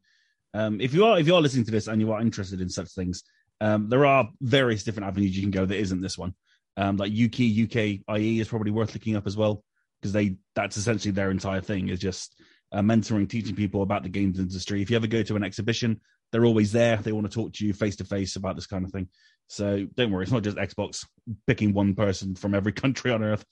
Um, 0.55 0.81
if 0.81 0.95
you 0.95 1.05
are 1.05 1.19
if 1.19 1.27
you 1.27 1.35
are 1.35 1.41
listening 1.43 1.67
to 1.67 1.71
this 1.71 1.87
and 1.87 2.01
you 2.01 2.13
are 2.13 2.21
interested 2.23 2.63
in 2.63 2.71
such 2.71 2.89
things, 2.93 3.25
um, 3.61 3.91
there 3.91 4.07
are 4.07 4.31
various 4.41 4.85
different 4.85 5.07
avenues 5.07 5.37
you 5.37 5.43
can 5.43 5.51
go 5.51 5.67
that 5.67 5.79
isn't 5.79 6.01
this 6.01 6.17
one. 6.17 6.35
Um, 6.79 6.97
like 6.97 7.13
UK 7.13 7.53
UKIE 7.69 8.41
is 8.41 8.49
probably 8.49 8.71
worth 8.71 8.95
looking 8.95 9.17
up 9.17 9.27
as 9.27 9.37
well 9.37 9.63
because 10.01 10.13
they 10.13 10.37
that's 10.55 10.79
essentially 10.79 11.13
their 11.13 11.31
entire 11.31 11.61
thing 11.61 11.91
is 11.91 12.01
just 12.01 12.41
uh, 12.73 12.81
mentoring, 12.81 13.29
teaching 13.29 13.55
people 13.55 13.83
about 13.83 14.03
the 14.03 14.09
games 14.09 14.39
industry. 14.39 14.83
If 14.83 14.91
you 14.91 14.97
ever 14.97 15.07
go 15.07 15.23
to 15.23 15.37
an 15.37 15.45
exhibition, 15.45 16.01
they're 16.31 16.45
always 16.45 16.73
there. 16.73 16.97
They 16.97 17.13
want 17.13 17.31
to 17.31 17.35
talk 17.35 17.53
to 17.55 17.67
you 17.67 17.73
face 17.73 17.97
to 17.97 18.05
face 18.05 18.37
about 18.37 18.57
this 18.57 18.67
kind 18.67 18.85
of 18.85 18.91
thing. 18.91 19.09
So 19.49 19.87
don't 19.97 20.11
worry, 20.11 20.23
it's 20.23 20.33
not 20.33 20.43
just 20.43 20.57
Xbox 20.57 21.07
picking 21.47 21.75
one 21.75 21.95
person 21.95 22.35
from 22.35 22.55
every 22.55 22.73
country 22.83 23.11
on 23.11 23.23
earth 23.23 23.45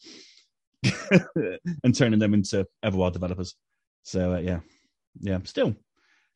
and 1.85 1.95
turning 1.95 2.19
them 2.19 2.35
into 2.35 2.67
Everwild 2.85 3.13
developers. 3.13 3.55
So 4.03 4.35
uh, 4.35 4.39
yeah, 4.39 4.61
yeah, 5.21 5.39
still 5.45 5.75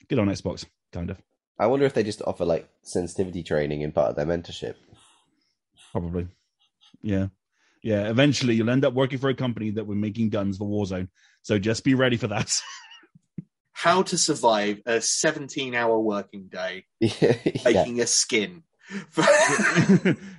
good 0.09 0.19
on 0.19 0.29
Xbox, 0.29 0.67
kind 0.93 1.11
of 1.11 1.19
I 1.59 1.67
wonder 1.67 1.87
if 1.87 1.95
they 1.95 2.03
just 2.03 2.23
offer 2.23 2.45
like 2.45 2.69
sensitivity 2.83 3.43
training 3.43 3.83
in 3.83 3.93
part 3.93 4.11
of 4.11 4.17
their 4.17 4.27
mentorship. 4.27 4.75
probably. 5.93 6.27
Yeah, 7.01 7.29
yeah. 7.83 8.09
Eventually, 8.09 8.55
you'll 8.55 8.71
end 8.71 8.85
up 8.85 8.95
working 8.95 9.19
for 9.19 9.29
a 9.29 9.35
company 9.35 9.71
that 9.71 9.87
were 9.87 9.95
making 9.95 10.31
guns 10.31 10.59
for 10.59 10.69
Warzone. 10.69 11.09
So 11.45 11.59
just 11.59 11.85
be 11.85 11.95
ready 11.95 12.17
for 12.17 12.27
that. 12.29 12.59
How 13.73 14.03
to 14.05 14.17
survive 14.17 14.81
a 14.87 15.01
17 15.01 15.75
hour 15.75 16.01
working 16.01 16.49
day 16.49 16.87
yeah. 17.01 17.37
making 17.65 18.01
a 18.01 18.07
skin. 18.07 18.63
for 19.11 19.25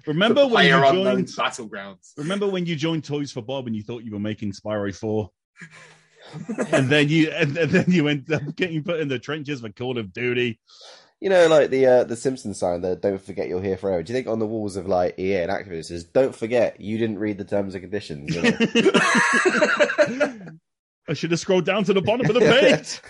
remember 0.08 0.48
when 0.48 0.66
you 0.66 0.72
joined? 0.72 1.28
battlegrounds. 1.28 2.14
Remember 2.18 2.48
when 2.48 2.66
you 2.66 2.76
joined 2.76 3.04
Toys 3.04 3.32
for 3.32 3.42
Bob 3.42 3.68
and 3.68 3.76
you 3.76 3.84
thought 3.84 4.04
you 4.04 4.12
were 4.12 4.20
making 4.20 4.52
Spyro 4.52 4.96
Four, 4.96 5.32
and 6.72 6.90
then 6.90 7.10
you 7.10 7.32
and, 7.32 7.58
and 7.58 7.72
then 7.72 7.86
you 7.88 8.08
end 8.08 8.32
up 8.32 8.56
getting 8.56 8.84
put 8.84 9.00
in 9.00 9.08
the 9.08 9.18
trenches 9.18 9.62
for 9.62 9.70
Call 9.70 9.98
of 9.98 10.14
Duty. 10.14 10.60
You 11.20 11.30
know, 11.30 11.48
like 11.48 11.72
the 11.72 11.88
uh, 11.88 12.04
the 12.04 12.16
Simpsons 12.16 12.60
sign 12.60 12.82
that 12.82 13.02
"Don't 13.02 13.22
forget 13.22 13.48
you're 13.48 13.64
here 13.64 13.78
forever." 13.78 14.04
Do 14.04 14.14
you 14.14 14.18
think 14.18 14.28
on 14.28 14.40
the 14.40 14.46
walls 14.46 14.76
of 14.76 14.88
like 14.88 15.18
EA 15.18 15.38
and 15.38 15.52
Activision 15.52 15.86
says 15.86 16.04
"Don't 16.04 16.36
forget 16.36 16.80
you 16.80 17.00
didn't 17.00 17.20
read 17.20 17.40
the 17.40 17.46
terms 17.46 17.74
and 17.74 17.82
conditions"? 17.82 18.36
You 18.36 18.44
know? 18.44 18.52
I 21.08 21.14
should 21.14 21.32
have 21.32 21.40
scrolled 21.40 21.66
down 21.66 21.84
to 21.86 21.94
the 21.94 22.02
bottom 22.02 22.30
of 22.30 22.34
the 22.34 22.40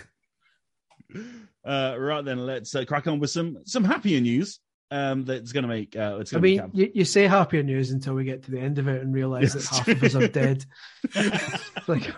page. 1.12 1.22
Uh, 1.64 1.96
right 1.98 2.24
then, 2.24 2.46
let's 2.46 2.74
uh, 2.74 2.84
crack 2.84 3.06
on 3.06 3.18
with 3.18 3.30
some 3.30 3.58
some 3.64 3.84
happier 3.84 4.20
news. 4.20 4.60
Um, 4.88 5.24
that's 5.24 5.50
going 5.50 5.62
to 5.62 5.68
make. 5.68 5.96
Uh, 5.96 6.18
it's 6.20 6.32
I 6.32 6.38
mean, 6.38 6.70
you, 6.72 6.90
you 6.94 7.04
say 7.04 7.26
happier 7.26 7.64
news 7.64 7.90
until 7.90 8.14
we 8.14 8.24
get 8.24 8.44
to 8.44 8.52
the 8.52 8.60
end 8.60 8.78
of 8.78 8.86
it 8.86 9.02
and 9.02 9.12
realize 9.12 9.52
that 9.54 9.64
half 9.64 9.88
of 9.88 10.04
us 10.04 10.14
are 10.14 10.28
dead. 10.28 10.64
like, 11.88 12.14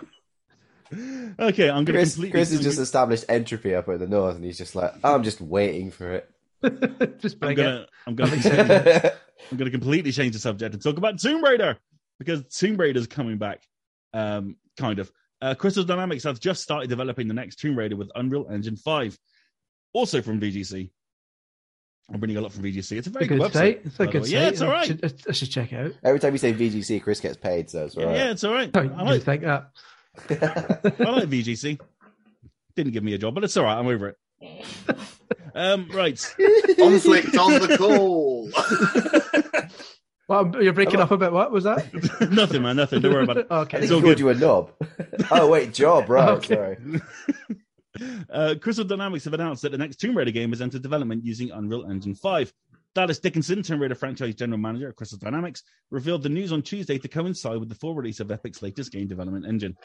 okay, 1.39 1.69
I'm 1.69 1.83
going 1.83 1.85
to 1.85 1.91
Chris, 1.91 2.13
completely. 2.13 2.31
Chris 2.31 2.51
has 2.51 2.61
just 2.61 2.77
established 2.77 3.25
entropy 3.27 3.73
up 3.73 3.89
in 3.89 3.97
the 3.97 4.07
north, 4.07 4.35
and 4.35 4.45
he's 4.45 4.57
just 4.57 4.75
like, 4.75 4.93
"I'm 5.03 5.23
just 5.23 5.41
waiting 5.41 5.89
for 5.89 6.13
it." 6.13 6.29
just 7.19 7.37
I'm 7.41 7.55
gonna. 7.55 7.87
I'm 8.05 8.15
gonna. 8.15 8.33
I'm 9.51 9.57
going 9.57 9.65
to 9.65 9.71
completely 9.71 10.11
change 10.11 10.33
the 10.33 10.39
subject 10.39 10.73
and 10.73 10.83
talk 10.83 10.97
about 10.97 11.19
Tomb 11.19 11.43
Raider 11.43 11.77
because 12.19 12.43
Tomb 12.55 12.77
Raider 12.77 12.99
is 12.99 13.07
coming 13.07 13.37
back. 13.37 13.63
Um, 14.13 14.57
kind 14.77 14.99
of. 14.99 15.11
Uh, 15.41 15.55
Crystal 15.55 15.83
Dynamics 15.83 16.23
has 16.23 16.39
just 16.39 16.61
started 16.61 16.89
developing 16.89 17.27
the 17.27 17.33
next 17.33 17.57
Tomb 17.57 17.77
Raider 17.77 17.95
with 17.95 18.09
Unreal 18.15 18.47
Engine 18.51 18.75
5, 18.75 19.17
also 19.93 20.21
from 20.21 20.39
VGC. 20.39 20.89
I'm 22.11 22.19
bringing 22.19 22.37
a 22.37 22.41
lot 22.41 22.51
from 22.51 22.63
VGC. 22.63 22.97
It's 22.97 23.07
a 23.07 23.09
a 23.09 23.13
very 23.13 23.27
good 23.27 23.39
good 23.39 23.51
website. 23.51 23.53
site. 23.53 23.81
It's 23.85 23.99
a 23.99 24.07
good 24.07 24.13
way. 24.15 24.27
site. 24.27 24.29
Yeah, 24.31 24.47
it's 24.47 24.61
all 24.61 24.69
right. 24.69 24.75
I 24.75 24.79
right. 24.79 24.87
should, 24.87 25.23
I 25.29 25.31
should 25.31 25.51
check 25.51 25.71
it 25.71 25.85
out. 25.85 25.91
Every 26.03 26.19
time 26.19 26.33
you 26.33 26.39
say 26.39 26.53
VGC, 26.53 27.03
Chris 27.03 27.19
gets 27.19 27.37
paid, 27.37 27.69
so 27.69 27.85
it's 27.85 27.95
all 27.95 28.03
Yeah, 28.03 28.13
yeah, 28.13 28.31
it's 28.31 28.43
all 28.43 28.53
right. 28.53 28.75
I 28.75 29.03
like, 29.03 29.23
think 29.23 29.43
that? 29.43 29.69
I 30.29 31.09
like 31.09 31.29
VGC. 31.29 31.79
Didn't 32.75 32.93
give 32.93 33.03
me 33.03 33.13
a 33.13 33.17
job, 33.17 33.35
but 33.35 33.43
it's 33.43 33.55
all 33.57 33.63
right. 33.63 33.77
I'm 33.77 33.87
over 33.87 34.09
it. 34.09 34.17
Um, 35.55 35.89
right. 35.91 36.15
Conflict 36.77 37.35
on 37.37 37.51
the 37.59 37.75
call. 37.77 38.49
Well, 40.29 40.51
you're 40.63 40.73
breaking 40.73 40.99
up 41.01 41.09
a 41.09 41.17
bit. 41.17 41.31
What 41.31 41.51
was 41.51 41.63
that? 41.63 41.91
nothing, 42.31 42.61
man. 42.61 42.75
Nothing. 42.75 43.01
Don't 43.01 43.11
worry 43.13 43.23
about 43.23 43.37
it. 43.37 43.47
I 43.51 43.59
Okay. 43.61 43.71
think 43.79 43.83
It's 43.83 43.91
all 43.91 43.97
he 43.97 44.03
called 44.03 44.17
good. 44.17 44.19
you 44.19 44.29
a 44.29 44.35
knob. 44.35 44.71
oh 45.31 45.49
wait, 45.49 45.73
job, 45.73 46.07
right? 46.09 46.29
Okay. 46.29 46.53
Sorry. 46.55 46.77
Uh, 48.29 48.55
Crystal 48.61 48.85
Dynamics 48.85 49.25
have 49.25 49.33
announced 49.33 49.63
that 49.63 49.71
the 49.71 49.77
next 49.77 49.97
Tomb 49.97 50.15
Raider 50.15 50.31
game 50.31 50.51
has 50.51 50.61
entered 50.61 50.83
development 50.83 51.25
using 51.25 51.51
Unreal 51.51 51.89
Engine 51.89 52.15
5. 52.15 52.53
Dallas 52.95 53.19
Dickinson, 53.19 53.61
Tomb 53.63 53.81
Raider 53.81 53.95
franchise 53.95 54.35
general 54.35 54.59
manager 54.59 54.89
at 54.89 54.95
Crystal 54.95 55.17
Dynamics, 55.17 55.63
revealed 55.91 56.23
the 56.23 56.29
news 56.29 56.51
on 56.51 56.61
Tuesday 56.61 56.97
to 56.99 57.07
coincide 57.07 57.57
with 57.59 57.67
the 57.67 57.75
full 57.75 57.95
release 57.95 58.19
of 58.19 58.31
Epic's 58.31 58.61
latest 58.61 58.91
game 58.91 59.07
development 59.07 59.45
engine. 59.45 59.75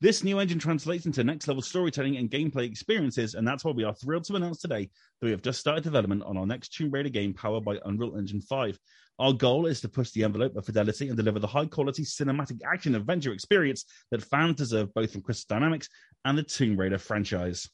This 0.00 0.24
new 0.24 0.40
engine 0.40 0.58
translates 0.58 1.06
into 1.06 1.22
next 1.22 1.46
level 1.46 1.62
storytelling 1.62 2.16
and 2.16 2.28
gameplay 2.30 2.68
experiences, 2.68 3.34
and 3.34 3.46
that's 3.46 3.64
why 3.64 3.70
we 3.70 3.84
are 3.84 3.94
thrilled 3.94 4.24
to 4.24 4.34
announce 4.34 4.58
today 4.60 4.90
that 5.20 5.26
we 5.26 5.30
have 5.30 5.42
just 5.42 5.60
started 5.60 5.84
development 5.84 6.24
on 6.24 6.36
our 6.36 6.46
next 6.46 6.74
Tomb 6.74 6.90
Raider 6.90 7.08
game 7.08 7.32
powered 7.32 7.64
by 7.64 7.78
Unreal 7.84 8.16
Engine 8.16 8.40
5. 8.40 8.78
Our 9.22 9.32
goal 9.32 9.66
is 9.66 9.80
to 9.82 9.88
push 9.88 10.10
the 10.10 10.24
envelope 10.24 10.56
of 10.56 10.66
fidelity 10.66 11.06
and 11.06 11.16
deliver 11.16 11.38
the 11.38 11.46
high 11.46 11.66
quality 11.66 12.02
cinematic 12.02 12.58
action 12.66 12.96
adventure 12.96 13.32
experience 13.32 13.84
that 14.10 14.20
fans 14.20 14.56
deserve 14.56 14.92
both 14.92 15.12
from 15.12 15.20
Crystal 15.22 15.54
Dynamics 15.54 15.88
and 16.24 16.36
the 16.36 16.42
Tomb 16.42 16.76
Raider 16.76 16.98
franchise. 16.98 17.70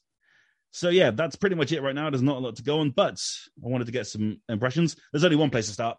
So 0.69 0.89
yeah, 0.89 1.09
that's 1.09 1.35
pretty 1.35 1.55
much 1.55 1.71
it 1.71 1.81
right 1.81 1.95
now. 1.95 2.11
There's 2.11 2.21
not 2.21 2.37
a 2.37 2.39
lot 2.39 2.57
to 2.57 2.61
go 2.61 2.81
on, 2.81 2.91
but 2.91 3.19
I 3.65 3.67
wanted 3.67 3.85
to 3.85 3.91
get 3.91 4.05
some 4.05 4.39
impressions. 4.47 4.95
There's 5.11 5.23
only 5.23 5.37
one 5.37 5.49
place 5.49 5.65
to 5.65 5.73
start. 5.73 5.97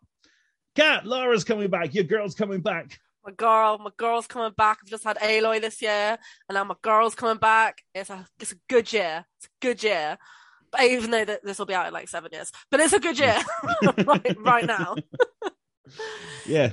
Kat, 0.76 1.04
Laura's 1.04 1.42
coming 1.42 1.68
back. 1.68 1.94
Your 1.94 2.04
girl's 2.04 2.36
coming 2.36 2.60
back. 2.60 3.00
My 3.26 3.32
girl, 3.32 3.78
my 3.78 3.90
girl's 3.96 4.28
coming 4.28 4.52
back. 4.56 4.78
I've 4.80 4.88
just 4.88 5.02
had 5.02 5.18
Aloy 5.18 5.60
this 5.60 5.82
year, 5.82 6.16
and 6.48 6.54
now 6.54 6.62
my 6.62 6.76
girl's 6.80 7.16
coming 7.16 7.38
back. 7.38 7.82
It's 7.92 8.08
a 8.08 8.24
it's 8.38 8.52
a 8.52 8.58
good 8.68 8.92
year. 8.92 9.26
It's 9.38 9.46
a 9.46 9.66
good 9.66 9.82
year. 9.82 10.16
But 10.70 10.82
even 10.82 11.10
though 11.10 11.24
that 11.24 11.44
this 11.44 11.58
will 11.58 11.66
be 11.66 11.74
out 11.74 11.88
in 11.88 11.92
like 11.92 12.08
seven 12.08 12.30
years, 12.32 12.52
but 12.70 12.78
it's 12.78 12.92
a 12.92 13.00
good 13.00 13.18
year 13.18 13.36
right, 14.06 14.36
right 14.38 14.64
now. 14.64 14.94
Yeah, 16.46 16.72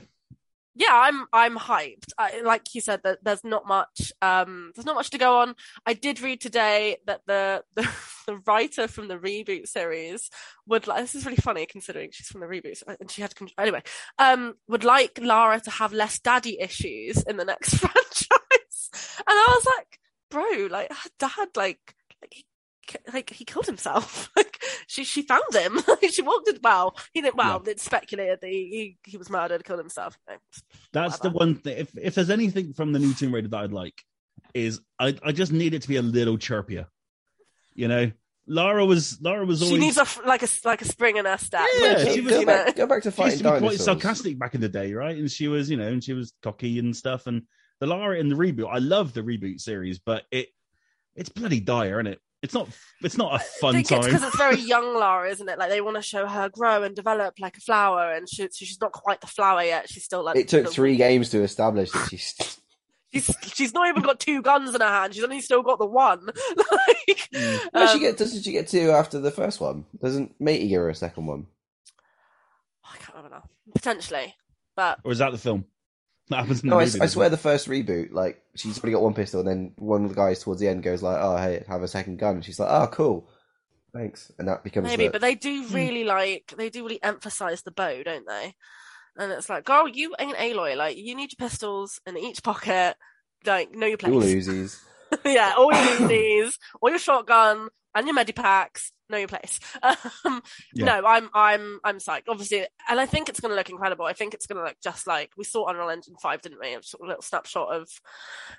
yeah, 0.80 0.92
I'm 0.92 1.26
I'm 1.34 1.58
hyped. 1.58 2.12
I, 2.20 2.42
like 2.42 2.76
you 2.76 2.82
said, 2.82 3.02
that 3.04 3.24
there's 3.24 3.44
not 3.44 3.68
much 3.68 4.12
um 4.22 4.72
there's 4.76 4.86
not 4.86 4.96
much 4.96 5.10
to 5.10 5.18
go 5.18 5.40
on. 5.40 5.56
I 5.88 5.94
did 5.94 6.22
read 6.22 6.40
today 6.40 6.98
that 7.08 7.22
the 7.26 7.64
the, 7.74 7.90
the 8.28 8.36
writer 8.46 8.88
from 8.88 9.08
the 9.08 9.18
reboot 9.18 9.68
series 9.68 10.30
would 10.68 10.86
like 10.86 11.02
this 11.02 11.16
is 11.16 11.26
really 11.26 11.38
funny 11.38 11.66
considering 11.66 12.12
she's 12.14 12.28
from 12.28 12.42
the 12.42 12.48
reboot 12.48 12.84
and 13.00 13.10
she 13.10 13.24
had 13.24 13.34
anyway 13.58 13.82
um 14.20 14.54
would 14.68 14.84
like 14.84 15.20
Lara 15.20 15.60
to 15.62 15.72
have 15.72 15.94
less 15.94 16.20
daddy 16.20 16.60
issues 16.60 17.24
in 17.24 17.38
the 17.38 17.46
next 17.46 17.76
franchise, 17.78 18.90
and 19.18 19.24
I 19.28 19.46
was 19.56 19.66
like, 19.78 20.00
bro, 20.30 20.68
like 20.70 20.92
her 20.92 21.10
dad 21.18 21.50
like 21.56 21.96
like 22.22 22.34
he 22.34 22.46
like 23.14 23.30
he 23.30 23.46
killed 23.46 23.66
himself. 23.66 24.30
like 24.36 24.62
she 24.88 25.04
she 25.04 25.22
found 25.22 25.54
him. 25.54 25.80
she 26.12 26.22
walked 26.22 26.48
it. 26.48 26.60
Well, 26.64 26.96
he 27.14 27.22
didn't. 27.22 27.36
Well, 27.36 27.64
it's 27.66 27.84
speculated 27.84 28.40
that 28.42 28.50
he, 28.50 28.98
he 29.04 29.12
he 29.12 29.18
was 29.18 29.30
murdered, 29.30 29.64
killed 29.64 29.80
himself. 29.80 30.18
that's 30.94 31.20
the 31.20 31.30
one 31.30 31.56
thing. 31.56 31.78
If 31.78 31.98
if 31.98 32.16
there's 32.16 32.30
anything 32.30 32.74
from 32.74 32.94
the 32.94 33.00
new 33.00 33.14
Tomb 33.14 33.34
Raider 33.34 33.48
that 33.50 33.58
I'd 33.58 33.74
like, 33.74 34.02
is 34.54 34.82
I 35.00 35.16
I 35.24 35.32
just 35.32 35.52
need 35.52 35.74
it 35.74 35.84
to 35.84 35.88
be 35.88 35.98
a 35.98 36.02
little 36.02 36.38
chirpier. 36.38 36.88
You 37.74 37.88
know, 37.88 38.12
Lara 38.48 38.86
was 38.86 39.20
Lara 39.22 39.46
was 39.46 39.62
always 39.62 39.76
She 39.76 39.80
needs 39.80 39.98
a 39.98 40.02
f- 40.02 40.26
like 40.26 40.44
a 40.44 40.48
like 40.64 40.82
a 40.82 40.86
spring 40.86 41.18
in 41.18 41.26
her 41.26 41.38
step. 41.38 41.68
Yeah, 41.80 41.88
like, 41.88 41.98
she 42.08 42.14
she- 42.16 42.22
was- 42.22 42.32
go, 42.32 42.40
you 42.40 42.46
know. 42.46 42.66
back, 42.66 42.76
go 42.76 42.88
back 42.88 43.04
to 43.04 43.12
she 43.12 43.24
used 43.24 43.38
to 43.40 43.52
be 43.54 43.60
quite 43.60 43.80
sarcastic 43.80 44.40
back 44.40 44.56
in 44.56 44.62
the 44.62 44.70
day, 44.70 44.94
right? 44.94 45.18
And 45.18 45.30
she 45.30 45.48
was, 45.48 45.70
you 45.70 45.78
know, 45.78 45.88
and 45.88 46.04
she 46.04 46.14
was 46.14 46.34
cocky 46.42 46.80
and 46.80 46.96
stuff. 46.96 47.28
And 47.28 47.44
the 47.80 47.88
Lara 47.88 48.18
in 48.18 48.30
the 48.30 48.36
reboot, 48.36 48.70
I 48.72 48.80
love 48.80 49.14
the 49.14 49.22
reboot 49.22 49.60
series, 49.60 50.00
but 50.00 50.24
it 50.32 50.48
it's 51.16 51.30
bloody 51.30 51.60
dire, 51.60 52.00
isn't 52.00 52.14
it? 52.14 52.20
It's 52.44 52.54
not 52.54 52.70
it's 53.02 53.18
not 53.18 53.36
a 53.36 53.40
fun 53.40 53.76
I 53.76 53.82
think 53.82 53.82
it's 53.82 53.90
time. 53.90 54.02
because 54.02 54.24
it's 54.24 54.38
very 54.38 54.60
young 54.62 54.96
Lara, 54.96 55.30
isn't 55.32 55.50
it? 55.50 55.58
Like 55.58 55.70
they 55.70 55.82
want 55.82 55.96
to 55.98 56.02
show 56.04 56.28
her 56.28 56.50
grow 56.50 56.84
and 56.84 56.96
develop 56.96 57.36
like 57.40 57.58
a 57.58 57.62
flower, 57.62 58.12
and 58.14 58.30
she, 58.30 58.48
she's 58.54 58.80
not 58.80 58.92
quite 58.92 59.22
the 59.22 59.28
flower 59.28 59.64
yet. 59.64 59.90
She's 59.90 60.04
still 60.04 60.24
like 60.24 60.38
It 60.38 60.48
took 60.48 60.66
the- 60.66 60.70
three 60.72 60.98
games 60.98 61.30
to 61.32 61.42
establish 61.44 61.92
that 61.92 62.08
she's. 62.10 62.36
She's 63.14 63.34
she's 63.56 63.74
not 63.74 63.88
even 63.88 64.04
got 64.04 64.20
two 64.20 64.42
guns 64.42 64.76
in 64.76 64.82
her 64.82 64.88
hand. 64.88 65.16
She's 65.16 65.24
only 65.24 65.40
still 65.40 65.64
got 65.64 65.80
the 65.80 65.86
one. 65.86 66.26
like, 66.58 67.30
Mm. 67.34 67.60
No, 67.74 67.88
she 67.88 67.94
um, 67.94 68.00
get. 68.02 68.18
Doesn't 68.18 68.44
she 68.44 68.52
get 68.52 68.68
two 68.68 68.92
after 68.92 69.18
the 69.20 69.32
first 69.32 69.62
one? 69.62 69.86
Doesn't 70.04 70.36
Matey 70.42 70.68
give 70.68 70.82
her 70.82 70.90
a 70.90 70.94
second 70.94 71.26
one? 71.26 71.48
I 72.84 72.98
can't 72.98 73.16
remember 73.16 73.38
now. 73.38 73.44
Potentially, 73.74 74.36
but 74.76 75.00
or 75.06 75.14
is 75.14 75.20
that 75.20 75.32
the 75.32 75.38
film? 75.38 75.64
That 76.30 76.38
happens 76.38 76.62
in 76.62 76.68
the 76.70 76.76
No, 76.76 76.80
I, 76.80 76.86
movie, 76.86 76.98
I 76.98 77.00
doesn't 77.00 77.10
swear 77.14 77.28
it? 77.28 77.30
the 77.30 77.38
first 77.38 77.68
reboot, 77.70 78.12
like 78.12 78.42
she's 78.56 78.78
only 78.84 78.92
got 78.94 79.02
one 79.02 79.14
pistol, 79.14 79.40
and 79.40 79.48
then 79.50 79.72
one 79.78 80.04
of 80.04 80.10
the 80.10 80.16
guys 80.16 80.44
towards 80.44 80.60
the 80.60 80.68
end 80.68 80.84
goes 80.84 81.02
like, 81.02 81.18
"Oh, 81.22 81.38
hey, 81.38 81.64
have 81.70 81.84
a 81.84 81.88
second 81.88 82.18
gun." 82.20 82.36
And 82.36 82.46
she's 82.46 82.60
like, 82.60 82.70
"Oh, 82.70 82.88
cool, 82.88 83.30
thanks," 83.94 84.32
and 84.38 84.48
that 84.48 84.64
becomes 84.64 84.88
maybe. 84.88 85.06
the- 85.06 85.12
But 85.12 85.22
they 85.22 85.36
do 85.36 85.64
Hmm. 85.64 85.74
really 85.74 86.04
like 86.04 86.54
they 86.58 86.70
do 86.70 86.84
really 86.84 87.02
emphasize 87.02 87.62
the 87.62 87.72
bow, 87.72 88.04
don't 88.04 88.28
they? 88.28 88.56
And 89.18 89.32
it's 89.32 89.50
like, 89.50 89.64
girl, 89.66 89.88
you 89.88 90.14
ain't 90.20 90.38
Aloy. 90.38 90.76
Like 90.76 90.98
you 90.98 91.16
need 91.16 91.32
your 91.38 91.48
pistols 91.50 92.00
in 92.06 92.18
each 92.18 92.44
pocket. 92.44 92.96
Like 93.46 93.72
know 93.72 93.88
your 93.88 93.98
dual 93.98 94.20
place. 94.22 94.48
Uzis. 94.48 94.80
yeah, 95.26 95.54
all 95.58 95.72
your 95.72 96.10
Uzis, 96.10 96.54
all 96.82 96.90
your 96.90 97.00
shotgun, 97.00 97.70
and 97.96 98.08
your 98.08 98.16
medipacks. 98.16 98.92
Know 99.10 99.18
your 99.18 99.28
place. 99.28 99.60
Um, 100.26 100.44
Yeah. 100.74 100.86
No, 100.86 101.08
I'm 101.08 101.30
I'm 101.34 101.80
I'm 101.84 101.98
psyched. 101.98 102.24
Obviously, 102.28 102.66
and 102.90 103.00
I 103.00 103.06
think 103.06 103.30
it's 103.30 103.40
going 103.40 103.52
to 103.52 103.56
look 103.56 103.70
incredible. 103.70 104.06
I 104.06 104.14
think 104.14 104.34
it's 104.34 104.48
going 104.48 104.58
to 104.58 104.66
look 104.66 104.76
just 104.84 105.08
like 105.08 105.32
we 105.38 105.46
saw 105.46 105.68
Unreal 105.68 105.90
Engine 105.90 106.16
Five, 106.22 106.42
didn't 106.42 106.60
we? 106.60 106.74
A 106.74 106.82
little 107.00 107.22
snapshot 107.22 107.74
of 107.74 107.90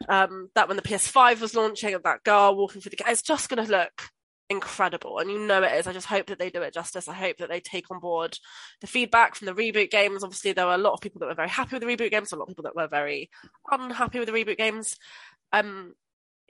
um, 0.08 0.48
that 0.54 0.68
when 0.68 0.76
the 0.76 0.82
PS5 0.82 1.40
was 1.40 1.54
launching, 1.54 1.94
of 1.94 2.02
that 2.04 2.24
girl 2.24 2.56
walking 2.56 2.80
through 2.80 2.90
the. 2.90 2.96
gate. 2.96 3.08
It's 3.08 3.22
just 3.22 3.50
going 3.50 3.64
to 3.64 3.70
look 3.70 4.10
incredible, 4.50 5.18
and 5.18 5.30
you 5.30 5.38
know 5.38 5.62
it 5.62 5.72
is. 5.74 5.86
I 5.86 5.92
just 5.92 6.06
hope 6.06 6.26
that 6.26 6.38
they 6.38 6.50
do 6.50 6.62
it 6.62 6.72
justice. 6.72 7.08
I 7.08 7.14
hope 7.14 7.36
that 7.38 7.50
they 7.50 7.60
take 7.60 7.90
on 7.90 8.00
board 8.00 8.38
the 8.80 8.86
feedback 8.86 9.34
from 9.34 9.46
the 9.46 9.54
reboot 9.54 9.90
games. 9.90 10.24
Obviously, 10.24 10.52
there 10.52 10.66
were 10.66 10.74
a 10.74 10.78
lot 10.78 10.94
of 10.94 11.00
people 11.00 11.18
that 11.20 11.26
were 11.26 11.34
very 11.34 11.50
happy 11.50 11.76
with 11.76 11.82
the 11.82 11.88
reboot 11.88 12.10
games, 12.10 12.32
a 12.32 12.36
lot 12.36 12.44
of 12.44 12.48
people 12.48 12.64
that 12.64 12.76
were 12.76 12.88
very 12.88 13.30
unhappy 13.70 14.18
with 14.18 14.28
the 14.28 14.34
reboot 14.34 14.56
games. 14.56 14.96
Um, 15.52 15.94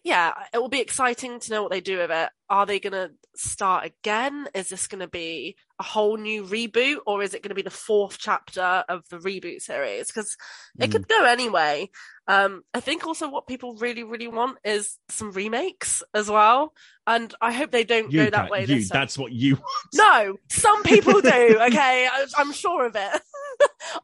yeah, 0.05 0.33
it 0.55 0.59
will 0.59 0.69
be 0.69 0.81
exciting 0.81 1.41
to 1.41 1.51
know 1.51 1.63
what 1.63 1.71
they 1.73 1.81
do 1.81 1.99
with 1.99 2.11
it. 2.11 2.31
Are 2.51 2.65
they 2.67 2.81
going 2.81 2.93
to 2.95 3.11
start 3.37 3.85
again? 3.87 4.49
Is 4.55 4.69
this 4.69 4.87
going 4.87 5.01
to 5.01 5.09
be 5.09 5.57
a 5.79 5.83
whole 5.83 6.17
new 6.17 6.45
reboot, 6.45 6.99
or 7.07 7.23
is 7.23 7.35
it 7.35 7.43
going 7.43 7.51
to 7.51 7.55
be 7.55 7.63
the 7.63 7.71
fourth 7.71 8.17
chapter 8.19 8.85
of 8.89 9.03
the 9.11 9.19
reboot 9.19 9.61
series? 9.61 10.07
Because 10.07 10.37
it 10.79 10.91
could 10.91 11.07
go 11.09 11.25
anyway. 11.25 11.91
Um, 12.27 12.63
I 12.75 12.81
think 12.81 13.07
also 13.07 13.29
what 13.31 13.47
people 13.47 13.75
really, 13.77 14.03
really 14.05 14.29
want 14.29 14.59
is 14.65 14.99
some 15.09 15.33
remakes 15.33 16.03
as 16.15 16.29
well, 16.31 16.73
and 17.07 17.35
I 17.41 17.53
hope 17.53 17.71
they 17.71 17.85
don't 17.85 18.11
You, 18.13 18.25
go 18.25 18.31
that 18.31 18.51
way. 18.51 18.63
you, 18.63 18.67
this 18.67 18.89
time. 18.89 19.01
that's 19.01 19.19
what 19.19 19.33
you. 19.33 19.59
No, 19.95 20.37
some 20.49 20.83
people 20.85 21.21
do. 21.21 21.59
Okay, 21.69 22.09
I, 22.11 22.27
I'm 22.39 22.53
sure 22.53 22.87
of 22.87 22.97
it. 22.97 23.23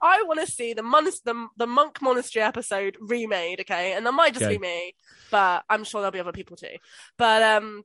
I 0.01 0.23
want 0.27 0.41
to 0.41 0.51
see 0.51 0.73
the, 0.75 0.83
mon- 0.83 1.05
the 1.25 1.49
the 1.57 1.67
monk 1.67 2.01
monastery 2.03 2.43
episode 2.45 2.97
remade. 3.01 3.61
Okay, 3.61 3.93
and 3.95 4.07
that 4.07 4.13
might 4.13 4.35
just 4.35 4.45
Okay. 4.45 4.55
be 4.57 4.61
me, 4.61 4.95
but 5.31 5.65
I'm 5.69 5.85
sure 5.85 6.01
there'll 6.01 6.13
be 6.13 6.21
other 6.21 6.33
people 6.33 6.57
too. 6.57 6.77
But 7.19 7.43
um, 7.43 7.83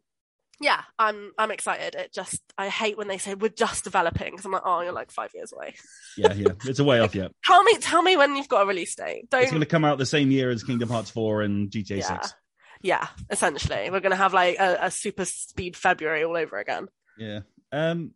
yeah, 0.61 0.81
I'm 0.97 1.31
I'm 1.37 1.51
excited. 1.51 1.95
It 1.95 2.13
just 2.13 2.41
I 2.57 2.67
hate 2.69 2.97
when 2.97 3.07
they 3.07 3.17
say 3.17 3.33
we're 3.33 3.49
just 3.49 3.83
developing 3.83 4.31
because 4.31 4.45
I'm 4.45 4.51
like, 4.51 4.63
oh, 4.65 4.81
you're 4.81 4.91
like 4.91 5.11
five 5.11 5.31
years 5.33 5.53
away. 5.53 5.75
Yeah, 6.17 6.33
yeah. 6.33 6.47
It's 6.65 6.79
a 6.79 6.83
way 6.83 6.99
off 6.99 7.15
yet. 7.15 7.31
Tell 7.45 7.63
me, 7.63 7.77
tell 7.77 8.01
me 8.01 8.17
when 8.17 8.35
you've 8.35 8.49
got 8.49 8.63
a 8.63 8.65
release 8.65 8.95
date. 8.95 9.21
It's 9.23 9.29
Don't. 9.29 9.49
going 9.49 9.59
to 9.61 9.65
come 9.65 9.85
out 9.85 9.97
the 9.97 10.05
same 10.05 10.31
year 10.31 10.49
as 10.49 10.63
Kingdom 10.63 10.89
Hearts 10.89 11.09
4 11.11 11.43
and 11.43 11.69
GTA 11.71 11.99
Yeah. 11.99 12.19
6. 12.21 12.33
Yeah, 12.81 13.07
essentially, 13.29 13.89
we're 13.89 13.99
gonna 13.99 14.15
have 14.15 14.33
like 14.33 14.57
a, 14.57 14.77
a 14.83 14.91
super 14.91 15.25
speed 15.25 15.75
February 15.75 16.23
all 16.23 16.37
over 16.37 16.57
again. 16.57 16.87
Yeah. 17.17 17.39
Um, 17.73 18.11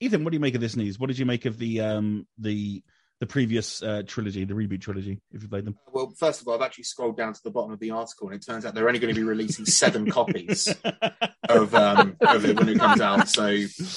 Ethan, 0.00 0.22
what 0.24 0.32
do 0.32 0.36
you 0.36 0.40
make 0.40 0.54
of 0.54 0.60
this 0.60 0.76
news? 0.76 0.98
What 0.98 1.06
did 1.06 1.18
you 1.18 1.24
make 1.24 1.46
of 1.46 1.56
the 1.58 1.80
um 1.80 2.26
the 2.38 2.82
the 3.22 3.26
previous 3.26 3.84
uh, 3.84 4.02
trilogy, 4.04 4.44
the 4.44 4.52
reboot 4.52 4.80
trilogy? 4.80 5.20
If 5.32 5.42
you 5.44 5.48
played 5.48 5.64
them, 5.64 5.76
Well, 5.92 6.12
first 6.18 6.40
of 6.40 6.48
all, 6.48 6.54
I've 6.56 6.60
actually 6.62 6.82
scrolled 6.82 7.16
down 7.16 7.32
to 7.34 7.40
the 7.44 7.52
bottom 7.52 7.70
of 7.70 7.78
the 7.78 7.92
article, 7.92 8.26
and 8.26 8.34
it 8.34 8.44
turns 8.44 8.66
out 8.66 8.74
they're 8.74 8.88
only 8.88 8.98
going 8.98 9.14
to 9.14 9.20
be 9.20 9.24
releasing 9.24 9.64
seven 9.64 10.10
copies 10.10 10.66
of 11.48 11.72
um 11.72 12.16
of 12.20 12.44
it 12.44 12.56
when 12.58 12.68
it 12.68 12.78
comes 12.80 13.00
out. 13.00 13.28
So, 13.28 13.44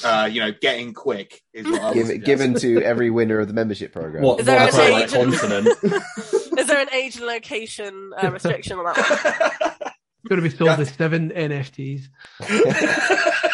uh, 0.03 0.29
you 0.31 0.41
know, 0.41 0.51
getting 0.61 0.93
quick 0.93 1.41
is 1.55 1.65
what 1.65 1.81
I 1.81 1.93
Give, 1.95 2.05
suggest. 2.05 2.25
given 2.27 2.53
to 2.59 2.83
every 2.83 3.09
winner 3.09 3.39
of 3.39 3.47
the 3.47 3.55
membership 3.55 3.91
program. 3.91 4.21
What, 4.21 4.41
Is 4.41 4.45
there 4.45 4.59
what 4.59 4.73
an 4.75 4.91
a 4.91 5.03
age- 5.03 5.11
continent? 5.11 5.67
Is 6.59 6.67
there 6.67 6.81
an 6.81 6.93
age 6.93 7.15
and 7.17 7.25
location 7.25 8.11
uh, 8.21 8.29
restriction 8.29 8.77
on 8.77 8.85
that 8.85 8.95
one? 8.97 9.91
It's 10.21 10.29
going 10.29 10.41
to 10.43 10.47
be 10.49 10.55
sold 10.55 10.79
as 10.79 10.89
seven 10.91 11.31
NFTs. 11.31 12.03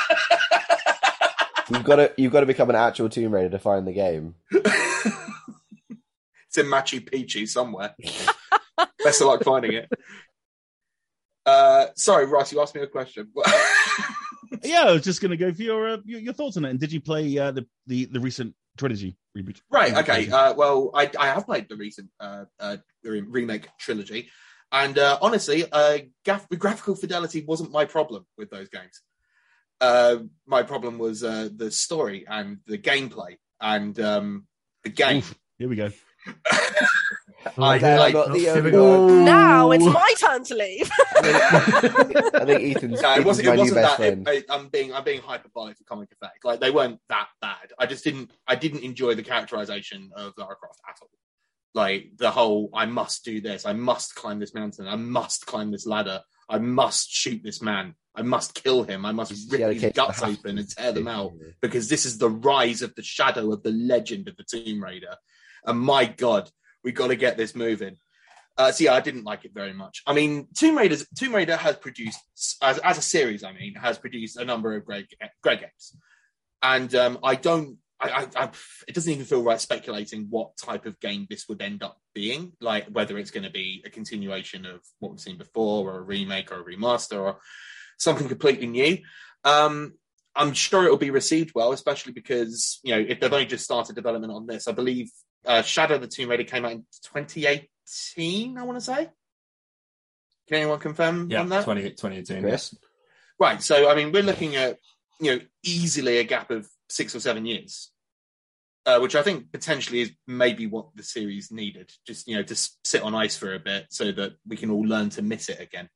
You've 1.70 1.84
got 1.86 1.96
to 1.98 2.12
you've 2.18 2.34
got 2.34 2.42
to 2.42 2.46
become 2.46 2.70
an 2.70 2.76
actual 2.76 3.08
Tomb 3.08 3.34
Raider 3.34 3.50
to 3.50 3.60
find 3.60 3.88
the 3.88 3.94
game. 3.94 4.36
It's 6.52 6.58
in 6.58 6.66
Machu 6.66 7.00
Picchu 7.00 7.48
somewhere. 7.48 7.96
Best 9.04 9.22
of 9.22 9.28
luck 9.28 9.44
finding 9.44 9.74
it. 9.74 9.90
Uh, 11.46 11.88
sorry, 11.96 12.26
Ross, 12.26 12.52
you 12.52 12.60
asked 12.62 12.76
me 12.76 12.82
a 12.82 12.88
question. 12.88 13.32
yeah, 14.64 14.84
I 14.84 14.92
was 14.92 15.04
just 15.04 15.22
going 15.22 15.32
to 15.32 15.38
go 15.38 15.54
for 15.54 15.62
your, 15.62 15.90
uh, 15.92 15.98
your 16.04 16.20
your 16.20 16.34
thoughts 16.34 16.58
on 16.58 16.66
it. 16.66 16.72
And 16.72 16.80
did 16.80 16.92
you 16.92 17.00
play 17.00 17.38
uh, 17.38 17.52
the 17.52 17.66
the 17.88 18.06
the 18.06 18.20
recent 18.20 18.54
trilogy 18.78 19.18
reboot? 19.38 19.62
Right. 19.70 19.96
Okay. 19.96 20.30
Uh, 20.30 20.54
well, 20.54 20.92
I, 20.94 21.10
I 21.18 21.28
have 21.28 21.46
played 21.46 21.70
the 21.70 21.78
recent 21.78 22.10
uh, 22.20 22.46
uh, 22.60 22.78
remake 23.04 23.70
trilogy, 23.80 24.30
and 24.74 25.00
uh, 25.00 25.20
honestly, 25.22 25.66
uh, 25.72 26.00
graph- 26.26 26.50
graphical 26.50 26.96
fidelity 26.96 27.46
wasn't 27.48 27.72
my 27.72 27.86
problem 27.86 28.26
with 28.38 28.50
those 28.50 28.68
games. 28.68 29.02
Uh, 29.80 30.18
my 30.46 30.64
problem 30.64 31.00
was 31.00 31.24
uh, 31.24 31.48
the 31.56 31.72
story 31.72 32.26
and 32.28 32.58
the 32.68 32.78
gameplay 32.78 33.38
and 33.62 33.98
um, 34.02 34.48
the 34.84 34.90
game. 34.90 35.20
Oof, 35.20 35.36
here 35.58 35.70
we 35.70 35.78
go. 35.78 35.90
I, 37.58 37.80
Damn, 37.80 38.00
I, 38.00 38.08
I'm 38.08 38.34
the 38.34 38.40
Here 38.40 38.52
only 38.52 38.62
we 38.62 38.72
go. 38.72 39.06
one. 39.08 39.26
Now 39.26 39.72
it's 39.72 39.84
my 39.84 40.14
turn 40.20 40.44
to 40.46 40.56
leave. 40.56 40.90
I 41.18 42.44
think 42.46 42.76
Ethan's, 42.78 43.02
no, 43.02 43.10
it 43.10 43.12
Ethan's 43.14 43.26
wasn't. 43.26 43.48
my 43.48 43.54
It 43.54 43.56
new 43.56 43.62
wasn't 43.62 43.76
best 43.82 43.98
that. 43.98 44.04
It, 44.06 44.24
friend. 44.24 44.28
it, 44.28 44.46
I'm 44.50 44.68
being. 44.68 44.94
I'm 44.94 45.04
being 45.04 45.22
hyperbolic 45.22 45.78
for 45.78 45.84
comic 45.86 46.12
effect. 46.12 46.46
Like 46.46 46.60
they 46.60 46.72
weren't 46.72 47.00
that 47.10 47.28
bad. 47.42 47.74
I 47.80 47.86
just 47.88 48.04
didn't. 48.04 48.32
I 48.48 48.56
didn't 48.56 48.84
enjoy 48.84 49.16
the 49.16 49.24
characterization 49.24 50.12
of 50.16 50.34
Lara 50.38 50.56
Croft 50.56 50.80
at 50.88 50.96
all. 51.02 51.10
Like 51.74 52.12
the 52.18 52.32
whole, 52.32 52.70
I 52.74 52.86
must 52.86 53.24
do 53.26 53.42
this. 53.42 53.66
I 53.66 53.74
must 53.74 54.14
climb 54.16 54.40
this 54.40 54.54
mountain. 54.54 54.88
I 54.88 54.96
must 54.98 55.46
climb 55.46 55.72
this 55.72 55.88
ladder. 55.88 56.22
I 56.50 56.60
must 56.60 57.10
shoot 57.10 57.42
this 57.44 57.62
man. 57.62 57.96
I 58.14 58.24
must 58.24 58.62
kill 58.62 58.84
him. 58.84 59.06
I 59.06 59.14
must 59.14 59.52
Yeah, 59.58 59.68
rip 59.68 59.78
his 59.78 59.94
guts 59.94 60.22
open 60.22 60.58
and 60.58 60.70
tear 60.70 60.92
them 60.92 61.08
out 61.08 61.32
because 61.62 61.88
this 61.88 62.06
is 62.06 62.18
the 62.18 62.30
rise 62.30 62.82
of 62.82 62.94
the 62.96 63.04
shadow 63.04 63.54
of 63.54 63.64
the 63.64 63.72
legend 63.72 64.28
of 64.28 64.36
the 64.36 64.44
Tomb 64.44 64.84
Raider. 64.84 65.16
And 65.66 65.80
my 65.80 66.06
God, 66.06 66.50
we 66.84 66.92
got 66.92 67.08
to 67.08 67.16
get 67.16 67.38
this 67.38 67.56
moving. 67.56 67.98
Uh, 68.58 68.72
I 68.90 69.00
didn't 69.00 69.24
like 69.24 69.46
it 69.46 69.54
very 69.54 69.74
much. 69.74 70.04
I 70.06 70.14
mean, 70.14 70.48
Tomb 70.56 70.78
Raiders, 70.78 71.06
Tomb 71.18 71.34
Raider 71.34 71.56
has 71.56 71.78
produced 71.78 72.20
as, 72.62 72.78
as 72.80 72.98
a 72.98 73.02
series. 73.02 73.44
I 73.44 73.54
mean, 73.54 73.76
has 73.76 73.98
produced 73.98 74.38
a 74.38 74.46
number 74.46 74.76
of 74.76 74.86
great 74.86 75.08
great 75.42 75.62
games, 75.62 75.96
and 76.62 76.94
um, 76.96 77.20
I 77.24 77.36
don't. 77.36 77.78
I, 78.00 78.10
I, 78.10 78.44
I, 78.44 78.50
it 78.88 78.96
doesn't 78.96 79.12
even 79.12 79.26
feel 79.26 79.44
right 79.44 79.62
speculating 79.62 80.28
what 80.30 80.58
type 80.58 80.86
of 80.86 81.00
game 81.00 81.28
this 81.30 81.48
would 81.48 81.62
end 81.62 81.82
up 81.82 81.98
being. 82.14 82.52
Like 82.60 82.88
whether 82.88 83.18
it's 83.18 83.32
going 83.32 83.46
to 83.46 83.52
be 83.52 83.84
a 83.86 83.90
continuation 83.90 84.66
of 84.66 84.82
what 85.00 85.12
we've 85.12 85.22
seen 85.22 85.38
before, 85.38 85.90
or 85.90 86.00
a 86.00 86.02
remake, 86.02 86.52
or 86.52 86.60
a 86.60 86.64
remaster, 86.64 87.20
or 87.20 87.40
something 87.98 88.28
completely 88.28 88.68
new. 88.68 88.98
Um, 89.44 89.94
I'm 90.36 90.54
sure 90.54 90.86
it 90.86 90.90
will 90.90 90.98
be 90.98 91.10
received 91.10 91.54
well, 91.56 91.72
especially 91.72 92.12
because 92.12 92.80
you 92.84 92.94
know 92.94 93.06
if 93.08 93.20
they've 93.20 93.32
only 93.32 93.46
just 93.46 93.64
started 93.64 93.96
development 93.96 94.34
on 94.34 94.46
this. 94.46 94.68
I 94.68 94.74
believe 94.74 95.10
uh, 95.46 95.62
Shadow 95.62 95.96
of 95.96 96.02
the 96.02 96.08
Tomb 96.08 96.30
Raider 96.30 96.44
came 96.44 96.66
out 96.66 96.72
in 96.72 96.86
2018. 97.04 98.58
I 98.58 98.64
want 98.64 98.78
to 98.78 98.86
say. 98.86 99.10
Can 100.48 100.58
anyone 100.58 100.80
confirm 100.80 101.30
Yeah, 101.30 101.42
on 101.42 101.50
that? 101.50 101.64
20, 101.64 101.82
2018. 101.82 102.42
Chris? 102.42 102.76
Right. 103.40 103.62
So, 103.62 103.90
I 103.90 103.96
mean, 103.96 104.12
we're 104.12 104.24
looking 104.24 104.56
at, 104.56 104.78
you 105.20 105.36
know, 105.36 105.42
easily 105.64 106.18
a 106.18 106.24
gap 106.24 106.52
of 106.52 106.68
six 106.90 107.16
or 107.16 107.20
seven 107.20 107.46
years, 107.46 107.92
uh, 108.86 109.00
which 109.00 109.16
I 109.16 109.24
think 109.24 109.52
potentially 109.52 110.02
is 110.02 110.12
maybe 110.28 110.68
what 110.68 110.88
the 110.96 111.04
series 111.04 111.52
needed. 111.52 111.92
Just, 112.06 112.28
you 112.28 112.36
know, 112.36 112.44
to 112.44 112.56
sit 112.84 113.02
on 113.02 113.16
ice 113.16 113.38
for 113.38 113.54
a 113.54 113.60
bit 113.60 113.88
so 113.90 114.12
that 114.12 114.34
we 114.48 114.58
can 114.58 114.72
all 114.72 114.84
learn 114.84 115.10
to 115.12 115.22
miss 115.22 115.50
it 115.50 115.60
again. 115.60 115.90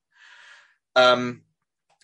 Um, 0.95 1.41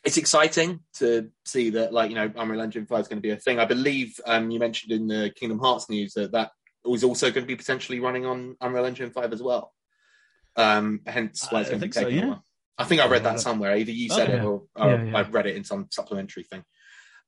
it's 0.03 0.17
exciting 0.17 0.81
to 0.95 1.29
see 1.45 1.71
that, 1.71 1.93
like, 1.93 2.09
you 2.09 2.15
know, 2.15 2.31
Unreal 2.35 2.61
Engine 2.61 2.85
5 2.85 2.99
is 2.99 3.07
going 3.07 3.21
to 3.21 3.27
be 3.27 3.29
a 3.29 3.37
thing. 3.37 3.59
I 3.59 3.65
believe 3.65 4.19
um, 4.25 4.51
you 4.51 4.59
mentioned 4.59 4.91
in 4.91 5.07
the 5.07 5.31
Kingdom 5.35 5.59
Hearts 5.59 5.89
news 5.89 6.13
that 6.13 6.31
that 6.33 6.51
was 6.89 7.03
also 7.03 7.29
going 7.31 7.43
to 7.43 7.47
be 7.47 7.55
potentially 7.55 7.99
running 7.99 8.25
on 8.25 8.55
Unreal 8.61 8.85
Engine 8.85 9.11
5 9.11 9.33
as 9.33 9.41
well. 9.41 9.73
Um, 10.55 11.01
hence 11.05 11.47
why 11.49 11.61
it's 11.61 11.69
I 11.69 11.73
going 11.73 11.81
to 11.81 11.87
be 11.87 11.91
think 11.91 12.05
so, 12.05 12.07
yeah. 12.09 12.35
I 12.77 12.83
think 12.83 13.01
I 13.01 13.07
read 13.07 13.23
that 13.25 13.39
somewhere. 13.39 13.75
Either 13.75 13.91
you 13.91 14.09
said 14.09 14.29
Okay. 14.29 14.39
it 14.39 14.43
or, 14.43 14.63
or 14.75 14.89
Yeah, 14.89 15.03
yeah. 15.03 15.17
I've 15.17 15.33
read 15.33 15.45
it 15.45 15.55
in 15.55 15.63
some 15.63 15.87
supplementary 15.91 16.43
thing. 16.43 16.63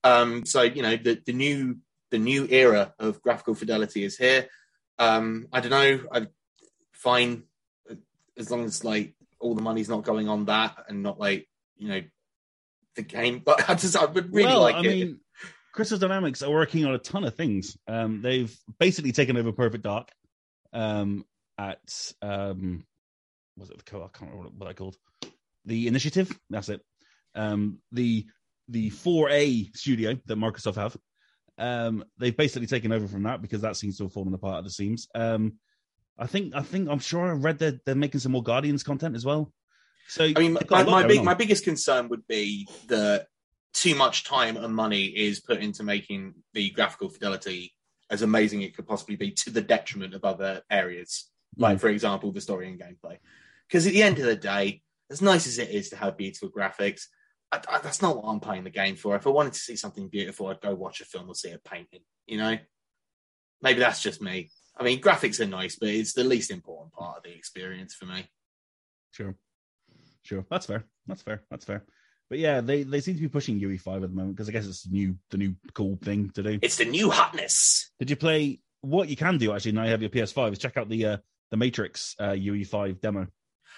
Um, 0.04 0.46
so 0.46 0.64
you 0.64 0.82
know 0.82 0.98
the 0.98 1.22
the 1.26 1.32
new 1.32 1.78
the 2.12 2.18
new 2.18 2.46
era 2.50 2.94
of 3.00 3.22
graphical 3.22 3.56
fidelity 3.56 4.04
is 4.04 4.18
here. 4.18 4.48
Um, 5.00 5.48
I 5.54 5.60
don't 5.62 5.70
know. 5.72 6.00
I 6.12 6.28
fine 6.92 7.44
as 8.38 8.50
long 8.52 8.66
as 8.66 8.84
like 8.84 9.14
all 9.40 9.56
the 9.56 9.62
money's 9.62 9.90
not 9.90 10.04
going 10.04 10.28
on 10.28 10.46
that 10.46 10.76
and 10.88 11.04
not 11.04 11.20
like 11.20 11.48
you 11.78 11.88
know 11.88 12.02
the 12.96 13.02
game. 13.04 13.42
But 13.46 13.70
I 13.70 13.76
just 13.76 13.96
I 13.96 14.06
would 14.06 14.34
really 14.34 14.48
well, 14.48 14.62
like 14.62 14.76
I 14.76 14.80
it. 14.80 14.84
mean, 14.88 15.20
Crystal 15.74 15.98
Dynamics 15.98 16.44
are 16.44 16.52
working 16.52 16.86
on 16.86 16.94
a 16.94 17.00
ton 17.00 17.24
of 17.24 17.36
things. 17.36 17.76
Um, 17.88 18.22
they've 18.22 18.56
basically 18.80 19.12
taken 19.12 19.38
over 19.38 19.52
Perfect 19.52 19.84
Dark 19.84 20.10
um, 20.72 21.26
at 21.58 22.14
um, 22.22 22.86
was 23.58 23.70
it 23.70 23.78
the 23.78 23.84
co? 23.84 24.04
I 24.04 24.18
can't 24.18 24.32
remember 24.32 24.52
what 24.58 24.70
I 24.70 24.74
called 24.74 24.96
the 25.66 25.88
Initiative. 25.88 26.32
That's 26.50 26.70
it. 26.70 26.82
Um, 27.36 27.80
the 27.92 28.26
the 28.70 28.92
4A 28.92 29.76
studio 29.76 30.18
that 30.26 30.38
Microsoft 30.38 30.76
have. 30.76 30.96
Um, 31.58 32.06
they've 32.18 32.36
basically 32.36 32.68
taken 32.68 32.92
over 32.92 33.08
from 33.08 33.24
that 33.24 33.42
because 33.42 33.62
that 33.62 33.76
seems 33.76 33.98
to 33.98 34.04
have 34.04 34.14
fallen 34.14 34.34
apart 34.34 34.60
at 34.60 34.64
the 34.64 34.70
seams. 34.70 35.08
Um, 35.14 35.54
I 36.18 36.28
think 36.28 36.56
I 36.56 36.62
think 36.62 36.88
I'm 36.90 37.00
sure 37.00 37.28
I 37.28 37.32
read 37.32 37.60
that 37.60 37.84
they're 37.86 37.96
making 37.96 38.20
some 38.20 38.32
more 38.32 38.44
Guardians 38.44 38.84
content 38.84 39.16
as 39.16 39.26
well. 39.26 39.52
So 40.08 40.26
I 40.26 40.40
mean, 40.40 40.54
they've 40.54 40.68
got 40.68 40.88
a 40.88 40.92
my, 40.92 41.02
my 41.02 41.08
big 41.08 41.20
on. 41.20 41.26
my 41.26 41.34
biggest 41.34 41.64
concern 41.64 42.10
would 42.10 42.28
be 42.28 42.68
that 42.88 43.28
too 43.74 43.96
much 43.96 44.24
time 44.24 44.58
and 44.58 44.74
money 44.74 45.06
is 45.06 45.40
put 45.40 45.60
into 45.60 45.84
making 45.84 46.36
the 46.54 46.70
graphical 46.72 47.10
fidelity 47.10 47.74
as 48.10 48.22
amazing 48.22 48.62
it 48.62 48.76
could 48.76 48.88
possibly 48.88 49.16
be 49.16 49.32
to 49.32 49.50
the 49.50 49.62
detriment 49.62 50.14
of 50.14 50.24
other 50.24 50.62
areas, 50.70 51.30
like 51.58 51.80
for 51.80 51.90
example 51.90 52.32
the 52.32 52.42
story 52.42 52.70
and 52.70 52.80
gameplay. 52.80 53.18
Because 53.68 53.88
at 53.88 53.94
the 53.94 54.04
end 54.04 54.20
of 54.20 54.26
the 54.26 54.36
day, 54.36 54.82
as 55.10 55.22
nice 55.22 55.48
as 55.48 55.58
it 55.58 55.70
is 55.70 55.90
to 55.90 55.96
have 55.96 56.18
beautiful 56.18 56.50
graphics, 56.50 57.06
I, 57.52 57.62
I, 57.70 57.80
that's 57.80 58.02
not 58.02 58.18
what 58.18 58.30
I'm 58.30 58.40
playing 58.40 58.66
the 58.66 58.70
game 58.70 58.96
for. 58.96 59.16
If 59.16 59.26
I 59.26 59.32
wanted 59.32 59.54
to 59.54 59.60
see 59.60 59.76
something 59.76 60.10
beautiful, 60.10 60.48
I'd 60.48 60.62
go 60.62 60.76
watch 60.76 61.02
a 61.02 61.06
film 61.06 61.30
or 61.30 61.36
see 61.36 61.52
a 61.52 61.58
painting. 61.58 62.02
You 62.28 62.38
know, 62.38 62.58
maybe 63.62 63.80
that's 63.80 64.02
just 64.02 64.22
me. 64.22 64.52
I 64.78 64.84
mean, 64.84 65.02
graphics 65.02 65.40
are 65.40 65.46
nice, 65.46 65.76
but 65.76 65.90
it's 65.90 66.14
the 66.14 66.24
least 66.24 66.52
important 66.52 66.94
part 66.94 67.18
of 67.18 67.24
the 67.24 67.34
experience 67.34 67.94
for 67.94 68.06
me. 68.06 68.28
Sure, 69.12 69.36
sure. 70.24 70.46
That's 70.50 70.66
fair. 70.66 70.86
That's 71.08 71.22
fair. 71.22 71.44
That's 71.50 71.66
fair. 71.66 71.84
But 72.30 72.40
yeah, 72.40 72.62
they, 72.62 72.84
they 72.84 73.00
seem 73.02 73.16
to 73.16 73.22
be 73.22 73.28
pushing 73.28 73.60
UE 73.60 73.78
five 73.78 74.04
at 74.04 74.10
the 74.10 74.16
moment 74.16 74.36
because 74.36 74.50
I 74.50 74.52
guess 74.54 74.66
it's 74.66 74.84
the 74.84 74.92
new 74.94 75.16
the 75.30 75.38
new 75.38 75.56
cool 75.74 75.98
thing 76.02 76.30
to 76.32 76.44
do. 76.44 76.60
It's 76.62 76.78
the 76.78 76.86
new 76.86 77.10
hotness. 77.12 77.92
Did 78.00 78.10
you 78.10 78.16
play? 78.16 78.60
What 78.82 79.08
you 79.08 79.16
can 79.16 79.38
do 79.38 79.54
actually 79.54 79.74
now 79.74 79.84
you 79.84 79.92
have 79.92 80.02
your 80.02 80.10
PS5 80.10 80.52
is 80.54 80.60
check 80.60 80.76
out 80.78 80.90
the 80.90 81.06
uh, 81.06 81.18
the 81.52 81.58
Matrix 81.58 82.16
uh, 82.20 82.32
UE 82.32 82.66
five 82.66 83.00
demo. 83.02 83.28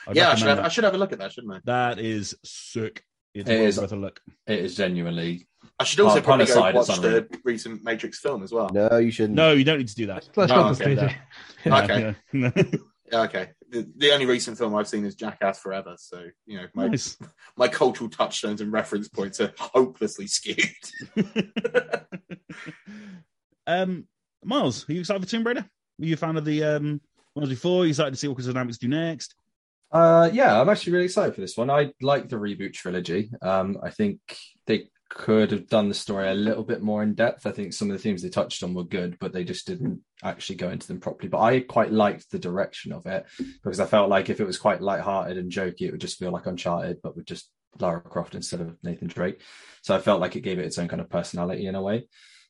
I'd 0.08 0.16
yeah, 0.16 0.30
I 0.30 0.36
should, 0.36 0.48
have, 0.48 0.60
I 0.60 0.68
should 0.70 0.84
have 0.84 0.94
a 0.94 0.98
look 0.98 1.12
at 1.14 1.20
that, 1.20 1.32
shouldn't 1.32 1.54
I? 1.54 1.60
That 1.66 2.00
is 2.00 2.36
sick. 2.44 3.04
It's 3.34 3.50
It 3.50 3.54
well 3.58 3.66
is. 3.68 3.78
worth 3.80 3.92
a 3.92 3.96
look. 3.96 4.22
It 4.48 4.60
is 4.60 4.76
genuinely. 4.76 5.48
I 5.80 5.84
should 5.84 6.00
also 6.00 6.16
Well, 6.16 6.24
probably 6.24 6.46
go 6.46 6.62
Homicide 6.62 6.76
watch 6.76 7.02
the 7.02 7.40
recent 7.44 7.84
Matrix 7.84 8.20
film 8.20 8.44
as 8.44 8.52
well. 8.52 8.70
No, 8.72 8.98
you 8.98 9.12
shouldn't. 9.12 9.36
No, 9.36 9.52
you 9.54 9.64
don't 9.66 9.80
need 9.80 9.88
to 9.90 9.96
do 9.96 10.06
that. 10.08 10.30
Let's 10.36 10.50
No, 10.52 10.56
not 10.70 10.82
okay, 10.82 10.96
go. 10.96 11.10
Yeah, 11.66 11.84
Okay. 11.84 12.16
yeah. 12.34 12.52
Yeah, 12.56 12.64
okay. 13.12 13.50
The, 13.70 13.90
the 13.98 14.12
only 14.12 14.26
recent 14.26 14.58
film 14.58 14.76
I've 14.76 14.88
seen 14.88 15.06
is 15.06 15.16
Jackass 15.16 15.60
Forever, 15.60 15.96
so 15.98 16.26
you 16.46 16.58
know 16.58 16.68
my 16.74 16.88
nice. 16.88 17.18
my 17.58 17.68
cultural 17.68 18.10
touchstones 18.10 18.62
and 18.62 18.72
reference 18.72 19.08
points 19.08 19.40
are 19.40 19.54
hopelessly 19.58 20.28
skewed. 20.28 20.60
um, 23.68 24.08
Miles, 24.44 24.88
are 24.90 24.94
you 24.94 25.00
excited 25.02 25.22
for 25.22 25.30
Tomb 25.30 25.44
Raider? 25.44 25.66
Were 26.00 26.06
you 26.06 26.14
a 26.14 26.18
fan 26.18 26.38
of 26.38 26.46
the 26.46 26.64
um 26.64 27.02
ones 27.36 27.50
before? 27.50 27.84
Are 27.84 27.86
you 27.86 27.90
excited 27.90 28.12
to 28.12 28.18
see 28.18 28.28
what 28.28 28.36
Crystal 28.36 28.54
Dynamics 28.54 28.78
do 28.78 28.88
next? 28.88 29.36
Uh, 29.92 30.30
yeah, 30.34 30.60
I'm 30.60 30.70
actually 30.70 30.94
really 30.94 31.06
excited 31.06 31.36
for 31.36 31.42
this 31.42 31.56
one. 31.56 31.70
I 31.70 31.94
like 32.02 32.28
the 32.28 32.36
reboot 32.36 32.74
trilogy. 32.74 33.32
Um, 33.42 33.78
I 33.82 33.92
think 33.92 34.20
they 34.68 34.90
could 35.10 35.52
have 35.52 35.68
done 35.68 35.88
the 35.88 35.94
story 35.94 36.30
a 36.30 36.34
little 36.34 36.64
bit 36.64 36.82
more 36.82 37.04
in 37.04 37.14
depth. 37.14 37.46
I 37.46 37.52
think 37.52 37.74
some 37.74 37.90
of 37.90 37.98
the 37.98 38.02
themes 38.02 38.22
they 38.22 38.30
touched 38.30 38.64
on 38.64 38.74
were 38.74 38.84
good, 38.84 39.18
but 39.20 39.34
they 39.34 39.44
just 39.44 39.68
didn't 39.68 40.02
actually 40.24 40.56
go 40.56 40.70
into 40.70 40.88
them 40.88 41.00
properly. 41.00 41.30
But 41.30 41.42
I 41.42 41.60
quite 41.60 41.92
liked 41.92 42.32
the 42.32 42.40
direction 42.40 42.92
of 42.92 43.06
it 43.06 43.26
because 43.64 43.80
I 43.80 43.86
felt 43.86 44.10
like 44.10 44.30
if 44.30 44.40
it 44.40 44.48
was 44.48 44.58
quite 44.58 44.82
light-hearted 44.82 45.38
and 45.38 45.52
jokey, 45.52 45.82
it 45.82 45.92
would 45.92 46.02
just 46.02 46.18
feel 46.18 46.32
like 46.32 46.48
Uncharted, 46.48 46.98
but 47.04 47.16
with 47.16 47.26
just 47.26 47.50
Lara 47.80 48.02
Croft 48.02 48.36
instead 48.36 48.62
of 48.62 48.78
Nathan 48.84 49.08
Drake. 49.08 49.42
So 49.82 49.96
I 49.96 50.00
felt 50.00 50.22
like 50.22 50.36
it 50.36 50.42
gave 50.42 50.60
it 50.60 50.66
its 50.66 50.80
own 50.80 50.88
kind 50.88 51.02
of 51.02 51.10
personality 51.10 51.68
in 51.68 51.76
a 51.76 51.82
way. 51.82 52.08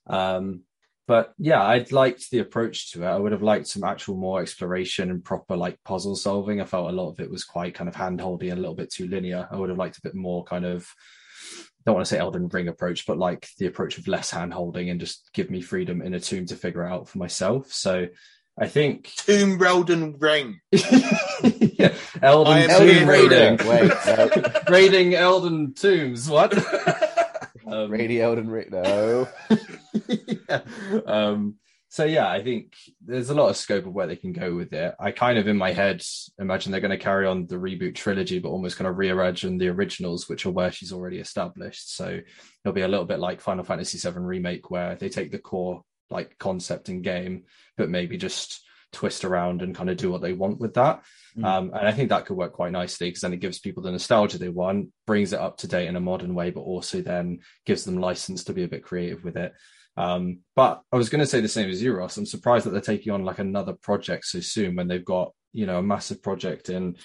Um, 0.07 0.61
but 1.07 1.33
yeah, 1.37 1.61
I'd 1.61 1.91
liked 1.91 2.31
the 2.31 2.39
approach 2.39 2.91
to 2.93 3.03
it. 3.03 3.07
I 3.07 3.17
would 3.17 3.31
have 3.31 3.43
liked 3.43 3.67
some 3.67 3.83
actual 3.83 4.15
more 4.15 4.41
exploration 4.41 5.11
and 5.11 5.23
proper 5.23 5.55
like 5.55 5.77
puzzle 5.83 6.15
solving. 6.15 6.61
I 6.61 6.65
felt 6.65 6.89
a 6.89 6.95
lot 6.95 7.11
of 7.11 7.19
it 7.19 7.29
was 7.29 7.43
quite 7.43 7.75
kind 7.75 7.87
of 7.87 7.95
handholdy 7.95 8.49
and 8.49 8.57
a 8.57 8.61
little 8.61 8.75
bit 8.75 8.91
too 8.91 9.07
linear. 9.07 9.47
I 9.51 9.55
would 9.55 9.69
have 9.69 9.77
liked 9.77 9.97
a 9.97 10.01
bit 10.01 10.15
more 10.15 10.43
kind 10.43 10.65
of 10.65 10.87
don't 11.85 11.95
want 11.95 12.05
to 12.05 12.09
say 12.09 12.19
Elden 12.19 12.47
Ring 12.47 12.67
approach, 12.67 13.05
but 13.05 13.17
like 13.17 13.47
the 13.59 13.67
approach 13.67 13.97
of 13.97 14.07
less 14.07 14.31
hand 14.31 14.53
holding 14.53 14.89
and 14.89 14.99
just 14.99 15.29
give 15.33 15.49
me 15.51 15.61
freedom 15.61 16.01
in 16.01 16.13
a 16.13 16.19
tomb 16.19 16.45
to 16.47 16.55
figure 16.55 16.83
out 16.83 17.07
for 17.07 17.19
myself. 17.19 17.71
So 17.71 18.07
I 18.57 18.67
think 18.67 19.11
Tomb 19.17 19.61
Elden 19.61 20.17
Ring. 20.17 20.59
yeah, 20.71 21.93
Elden 22.21 22.53
I 22.53 22.59
am 22.61 22.79
Tomb 22.79 22.87
here. 22.87 23.05
raiding. 23.05 23.67
Wait, 23.67 23.91
no. 24.05 24.29
raiding 24.69 25.13
Elden 25.13 25.73
tombs. 25.73 26.29
What? 26.29 26.57
um, 27.67 27.91
Rainy 27.91 28.21
Elden 28.21 28.49
Ring. 28.49 28.69
No. 28.71 29.27
yeah. 30.49 30.61
Um, 31.05 31.55
so 31.95 32.03
yeah, 32.03 32.29
I 32.29 32.43
think 32.43 32.75
there's 33.05 33.29
a 33.29 33.33
lot 33.33 33.47
of 33.47 33.55
scope 33.55 33.85
of 33.85 33.93
where 33.93 34.05
they 34.05 34.17
can 34.17 34.33
go 34.33 34.53
with 34.53 34.73
it. 34.73 34.93
I 34.99 35.11
kind 35.11 35.37
of 35.37 35.47
in 35.47 35.55
my 35.55 35.71
head 35.71 36.03
imagine 36.37 36.73
they're 36.73 36.81
going 36.81 36.91
to 36.91 36.97
carry 36.97 37.25
on 37.25 37.47
the 37.47 37.55
reboot 37.55 37.95
trilogy, 37.95 38.37
but 38.39 38.49
almost 38.49 38.75
kind 38.75 38.89
of 38.89 38.97
reimagine 38.97 39.57
the 39.57 39.69
originals, 39.69 40.27
which 40.27 40.45
are 40.45 40.51
where 40.51 40.73
she's 40.73 40.91
already 40.91 41.19
established. 41.19 41.95
So 41.95 42.19
it'll 42.65 42.75
be 42.75 42.81
a 42.81 42.87
little 42.89 43.05
bit 43.05 43.19
like 43.19 43.39
Final 43.39 43.63
Fantasy 43.63 43.97
VII 43.97 44.19
remake, 44.19 44.69
where 44.69 44.95
they 44.95 45.07
take 45.07 45.31
the 45.31 45.39
core 45.39 45.83
like 46.09 46.37
concept 46.37 46.89
and 46.89 47.01
game, 47.01 47.43
but 47.77 47.89
maybe 47.89 48.17
just 48.17 48.59
twist 48.91 49.23
around 49.23 49.61
and 49.61 49.73
kind 49.73 49.89
of 49.89 49.95
do 49.95 50.11
what 50.11 50.21
they 50.21 50.33
want 50.33 50.59
with 50.59 50.73
that. 50.73 51.01
Mm. 51.37 51.45
Um, 51.45 51.71
and 51.73 51.87
I 51.87 51.93
think 51.93 52.09
that 52.09 52.25
could 52.25 52.35
work 52.35 52.51
quite 52.51 52.73
nicely 52.73 53.07
because 53.07 53.21
then 53.21 53.31
it 53.31 53.39
gives 53.39 53.59
people 53.59 53.81
the 53.81 53.91
nostalgia 53.91 54.37
they 54.37 54.49
want, 54.49 54.89
brings 55.07 55.31
it 55.31 55.39
up 55.39 55.55
to 55.59 55.67
date 55.69 55.87
in 55.87 55.95
a 55.95 56.01
modern 56.01 56.35
way, 56.35 56.51
but 56.51 56.59
also 56.59 56.99
then 56.99 57.39
gives 57.65 57.85
them 57.85 58.01
license 58.01 58.43
to 58.43 58.53
be 58.53 58.63
a 58.63 58.67
bit 58.67 58.83
creative 58.83 59.23
with 59.23 59.37
it. 59.37 59.53
Um, 59.97 60.39
but 60.55 60.81
I 60.91 60.97
was 60.97 61.09
going 61.09 61.19
to 61.19 61.27
say 61.27 61.41
the 61.41 61.47
same 61.47 61.69
as 61.69 61.81
you, 61.81 61.93
Ross. 61.93 62.17
I'm 62.17 62.25
surprised 62.25 62.65
that 62.65 62.71
they're 62.71 62.81
taking 62.81 63.13
on 63.13 63.23
like 63.23 63.39
another 63.39 63.73
project 63.73 64.25
so 64.25 64.39
soon 64.39 64.75
when 64.75 64.87
they've 64.87 65.05
got, 65.05 65.31
you 65.53 65.65
know, 65.65 65.79
a 65.79 65.83
massive 65.83 66.21
project 66.21 66.69
in 66.69 66.97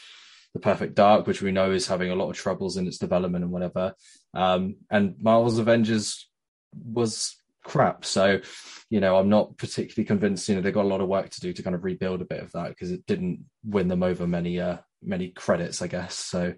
the 0.54 0.60
Perfect 0.60 0.94
Dark, 0.94 1.26
which 1.26 1.42
we 1.42 1.52
know 1.52 1.70
is 1.70 1.86
having 1.86 2.10
a 2.10 2.16
lot 2.16 2.30
of 2.30 2.36
troubles 2.36 2.76
in 2.76 2.86
its 2.86 2.98
development 2.98 3.44
and 3.44 3.52
whatever. 3.52 3.94
Um, 4.34 4.76
and 4.90 5.14
Marvel's 5.20 5.58
Avengers 5.58 6.28
was 6.74 7.36
crap. 7.62 8.04
So, 8.04 8.40
you 8.88 9.00
know, 9.00 9.16
I'm 9.16 9.28
not 9.28 9.56
particularly 9.56 10.06
convinced, 10.06 10.48
you 10.48 10.54
know, 10.54 10.60
they've 10.60 10.74
got 10.74 10.84
a 10.84 10.88
lot 10.88 11.00
of 11.00 11.08
work 11.08 11.30
to 11.30 11.40
do 11.40 11.52
to 11.52 11.62
kind 11.62 11.76
of 11.76 11.84
rebuild 11.84 12.22
a 12.22 12.26
bit 12.26 12.42
of 12.42 12.52
that 12.52 12.68
because 12.68 12.90
it 12.90 13.06
didn't 13.06 13.44
win 13.64 13.88
them 13.88 14.02
over 14.02 14.26
many, 14.26 14.60
uh, 14.60 14.78
many 15.02 15.30
credits, 15.30 15.82
I 15.82 15.86
guess. 15.86 16.14
So, 16.14 16.54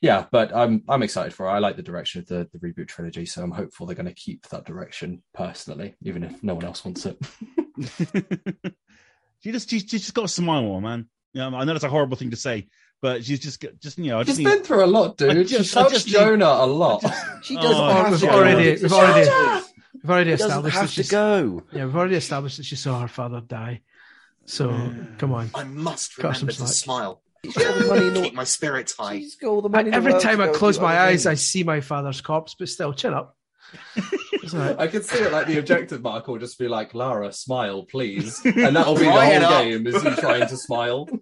yeah, 0.00 0.26
but 0.30 0.54
I'm 0.54 0.82
I'm 0.88 1.02
excited 1.02 1.32
for 1.32 1.46
it. 1.46 1.50
I 1.50 1.58
like 1.58 1.76
the 1.76 1.82
direction 1.82 2.20
of 2.20 2.26
the, 2.26 2.48
the 2.52 2.58
reboot 2.58 2.88
trilogy, 2.88 3.26
so 3.26 3.42
I'm 3.42 3.50
hopeful 3.50 3.86
they're 3.86 3.96
going 3.96 4.06
to 4.06 4.14
keep 4.14 4.46
that 4.48 4.64
direction 4.64 5.22
personally, 5.34 5.96
even 6.02 6.22
if 6.22 6.42
no 6.42 6.54
one 6.54 6.64
else 6.64 6.84
wants 6.84 7.06
it. 7.06 7.18
she 9.40 9.52
just 9.52 9.70
she, 9.70 9.80
she's 9.80 10.02
just 10.02 10.14
got 10.14 10.26
a 10.26 10.28
smile 10.28 10.70
on, 10.72 10.82
man. 10.82 11.08
Yeah, 11.32 11.48
I 11.48 11.64
know 11.64 11.72
that's 11.72 11.84
a 11.84 11.88
horrible 11.90 12.16
thing 12.16 12.30
to 12.30 12.36
say, 12.36 12.68
but 13.02 13.24
she's 13.24 13.40
just 13.40 13.64
just 13.80 13.98
you 13.98 14.10
know. 14.10 14.20
I 14.20 14.24
She's 14.24 14.38
just 14.38 14.44
been 14.44 14.62
through 14.64 14.84
a 14.84 14.86
lot, 14.86 15.20
I 15.22 15.32
dude. 15.34 15.48
just- 15.48 15.70
She 15.72 15.76
I 15.76 15.80
helps 15.80 15.94
just 15.94 16.06
need- 16.06 16.12
Jonah 16.14 16.44
a 16.46 16.66
lot. 16.66 17.02
She 17.42 17.56
Oh, 17.56 17.62
doesn't 17.62 17.96
have 17.96 18.10
we've 18.10 18.20
to 18.20 18.30
already- 18.30 18.82
we've 18.82 18.92
already- 18.92 19.26
She 19.26 19.72
We've 20.02 20.10
already 20.10 20.30
doesn't 20.32 20.46
established 20.46 20.74
that 20.74 20.80
have 20.82 20.88
to 20.90 20.94
she's 20.94 21.10
go. 21.10 21.62
yeah, 21.72 21.84
we've 21.86 21.96
already 21.96 22.14
established 22.16 22.58
that 22.58 22.66
she 22.66 22.76
saw 22.76 23.00
her 23.00 23.08
father 23.08 23.40
die. 23.40 23.80
So 24.44 24.68
come 25.18 25.32
on. 25.32 25.50
I 25.54 25.64
must 25.64 26.16
Got 26.16 26.36
some 26.36 26.46
remember 26.46 26.52
to 26.52 26.58
slack. 26.68 26.68
smile. 26.68 27.22
She's 27.44 27.54
got 27.54 27.66
all 27.66 27.78
the 27.80 27.86
money 27.88 28.06
in 28.06 28.14
the 28.14 28.22
Keep 28.22 28.34
my 28.34 28.44
spirits 28.44 28.96
high. 28.96 29.18
She's 29.18 29.34
got 29.36 29.48
all 29.48 29.62
the 29.62 29.68
money 29.68 29.86
in 29.86 29.90
the 29.90 29.96
Every 29.96 30.20
time 30.20 30.40
I 30.40 30.48
close 30.48 30.78
my 30.78 30.96
other 30.96 31.08
eyes, 31.10 31.26
I 31.26 31.34
see 31.34 31.64
my 31.64 31.80
father's 31.80 32.20
corpse, 32.20 32.54
but 32.58 32.68
still, 32.68 32.92
chin 32.92 33.14
up. 33.14 33.36
It's 34.32 34.54
all 34.54 34.60
right. 34.60 34.78
I 34.78 34.86
can 34.86 35.02
see 35.02 35.18
it 35.18 35.32
like 35.32 35.48
the 35.48 35.58
objective 35.58 36.02
mark 36.02 36.28
will 36.28 36.38
just 36.38 36.56
be 36.58 36.68
like, 36.68 36.94
Lara, 36.94 37.32
smile, 37.32 37.82
please. 37.84 38.40
And 38.44 38.76
that'll 38.76 38.94
be 38.94 39.04
the 39.04 39.10
whole 39.10 39.44
up. 39.44 39.62
game 39.64 39.86
is 39.88 40.04
you 40.04 40.14
trying 40.16 40.46
to 40.48 40.56
smile. 40.56 41.08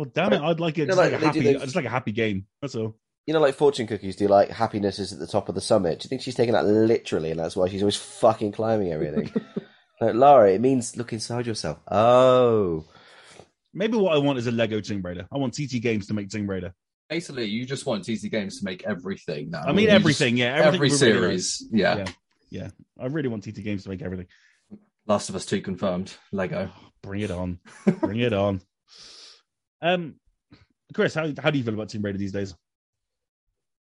well, 0.00 0.10
damn 0.12 0.32
it, 0.32 0.40
I'd 0.42 0.60
like 0.60 0.78
it 0.78 0.82
You 0.82 0.86
know, 0.86 0.94
like, 0.96 1.12
like, 1.12 1.22
a 1.22 1.26
happy, 1.26 1.40
those- 1.52 1.62
just 1.62 1.76
like 1.76 1.84
a 1.84 1.90
happy 1.90 2.12
game. 2.12 2.46
That's 2.62 2.74
all. 2.74 2.96
You 3.26 3.34
know, 3.34 3.40
like 3.40 3.54
fortune 3.54 3.86
cookies 3.86 4.16
do, 4.16 4.26
like 4.28 4.48
happiness 4.50 4.98
is 4.98 5.12
at 5.12 5.18
the 5.18 5.26
top 5.26 5.48
of 5.48 5.54
the 5.54 5.60
summit. 5.60 6.00
Do 6.00 6.06
you 6.06 6.08
think 6.08 6.22
she's 6.22 6.34
taking 6.34 6.54
that 6.54 6.64
literally, 6.66 7.30
and 7.30 7.38
that's 7.38 7.54
why 7.54 7.68
she's 7.68 7.82
always 7.82 7.96
fucking 7.96 8.52
climbing 8.52 8.92
everything? 8.92 9.30
like, 10.00 10.14
Lara, 10.14 10.52
it 10.52 10.60
means 10.60 10.96
look 10.96 11.12
inside 11.12 11.46
yourself. 11.46 11.78
Oh, 11.90 12.86
Maybe 13.72 13.96
what 13.96 14.14
I 14.14 14.18
want 14.18 14.38
is 14.38 14.48
a 14.48 14.50
Lego 14.50 14.80
Tomb 14.80 15.02
Raider. 15.02 15.28
I 15.32 15.38
want 15.38 15.54
TT 15.54 15.80
Games 15.80 16.08
to 16.08 16.14
make 16.14 16.28
Tomb 16.28 16.48
Raider. 16.50 16.74
Basically, 17.08 17.44
you 17.44 17.66
just 17.66 17.86
want 17.86 18.04
TT 18.04 18.28
Games 18.30 18.58
to 18.58 18.64
make 18.64 18.84
everything 18.84 19.50
now. 19.50 19.62
I 19.62 19.72
mean, 19.72 19.84
You 19.84 19.90
everything, 19.90 20.34
just- 20.36 20.40
yeah, 20.40 20.54
everything 20.56 20.74
every 20.74 20.88
would 20.90 21.00
be 21.00 21.06
really 21.20 21.34
nice. 21.36 21.58
series. 21.58 21.68
Yeah. 21.72 22.04
Yeah. 22.50 22.68
I 22.98 23.06
really 23.06 23.28
want 23.28 23.44
TT 23.44 23.62
Games 23.62 23.84
to 23.84 23.90
make 23.90 24.02
everything. 24.02 24.26
Last 25.06 25.28
of 25.28 25.36
Us 25.36 25.46
2 25.46 25.60
confirmed. 25.60 26.12
Lego. 26.32 26.68
Bring 27.02 27.20
it 27.20 27.30
on. 27.30 27.60
Bring 28.00 28.18
it 28.20 28.32
on. 28.32 28.60
Um, 29.82 30.16
Chris, 30.94 31.14
how 31.14 31.32
how 31.38 31.50
do 31.50 31.58
you 31.58 31.64
feel 31.64 31.74
about 31.74 31.88
Tomb 31.88 32.02
Raider 32.02 32.18
these 32.18 32.32
days? 32.32 32.54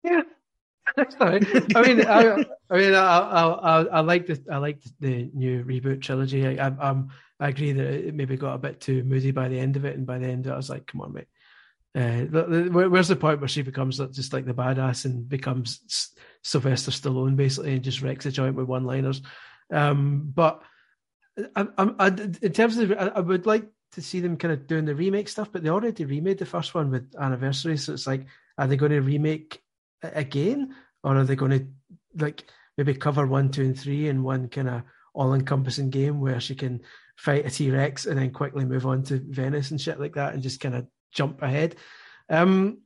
Yeah. 0.02 0.22
I 0.96 1.82
mean, 1.82 2.06
I, 2.06 2.44
I 2.70 2.76
mean, 2.76 2.94
I, 2.94 3.18
I, 3.18 3.82
I, 3.82 4.00
like 4.00 4.26
the, 4.26 4.42
I 4.50 4.58
like 4.58 4.78
the 5.00 5.28
new 5.34 5.64
reboot 5.64 6.00
trilogy. 6.00 6.58
I, 6.58 6.68
I, 6.68 7.02
I 7.40 7.48
agree 7.48 7.72
that 7.72 7.86
it 8.08 8.14
maybe 8.14 8.36
got 8.36 8.54
a 8.54 8.58
bit 8.58 8.80
too 8.80 9.02
moody 9.04 9.30
by 9.30 9.48
the 9.48 9.58
end 9.58 9.76
of 9.76 9.84
it, 9.84 9.96
and 9.96 10.06
by 10.06 10.18
the 10.18 10.28
end, 10.28 10.46
I 10.46 10.56
was 10.56 10.70
like, 10.70 10.86
"Come 10.86 11.00
on, 11.02 11.12
mate." 11.12 11.26
Uh, 11.94 12.24
where's 12.70 13.08
the 13.08 13.16
point 13.16 13.40
where 13.40 13.48
she 13.48 13.62
becomes 13.62 13.98
just 13.98 14.32
like 14.32 14.44
the 14.44 14.54
badass 14.54 15.06
and 15.06 15.28
becomes 15.28 16.12
Sylvester 16.44 16.90
Stallone 16.90 17.36
basically 17.36 17.72
and 17.72 17.82
just 17.82 18.02
wrecks 18.02 18.24
the 18.24 18.30
joint 18.30 18.54
with 18.54 18.66
one-liners? 18.66 19.22
Um, 19.72 20.30
but 20.34 20.62
I, 21.56 21.66
I, 21.78 21.90
I, 21.98 22.06
in 22.08 22.52
terms 22.52 22.76
of, 22.76 22.92
I 22.92 23.20
would 23.20 23.46
like 23.46 23.64
to 23.92 24.02
see 24.02 24.20
them 24.20 24.36
kind 24.36 24.52
of 24.52 24.66
doing 24.66 24.84
the 24.84 24.94
remake 24.94 25.28
stuff, 25.28 25.50
but 25.52 25.62
they 25.62 25.70
already 25.70 26.04
remade 26.04 26.38
the 26.38 26.46
first 26.46 26.74
one 26.74 26.90
with 26.90 27.14
Anniversary, 27.18 27.76
so 27.76 27.92
it's 27.92 28.06
like, 28.06 28.26
are 28.58 28.66
they 28.66 28.76
going 28.76 28.92
to 28.92 29.00
remake 29.00 29.62
it 30.02 30.12
again, 30.14 30.74
or 31.02 31.16
are 31.16 31.24
they 31.24 31.36
going 31.36 31.50
to 31.52 31.66
like 32.18 32.44
maybe 32.76 32.94
cover 32.94 33.26
one, 33.26 33.50
two, 33.50 33.62
and 33.62 33.78
three 33.78 34.08
in 34.08 34.22
one 34.22 34.48
kind 34.48 34.68
of 34.68 34.82
all-encompassing 35.14 35.88
game 35.90 36.20
where 36.20 36.40
she 36.40 36.54
can 36.54 36.82
fight 37.16 37.46
a 37.46 37.50
T 37.50 37.70
Rex 37.70 38.04
and 38.04 38.18
then 38.18 38.30
quickly 38.30 38.64
move 38.64 38.86
on 38.86 39.02
to 39.04 39.18
Venice 39.18 39.70
and 39.70 39.80
shit 39.80 39.98
like 39.98 40.14
that, 40.14 40.34
and 40.34 40.42
just 40.42 40.60
kind 40.60 40.74
of 40.74 40.86
jump 41.12 41.40
ahead. 41.42 41.76
Um, 42.28 42.82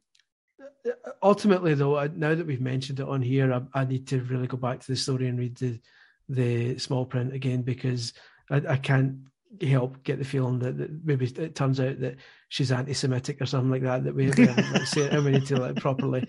ultimately, 1.22 1.74
though, 1.74 2.06
now 2.14 2.34
that 2.34 2.46
we've 2.46 2.60
mentioned 2.60 3.00
it 3.00 3.08
on 3.08 3.22
here, 3.22 3.52
I, 3.52 3.80
I 3.80 3.84
need 3.84 4.06
to 4.08 4.20
really 4.20 4.46
go 4.46 4.56
back 4.56 4.80
to 4.80 4.86
the 4.86 4.96
story 4.96 5.26
and 5.26 5.38
read 5.38 5.56
the 5.56 5.80
the 6.28 6.78
small 6.78 7.04
print 7.04 7.34
again 7.34 7.62
because 7.62 8.12
I, 8.48 8.62
I 8.68 8.76
can't 8.76 9.16
help 9.62 10.02
get 10.02 10.18
the 10.18 10.24
feeling 10.24 10.58
that, 10.60 10.78
that 10.78 11.04
maybe 11.04 11.26
it 11.26 11.54
turns 11.54 11.80
out 11.80 12.00
that 12.00 12.16
she's 12.48 12.72
anti-Semitic 12.72 13.40
or 13.40 13.46
something 13.46 13.70
like 13.70 13.82
that. 13.82 14.04
That 14.04 14.14
we, 14.14 14.30
we 14.30 14.46
haven't 14.46 14.72
like, 14.72 14.86
seen, 14.86 15.08
and 15.08 15.24
we 15.24 15.32
need 15.32 15.46
to 15.46 15.56
like 15.56 15.76
properly 15.76 16.26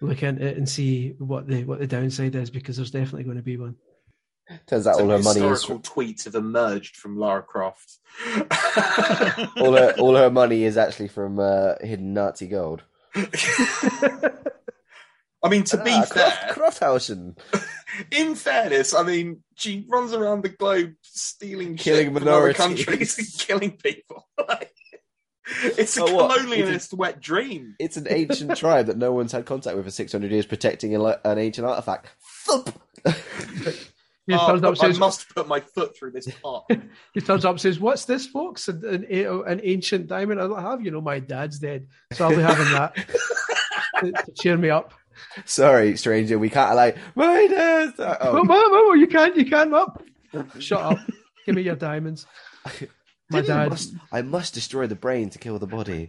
look 0.00 0.22
into 0.22 0.46
it 0.46 0.56
and 0.56 0.68
see 0.68 1.14
what 1.18 1.46
the 1.46 1.64
what 1.64 1.78
the 1.78 1.86
downside 1.86 2.34
is 2.34 2.50
because 2.50 2.76
there's 2.76 2.90
definitely 2.90 3.24
going 3.24 3.36
to 3.36 3.42
be 3.42 3.56
one. 3.56 3.76
Turns 4.66 4.86
out 4.86 5.00
all 5.00 5.08
her 5.08 5.18
money 5.18 5.40
is 5.40 5.50
historical 5.50 5.78
tweets 5.80 6.24
have 6.24 6.34
emerged 6.34 6.96
from 6.96 7.16
Lara 7.16 7.42
Croft. 7.42 7.98
all 9.56 9.74
her 9.74 9.94
all 9.98 10.16
her 10.16 10.30
money 10.30 10.64
is 10.64 10.76
actually 10.76 11.08
from 11.08 11.38
uh, 11.38 11.74
hidden 11.80 12.14
Nazi 12.14 12.48
gold. 12.48 12.82
I 15.42 15.48
mean, 15.48 15.64
to 15.64 15.76
be 15.78 15.90
Ah, 15.92 16.02
fair, 16.02 16.30
Croft, 16.52 16.80
Crofthausen. 16.80 17.38
in 18.10 18.34
fairness, 18.34 18.92
I 18.94 19.02
mean, 19.02 19.42
she 19.54 19.86
runs 19.88 20.12
around 20.12 20.42
the 20.42 20.50
globe 20.50 20.92
stealing, 21.02 21.76
Killing 21.76 22.06
shit 22.06 22.06
from 22.08 22.16
other 22.16 22.24
minorities. 22.26 22.56
countries 22.56 23.18
and 23.18 23.28
killing 23.48 23.70
people. 23.76 24.28
It's 25.62 25.96
a 25.96 26.04
Oh, 26.04 26.14
what? 26.14 26.38
colonialist 26.38 26.94
wet 26.94 27.18
dream. 27.20 27.74
It's 27.80 27.96
an 27.96 28.06
ancient 28.08 28.56
tribe 28.56 28.86
that 28.86 28.96
no 28.96 29.12
one's 29.12 29.32
had 29.32 29.46
contact 29.46 29.74
with 29.76 29.84
for 29.84 29.90
600 29.90 30.30
years, 30.30 30.46
protecting 30.46 30.94
an 30.94 31.38
ancient 31.38 31.66
artifact. 31.66 32.06
Thump! 32.46 32.80
He 34.26 34.34
Oh, 34.34 34.46
turns 34.46 34.62
up 34.62 34.70
I 34.72 34.74
says, 34.74 34.98
must 35.00 35.34
put 35.34 35.48
my 35.48 35.58
foot 35.58 35.96
through 35.98 36.12
this 36.12 36.28
pot. 36.40 36.70
he 37.14 37.20
turns 37.20 37.44
up 37.44 37.58
says, 37.58 37.80
"What's 37.80 38.04
this, 38.04 38.26
folks? 38.28 38.68
An, 38.68 38.84
an, 38.84 39.04
an 39.44 39.60
ancient 39.64 40.06
diamond? 40.06 40.40
I 40.40 40.46
don't 40.46 40.62
have. 40.62 40.84
You 40.84 40.92
know, 40.92 41.00
my 41.00 41.18
dad's 41.18 41.58
dead, 41.58 41.88
so 42.12 42.28
I'll 42.28 42.36
be 42.36 42.42
having 42.42 42.70
that 42.70 42.94
to, 44.00 44.12
to 44.12 44.32
cheer 44.40 44.56
me 44.56 44.70
up." 44.70 44.94
Sorry, 45.44 45.96
stranger, 45.96 46.38
we 46.38 46.50
can't 46.50 46.74
like 46.76 46.96
my 47.14 47.46
dad. 47.46 47.94
Oh. 47.98 48.44
Oh, 48.48 48.94
you 48.94 49.06
can't, 49.06 49.36
you 49.36 49.44
can't. 49.46 49.72
Up. 49.74 50.02
Shut 50.58 50.80
up. 50.80 50.98
Give 51.46 51.54
me 51.54 51.62
your 51.62 51.76
diamonds. 51.76 52.26
My 53.32 53.38
I 53.38 53.42
dad. 53.42 53.70
must, 53.70 53.94
I 54.12 54.22
must 54.22 54.54
destroy 54.54 54.86
the 54.88 54.96
brain 54.96 55.30
to 55.30 55.38
kill 55.38 55.58
the 55.60 55.66
body. 55.68 56.08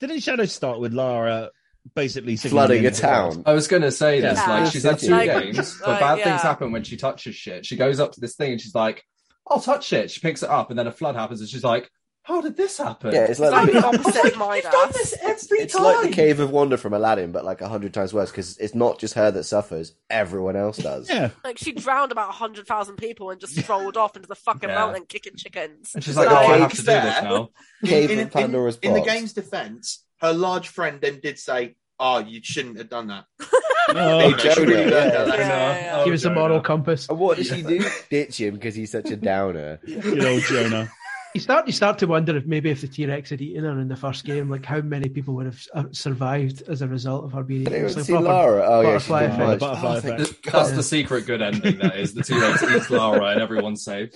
Didn't 0.00 0.20
Shadow 0.20 0.44
start 0.44 0.78
with 0.80 0.92
Lara 0.92 1.50
basically 1.96 2.36
Flooding 2.36 2.84
a 2.84 2.86
end 2.88 2.94
of 2.94 3.00
the 3.00 3.06
world? 3.08 3.32
town. 3.34 3.42
I 3.46 3.52
was 3.52 3.66
going 3.66 3.82
to 3.82 3.90
say 3.90 4.20
this. 4.20 4.38
Yeah. 4.38 4.48
Like, 4.60 4.72
she's 4.72 4.84
had 4.84 4.98
two 5.00 5.10
Like- 5.10 5.28
games, 5.30 5.78
but 5.80 5.88
like, 5.88 6.00
bad 6.00 6.18
yeah. 6.18 6.24
things 6.24 6.42
happen 6.42 6.70
when 6.72 6.84
she 6.84 6.96
touches 6.96 7.34
shit. 7.34 7.66
She 7.66 7.76
goes 7.76 7.98
up 7.98 8.12
to 8.12 8.20
this 8.20 8.36
thing 8.36 8.52
and 8.52 8.60
she's 8.60 8.74
like, 8.74 9.02
"I'll 9.48 9.60
touch 9.60 9.92
it." 9.92 10.10
She 10.10 10.20
picks 10.20 10.42
it 10.44 10.50
up, 10.50 10.70
and 10.70 10.78
then 10.78 10.86
a 10.86 10.92
flood 10.92 11.16
happens, 11.16 11.40
and 11.40 11.48
she's 11.48 11.64
like, 11.64 11.90
"How 12.28 12.40
did 12.42 12.56
this 12.56 12.76
happen?" 12.78 13.12
Yeah, 13.12 13.24
it's 13.24 13.40
like, 13.40 13.52
Like 13.52 13.72
the, 13.72 13.80
the 13.80 13.86
opposite 13.86 14.24
of 14.32 14.36
my 14.38 14.56
You've 14.56 14.64
done 14.64 14.88
dad. 14.88 14.94
this 14.94 15.14
every 15.22 15.58
it's 15.60 15.72
time. 15.74 15.82
like 15.82 16.02
the 16.10 16.14
Cave 16.14 16.40
of 16.40 16.50
Wonder 16.50 16.76
from 16.76 16.92
Aladdin, 16.92 17.32
but 17.32 17.44
like 17.44 17.60
a 17.62 17.68
hundred 17.68 17.94
times 17.94 18.12
worse 18.12 18.30
because 18.30 18.58
it's 18.58 18.74
not 18.74 18.98
just 18.98 19.14
her 19.14 19.30
that 19.30 19.44
suffers; 19.44 19.94
everyone 20.10 20.54
else 20.56 20.76
does. 20.76 21.08
Yeah, 21.08 21.30
Like 21.42 21.58
she 21.58 21.72
drowned 21.72 22.12
about 22.12 22.32
hundred 22.34 22.66
thousand 22.66 22.96
people 22.96 23.30
and 23.30 23.40
just 23.40 23.56
strolled 23.58 23.96
off 23.96 24.14
into 24.14 24.28
the 24.28 24.34
fucking 24.36 24.68
Yeah. 24.68 24.74
mountain 24.76 25.04
kicking 25.08 25.34
chickens. 25.36 25.92
And 25.94 26.04
she's 26.04 26.16
Like, 26.16 26.28
like, 26.28 26.36
"Oh, 26.36 26.40
I 26.40 26.52
okay, 26.54 26.60
have 26.60 26.70
to 26.72 26.76
do 26.76 26.82
this 26.84 27.22
now." 27.22 27.50
Cave 27.84 28.10
in, 28.10 28.18
of 28.20 28.30
Pandora's 28.30 28.78
in, 28.82 28.90
in 28.90 28.94
the 28.94 29.08
game's 29.08 29.32
defense, 29.32 30.04
her 30.20 30.32
large 30.32 30.68
friend 30.68 31.00
then 31.00 31.20
did 31.20 31.38
say, 31.38 31.76
"Oh, 31.98 32.18
you 32.18 32.40
shouldn't 32.42 32.76
have 32.78 32.88
done 32.90 33.06
that." 33.08 33.24
No, 33.94 34.18
You 34.20 34.32
know, 34.32 34.36
Jonah, 34.36 34.60
really 34.66 34.90
learned 34.90 34.92
yeah. 35.14 35.18
her 35.20 35.24
lesson. 35.24 35.40
Yeah, 35.48 35.98
yeah. 35.98 36.04
Give 36.04 36.12
us 36.12 36.20
a 36.20 36.24
Jonah. 36.24 36.34
moral 36.40 36.60
compass. 36.60 37.08
And 37.08 37.18
what 37.18 37.38
does 37.38 37.46
she 37.48 37.62
do? 37.62 37.82
Ditch 38.10 38.38
him 38.38 38.52
because 38.56 38.74
he's 38.74 38.90
such 38.92 39.10
a 39.10 39.16
downer. 39.16 39.80
good 39.86 40.22
old 40.26 40.42
Jonah. 40.42 40.90
You 41.34 41.40
start, 41.42 41.66
you 41.66 41.72
start 41.72 41.98
to 41.98 42.06
wonder 42.06 42.36
if 42.36 42.46
maybe 42.46 42.70
if 42.70 42.80
the 42.80 42.88
T 42.88 43.06
Rex 43.06 43.30
had 43.30 43.40
eaten 43.42 43.62
her 43.64 43.78
in 43.78 43.88
the 43.88 43.96
first 43.96 44.24
game, 44.24 44.48
like 44.50 44.64
how 44.64 44.80
many 44.80 45.08
people 45.08 45.34
would 45.34 45.46
have 45.46 45.60
uh, 45.74 45.84
survived 45.92 46.62
as 46.68 46.80
a 46.82 46.88
result 46.88 47.24
of 47.24 47.32
her 47.32 47.42
being 47.42 47.62
eaten. 47.62 47.74
Anyone 47.74 47.94
like 47.94 48.04
see 48.06 48.12
proper- 48.12 48.26
Lara? 48.28 48.64
Oh 48.66 48.80
yeah, 48.80 48.86
butterfly 48.88 49.26
been 49.26 49.40
effect. 49.42 49.60
Butterfly 49.60 49.90
Oh, 49.94 49.98
effect. 49.98 50.42
God. 50.42 50.52
That's 50.52 50.70
the 50.72 50.82
secret 50.82 51.26
good 51.26 51.42
ending. 51.42 51.78
That 51.78 51.96
is 51.96 52.14
the 52.14 52.22
T 52.22 52.34
Rex 52.38 52.62
eats 52.70 52.90
Lara 52.90 53.26
and 53.26 53.40
everyone's 53.42 53.84
safe. 53.84 54.10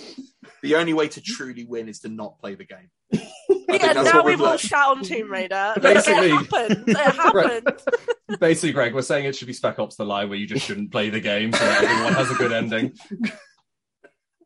The 0.62 0.76
only 0.76 0.94
way 0.94 1.08
to 1.08 1.20
truly 1.20 1.64
win 1.64 1.88
is 1.88 2.00
to 2.00 2.08
not 2.08 2.38
play 2.40 2.54
the 2.54 2.64
game. 2.64 2.90
Yeah, 3.68 3.92
now 3.94 4.16
we've 4.22 4.24
we've 4.34 4.40
all 4.42 4.48
learned. 4.48 4.60
shout 4.60 4.98
on 4.98 5.02
Tomb 5.02 5.30
Raider. 5.32 5.72
Basically- 5.80 6.26
it 6.30 6.30
happened. 6.50 6.84
It 6.88 6.96
happened. 6.96 7.82
Basically, 8.38 8.72
Greg, 8.72 8.92
we're 8.94 9.00
saying 9.00 9.24
it 9.24 9.34
should 9.34 9.46
be 9.46 9.54
Spec 9.54 9.78
Ops: 9.78 9.96
The 9.96 10.04
Line, 10.04 10.28
where 10.28 10.36
you 10.38 10.46
just 10.46 10.66
shouldn't 10.66 10.92
play 10.92 11.08
the 11.08 11.20
game 11.20 11.52
so 11.54 11.58
that 11.64 11.82
everyone 11.82 12.12
has 12.12 12.30
a 12.30 12.34
good 12.34 12.52
ending. 12.52 12.92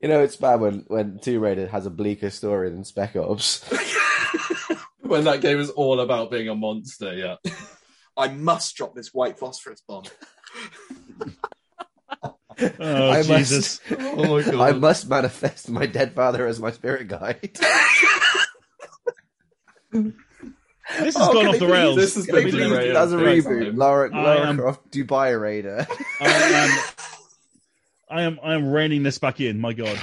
You 0.02 0.08
know 0.08 0.20
it's 0.22 0.36
bad 0.36 0.60
when 0.60 0.84
when 0.88 1.18
Tomb 1.20 1.42
Raider 1.42 1.66
has 1.68 1.86
a 1.86 1.90
bleaker 1.90 2.30
story 2.30 2.70
than 2.70 2.84
Spec 2.84 3.16
Ops. 3.16 3.64
When 5.00 5.22
that 5.24 5.40
game 5.40 5.60
is 5.60 5.70
all 5.70 6.00
about 6.00 6.32
being 6.32 6.48
a 6.48 6.54
monster. 6.56 7.14
Yeah. 7.14 7.36
I 8.16 8.26
must 8.26 8.74
drop 8.74 8.92
this 8.96 9.14
white 9.14 9.38
phosphorus 9.38 9.80
bomb. 9.86 10.02
Oh 12.80 13.10
I 13.10 13.22
Jesus! 13.22 13.80
must, 13.90 14.00
Oh 14.16 14.36
my 14.38 14.42
god. 14.42 14.54
I 14.54 14.72
must 14.72 15.08
manifest 15.10 15.68
my 15.70 15.84
dead 15.86 16.14
father 16.14 16.46
as 16.46 16.58
my 16.58 16.70
spirit 16.72 17.06
guide. 17.06 17.50
This 19.92 21.14
has 21.14 21.16
Oh, 21.16 21.32
gone 21.34 21.48
off 21.48 21.58
the 21.58 21.66
rails. 21.66 21.96
This 21.96 22.14
has 22.14 22.24
can 22.26 22.34
they 22.34 22.44
been 22.44 22.52
please 22.52 22.62
do 22.62 22.68
derailed 22.70 22.96
that 22.96 23.02
as 23.02 23.12
a 23.12 23.16
reboot. 23.16 23.64
time. 23.66 23.76
Lara, 23.76 24.10
Lara 24.10 24.48
am- 24.48 24.56
Croft 24.56 24.90
Dubai 24.90 25.38
Raider. 25.40 25.86
I 26.20 26.28
am, 26.28 26.78
I 28.08 28.22
am, 28.22 28.38
I 28.42 28.54
am 28.54 28.70
reining 28.70 29.02
this 29.02 29.18
back 29.18 29.40
in. 29.40 29.60
My 29.60 29.72
God. 29.72 30.00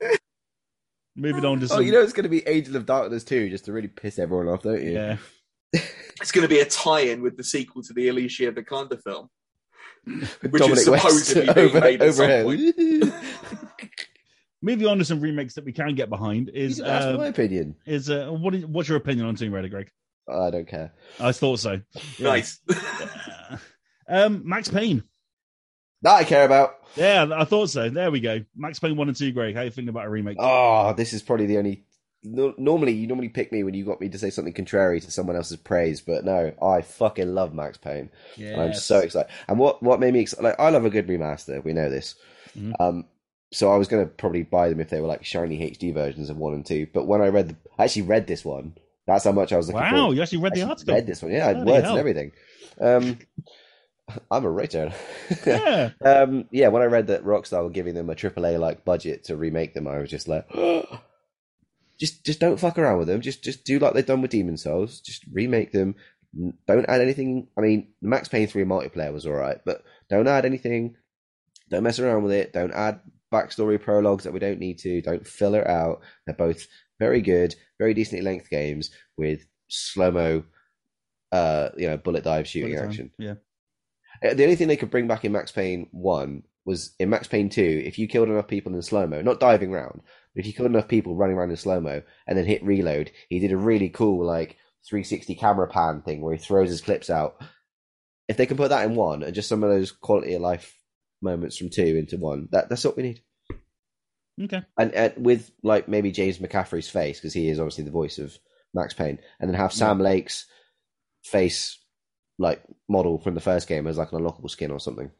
Moving 1.16 1.44
on 1.44 1.60
to 1.60 1.68
some. 1.68 1.78
Oh, 1.78 1.80
you 1.80 1.92
know 1.92 2.00
it's 2.00 2.12
going 2.12 2.24
to 2.24 2.30
be 2.30 2.46
Angel 2.46 2.76
of 2.76 2.86
Darkness 2.86 3.24
too, 3.24 3.50
just 3.50 3.64
to 3.66 3.72
really 3.72 3.88
piss 3.88 4.18
everyone 4.18 4.48
off, 4.48 4.62
don't 4.62 4.82
you? 4.82 4.92
yeah. 4.92 5.16
It's 6.20 6.32
going 6.32 6.42
to 6.42 6.48
be 6.48 6.60
a 6.60 6.66
tie-in 6.66 7.22
with 7.22 7.38
the 7.38 7.44
sequel 7.44 7.82
to 7.82 7.94
the 7.94 8.08
Alicia 8.08 8.52
Vikander 8.52 9.02
film. 9.02 9.30
With 10.42 10.52
Which 10.52 10.68
is 10.68 10.84
supposedly 10.84 11.52
being 11.54 11.80
made 11.80 12.02
at 12.02 12.14
some 12.14 12.30
overhead. 12.30 13.12
Moving 14.60 14.86
on 14.86 14.98
to 14.98 15.04
some 15.06 15.20
remakes 15.20 15.54
that 15.54 15.64
we 15.64 15.72
can 15.72 15.94
get 15.94 16.10
behind 16.10 16.48
You 16.48 16.62
is 16.62 16.76
didn't 16.76 16.90
ask 16.90 17.06
for 17.08 17.16
my 17.16 17.26
uh, 17.26 17.30
opinion. 17.30 17.76
is 17.86 18.10
uh, 18.10 18.28
what 18.28 18.54
is 18.54 18.66
what's 18.66 18.88
your 18.88 18.98
opinion 18.98 19.26
on 19.26 19.34
Tomb 19.34 19.54
Raider, 19.54 19.68
Greg? 19.68 19.90
I 20.28 20.50
don't 20.50 20.68
care. 20.68 20.92
I 21.18 21.32
thought 21.32 21.58
so. 21.60 21.80
Nice. 22.18 22.60
Uh, 22.68 23.56
um, 24.08 24.42
Max 24.44 24.68
Payne. 24.68 25.04
That 26.02 26.16
I 26.16 26.24
care 26.24 26.44
about. 26.44 26.79
Yeah, 26.96 27.28
I 27.34 27.44
thought 27.44 27.70
so. 27.70 27.88
There 27.88 28.10
we 28.10 28.20
go. 28.20 28.44
Max 28.56 28.78
Payne 28.78 28.96
one 28.96 29.08
and 29.08 29.16
two. 29.16 29.32
Greg, 29.32 29.54
how 29.54 29.62
you 29.62 29.70
feeling 29.70 29.88
about 29.88 30.06
a 30.06 30.10
remake? 30.10 30.36
Oh, 30.40 30.92
this 30.92 31.12
is 31.12 31.22
probably 31.22 31.46
the 31.46 31.58
only. 31.58 31.84
No, 32.22 32.52
normally, 32.58 32.92
you 32.92 33.06
normally 33.06 33.30
pick 33.30 33.50
me 33.50 33.62
when 33.62 33.72
you 33.72 33.84
got 33.86 33.98
me 34.00 34.08
to 34.10 34.18
say 34.18 34.28
something 34.28 34.52
contrary 34.52 35.00
to 35.00 35.10
someone 35.10 35.36
else's 35.36 35.56
praise, 35.56 36.02
but 36.02 36.22
no, 36.24 36.52
I 36.62 36.82
fucking 36.82 37.34
love 37.34 37.54
Max 37.54 37.78
Payne. 37.78 38.10
And 38.36 38.60
I'm 38.60 38.74
so 38.74 38.98
excited. 38.98 39.30
And 39.48 39.58
what 39.58 39.82
what 39.82 40.00
made 40.00 40.12
me 40.12 40.20
excited? 40.20 40.42
Like, 40.44 40.60
I 40.60 40.68
love 40.68 40.84
a 40.84 40.90
good 40.90 41.06
remaster. 41.06 41.64
We 41.64 41.72
know 41.72 41.88
this. 41.88 42.14
Mhm. 42.58 42.74
Um, 42.78 43.04
so 43.52 43.72
I 43.72 43.76
was 43.76 43.88
going 43.88 44.04
to 44.04 44.10
probably 44.10 44.42
buy 44.42 44.68
them 44.68 44.80
if 44.80 44.90
they 44.90 45.00
were 45.00 45.08
like 45.08 45.24
shiny 45.24 45.58
HD 45.70 45.94
versions 45.94 46.28
of 46.28 46.36
one 46.36 46.52
and 46.54 46.64
two. 46.66 46.86
But 46.92 47.06
when 47.06 47.22
I 47.22 47.28
read, 47.28 47.48
the, 47.48 47.56
I 47.78 47.84
actually 47.84 48.02
read 48.02 48.26
this 48.26 48.44
one. 48.44 48.74
That's 49.06 49.24
how 49.24 49.32
much 49.32 49.52
I 49.52 49.56
was 49.56 49.66
looking 49.68 49.80
Wow, 49.80 49.90
forward. 49.90 50.16
you 50.16 50.22
actually 50.22 50.38
read 50.38 50.52
the 50.54 50.60
Actually 50.60 50.70
article. 50.72 50.94
Read 50.94 51.06
this 51.06 51.22
one, 51.22 51.32
yeah, 51.32 51.44
I 51.46 51.54
had 51.54 51.64
words 51.66 51.82
hell. 51.84 51.90
and 51.92 51.98
everything. 51.98 52.32
Um, 52.80 53.18
I'm 54.30 54.44
a 54.44 54.50
writer. 54.50 54.92
Yeah. 55.46 55.90
um, 56.04 56.46
yeah, 56.50 56.68
when 56.68 56.82
I 56.82 56.86
read 56.86 57.08
that 57.08 57.24
Rockstar 57.24 57.62
were 57.62 57.70
giving 57.70 57.94
them 57.94 58.10
a 58.10 58.14
AAA 58.14 58.58
like 58.58 58.84
budget 58.84 59.24
to 59.24 59.36
remake 59.36 59.74
them, 59.74 59.88
I 59.88 59.98
was 59.98 60.10
just 60.10 60.28
like, 60.28 60.48
just 62.00 62.24
just 62.24 62.40
don't 62.40 62.60
fuck 62.60 62.78
around 62.78 62.98
with 62.98 63.08
them. 63.08 63.20
Just 63.20 63.44
just 63.44 63.64
do 63.64 63.78
like 63.78 63.94
they've 63.94 64.06
done 64.06 64.22
with 64.22 64.30
Demon's 64.30 64.62
Souls. 64.62 65.00
Just 65.00 65.24
remake 65.32 65.72
them. 65.72 65.94
Don't 66.66 66.88
add 66.88 67.00
anything. 67.00 67.48
I 67.58 67.60
mean, 67.60 67.88
the 68.00 68.08
Max 68.08 68.28
Payne 68.28 68.46
three 68.46 68.64
multiplayer 68.64 69.12
was 69.12 69.26
all 69.26 69.32
right, 69.32 69.58
but 69.64 69.82
don't 70.08 70.28
add 70.28 70.44
anything. 70.44 70.96
Don't 71.70 71.82
mess 71.82 71.98
around 71.98 72.22
with 72.22 72.32
it. 72.32 72.52
Don't 72.52 72.72
add 72.72 73.00
backstory 73.32 73.80
prologues 73.80 74.24
that 74.24 74.32
we 74.32 74.40
don't 74.40 74.58
need 74.58 74.78
to. 74.78 75.00
Don't 75.02 75.26
fill 75.26 75.54
it 75.54 75.66
out. 75.66 76.00
They're 76.26 76.34
both 76.34 76.66
very 76.98 77.20
good, 77.20 77.54
very 77.78 77.94
decently 77.94 78.24
length 78.24 78.50
games 78.50 78.90
with 79.16 79.44
slow 79.68 80.10
mo, 80.10 80.44
uh, 81.32 81.70
you 81.76 81.88
know, 81.88 81.96
bullet 81.96 82.24
dive 82.24 82.46
shooting 82.46 82.70
Bullet 82.70 82.80
time. 82.80 82.90
action. 82.90 83.10
Yeah. 83.18 83.34
Uh, 84.24 84.34
The 84.34 84.44
only 84.44 84.56
thing 84.56 84.68
they 84.68 84.76
could 84.76 84.90
bring 84.90 85.06
back 85.08 85.24
in 85.24 85.32
Max 85.32 85.50
Payne 85.52 85.88
1 85.92 86.42
was 86.64 86.94
in 86.98 87.10
Max 87.10 87.26
Payne 87.26 87.48
2, 87.48 87.82
if 87.84 87.98
you 87.98 88.06
killed 88.06 88.28
enough 88.28 88.46
people 88.46 88.74
in 88.74 88.82
slow 88.82 89.06
mo, 89.06 89.22
not 89.22 89.40
diving 89.40 89.72
around, 89.72 90.02
but 90.34 90.40
if 90.40 90.46
you 90.46 90.52
killed 90.52 90.70
enough 90.70 90.88
people 90.88 91.16
running 91.16 91.36
around 91.36 91.50
in 91.50 91.56
slow 91.56 91.80
mo 91.80 92.02
and 92.26 92.36
then 92.36 92.44
hit 92.44 92.62
reload, 92.62 93.10
he 93.28 93.38
did 93.38 93.52
a 93.52 93.56
really 93.56 93.88
cool, 93.88 94.24
like, 94.24 94.56
360 94.88 95.34
camera 95.34 95.68
pan 95.68 96.02
thing 96.02 96.20
where 96.20 96.34
he 96.34 96.38
throws 96.38 96.68
his 96.68 96.80
clips 96.80 97.10
out. 97.10 97.42
If 98.28 98.36
they 98.36 98.46
can 98.46 98.56
put 98.56 98.68
that 98.70 98.84
in 98.86 98.94
1 98.94 99.22
and 99.22 99.34
just 99.34 99.48
some 99.48 99.64
of 99.64 99.70
those 99.70 99.90
quality 99.90 100.34
of 100.34 100.42
life 100.42 100.78
moments 101.22 101.56
from 101.56 101.70
2 101.70 101.82
into 101.82 102.16
1, 102.16 102.48
that, 102.52 102.68
that's 102.68 102.84
what 102.84 102.96
we 102.96 103.02
need. 103.02 103.20
Okay. 104.42 104.62
And, 104.78 104.94
and 104.94 105.12
with, 105.16 105.50
like, 105.62 105.88
maybe 105.88 106.12
James 106.12 106.38
McCaffrey's 106.38 106.88
face, 106.88 107.18
because 107.18 107.34
he 107.34 107.48
is 107.48 107.58
obviously 107.58 107.84
the 107.84 107.90
voice 107.90 108.18
of 108.18 108.38
Max 108.72 108.94
Payne, 108.94 109.18
and 109.40 109.50
then 109.50 109.58
have 109.58 109.72
Sam 109.72 109.98
Lake's 109.98 110.46
face, 111.24 111.78
like, 112.40 112.62
model 112.88 113.18
from 113.18 113.34
the 113.34 113.40
first 113.40 113.68
game 113.68 113.86
as, 113.86 113.98
like, 113.98 114.10
an 114.12 114.18
unlockable 114.20 114.48
skin 114.50 114.70
or 114.70 114.80
something. 114.80 115.10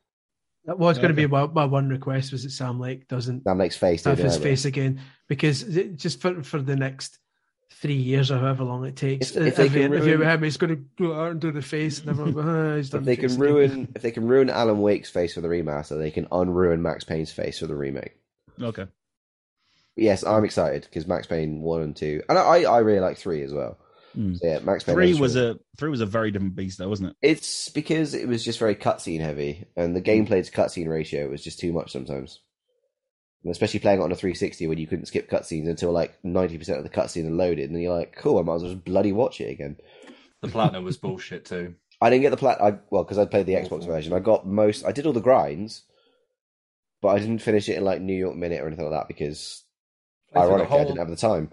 That 0.64 0.78
was 0.78 0.96
going 0.98 1.08
to 1.08 1.14
be 1.14 1.26
my, 1.26 1.46
my 1.46 1.64
one 1.64 1.88
request 1.88 2.32
was 2.32 2.42
that 2.44 2.50
Sam 2.50 2.80
Lake 2.80 3.08
doesn't 3.08 3.44
Sam 3.44 3.58
Lake's 3.58 3.76
face. 3.76 4.04
have 4.04 4.18
his 4.18 4.36
face 4.36 4.64
again 4.64 5.00
because 5.28 5.62
it- 5.62 5.96
just 5.96 6.20
for 6.20 6.42
for 6.42 6.58
the 6.60 6.76
next 6.76 7.18
three 7.72 7.94
years 7.94 8.30
or 8.30 8.38
however 8.38 8.64
long 8.64 8.84
it 8.84 8.94
takes, 8.96 9.30
If- 9.30 9.36
if 9.46 9.56
they 9.56 9.64
every 9.66 9.80
can 9.82 9.92
interview 9.92 10.12
with 10.18 10.20
ruin- 10.26 10.30
him, 10.38 10.42
he's 10.42 10.56
going 10.58 10.76
to 10.76 10.82
go 11.02 11.14
out 11.18 11.30
and 11.32 11.40
do 11.40 11.50
the 11.52 11.62
face, 11.62 12.00
and 12.00 12.10
everyone 12.10 12.32
go, 12.34 12.40
ah, 12.42 12.76
he's 12.76 12.90
done 12.90 13.00
If 13.00 13.04
the 13.04 13.10
they 13.10 13.16
can 13.16 13.28
face 13.30 13.38
again." 13.38 13.46
ruin, 13.54 13.88
if 13.94 14.02
they 14.02 14.10
can 14.10 14.26
ruin 14.28 14.50
Alan 14.50 14.80
Wake's 14.82 15.08
face 15.10 15.34
for 15.34 15.40
the 15.40 15.48
remaster, 15.48 15.96
they 15.98 16.10
can 16.10 16.26
unruin 16.26 16.80
Max 16.80 17.04
Payne's 17.04 17.32
face 17.32 17.58
for 17.58 17.66
the 17.66 17.76
remake. 17.76 18.16
Okay. 18.60 18.84
But 19.94 20.04
yes, 20.04 20.22
I'm 20.24 20.44
excited 20.44 20.82
because 20.82 21.06
Max 21.06 21.26
Payne 21.26 21.62
one 21.62 21.80
and 21.82 21.96
two, 21.96 22.22
and 22.28 22.38
I 22.38 22.64
I 22.64 22.78
really 22.80 23.00
like 23.00 23.16
three 23.16 23.42
as 23.42 23.52
well. 23.54 23.78
Mm. 24.16 24.36
So, 24.38 24.46
yeah, 24.46 24.58
Max 24.60 24.84
Three 24.84 25.10
is 25.12 25.20
was 25.20 25.36
really- 25.36 25.50
a 25.52 25.76
three 25.76 25.90
was 25.90 26.00
a 26.00 26.06
very 26.06 26.30
different 26.30 26.56
beast, 26.56 26.78
though, 26.78 26.88
wasn't 26.88 27.10
it? 27.10 27.16
It's 27.22 27.68
because 27.68 28.14
it 28.14 28.26
was 28.26 28.44
just 28.44 28.58
very 28.58 28.74
cutscene 28.74 29.20
heavy, 29.20 29.66
and 29.76 29.94
the 29.94 30.02
gameplay 30.02 30.44
to 30.44 30.52
cutscene 30.52 30.88
ratio 30.88 31.28
was 31.28 31.44
just 31.44 31.60
too 31.60 31.72
much 31.72 31.92
sometimes. 31.92 32.40
And 33.44 33.50
especially 33.52 33.80
playing 33.80 34.00
it 34.00 34.04
on 34.04 34.12
a 34.12 34.16
360 34.16 34.66
when 34.66 34.78
you 34.78 34.86
couldn't 34.86 35.06
skip 35.06 35.30
cutscenes 35.30 35.68
until 35.68 35.92
like 35.92 36.18
90% 36.22 36.76
of 36.76 36.82
the 36.82 36.90
cutscene 36.90 37.26
are 37.26 37.30
loaded, 37.30 37.66
and 37.66 37.74
then 37.74 37.82
you're 37.82 37.96
like, 37.96 38.14
cool, 38.16 38.38
I 38.38 38.42
might 38.42 38.56
as 38.56 38.62
well 38.62 38.72
just 38.72 38.84
bloody 38.84 39.12
watch 39.12 39.40
it 39.40 39.50
again. 39.50 39.76
The 40.42 40.48
platinum 40.48 40.84
was 40.84 40.96
bullshit 40.96 41.44
too. 41.44 41.74
I 42.02 42.10
didn't 42.10 42.22
get 42.22 42.30
the 42.30 42.36
plat. 42.36 42.60
I 42.62 42.78
well 42.90 43.04
because 43.04 43.18
I 43.18 43.26
played 43.26 43.46
the 43.46 43.54
Xbox 43.54 43.86
version. 43.86 44.12
I 44.12 44.20
got 44.20 44.46
most. 44.46 44.84
I 44.84 44.92
did 44.92 45.06
all 45.06 45.12
the 45.12 45.20
grinds, 45.20 45.82
but 47.02 47.08
I 47.08 47.18
didn't 47.18 47.40
finish 47.40 47.68
it 47.68 47.76
in 47.76 47.84
like 47.84 48.00
New 48.00 48.14
York 48.16 48.36
minute 48.36 48.60
or 48.60 48.66
anything 48.66 48.86
like 48.90 48.98
that 48.98 49.08
because 49.08 49.64
Play 50.32 50.40
through 50.40 50.48
the 50.48 50.54
ironically 50.54 50.78
I 50.78 50.84
didn't 50.84 50.98
have 50.98 51.10
the 51.10 51.16
time. 51.16 51.50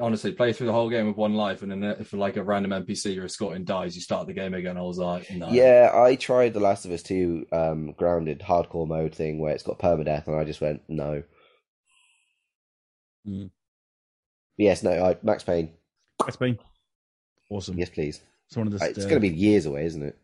Honestly, 0.00 0.32
play 0.32 0.52
through 0.52 0.68
the 0.68 0.72
whole 0.72 0.90
game 0.90 1.06
with 1.06 1.16
one 1.16 1.34
life, 1.34 1.62
and 1.62 1.70
then 1.70 1.82
if 1.82 2.12
like 2.12 2.36
a 2.36 2.44
random 2.44 2.70
NPC 2.84 3.14
you're 3.14 3.24
escorting 3.24 3.64
dies, 3.64 3.94
you 3.94 4.02
start 4.02 4.26
the 4.26 4.32
game 4.32 4.54
again. 4.54 4.76
I 4.76 4.82
was 4.82 4.98
like, 4.98 5.30
no. 5.30 5.48
Yeah, 5.50 5.90
I 5.94 6.16
tried 6.16 6.54
The 6.54 6.60
Last 6.60 6.84
of 6.84 6.90
Us 6.90 7.02
2 7.02 7.46
um, 7.52 7.92
grounded 7.92 8.40
hardcore 8.40 8.86
mode 8.86 9.14
thing 9.14 9.38
where 9.38 9.52
it's 9.54 9.62
got 9.62 9.78
permadeath, 9.78 10.26
and 10.26 10.36
I 10.36 10.44
just 10.44 10.60
went 10.60 10.82
no. 10.88 11.22
Mm. 13.26 13.50
Yes, 14.56 14.82
no. 14.82 14.90
I, 14.90 15.16
Max 15.22 15.42
Payne, 15.42 15.70
Max 16.20 16.36
Payne, 16.36 16.58
awesome. 17.50 17.78
yes, 17.78 17.90
please. 17.90 18.20
It's 18.48 18.56
one 18.56 18.66
of 18.66 18.72
the. 18.72 18.84
Uh, 18.84 18.88
It's 18.88 18.98
uh, 18.98 19.08
going 19.08 19.22
to 19.22 19.28
be 19.28 19.34
years 19.34 19.66
away, 19.66 19.84
isn't 19.84 20.02
it? 20.02 20.18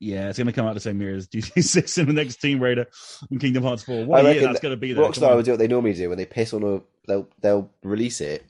Yeah, 0.00 0.28
it's 0.28 0.38
going 0.38 0.46
to 0.48 0.52
come 0.52 0.66
out 0.66 0.74
the 0.74 0.80
same 0.80 1.00
year 1.00 1.14
as 1.14 1.28
GTA 1.28 1.62
Six 1.64 1.96
and 1.98 2.08
the 2.08 2.12
next 2.12 2.40
Tomb 2.40 2.60
Raider 2.60 2.86
and 3.30 3.40
Kingdom 3.40 3.62
Hearts 3.62 3.82
Four. 3.84 4.00
I 4.02 4.04
What 4.04 4.22
year 4.24 4.32
reckon 4.34 4.44
that's 4.44 4.60
going 4.60 4.72
to 4.74 4.76
be? 4.76 4.92
There. 4.92 5.04
Rockstar 5.04 5.34
will 5.36 5.42
do 5.42 5.52
what 5.52 5.58
they 5.58 5.68
normally 5.68 5.94
do 5.94 6.08
when 6.08 6.18
they 6.18 6.26
piss 6.26 6.52
on 6.52 6.62
a. 6.62 6.80
They'll 7.06 7.28
they'll 7.40 7.70
release 7.82 8.20
it 8.20 8.44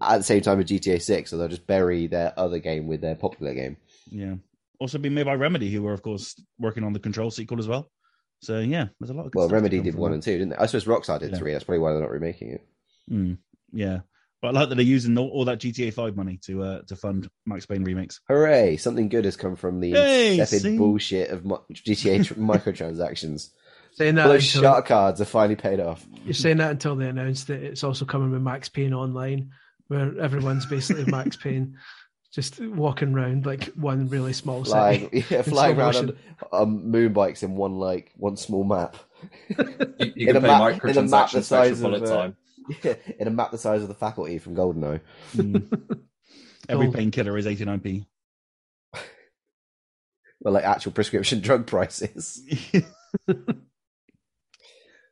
at 0.00 0.18
the 0.18 0.24
same 0.24 0.42
time 0.42 0.60
as 0.60 0.66
GTA 0.66 1.00
Six, 1.00 1.30
so 1.30 1.38
they'll 1.38 1.48
just 1.48 1.66
bury 1.66 2.06
their 2.06 2.32
other 2.38 2.58
game 2.58 2.86
with 2.86 3.00
their 3.00 3.14
popular 3.14 3.54
game. 3.54 3.76
Yeah. 4.10 4.34
Also 4.78 4.98
being 4.98 5.14
made 5.14 5.24
by 5.24 5.34
Remedy, 5.34 5.70
who 5.70 5.82
were 5.82 5.94
of 5.94 6.02
course 6.02 6.40
working 6.58 6.84
on 6.84 6.92
the 6.92 7.00
Control 7.00 7.30
sequel 7.30 7.58
as 7.58 7.66
well. 7.66 7.90
So 8.42 8.58
yeah, 8.60 8.88
there's 9.00 9.10
a 9.10 9.14
lot 9.14 9.26
of. 9.26 9.32
good 9.32 9.38
Well, 9.38 9.48
Remedy 9.48 9.80
did 9.80 9.94
one 9.94 10.12
and 10.12 10.22
two, 10.22 10.32
didn't 10.32 10.50
they? 10.50 10.56
I 10.56 10.66
suppose 10.66 10.84
Rockstar 10.84 11.18
did 11.18 11.30
Yeah. 11.32 11.38
three. 11.38 11.52
That's 11.52 11.64
probably 11.64 11.78
why 11.78 11.92
they're 11.92 12.02
not 12.02 12.10
remaking 12.10 12.50
it. 12.50 12.66
Mm, 13.10 13.38
yeah, 13.72 14.00
but 14.42 14.48
I 14.48 14.50
like 14.60 14.68
that 14.68 14.74
they're 14.76 14.84
using 14.84 15.16
all, 15.18 15.28
all 15.28 15.44
that 15.46 15.58
GTA 15.60 15.92
Five 15.94 16.16
money 16.16 16.38
to 16.46 16.62
uh, 16.62 16.82
to 16.82 16.96
fund 16.96 17.28
Max 17.46 17.66
Payne 17.66 17.84
remakes. 17.84 18.20
Hooray! 18.28 18.76
Something 18.76 19.08
good 19.08 19.24
has 19.24 19.36
come 19.36 19.56
from 19.56 19.80
the 19.80 19.92
Hey, 19.92 20.38
insipid 20.38 20.62
see? 20.62 20.78
bullshit 20.78 21.30
of 21.30 21.42
GTA 21.42 22.24
tr- 22.26 22.34
microtransactions. 22.80 23.50
Saying 23.94 24.16
that 24.16 24.26
All 24.26 24.32
those 24.32 24.54
until, 24.54 24.70
shark 24.70 24.86
cards 24.86 25.20
are 25.20 25.24
finally 25.24 25.56
paid 25.56 25.80
off. 25.80 26.06
you're 26.24 26.34
saying 26.34 26.58
that 26.58 26.70
until 26.70 26.96
they 26.96 27.08
announced 27.08 27.46
that 27.46 27.62
it's 27.62 27.82
also 27.82 28.04
coming 28.04 28.30
with 28.30 28.42
Max 28.42 28.68
Payne 28.68 28.92
online, 28.92 29.50
where 29.88 30.18
everyone's 30.20 30.66
basically 30.66 31.04
Max 31.10 31.36
Payne, 31.36 31.78
just 32.30 32.60
walking 32.60 33.14
around 33.14 33.46
like 33.46 33.64
one 33.74 34.06
really 34.08 34.34
small 34.34 34.62
Flying, 34.64 35.04
city. 35.10 35.24
yeah, 35.34 35.40
flying 35.40 35.78
around 35.78 35.94
motion. 35.94 36.18
on 36.52 36.62
um, 36.62 36.90
moon 36.90 37.14
bikes 37.14 37.42
in 37.42 37.56
one 37.56 37.78
like 37.78 38.12
one 38.18 38.36
small 38.36 38.64
map. 38.64 38.96
You, 39.48 39.56
you 39.98 40.12
In 40.16 40.26
can 40.26 40.36
a 40.36 40.40
pay 40.42 40.46
map- 40.46 40.84
in 40.84 40.98
a 40.98 41.02
map 41.02 41.30
the 41.30 41.38
microtransactions 41.38 41.38
for 41.38 41.40
size 41.42 41.70
extra 41.70 41.88
bullet 41.88 42.02
uh, 42.02 42.16
time. 42.16 42.36
Yeah, 42.82 42.94
in 43.18 43.28
a 43.28 43.30
map 43.30 43.50
the 43.50 43.58
size 43.58 43.82
of 43.82 43.88
the 43.88 43.94
Facility 43.94 44.38
from 44.38 44.56
Goldeneye. 44.56 45.00
Mm. 45.36 46.00
Every 46.68 46.90
painkiller 46.90 47.36
is 47.38 47.46
89p. 47.46 48.06
Well, 50.38 50.52
like 50.52 50.64
actual 50.64 50.92
prescription 50.92 51.40
drug 51.42 51.66
prices. 51.66 52.42
All 53.26 53.34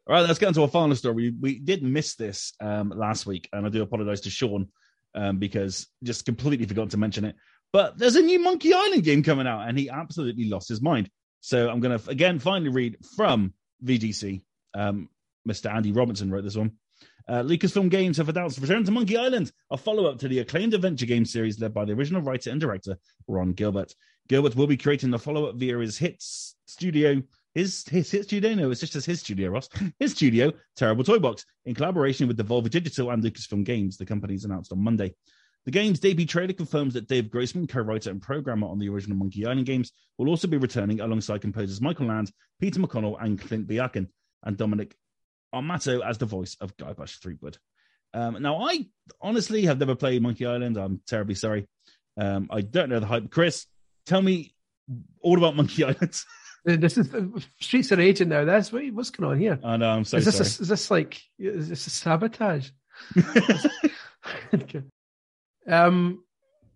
right, 0.07 0.21
let's 0.21 0.39
get 0.39 0.49
into 0.49 0.61
our 0.61 0.69
final 0.69 0.95
story. 0.95 1.15
We, 1.15 1.31
we 1.31 1.59
did 1.59 1.83
miss 1.83 2.15
this 2.15 2.53
um, 2.61 2.91
last 2.91 3.25
week, 3.25 3.49
and 3.51 3.65
I 3.65 3.71
do 3.71 3.83
apologize 3.83 4.21
to 4.23 4.31
Sean 4.31 4.69
um, 5.15 5.39
because 5.39 5.87
just 6.03 6.27
completely 6.27 6.67
forgot 6.67 6.91
to 6.91 6.99
mention 6.99 7.25
it. 7.25 7.37
But 7.73 7.99
there's 7.99 8.17
a 8.17 8.23
new 8.23 8.39
Monkey 8.39 8.75
Island 8.75 9.03
game 9.03 9.23
coming 9.23 9.47
out, 9.47 9.67
and 9.67 9.79
he 9.79 9.89
absolutely 9.89 10.45
lost 10.45 10.69
his 10.69 10.83
mind. 10.83 11.09
So 11.41 11.71
I'm 11.71 11.81
going 11.81 11.99
to 11.99 12.11
again 12.11 12.39
finally 12.39 12.71
read 12.71 12.99
from 13.17 13.55
VGC. 13.85 14.43
Um, 14.75 15.09
Mr. 15.49 15.75
Andy 15.75 15.93
Robinson 15.93 16.31
wrote 16.31 16.45
this 16.45 16.57
one. 16.57 16.73
Uh, 17.27 17.43
Lucasfilm 17.43 17.89
Games 17.89 18.19
have 18.19 18.29
announced 18.29 18.59
Return 18.59 18.85
to 18.85 18.91
Monkey 18.91 19.17
Island, 19.17 19.51
a 19.71 19.77
follow 19.79 20.07
up 20.07 20.19
to 20.19 20.29
the 20.29 20.41
acclaimed 20.41 20.75
adventure 20.75 21.07
game 21.07 21.25
series 21.25 21.59
led 21.59 21.73
by 21.73 21.85
the 21.85 21.93
original 21.93 22.21
writer 22.21 22.51
and 22.51 22.61
director 22.61 22.99
Ron 23.27 23.53
Gilbert. 23.53 23.95
Gilbert 24.29 24.57
will 24.57 24.67
be 24.67 24.77
creating 24.77 25.11
the 25.11 25.19
follow 25.19 25.47
up 25.47 25.57
via 25.57 25.79
his 25.79 25.97
hit 25.97 26.17
studio. 26.19 27.23
His, 27.55 27.85
his 27.89 28.11
hit 28.11 28.25
studio? 28.25 28.55
No, 28.55 28.71
it's 28.71 28.81
just 28.81 29.07
his 29.07 29.21
studio, 29.21 29.51
Ross. 29.51 29.69
His 29.99 30.13
studio, 30.13 30.53
Terrible 30.77 31.05
Toybox, 31.05 31.45
in 31.65 31.75
collaboration 31.75 32.29
with 32.29 32.37
Devolver 32.37 32.69
Digital 32.69 33.11
and 33.11 33.23
Lucasfilm 33.23 33.65
Games, 33.65 33.97
the 33.97 34.05
companies 34.05 34.45
announced 34.45 34.73
on 34.73 34.83
Monday. 34.83 35.15
The 35.65 35.71
game's 35.71 36.01
debut 36.01 36.27
trailer 36.27 36.53
confirms 36.53 36.93
that 36.93 37.09
Dave 37.09 37.31
Grossman, 37.31 37.67
co-writer 37.67 38.11
and 38.11 38.21
programmer 38.21 38.67
on 38.67 38.79
the 38.79 38.91
original 38.91 39.17
Monkey 39.17 39.47
Island 39.47 39.65
games, 39.65 39.93
will 40.19 40.29
also 40.29 40.47
be 40.47 40.59
returning 40.59 41.01
alongside 41.01 41.41
composers 41.41 41.81
Michael 41.81 42.07
Land, 42.07 42.31
Peter 42.61 42.81
McConnell, 42.81 43.17
and 43.23 43.41
Clint 43.41 43.67
Bajakian, 43.67 44.09
and 44.43 44.59
Dominic 44.59 44.95
Armato 45.55 46.05
as 46.05 46.19
the 46.19 46.27
voice 46.27 46.57
of 46.61 46.77
Guybrush 46.77 47.19
Threepwood. 47.21 47.59
Um, 48.13 48.41
now, 48.43 48.63
I 48.63 48.87
honestly 49.21 49.65
have 49.65 49.79
never 49.79 49.95
played 49.95 50.23
Monkey 50.23 50.47
Island. 50.47 50.77
I'm 50.77 51.01
terribly 51.07 51.35
sorry. 51.35 51.67
Um, 52.17 52.49
I 52.51 52.61
don't 52.61 52.89
know 52.89 53.01
the 53.01 53.07
hype. 53.07 53.31
Chris, 53.31 53.67
tell 54.07 54.23
me 54.23 54.55
all 55.21 55.39
about 55.39 55.57
Monkey 55.57 55.85
Island. 55.85 56.23
This 56.65 56.97
is 56.97 57.11
streets 57.61 57.93
are 57.93 57.97
raging 57.97 58.29
now. 58.29 58.45
That's 58.45 58.73
what, 58.73 58.85
what's 58.93 59.11
going 59.11 59.31
on 59.31 59.39
here. 59.39 59.59
I 59.63 59.77
know, 59.77 59.91
I'm 59.91 60.05
so 60.05 60.17
is 60.17 60.25
this 60.25 60.37
sorry. 60.37 60.47
a, 60.47 60.63
is 60.63 60.69
this 60.69 60.91
like 60.91 61.21
is 61.39 61.69
this 61.69 61.87
a 61.87 61.91
sabotage? 61.91 62.71
Okay. 64.55 64.83
um, 65.69 66.25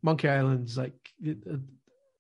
Monkey 0.02 0.28
Island's 0.28 0.76
like. 0.76 0.94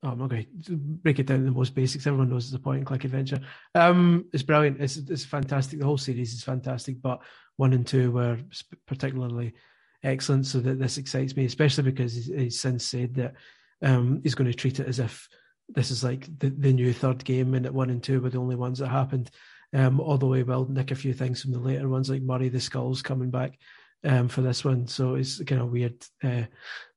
Oh, 0.02 0.10
I'm 0.10 0.18
not 0.18 0.30
going 0.30 0.46
to 0.66 0.76
break 0.76 1.18
it 1.18 1.26
down 1.26 1.44
the 1.44 1.50
most 1.50 1.74
basics. 1.74 2.06
Everyone 2.06 2.30
knows 2.30 2.46
it's 2.46 2.54
a 2.54 2.60
point 2.60 2.78
and 2.78 2.86
click 2.86 3.04
adventure. 3.04 3.40
Um, 3.74 4.26
it's 4.32 4.44
brilliant. 4.44 4.80
It's 4.80 4.96
it's 4.96 5.24
fantastic. 5.24 5.80
The 5.80 5.84
whole 5.84 5.98
series 5.98 6.32
is 6.32 6.44
fantastic, 6.44 7.02
but 7.02 7.20
one 7.56 7.72
and 7.72 7.84
two 7.84 8.12
were 8.12 8.38
particularly 8.86 9.54
excellent. 10.04 10.46
So 10.46 10.60
that 10.60 10.78
this 10.78 10.98
excites 10.98 11.34
me, 11.34 11.46
especially 11.46 11.90
because 11.90 12.14
he's, 12.14 12.26
he's 12.26 12.60
since 12.60 12.84
said 12.84 13.14
that 13.16 13.34
um, 13.82 14.20
he's 14.22 14.36
going 14.36 14.50
to 14.50 14.56
treat 14.56 14.78
it 14.78 14.86
as 14.86 15.00
if 15.00 15.28
this 15.68 15.90
is 15.90 16.04
like 16.04 16.26
the, 16.38 16.50
the 16.50 16.72
new 16.72 16.92
third 16.92 17.24
game, 17.24 17.54
and 17.54 17.64
that 17.64 17.74
one 17.74 17.90
and 17.90 18.02
two 18.02 18.20
were 18.20 18.30
the 18.30 18.38
only 18.38 18.56
ones 18.56 18.78
that 18.78 18.88
happened. 18.88 19.30
Um, 19.74 20.00
although 20.00 20.32
he 20.32 20.44
will 20.44 20.68
nick 20.68 20.92
a 20.92 20.94
few 20.94 21.12
things 21.12 21.42
from 21.42 21.52
the 21.52 21.58
later 21.58 21.88
ones, 21.88 22.08
like 22.08 22.22
Murray 22.22 22.48
the 22.48 22.60
Skulls 22.60 23.02
coming 23.02 23.30
back 23.30 23.58
um, 24.04 24.28
for 24.28 24.42
this 24.42 24.64
one. 24.64 24.86
So 24.86 25.16
it's 25.16 25.42
kind 25.42 25.60
of 25.60 25.72
weird 25.72 26.02
uh, 26.22 26.44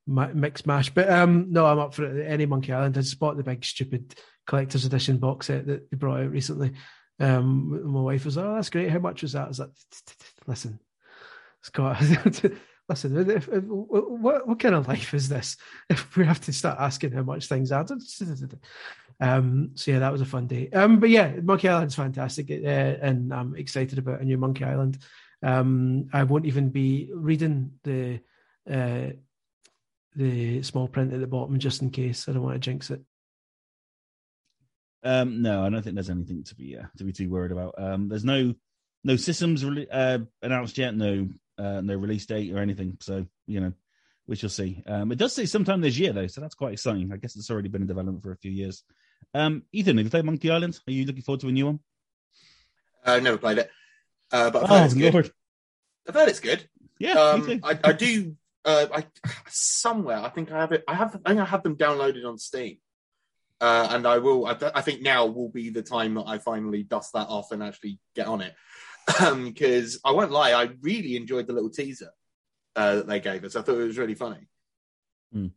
ma- 0.07 0.33
mix 0.33 0.65
mash. 0.65 0.89
But 0.89 1.09
um, 1.09 1.47
no, 1.49 1.65
I'm 1.65 1.79
up 1.79 1.93
for 1.93 2.05
it. 2.05 2.27
Any 2.27 2.45
Monkey 2.45 2.73
Island. 2.73 2.97
I 2.97 3.03
bought 3.19 3.37
the 3.37 3.43
big 3.43 3.63
stupid 3.63 4.15
collector's 4.47 4.85
edition 4.85 5.17
box 5.17 5.47
set 5.47 5.67
that 5.67 5.89
they 5.89 5.97
brought 5.97 6.21
out 6.21 6.31
recently. 6.31 6.71
Um, 7.19 7.91
my 7.91 8.01
wife 8.01 8.25
was, 8.25 8.37
oh, 8.37 8.55
that's 8.55 8.69
great. 8.69 8.89
How 8.89 8.99
much 8.99 9.21
was 9.21 9.33
that? 9.33 9.45
I 9.45 9.47
was 9.47 9.59
like, 9.59 9.69
listen, 10.47 10.79
Scott, 11.61 12.01
listen, 12.89 13.13
what, 13.67 14.47
what 14.47 14.59
kind 14.59 14.75
of 14.75 14.87
life 14.87 15.13
is 15.13 15.29
this? 15.29 15.57
If 15.89 16.17
we 16.17 16.25
have 16.25 16.41
to 16.41 16.53
start 16.53 16.79
asking 16.79 17.11
how 17.11 17.23
much 17.23 17.47
things 17.47 17.71
are. 17.71 17.85
Um, 19.23 19.73
so 19.75 19.91
yeah, 19.91 19.99
that 19.99 20.11
was 20.11 20.21
a 20.21 20.25
fun 20.25 20.47
day. 20.47 20.67
Um, 20.71 20.99
but 20.99 21.11
yeah, 21.11 21.35
Monkey 21.43 21.69
Island's 21.69 21.93
fantastic, 21.93 22.49
uh, 22.49 22.55
and 22.55 23.31
I'm 23.31 23.55
excited 23.55 23.99
about 23.99 24.21
a 24.21 24.25
new 24.25 24.35
Monkey 24.35 24.63
Island. 24.63 24.97
Um, 25.43 26.09
I 26.11 26.23
won't 26.23 26.47
even 26.47 26.69
be 26.69 27.11
reading 27.13 27.73
the 27.83 28.19
uh, 28.67 29.11
the 30.15 30.61
small 30.63 30.87
print 30.87 31.13
at 31.13 31.19
the 31.19 31.27
bottom 31.27 31.57
just 31.59 31.81
in 31.81 31.89
case. 31.89 32.27
I 32.27 32.33
don't 32.33 32.43
want 32.43 32.55
to 32.55 32.59
jinx 32.59 32.89
it. 32.89 33.01
Um, 35.03 35.41
no, 35.41 35.63
I 35.65 35.69
don't 35.69 35.81
think 35.81 35.95
there's 35.95 36.09
anything 36.09 36.43
to 36.43 36.55
be 36.55 36.77
uh, 36.77 36.85
to 36.97 37.03
be 37.03 37.11
too 37.13 37.29
worried 37.29 37.51
about. 37.51 37.75
Um, 37.77 38.07
there's 38.07 38.25
no 38.25 38.53
no 39.03 39.15
systems 39.15 39.65
re- 39.65 39.87
uh, 39.91 40.19
announced 40.43 40.77
yet, 40.77 40.95
no 40.95 41.27
uh, 41.57 41.81
no 41.81 41.95
release 41.95 42.25
date 42.25 42.53
or 42.53 42.59
anything. 42.59 42.97
So 43.01 43.25
you 43.47 43.61
know, 43.61 43.73
we 44.27 44.35
shall 44.35 44.49
see. 44.49 44.83
Um, 44.85 45.11
it 45.11 45.17
does 45.17 45.33
say 45.33 45.45
sometime 45.45 45.81
this 45.81 45.97
year 45.97 46.13
though, 46.13 46.27
so 46.27 46.39
that's 46.39 46.53
quite 46.55 46.73
exciting. 46.73 47.11
I 47.11 47.17
guess 47.17 47.35
it's 47.35 47.49
already 47.49 47.69
been 47.69 47.81
in 47.81 47.87
development 47.87 48.21
for 48.21 48.31
a 48.31 48.37
few 48.37 48.51
years. 48.51 48.83
Um, 49.33 49.63
Ethan, 49.71 49.97
have 49.97 50.05
you 50.05 50.11
played 50.11 50.25
Monkey 50.25 50.51
Island? 50.51 50.79
Are 50.87 50.91
you 50.91 51.05
looking 51.05 51.23
forward 51.23 51.41
to 51.41 51.47
a 51.47 51.51
new 51.51 51.65
one? 51.65 51.79
Uh, 53.03 53.19
never 53.19 53.37
played 53.37 53.57
it, 53.57 53.71
uh, 54.31 54.51
but 54.51 54.63
I've 54.65 54.71
Oh 54.71 54.85
it's 54.85 54.93
good. 54.93 55.13
lord, 55.13 55.31
I've 56.07 56.13
heard 56.13 56.29
it's 56.29 56.39
good. 56.39 56.67
yeah, 56.99 57.13
Um. 57.13 57.59
I, 57.63 57.79
I 57.83 57.93
do. 57.93 58.35
Uh, 58.63 58.85
I 58.93 59.05
somewhere 59.47 60.17
I 60.19 60.29
think 60.29 60.51
I 60.51 60.59
have 60.59 60.71
it. 60.71 60.83
I 60.87 60.93
have. 60.93 61.19
I 61.25 61.29
think 61.29 61.41
I 61.41 61.45
have 61.45 61.63
them 61.63 61.75
downloaded 61.75 62.27
on 62.27 62.37
Steam, 62.37 62.77
uh, 63.59 63.87
and 63.89 64.05
I 64.05 64.19
will. 64.19 64.45
I, 64.45 64.53
th- 64.53 64.71
I 64.75 64.81
think 64.81 65.01
now 65.01 65.25
will 65.25 65.49
be 65.49 65.69
the 65.69 65.81
time 65.81 66.13
that 66.13 66.25
I 66.27 66.37
finally 66.37 66.83
dust 66.83 67.13
that 67.13 67.27
off 67.27 67.51
and 67.51 67.63
actually 67.63 67.99
get 68.15 68.27
on 68.27 68.41
it. 68.41 68.53
Because 69.43 69.99
I 70.05 70.11
won't 70.11 70.31
lie, 70.31 70.53
I 70.53 70.69
really 70.81 71.15
enjoyed 71.15 71.47
the 71.47 71.53
little 71.53 71.71
teaser 71.71 72.11
uh, 72.75 72.97
that 72.97 73.07
they 73.07 73.19
gave 73.19 73.43
us. 73.43 73.55
I 73.55 73.63
thought 73.63 73.79
it 73.79 73.87
was 73.87 73.97
really 73.97 74.13
funny, 74.15 74.47
Hmm. 75.33 75.47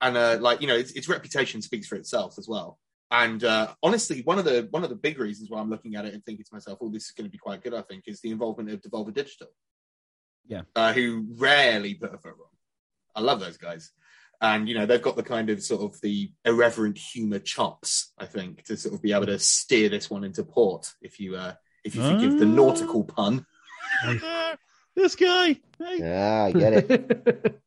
and 0.00 0.16
uh, 0.16 0.38
like 0.40 0.62
you 0.62 0.66
know, 0.66 0.76
its, 0.76 0.92
its 0.92 1.10
reputation 1.10 1.60
speaks 1.60 1.86
for 1.86 1.96
itself 1.96 2.38
as 2.38 2.48
well. 2.48 2.78
And 3.10 3.44
uh, 3.44 3.68
honestly, 3.82 4.22
one 4.22 4.38
of 4.38 4.46
the 4.46 4.66
one 4.70 4.82
of 4.82 4.88
the 4.88 4.96
big 4.96 5.18
reasons 5.18 5.50
why 5.50 5.60
I'm 5.60 5.68
looking 5.70 5.94
at 5.94 6.06
it 6.06 6.14
and 6.14 6.24
thinking 6.24 6.44
to 6.46 6.54
myself, 6.54 6.78
"Oh, 6.80 6.88
this 6.88 7.04
is 7.04 7.10
going 7.10 7.26
to 7.26 7.30
be 7.30 7.38
quite 7.38 7.62
good," 7.62 7.74
I 7.74 7.82
think, 7.82 8.04
is 8.06 8.22
the 8.22 8.30
involvement 8.30 8.70
of 8.70 8.80
Devolver 8.80 9.12
Digital 9.12 9.48
Yeah. 10.48 10.62
uh, 10.74 10.92
who 10.92 11.26
rarely 11.36 11.94
put 11.94 12.14
a 12.14 12.18
foot 12.18 12.34
wrong. 12.38 12.50
I 13.14 13.20
love 13.20 13.40
those 13.40 13.56
guys, 13.56 13.92
and 14.40 14.68
you 14.68 14.74
know 14.74 14.86
they've 14.86 15.02
got 15.02 15.16
the 15.16 15.22
kind 15.22 15.50
of 15.50 15.62
sort 15.62 15.82
of 15.82 16.00
the 16.00 16.30
irreverent 16.44 16.98
humor 16.98 17.38
chops. 17.38 18.12
I 18.18 18.26
think 18.26 18.64
to 18.64 18.76
sort 18.76 18.94
of 18.94 19.02
be 19.02 19.12
able 19.12 19.26
to 19.26 19.38
steer 19.38 19.88
this 19.88 20.10
one 20.10 20.24
into 20.24 20.44
port, 20.44 20.92
if 21.00 21.18
you 21.18 21.36
uh, 21.36 21.54
if 21.84 21.94
you 21.94 22.02
forgive 22.02 22.38
the 22.38 22.46
nautical 22.46 23.04
pun. 23.04 23.46
this 24.96 25.14
guy. 25.14 25.60
Hey. 25.78 25.98
Yeah, 25.98 26.44
I 26.44 26.52
get 26.52 26.72
it. 26.72 27.62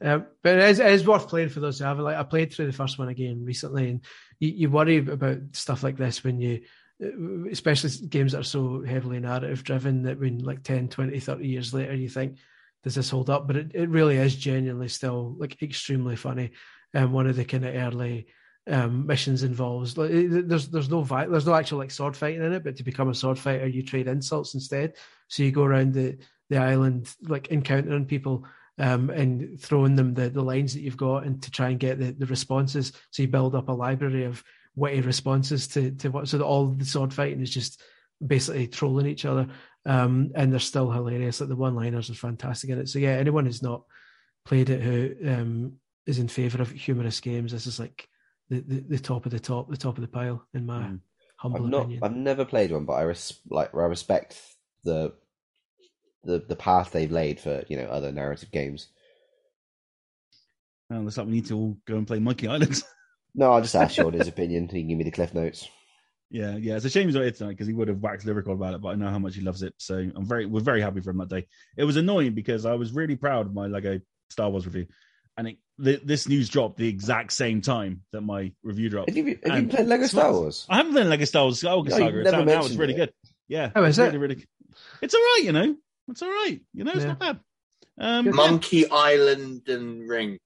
um, 0.00 0.26
but 0.42 0.58
it 0.58 0.70
is, 0.70 0.78
it 0.78 0.90
is 0.92 1.06
worth 1.06 1.28
playing 1.28 1.50
for 1.50 1.60
those 1.60 1.78
who 1.78 1.84
haven't. 1.84 2.04
Like 2.04 2.16
I 2.16 2.22
played 2.22 2.52
through 2.52 2.66
the 2.66 2.72
first 2.72 2.98
one 2.98 3.08
again 3.08 3.44
recently, 3.44 3.90
and 3.90 4.00
you, 4.38 4.48
you 4.50 4.70
worry 4.70 4.98
about 4.98 5.38
stuff 5.52 5.82
like 5.82 5.96
this 5.96 6.24
when 6.24 6.40
you, 6.40 6.54
uh, 6.54 6.66
especially 7.00 7.90
games 8.08 8.32
that 8.32 8.40
are 8.40 8.44
so 8.44 8.82
heavily 8.82 9.20
narrative 9.20 9.64
driven, 9.64 10.02
that 10.02 10.18
when 10.18 10.38
like 10.38 10.62
10, 10.62 10.88
20, 10.88 11.18
30 11.20 11.46
years 11.46 11.74
later, 11.74 11.94
you 11.94 12.08
think, 12.08 12.36
does 12.82 12.94
this 12.94 13.10
hold 13.10 13.30
up? 13.30 13.46
But 13.46 13.56
it, 13.56 13.70
it 13.74 13.88
really 13.88 14.16
is 14.16 14.36
genuinely 14.36 14.88
still 14.88 15.34
like 15.38 15.60
extremely 15.62 16.16
funny. 16.16 16.52
And 16.94 17.12
one 17.12 17.26
of 17.26 17.36
the 17.36 17.44
kind 17.44 17.64
of 17.64 17.74
early 17.74 18.26
um, 18.68 19.06
missions 19.06 19.42
involves 19.42 19.96
like 19.96 20.10
it- 20.10 20.48
there's 20.48 20.68
there's 20.68 20.90
no 20.90 21.02
vi- 21.02 21.26
there's 21.26 21.46
no 21.46 21.54
actual 21.54 21.78
like 21.78 21.90
sword 21.90 22.16
fighting 22.16 22.42
in 22.42 22.52
it, 22.52 22.64
but 22.64 22.76
to 22.76 22.82
become 22.82 23.08
a 23.08 23.14
sword 23.14 23.38
fighter, 23.38 23.66
you 23.66 23.82
trade 23.82 24.08
insults 24.08 24.54
instead. 24.54 24.94
So 25.28 25.42
you 25.42 25.52
go 25.52 25.64
around 25.64 25.94
the 25.94 26.18
the 26.50 26.58
island 26.58 27.12
like 27.22 27.50
encountering 27.50 28.06
people 28.06 28.44
um, 28.78 29.10
and 29.10 29.58
throwing 29.60 29.96
them 29.96 30.14
the, 30.14 30.28
the 30.28 30.42
lines 30.42 30.74
that 30.74 30.80
you've 30.80 30.96
got 30.96 31.24
and 31.24 31.42
to 31.42 31.50
try 31.50 31.70
and 31.70 31.80
get 31.80 31.98
the, 31.98 32.12
the 32.12 32.26
responses. 32.26 32.92
So 33.10 33.22
you 33.22 33.28
build 33.28 33.54
up 33.54 33.68
a 33.68 33.72
library 33.72 34.24
of 34.24 34.44
witty 34.76 35.00
responses 35.00 35.66
to, 35.68 35.90
to 35.92 36.10
what, 36.10 36.28
so 36.28 36.38
that 36.38 36.44
all 36.44 36.66
the 36.68 36.84
sword 36.84 37.12
fighting 37.12 37.40
is 37.40 37.50
just 37.52 37.82
basically 38.24 38.68
trolling 38.68 39.06
each 39.06 39.24
other. 39.24 39.48
Um, 39.84 40.30
and 40.34 40.52
they're 40.52 40.60
still 40.60 40.90
hilarious. 40.90 41.40
Like 41.40 41.48
the 41.48 41.56
one 41.56 41.74
liners 41.74 42.10
are 42.10 42.14
fantastic 42.14 42.70
in 42.70 42.78
it. 42.78 42.88
So 42.88 42.98
yeah, 42.98 43.10
anyone 43.10 43.46
who's 43.46 43.62
not 43.62 43.82
played 44.44 44.70
it 44.70 44.80
who 44.82 45.14
um, 45.28 45.72
is 46.06 46.18
in 46.18 46.28
favor 46.28 46.60
of 46.62 46.70
humorous 46.70 47.20
games, 47.20 47.52
this 47.52 47.66
is 47.66 47.80
like 47.80 48.08
the, 48.50 48.60
the, 48.60 48.80
the 48.80 48.98
top 48.98 49.26
of 49.26 49.32
the 49.32 49.40
top, 49.40 49.68
the 49.70 49.76
top 49.76 49.96
of 49.96 50.02
the 50.02 50.08
pile, 50.08 50.46
in 50.54 50.66
my 50.66 50.82
Mm. 50.82 51.00
humble 51.36 51.64
I've 51.64 51.70
not. 51.70 51.80
opinion. 51.82 52.00
I've 52.04 52.16
never 52.16 52.44
played 52.44 52.72
one, 52.72 52.84
but 52.84 52.94
I 52.94 53.02
res- 53.02 53.40
like. 53.50 53.74
I 53.74 53.78
respect 53.86 54.40
the 54.84 55.12
the 56.24 56.38
the 56.48 56.56
path 56.56 56.90
they've 56.92 57.10
laid 57.10 57.38
for 57.40 57.62
you 57.68 57.76
know 57.76 57.84
other 57.86 58.10
narrative 58.12 58.50
games. 58.50 58.88
Well, 60.90 61.02
looks 61.02 61.16
like 61.16 61.26
we 61.26 61.32
need 61.34 61.46
to 61.46 61.56
all 61.56 61.76
go 61.86 61.96
and 61.96 62.06
play 62.06 62.18
Monkey 62.18 62.48
Island. 62.48 62.82
No, 63.36 63.52
I'll 63.52 63.60
just 63.62 63.76
ask 63.76 63.94
Sean 63.94 64.12
his 64.14 64.26
opinion. 64.28 64.64
He 64.68 64.80
can 64.80 64.88
give 64.88 64.98
me 64.98 65.04
the 65.04 65.10
cliff 65.10 65.34
notes. 65.34 65.68
yeah, 66.30 66.56
yeah. 66.56 66.76
It's 66.76 66.84
a 66.86 66.90
shame 66.90 67.06
he's 67.06 67.14
not 67.14 67.22
here 67.22 67.30
tonight 67.32 67.50
because 67.50 67.66
he 67.66 67.74
would 67.74 67.88
have 67.88 68.00
waxed 68.00 68.26
lyrical 68.26 68.54
about 68.54 68.74
it, 68.74 68.80
but 68.80 68.88
I 68.88 68.94
know 68.94 69.10
how 69.10 69.18
much 69.18 69.34
he 69.34 69.42
loves 69.42 69.62
it. 69.62 69.74
So 69.78 69.94
I'm 69.96 70.24
very, 70.24 70.46
we're 70.46 70.60
very 70.60 70.80
happy 70.80 71.00
for 71.02 71.10
him 71.10 71.18
that 71.18 71.28
day. 71.28 71.46
It 71.76 71.84
was 71.84 71.96
annoying 71.96 72.32
because 72.34 72.64
I 72.66 72.74
was 72.74 72.92
really 72.92 73.14
proud 73.16 73.46
of 73.46 73.54
my 73.54 73.66
Lego 73.66 74.00
Star 74.30 74.48
Wars 74.50 74.64
review, 74.66 74.86
and 75.36 75.48
it, 75.48 75.58
th- 75.82 76.00
this 76.02 76.26
news 76.28 76.48
dropped 76.48 76.78
the 76.78 76.88
exact 76.88 77.32
same 77.34 77.60
time 77.60 78.02
that 78.12 78.22
my 78.22 78.52
review 78.62 78.88
dropped. 78.88 79.10
Have 79.10 79.16
you, 79.18 79.24
have 79.26 79.36
you 79.44 79.52
And- 79.52 79.70
played 79.70 79.86
Lego 79.86 80.06
Star 80.06 80.32
Wars? 80.32 80.66
I 80.70 80.78
haven't 80.78 80.92
played 80.92 81.06
Lego 81.06 81.24
Star 81.26 81.42
Wars 81.44 81.60
Skywalker 81.62 81.88
No, 81.90 81.96
you 81.98 82.04
Saga. 82.04 82.20
It's 82.20 82.30
never 82.32 82.38
out 82.38 82.46
now. 82.46 82.64
It's 82.64 82.74
really 82.76 82.94
it. 82.94 82.96
good. 82.96 83.12
Yeah. 83.48 83.70
Oh, 83.76 83.84
it's 83.84 83.96
is 83.96 83.98
it? 83.98 84.02
really, 84.06 84.18
really. 84.18 84.44
It's 85.02 85.14
all 85.14 85.20
right, 85.20 85.40
you 85.44 85.52
know. 85.52 85.76
It's 86.08 86.22
all 86.22 86.30
right. 86.30 86.60
You 86.72 86.84
know, 86.84 86.92
it's 86.92 87.00
Yeah. 87.02 87.06
not 87.08 87.18
bad. 87.18 87.40
Um, 87.98 88.24
Good. 88.24 88.34
Monkey 88.34 88.90
Island 88.90 89.68
and 89.68 90.08
Ring. 90.08 90.38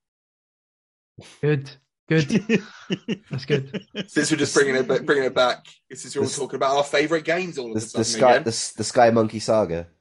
Good, 1.40 1.70
good. 2.11 2.62
That's 3.31 3.45
good. 3.47 3.87
Since 4.09 4.31
we're 4.31 4.37
just 4.37 4.55
bringing 4.55 4.74
it 4.77 4.87
back, 4.89 5.03
bringing 5.07 5.24
it 5.24 5.35
back, 5.35 5.65
This 5.89 6.03
since 6.03 6.15
we're 6.15 6.20
all 6.23 6.27
This- 6.27 6.37
talking 6.37 6.57
about 6.57 6.77
our 6.77 6.85
favourite 6.85 7.24
games 7.24 7.57
all 7.57 7.69
of 7.74 7.81
The, 7.81 7.97
a 7.97 7.99
the 8.01 8.05
sky, 8.05 8.31
again. 8.32 8.43
the, 8.45 8.73
the 8.77 8.85
Sky 8.85 9.11
Monkey 9.11 9.39
Saga. 9.39 9.87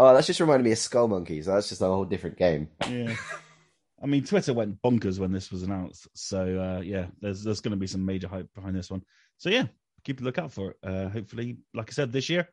Oh, 0.00 0.14
that's 0.14 0.28
just 0.28 0.38
reminded 0.38 0.62
me 0.64 0.70
of 0.70 0.78
Skull 0.78 1.08
Monkeys. 1.08 1.46
That's 1.46 1.68
just 1.70 1.82
a 1.82 1.86
whole 1.86 2.04
different 2.04 2.38
game. 2.38 2.68
yeah. 2.88 3.16
I 4.00 4.06
mean, 4.06 4.22
Twitter 4.24 4.54
went 4.54 4.80
bonkers 4.80 5.18
when 5.18 5.32
this 5.32 5.50
was 5.50 5.64
announced. 5.64 6.06
So 6.14 6.38
uh, 6.60 6.80
yeah, 6.82 7.06
there's 7.20 7.42
there's 7.42 7.60
going 7.60 7.72
to 7.72 7.76
be 7.76 7.88
some 7.88 8.06
major 8.06 8.28
hype 8.28 8.46
behind 8.54 8.76
this 8.76 8.92
one. 8.92 9.02
So 9.38 9.50
yeah, 9.50 9.64
keep 10.04 10.20
a 10.20 10.24
lookout 10.24 10.52
for 10.52 10.70
it. 10.70 10.76
Uh, 10.84 11.08
hopefully, 11.08 11.58
like 11.74 11.90
I 11.90 11.92
said, 11.92 12.12
this 12.12 12.28
year, 12.28 12.48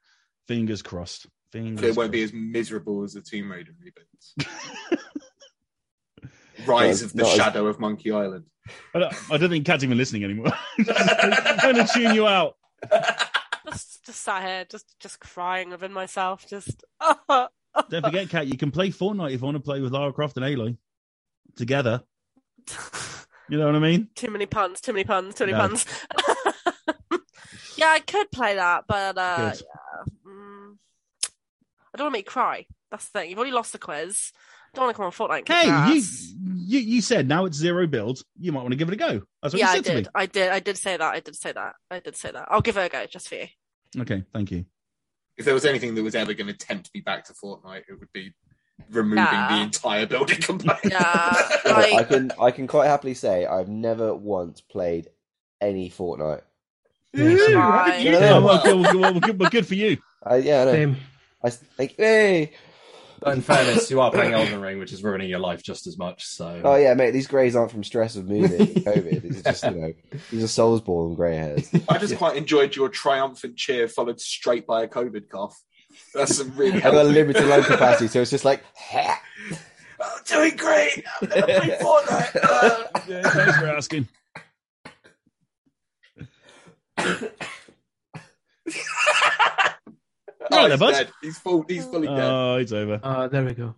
fingers 0.47 0.81
crossed. 0.81 1.27
Fingers. 1.51 1.81
So 1.81 1.87
it 1.89 1.95
won't 1.95 2.11
be 2.11 2.23
as 2.23 2.33
miserable 2.33 3.03
as 3.03 3.13
the 3.13 3.21
Tomb 3.21 3.51
Raider 3.51 3.73
reboots. 3.73 4.47
Rise 6.67 7.01
Not- 7.01 7.05
of 7.11 7.13
the 7.13 7.23
not 7.23 7.31
as- 7.31 7.35
Shadow 7.37 7.67
of 7.67 7.79
Monkey 7.79 8.11
Island. 8.11 8.45
I 8.95 8.99
don't, 8.99 9.31
I 9.31 9.37
don't 9.37 9.49
think 9.49 9.65
Kat's 9.65 9.83
even 9.83 9.97
listening 9.97 10.23
anymore. 10.23 10.51
I'm 10.79 11.57
going 11.61 11.75
to 11.75 11.87
tune 11.93 12.15
you 12.15 12.27
out. 12.27 12.55
Just, 13.69 14.05
just 14.05 14.21
sat 14.23 14.43
here, 14.43 14.65
just, 14.69 14.95
just 14.99 15.19
crying 15.19 15.69
within 15.69 15.93
myself. 15.93 16.47
Just, 16.49 16.83
Don't 17.29 18.03
forget, 18.05 18.29
Kat, 18.29 18.47
you 18.47 18.57
can 18.57 18.71
play 18.71 18.89
Fortnite 18.89 19.33
if 19.33 19.41
you 19.41 19.45
want 19.45 19.55
to 19.57 19.61
play 19.63 19.81
with 19.81 19.91
Lara 19.91 20.11
Croft 20.13 20.37
and 20.37 20.45
Aloy 20.45 20.77
together. 21.55 22.01
You 23.47 23.59
know 23.59 23.67
what 23.67 23.75
I 23.75 23.79
mean? 23.79 24.07
too 24.15 24.31
many 24.31 24.47
puns, 24.47 24.81
too 24.81 24.91
many 24.91 25.03
puns, 25.03 25.35
too 25.35 25.45
many 25.45 25.55
No. 25.55 25.59
puns. 25.67 25.85
yeah, 27.77 27.89
I 27.89 27.99
could 27.99 28.31
play 28.31 28.55
that, 28.55 28.85
but 28.87 29.15
uh, 29.19 29.51
yeah, 29.53 29.53
mm, 30.27 30.73
I 31.93 31.97
don't 31.97 32.05
want 32.05 32.09
to 32.13 32.17
make 32.17 32.25
you 32.25 32.31
cry. 32.31 32.65
That's 32.89 33.05
the 33.09 33.19
thing. 33.19 33.29
You've 33.29 33.37
already 33.37 33.53
lost 33.53 33.71
the 33.71 33.77
quiz. 33.77 34.31
Don't 34.75 34.85
want 34.85 34.95
to 34.95 34.97
come 34.97 35.05
on 35.05 35.11
Fortnite. 35.11 35.49
And 35.49 35.49
Hey, 35.49 35.67
your 35.67 35.95
you, 35.95 36.79
you 36.79 36.79
you 36.95 37.01
said 37.01 37.27
now 37.27 37.45
it's 37.45 37.57
zero 37.57 37.87
build. 37.87 38.21
You 38.39 38.51
might 38.51 38.61
want 38.61 38.71
to 38.71 38.77
give 38.77 38.87
it 38.89 38.93
a 38.93 38.97
go. 38.97 39.21
That's 39.41 39.53
what 39.53 39.59
yeah, 39.59 39.65
you 39.67 39.71
I 39.71 39.75
said 39.75 39.83
to 39.85 39.93
did. 39.93 40.07
I 40.15 40.25
did. 40.25 40.49
I 40.51 40.59
did 40.59 40.77
say 40.77 40.97
that. 40.97 41.13
I 41.13 41.19
did 41.19 41.35
say 41.35 41.51
that. 41.51 41.73
I 41.91 41.99
did 41.99 42.15
say 42.15 42.31
that. 42.31 42.47
I'll 42.49 42.61
give 42.61 42.77
it 42.77 42.85
a 42.85 42.89
go 42.89 43.05
just 43.05 43.27
for 43.29 43.35
you. 43.35 43.47
Okay, 43.99 44.23
thank 44.33 44.51
you. 44.51 44.65
If 45.37 45.45
there 45.45 45.53
was 45.53 45.65
anything 45.65 45.95
that 45.95 46.03
was 46.03 46.15
ever 46.15 46.33
going 46.33 46.47
to 46.47 46.53
tempt 46.57 46.91
me 46.93 47.01
back 47.01 47.25
to 47.25 47.33
Fortnite, 47.33 47.83
it 47.89 47.99
would 47.99 48.11
be 48.13 48.33
removing 48.89 49.17
Yeah. 49.23 49.55
the 49.57 49.63
entire 49.63 50.05
building 50.05 50.39
component. 50.41 50.79
Yeah, 50.85 51.01
I 51.01 52.05
can 52.07 52.31
I 52.39 52.51
can 52.51 52.67
quite 52.67 52.87
happily 52.87 53.13
say 53.15 53.45
I've 53.45 53.69
never 53.69 54.13
once 54.15 54.61
played 54.61 55.09
any 55.61 55.89
Fortnite. 55.89 56.41
Yeah, 57.13 57.23
How 57.61 57.95
you 57.95 58.11
Yeah. 58.11 58.19
do 58.19 58.25
Oh, 58.25 58.41
well, 58.45 58.63
good, 58.63 58.75
well, 58.95 59.11
well, 59.13 59.19
good, 59.21 59.39
well, 59.39 59.49
good 59.49 59.65
for 59.67 59.75
you. 59.75 59.97
I, 60.23 60.37
yeah, 60.37 60.61
I 60.61 60.65
know. 60.65 60.71
Same. 60.73 60.97
I 61.43 61.47
s- 61.47 61.63
like, 61.79 61.95
hey, 61.97 62.51
But 63.19 63.35
in 63.35 63.41
fairness, 63.41 63.89
you 63.89 64.01
are 64.01 64.11
playing 64.11 64.33
Elden 64.33 64.61
Ring, 64.61 64.79
which 64.79 64.91
is 64.93 65.03
ruining 65.03 65.29
your 65.29 65.39
life 65.39 65.63
just 65.63 65.87
as 65.87 65.97
much. 65.97 66.25
So 66.25 66.61
oh 66.63 66.75
yeah, 66.75 66.93
mate. 66.93 67.11
These 67.11 67.27
greys 67.27 67.55
aren't 67.55 67.71
from 67.71 67.83
stress 67.83 68.15
of 68.15 68.27
moving, 68.27 68.67
COVID. 68.83 69.21
These 69.21 69.39
are 69.39 69.43
just 69.43 69.63
you 69.63 69.71
know, 69.71 69.93
these 70.31 70.43
are 70.43 70.47
Soulsborne 70.47 71.15
grey 71.15 71.35
hairs. 71.35 71.69
I 71.89 71.97
just 71.97 72.17
quite 72.17 72.35
enjoyed 72.37 72.75
your 72.75 72.89
triumphant 72.89 73.57
cheer 73.57 73.87
followed 73.87 74.19
straight 74.19 74.67
by 74.67 74.83
a 74.83 74.87
COVID 74.87 75.29
cough. 75.29 75.59
That's 76.13 76.37
some 76.37 76.55
really 76.55 76.73
I've 76.83 76.91
got 76.93 76.95
a 76.95 77.03
limited 77.03 77.45
lung 77.47 77.63
capacity, 77.63 78.07
so 78.07 78.21
it's 78.21 78.31
just 78.31 78.45
like. 78.45 78.63
I'm 79.97 80.23
doing 80.25 80.55
great. 80.57 81.03
I'm 81.21 81.29
going 81.29 81.41
to 81.41 81.47
play 81.47 81.77
Fortnite. 81.81 82.39
Uh, 82.43 82.83
Yeah, 83.07 83.21
thanks 83.29 83.57
for 83.57 83.67
asking. 83.67 84.07
Oh, 90.51 90.61
there, 90.61 90.69
he's 90.71 90.79
bud. 90.79 90.91
dead. 90.91 91.09
He's 91.21 91.37
full. 91.39 91.65
He's 91.67 91.85
fully 91.85 92.07
dead. 92.07 92.19
Oh, 92.19 92.55
it's 92.57 92.71
over. 92.71 92.99
Uh, 93.03 93.27
there 93.27 93.43
we 93.45 93.53
go. 93.53 93.75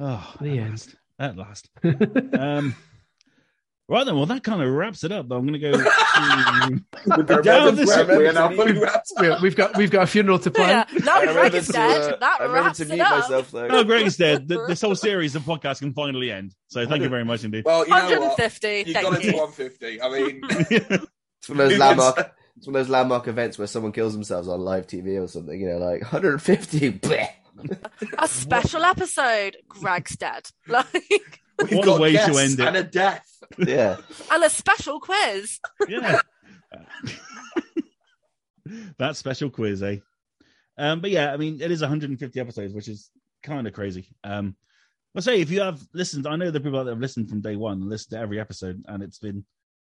Oh, 0.00 0.34
The 0.40 0.50
at 0.50 0.58
end. 0.58 0.70
last. 0.70 0.94
At 1.18 1.36
last. 1.36 1.70
Um, 2.38 2.74
right 3.88 4.04
then, 4.06 4.16
well, 4.16 4.26
that 4.26 4.42
kind 4.42 4.62
of 4.62 4.68
wraps 4.70 5.04
it 5.04 5.12
up. 5.12 5.30
I'm 5.30 5.46
going 5.46 5.52
to 5.52 5.58
go. 5.60 5.72
to- 5.72 7.42
down 7.42 7.76
this- 7.76 7.94
we 8.08 8.26
are 8.26 8.32
now 8.32 8.48
fully 8.50 8.72
wrapped. 8.78 9.12
We- 9.20 9.34
we've 9.42 9.54
got 9.56 9.76
we've 9.76 9.90
got 9.90 10.02
a 10.04 10.06
funeral 10.06 10.38
to 10.40 10.50
plan. 10.50 10.86
yeah, 10.92 10.98
now 11.04 11.16
I 11.16 11.24
Greg 11.24 11.36
remember 11.36 11.56
is 11.58 11.66
to, 11.66 11.72
dead. 11.72 12.12
uh, 12.14 12.16
that 12.16 12.40
I 12.40 12.46
wraps 12.46 12.78
to 12.78 12.84
it 12.84 12.88
mute 12.88 13.00
up. 13.00 13.20
myself 13.20 13.50
though. 13.50 13.68
no, 13.68 13.84
Greg 13.84 14.06
is 14.06 14.16
dead. 14.16 14.48
Th- 14.48 14.60
This 14.66 14.80
whole 14.80 14.94
series 15.08 15.36
of 15.36 15.42
podcasts 15.42 15.78
can 15.80 15.92
finally 15.92 16.30
end. 16.32 16.54
So 16.68 16.86
thank 16.86 17.02
you 17.02 17.08
very 17.08 17.24
much 17.24 17.44
indeed. 17.44 17.64
Well, 17.64 17.84
you 17.84 17.90
know 17.90 18.20
what? 18.20 18.38
150. 18.38 18.84
You 18.88 18.94
thank 18.94 19.06
got 19.06 19.22
it 19.22 19.30
to 19.30 19.36
150. 19.36 20.02
I 20.02 20.08
mean, 20.10 20.40
It's 20.50 21.48
one 21.48 21.60
of 21.60 21.68
those 21.68 21.72
Who 21.74 21.78
landmark. 21.78 22.34
Gets- 22.64 22.66
It's 22.66 22.66
one 22.68 22.76
of 22.76 22.86
those 22.86 22.90
landmark 22.92 23.28
events 23.28 23.58
where 23.58 23.66
someone 23.66 23.92
kills 23.92 24.12
themselves 24.14 24.48
on 24.48 24.60
live 24.60 24.86
TV 24.86 25.22
or 25.22 25.28
something. 25.28 25.60
You 25.60 25.68
know, 25.70 25.78
like 25.78 26.00
150. 26.12 26.92
bleh. 26.98 27.28
A 28.18 28.26
special 28.28 28.82
episode. 28.84 29.56
Greg's 29.68 30.16
dead. 30.16 30.48
Like, 30.68 31.70
we've 31.70 31.78
What 31.78 31.86
a 31.88 32.00
way 32.00 32.12
to 32.14 32.36
end 32.36 32.58
it. 32.58 32.66
and 32.66 32.76
a 32.76 32.82
death. 32.82 33.28
Yeah, 33.58 33.96
and 34.32 34.42
a 34.42 34.50
special 34.50 34.98
quiz. 34.98 35.60
yeah. 35.88 36.20
that 38.98 39.16
special 39.16 39.50
quiz, 39.50 39.82
eh? 39.82 39.98
Um, 40.78 41.00
but 41.00 41.10
yeah, 41.10 41.32
I 41.32 41.36
mean, 41.36 41.60
it 41.60 41.70
is 41.70 41.80
150 41.80 42.40
episodes, 42.40 42.74
which 42.74 42.88
is 42.88 43.10
kind 43.42 43.66
of 43.68 43.72
crazy. 43.72 44.08
Um, 44.24 44.56
I'll 45.14 45.22
say 45.22 45.40
if 45.40 45.50
you 45.50 45.60
have 45.60 45.80
listened, 45.92 46.26
I 46.26 46.34
know 46.36 46.50
the 46.50 46.60
people 46.60 46.82
that 46.82 46.90
have 46.90 46.98
listened 47.00 47.28
from 47.28 47.40
day 47.40 47.54
one 47.56 47.80
and 47.82 47.88
listened 47.90 48.12
to 48.16 48.18
every 48.18 48.40
episode, 48.40 48.82
and 48.88 49.02
it's 49.02 49.18
been 49.20 49.44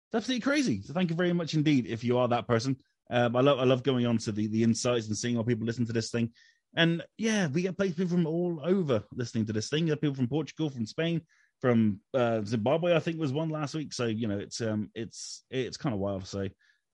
it's 0.06 0.14
absolutely 0.14 0.42
crazy. 0.42 0.82
So 0.82 0.92
thank 0.92 1.10
you 1.10 1.16
very 1.16 1.32
much 1.32 1.54
indeed 1.54 1.86
if 1.86 2.04
you 2.04 2.18
are 2.18 2.28
that 2.28 2.46
person. 2.46 2.76
Um, 3.10 3.36
I 3.36 3.40
love 3.40 3.58
I 3.58 3.64
love 3.64 3.82
going 3.82 4.06
on 4.06 4.18
to 4.18 4.32
the 4.32 4.48
the 4.48 4.62
insights 4.62 5.06
and 5.06 5.16
seeing 5.16 5.36
how 5.36 5.42
people 5.42 5.66
listen 5.66 5.86
to 5.86 5.92
this 5.92 6.10
thing. 6.10 6.32
And 6.76 7.02
yeah, 7.16 7.46
we 7.46 7.62
get 7.62 7.78
people 7.78 8.06
from 8.06 8.26
all 8.26 8.60
over 8.62 9.02
listening 9.12 9.46
to 9.46 9.52
this 9.52 9.68
thing. 9.68 9.88
People 9.88 10.14
from 10.14 10.28
Portugal, 10.28 10.70
from 10.70 10.86
Spain, 10.86 11.22
from 11.60 12.00
uh, 12.14 12.42
Zimbabwe. 12.44 12.94
I 12.94 13.00
think 13.00 13.18
was 13.18 13.32
one 13.32 13.48
last 13.48 13.74
week. 13.74 13.92
So 13.92 14.06
you 14.06 14.28
know, 14.28 14.38
it's 14.38 14.60
um, 14.60 14.90
it's 14.94 15.44
it's 15.50 15.76
kind 15.76 15.94
of 15.94 16.00
wild. 16.00 16.26
So 16.26 16.48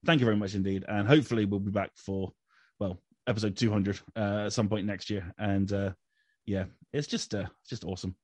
thank 0.05 0.19
you 0.19 0.25
very 0.25 0.37
much 0.37 0.55
indeed, 0.55 0.85
and 0.87 1.07
hopefully 1.07 1.45
we'll 1.45 1.59
be 1.59 1.71
back 1.71 1.91
for 1.95 2.31
well 2.79 2.99
episode 3.27 3.55
200 3.55 3.99
uh, 4.15 4.43
at 4.45 4.53
some 4.53 4.69
point 4.69 4.85
next 4.85 5.09
year, 5.09 5.33
and 5.37 5.71
uh, 5.71 5.91
yeah, 6.45 6.65
it's 6.91 7.07
just 7.07 7.33
uh, 7.35 7.45
just 7.67 7.83
awesome. 7.83 8.15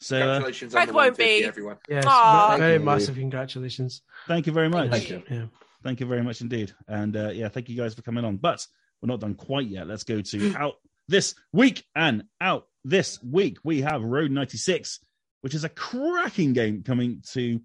So 0.00 0.16
uh, 0.16 0.20
Congratulations 0.20 0.72
Greg 0.72 0.82
on 0.82 0.86
the 0.88 0.94
won't 0.94 1.16
be. 1.16 1.44
everyone. 1.44 1.76
Yes, 1.88 2.04
Aw. 2.06 2.56
very 2.56 2.72
Thank 2.72 2.80
you. 2.80 2.84
massive 2.86 3.14
congratulations. 3.16 4.02
thank 4.26 4.46
you 4.46 4.52
very 4.52 4.68
much. 4.68 4.90
Thank 4.90 5.04
Thank 5.08 5.28
you. 5.30 5.36
you. 5.36 5.42
Yeah. 5.42 5.46
Thank 5.82 6.00
you 6.00 6.06
very 6.06 6.22
much 6.22 6.40
indeed. 6.40 6.72
And 6.88 7.16
uh, 7.16 7.30
yeah, 7.30 7.48
thank 7.48 7.68
you 7.68 7.76
guys 7.76 7.94
for 7.94 8.02
coming 8.02 8.24
on. 8.24 8.36
But 8.36 8.66
we're 9.00 9.08
not 9.08 9.20
done 9.20 9.34
quite 9.34 9.66
yet. 9.68 9.86
Let's 9.86 10.04
go 10.04 10.20
to 10.20 10.54
out 10.58 10.74
this 11.08 11.34
week. 11.52 11.84
And 11.94 12.24
out 12.40 12.66
this 12.84 13.22
week, 13.22 13.58
we 13.64 13.82
have 13.82 14.02
Road 14.02 14.30
96, 14.30 15.00
which 15.42 15.54
is 15.54 15.64
a 15.64 15.68
cracking 15.68 16.52
game 16.54 16.82
coming 16.82 17.22
to 17.32 17.60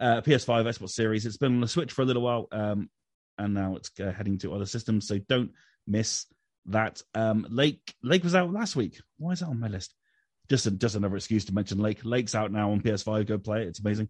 uh, 0.00 0.20
PS5 0.22 0.64
Xbox 0.64 0.90
Series. 0.90 1.26
It's 1.26 1.36
been 1.36 1.54
on 1.54 1.60
the 1.60 1.68
Switch 1.68 1.92
for 1.92 2.02
a 2.02 2.04
little 2.04 2.22
while, 2.22 2.48
um, 2.52 2.88
and 3.38 3.54
now 3.54 3.76
it's 3.76 3.90
uh, 4.00 4.10
heading 4.12 4.38
to 4.38 4.52
other 4.54 4.66
systems. 4.66 5.06
So 5.06 5.18
don't 5.18 5.50
miss 5.86 6.26
that. 6.66 7.02
Um, 7.14 7.46
Lake 7.50 7.94
Lake 8.02 8.24
was 8.24 8.34
out 8.34 8.52
last 8.52 8.74
week. 8.76 9.00
Why 9.18 9.32
is 9.32 9.40
that 9.40 9.46
on 9.46 9.60
my 9.60 9.68
list? 9.68 9.94
Just 10.50 10.66
a, 10.66 10.72
just 10.72 10.96
another 10.96 11.16
excuse 11.16 11.44
to 11.46 11.54
mention 11.54 11.78
Lake. 11.78 12.00
Lake's 12.04 12.34
out 12.34 12.52
now 12.52 12.72
on 12.72 12.82
PS5. 12.82 13.26
Go 13.26 13.38
play 13.38 13.62
it. 13.62 13.68
It's 13.68 13.80
amazing. 13.80 14.08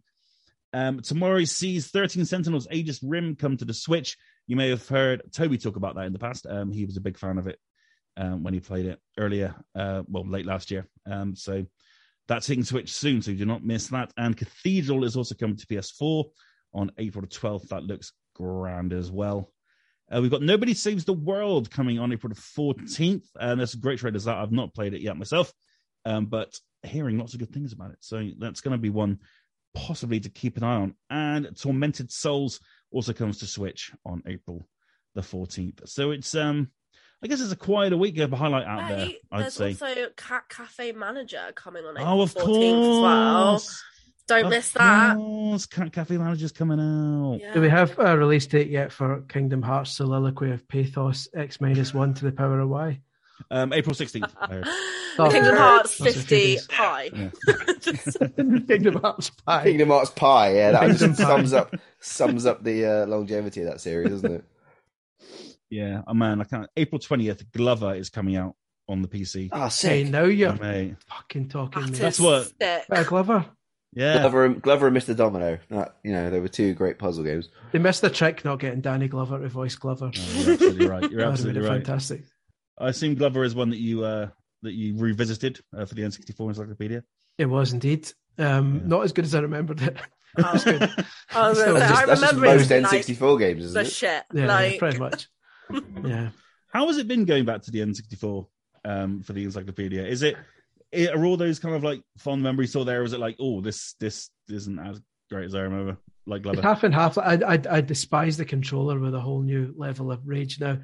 Um, 0.73 1.01
tomorrow 1.01 1.45
sees 1.45 1.89
13 1.89 2.25
Sentinels 2.25 2.67
Aegis 2.71 3.03
Rim 3.03 3.37
come 3.37 3.57
to 3.59 3.65
the 3.65 3.75
Switch. 3.75 4.17
You 4.47 4.57
may 4.57 4.71
have 4.71 4.89
heard 4.89 5.23
Toby 5.33 5.59
talk 5.59 5.77
about 5.77 5.97
that 5.97 6.07
in 6.07 6.13
the 6.13 6.19
past. 6.19 6.47
Um, 6.49 6.73
he 6.73 6.87
was 6.87 6.97
a 6.97 7.03
big 7.03 7.19
fan 7.19 7.39
of 7.39 7.47
it 7.47 7.59
um, 8.17 8.43
when 8.43 8.55
he 8.55 8.61
played 8.61 8.87
it 8.87 9.01
earlier, 9.19 9.55
uh, 9.75 10.03
well, 10.09 10.27
late 10.27 10.47
last 10.47 10.71
year. 10.71 10.87
Um, 11.07 11.37
so 11.37 11.67
that's 12.29 12.47
hitting 12.47 12.65
Switch 12.65 12.93
soon, 12.93 13.23
so 13.23 13.33
do 13.33 13.45
not 13.45 13.65
miss 13.65 13.89
that. 13.89 14.13
And 14.17 14.37
Cathedral 14.37 15.05
is 15.05 15.17
also 15.17 15.35
coming 15.35 15.57
to 15.57 15.67
PS4 15.67 16.25
on 16.73 16.93
April 16.99 17.27
12th. 17.27 17.69
That 17.69 17.85
looks 17.85 18.13
grand 18.35 18.93
as 18.93 19.11
well. 19.11 19.53
Uh, 20.13 20.21
we've 20.21 20.31
got 20.31 20.43
Nobody 20.43 20.75
Saves 20.75 21.05
the 21.05 21.13
World 21.13 21.71
coming 21.71 21.99
on 21.99 22.13
April 22.13 22.33
14th, 22.33 23.27
and 23.39 23.61
there's 23.61 23.73
some 23.73 23.81
great 23.81 23.99
trailers 23.99 24.25
that 24.25 24.39
I've 24.39 24.53
not 24.53 24.75
played 24.75 24.95
it 24.95 25.03
yet 25.03 25.17
myself, 25.17 25.53
um, 26.05 26.27
but 26.27 26.59
hearing 26.83 27.19
lots 27.19 27.35
of 27.35 27.41
good 27.41 27.53
things 27.53 27.73
about 27.73 27.91
it. 27.91 27.99
So 28.01 28.31
that's 28.39 28.61
going 28.61 28.73
to 28.73 28.79
be 28.79 28.91
one 28.91 29.19
possibly 29.75 30.21
to 30.21 30.29
keep 30.29 30.57
an 30.57 30.65
eye 30.65 30.77
on. 30.77 30.95
And 31.09 31.57
Tormented 31.57 32.11
Souls 32.11 32.61
also 32.91 33.13
comes 33.13 33.39
to 33.39 33.47
Switch 33.47 33.93
on 34.05 34.23
April 34.27 34.67
the 35.15 35.21
14th. 35.23 35.89
So 35.89 36.11
it's 36.11 36.35
um 36.35 36.71
I 37.23 37.27
guess 37.27 37.41
it's 37.41 37.53
a 37.53 37.57
quieter 37.57 37.99
week 37.99 38.19
of 38.19 38.33
a 38.33 38.37
highlight 38.37 38.67
out 38.67 38.89
there, 38.89 39.09
I'd 39.31 39.43
there's 39.43 39.55
say. 39.55 39.69
also 39.69 40.07
Cat 40.17 40.49
Cafe 40.49 40.93
Manager 40.93 41.53
coming 41.55 41.85
on 41.85 41.99
oh, 41.99 42.01
April 42.01 42.23
of 42.23 42.35
14th 42.35 42.45
course. 42.45 42.97
as 42.97 43.03
well. 43.03 43.63
Don't 44.27 44.45
Of 44.45 44.51
miss 44.51 44.71
that. 44.73 45.17
course. 45.17 45.67
Cat 45.67 45.93
Cafe 45.93 46.17
Manager's 46.17 46.53
coming 46.53 46.79
out. 46.79 47.41
Yeah. 47.41 47.53
Do 47.53 47.61
we 47.61 47.69
have 47.69 47.99
a 47.99 48.17
release 48.17 48.47
date 48.47 48.71
yet 48.71 48.93
for 48.93 49.23
Kingdom 49.23 49.61
Hearts 49.61 49.91
Soliloquy 49.91 50.53
of 50.53 50.67
Pathos 50.69 51.29
X 51.35 51.61
minus 51.61 51.93
one 51.93 52.15
to 52.15 52.25
the 52.25 52.33
power 52.33 52.61
of 52.61 52.69
Y? 52.69 53.01
Um, 53.51 53.73
April 53.73 53.95
16th. 53.95 54.31
I 54.41 54.47
heard. 54.47 54.65
Oh, 55.19 55.29
Kingdom. 55.31 55.57
Hearts 55.57 55.99
That's 55.99 56.17
a 56.17 56.21
few 56.23 56.59
50 56.59 56.73
pie. 56.73 57.11
Just- 57.81 58.19
Kingdom 58.37 58.95
Hearts 59.03 59.31
Pie. 59.31 59.63
Kingdom 59.65 59.89
Hearts 59.89 60.11
Pie, 60.11 60.55
yeah, 60.55 60.71
that 60.73 60.81
Kingdom 60.89 61.09
just 61.15 61.21
Pie. 61.21 61.27
sums 61.29 61.53
up 61.53 61.75
sums 62.01 62.47
up 62.47 62.63
the 62.63 62.87
uh, 62.87 63.07
longevity 63.07 63.63
of 63.63 63.69
that 63.69 63.81
series, 63.81 64.11
doesn't 64.11 64.33
it? 64.33 64.45
yeah, 65.71 66.03
oh 66.07 66.15
man, 66.15 66.41
I 66.41 66.45
can't. 66.45 66.69
April 66.77 66.99
20th, 67.01 67.51
Glover 67.53 67.95
is 67.95 68.09
coming 68.11 68.37
out 68.37 68.55
on 68.89 69.03
the 69.03 69.09
PC. 69.09 69.49
Ah, 69.53 69.65
Hey, 69.65 69.71
sick. 70.05 70.09
now 70.11 70.25
you're 70.25 70.55
Mate. 70.57 70.97
fucking 71.09 71.49
talking 71.49 71.83
that 71.83 71.91
me. 71.93 71.99
That's 71.99 72.21
what- 72.21 72.53
sick. 72.61 72.85
Uh, 72.91 73.05
Glover. 73.05 73.47
Yeah. 73.93 74.19
Glover, 74.21 74.45
and, 74.45 74.63
Glover 74.63 74.87
and 74.87 74.97
Mr. 74.97 75.17
Domino. 75.17 75.59
That, 75.71 75.97
you 76.05 76.13
know, 76.13 76.31
they 76.31 76.39
were 76.39 76.47
two 76.47 76.75
great 76.75 76.97
puzzle 77.01 77.25
games. 77.25 77.49
They 77.73 77.81
missed 77.81 78.03
the 78.03 78.11
trick 78.11 78.45
not 78.45 78.61
getting 78.61 78.81
Danny 78.81 79.09
Glover 79.09 79.41
to 79.41 79.49
voice 79.49 79.75
Glover. 79.75 80.13
No, 80.15 80.23
you're 80.43 80.53
absolutely 80.53 80.87
right. 80.87 81.03
You're 81.03 81.11
That 81.11 81.17
would've 81.17 81.33
absolutely 81.33 81.61
been 81.63 81.71
right. 81.71 81.85
fantastic. 81.85 82.23
I 82.81 82.89
assume 82.89 83.15
Glover 83.15 83.45
is 83.45 83.55
one 83.55 83.71
that 83.71 83.79
you 83.79 84.05
uh 84.05 84.29
that 84.63 84.73
you 84.73 84.97
revisited 84.97 85.61
uh, 85.77 85.85
for 85.87 85.95
the 85.95 86.03
N64 86.03 86.49
Encyclopedia. 86.49 87.03
It 87.39 87.47
was 87.47 87.73
indeed. 87.73 88.11
Um, 88.39 88.77
Yeah. 88.77 88.81
Not 88.89 89.05
as 89.05 89.13
good 89.13 89.25
as 89.25 89.35
I 89.35 89.41
remembered 89.41 89.81
it. 89.83 89.97
Oh. 90.39 90.53
It's 90.55 90.63
good. 90.65 90.83
I 91.35 91.49
was 91.49 91.59
gonna 91.59 91.79
That's 91.81 91.93
say, 91.99 92.03
I 92.03 92.07
that's 92.07 92.21
remember 92.21 92.47
it 92.47 92.57
most 92.57 92.71
N64 92.71 93.39
games, 93.41 93.65
isn't 93.65 93.75
the 93.75 93.81
it? 93.89 93.93
shit. 93.93 94.23
Yeah, 94.33 94.47
like, 94.47 94.79
pretty 94.79 94.99
much. 94.99 95.29
Yeah. 96.05 96.31
How 96.73 96.87
has 96.87 96.99
it 96.99 97.09
been 97.09 97.25
going 97.25 97.45
back 97.45 97.63
to 97.63 97.71
the 97.73 97.81
N64 97.81 98.47
um, 98.85 99.23
for 99.23 99.33
the 99.33 99.43
Encyclopedia? 99.43 100.07
Is 100.07 100.23
it 100.23 100.37
i- 100.95 101.09
are 101.09 101.25
all 101.25 101.37
those 101.37 101.59
kind 101.59 101.75
of 101.75 101.83
like 101.83 102.03
fond 102.19 102.43
memories 102.45 102.71
still 102.71 102.85
there? 102.85 103.01
Or 103.01 103.05
is 103.05 103.13
it 103.13 103.19
like, 103.21 103.37
oh, 103.41 103.61
this 103.61 103.95
this 103.99 104.31
isn't 104.49 104.79
as 104.79 105.01
great 105.31 105.47
as 105.47 105.55
I 105.57 105.63
remember? 105.63 105.97
Like 106.27 106.43
Glover. 106.43 106.63
half 106.63 106.85
and 106.85 106.95
half. 106.95 107.19
I, 107.19 107.35
I 107.45 107.61
I 107.69 107.81
despise 107.81 108.37
the 108.37 108.45
controller 108.45 109.01
with 109.01 109.15
a 109.17 109.21
whole 109.21 109.43
new 109.43 109.75
level 109.77 110.13
of 110.13 110.21
rage 110.29 110.61
now. 110.61 110.79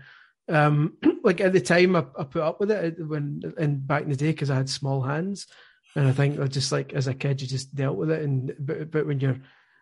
Um, 0.48 0.97
like 1.24 1.40
at 1.40 1.52
the 1.52 1.60
time, 1.60 1.97
I, 1.97 2.05
I 2.18 2.24
put 2.24 2.43
up 2.43 2.60
with 2.60 2.70
it 2.70 2.97
when 3.06 3.43
in 3.59 3.78
back 3.81 4.02
in 4.02 4.10
the 4.10 4.16
day 4.16 4.31
because 4.31 4.51
I 4.51 4.56
had 4.56 4.68
small 4.68 5.02
hands, 5.02 5.47
and 5.94 6.06
I 6.06 6.12
think 6.12 6.39
I 6.39 6.47
just 6.47 6.73
like 6.73 6.93
as 6.93 7.06
a 7.06 7.14
kid 7.14 7.40
you 7.40 7.48
just 7.48 7.74
dealt 7.74 7.97
with 7.97 8.10
it. 8.10 8.23
And 8.23 8.55
but, 8.59 8.90
but 8.90 9.06
when 9.06 9.20
you're 9.20 9.39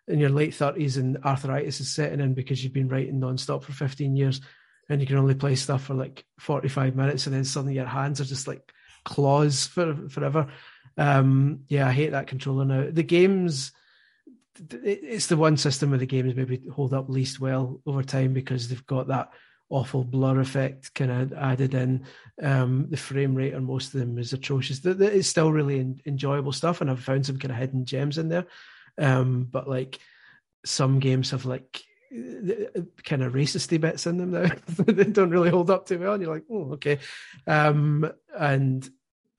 in 0.09 0.19
your 0.19 0.31
late 0.31 0.55
thirties 0.55 0.97
and 0.97 1.19
arthritis 1.25 1.81
is 1.81 1.95
setting 1.95 2.21
in 2.21 2.35
because 2.35 2.63
you've 2.63 2.73
been 2.73 2.89
writing 2.89 3.21
nonstop 3.21 3.63
for 3.63 3.73
fifteen 3.73 4.17
years, 4.17 4.41
and 4.89 5.01
you 5.01 5.07
can 5.07 5.19
only 5.19 5.35
play 5.35 5.55
stuff 5.55 5.85
for 5.85 5.95
like 5.95 6.25
forty 6.39 6.69
five 6.69 6.97
minutes, 6.97 7.27
and 7.27 7.35
then 7.35 7.45
suddenly 7.45 7.75
your 7.75 7.87
hands 7.87 8.21
are 8.21 8.25
just 8.25 8.47
like 8.47 8.73
claws 9.05 9.67
for 9.67 10.09
forever. 10.09 10.49
Um, 10.97 11.61
yeah, 11.69 11.89
I 11.89 11.93
hate 11.93 12.13
that 12.13 12.29
controller 12.29 12.65
now. 12.65 12.89
The 12.91 13.03
games 13.03 13.73
it's 14.73 15.27
the 15.27 15.37
one 15.37 15.57
system 15.57 15.91
where 15.91 15.99
the 15.99 16.07
games 16.07 16.35
maybe 16.35 16.63
hold 16.73 16.95
up 16.95 17.09
least 17.09 17.41
well 17.41 17.81
over 17.87 18.03
time 18.03 18.33
because 18.33 18.69
they've 18.69 18.87
got 18.87 19.09
that 19.09 19.31
awful 19.75 20.05
blur 20.05 20.39
effect 20.39 20.95
kind 20.95 21.11
of 21.11 21.33
added 21.33 21.75
in. 21.75 22.07
Um, 22.41 22.87
the 22.91 22.97
frame 22.97 23.35
rate 23.35 23.55
on 23.55 23.65
most 23.65 23.93
of 23.93 24.01
them 24.01 24.19
is 24.19 24.33
atrocious. 24.33 24.81
It's 24.85 25.29
still 25.29 25.51
really 25.51 25.81
en- 25.81 26.01
enjoyable 26.07 26.53
stuff, 26.53 26.81
and 26.81 26.89
I've 26.89 27.03
found 27.03 27.27
some 27.27 27.39
kind 27.39 27.51
of 27.51 27.59
hidden 27.59 27.85
gems 27.85 28.17
in 28.17 28.29
there. 28.29 28.47
Um, 28.99 29.49
but 29.51 29.69
like 29.69 29.99
some 30.65 31.01
games 31.01 31.33
have 31.33 31.45
like 31.45 31.83
kind 33.03 33.25
of 33.25 33.33
racisty 33.33 33.81
bits 33.81 34.07
in 34.07 34.19
them 34.19 34.31
now 34.31 34.47
that 34.79 35.13
don't 35.13 35.31
really 35.31 35.51
hold 35.51 35.71
up 35.71 35.87
too 35.87 35.99
well, 35.99 36.15
and 36.15 36.23
you're 36.23 36.33
like, 36.33 36.45
oh, 36.49 36.75
okay. 36.75 37.01
Um, 37.49 38.11
and 38.39 38.89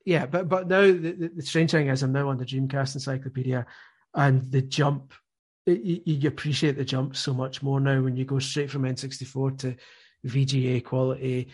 yeah, 0.04 0.26
but 0.26 0.50
but 0.50 0.68
now 0.68 0.82
the, 0.82 1.12
the, 1.12 1.28
the 1.36 1.42
strange 1.42 1.70
thing 1.70 1.88
is, 1.88 2.02
I'm 2.02 2.12
now 2.12 2.28
on 2.28 2.36
the 2.36 2.44
Dreamcast 2.44 2.94
Encyclopedia, 2.94 3.64
and 4.14 4.52
the 4.52 4.60
jump, 4.60 5.14
you, 5.64 6.02
you 6.04 6.28
appreciate 6.28 6.76
the 6.76 6.84
jump 6.84 7.16
so 7.16 7.32
much 7.32 7.62
more 7.62 7.80
now 7.80 8.02
when 8.02 8.18
you 8.18 8.26
go 8.26 8.38
straight 8.38 8.70
from 8.70 8.82
N64 8.82 9.58
to 9.60 9.76
VGA 10.24 10.84
quality. 10.84 11.48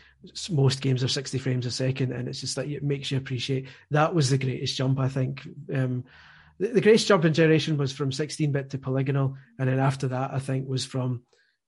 Most 0.51 0.81
games 0.81 1.03
are 1.03 1.09
60 1.09 1.39
frames 1.39 1.67
a 1.67 1.71
second, 1.71 2.13
and 2.13 2.29
it's 2.29 2.41
just 2.41 2.57
that 2.57 2.69
it 2.69 2.83
makes 2.83 3.11
you 3.11 3.19
appreciate. 3.19 3.69
That 3.91 4.15
was 4.15 4.31
the 4.31 4.39
greatest 4.39 4.77
jump, 4.77 4.99
I 4.99 5.09
think. 5.09 5.47
Um, 5.73 6.05
the, 6.59 6.69
the 6.69 6.81
greatest 6.81 7.07
jump 7.07 7.25
in 7.25 7.35
generation 7.35 7.77
was 7.77 7.93
from 7.93 8.11
16-bit 8.11 8.71
to 8.71 8.79
polygonal, 8.79 9.37
and 9.59 9.69
then 9.69 9.79
after 9.79 10.09
that, 10.09 10.33
I 10.33 10.39
think 10.39 10.69
was 10.69 10.85
from 10.85 11.23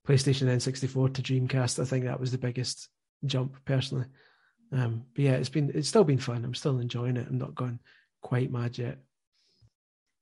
PlayStation 0.06 0.48
N64 0.48 1.14
to 1.14 1.22
Dreamcast. 1.22 1.80
I 1.80 1.84
think 1.84 2.04
that 2.04 2.20
was 2.20 2.32
the 2.32 2.38
biggest 2.38 2.88
jump 3.24 3.56
personally. 3.64 4.06
Um, 4.72 5.04
but 5.14 5.24
yeah, 5.24 5.32
it's 5.32 5.48
been 5.48 5.70
it's 5.74 5.88
still 5.88 6.04
been 6.04 6.18
fun. 6.18 6.44
I'm 6.44 6.54
still 6.54 6.78
enjoying 6.78 7.16
it. 7.16 7.26
I'm 7.28 7.38
not 7.38 7.54
gone 7.54 7.78
quite 8.22 8.50
mad 8.50 8.76
yet. 8.76 8.98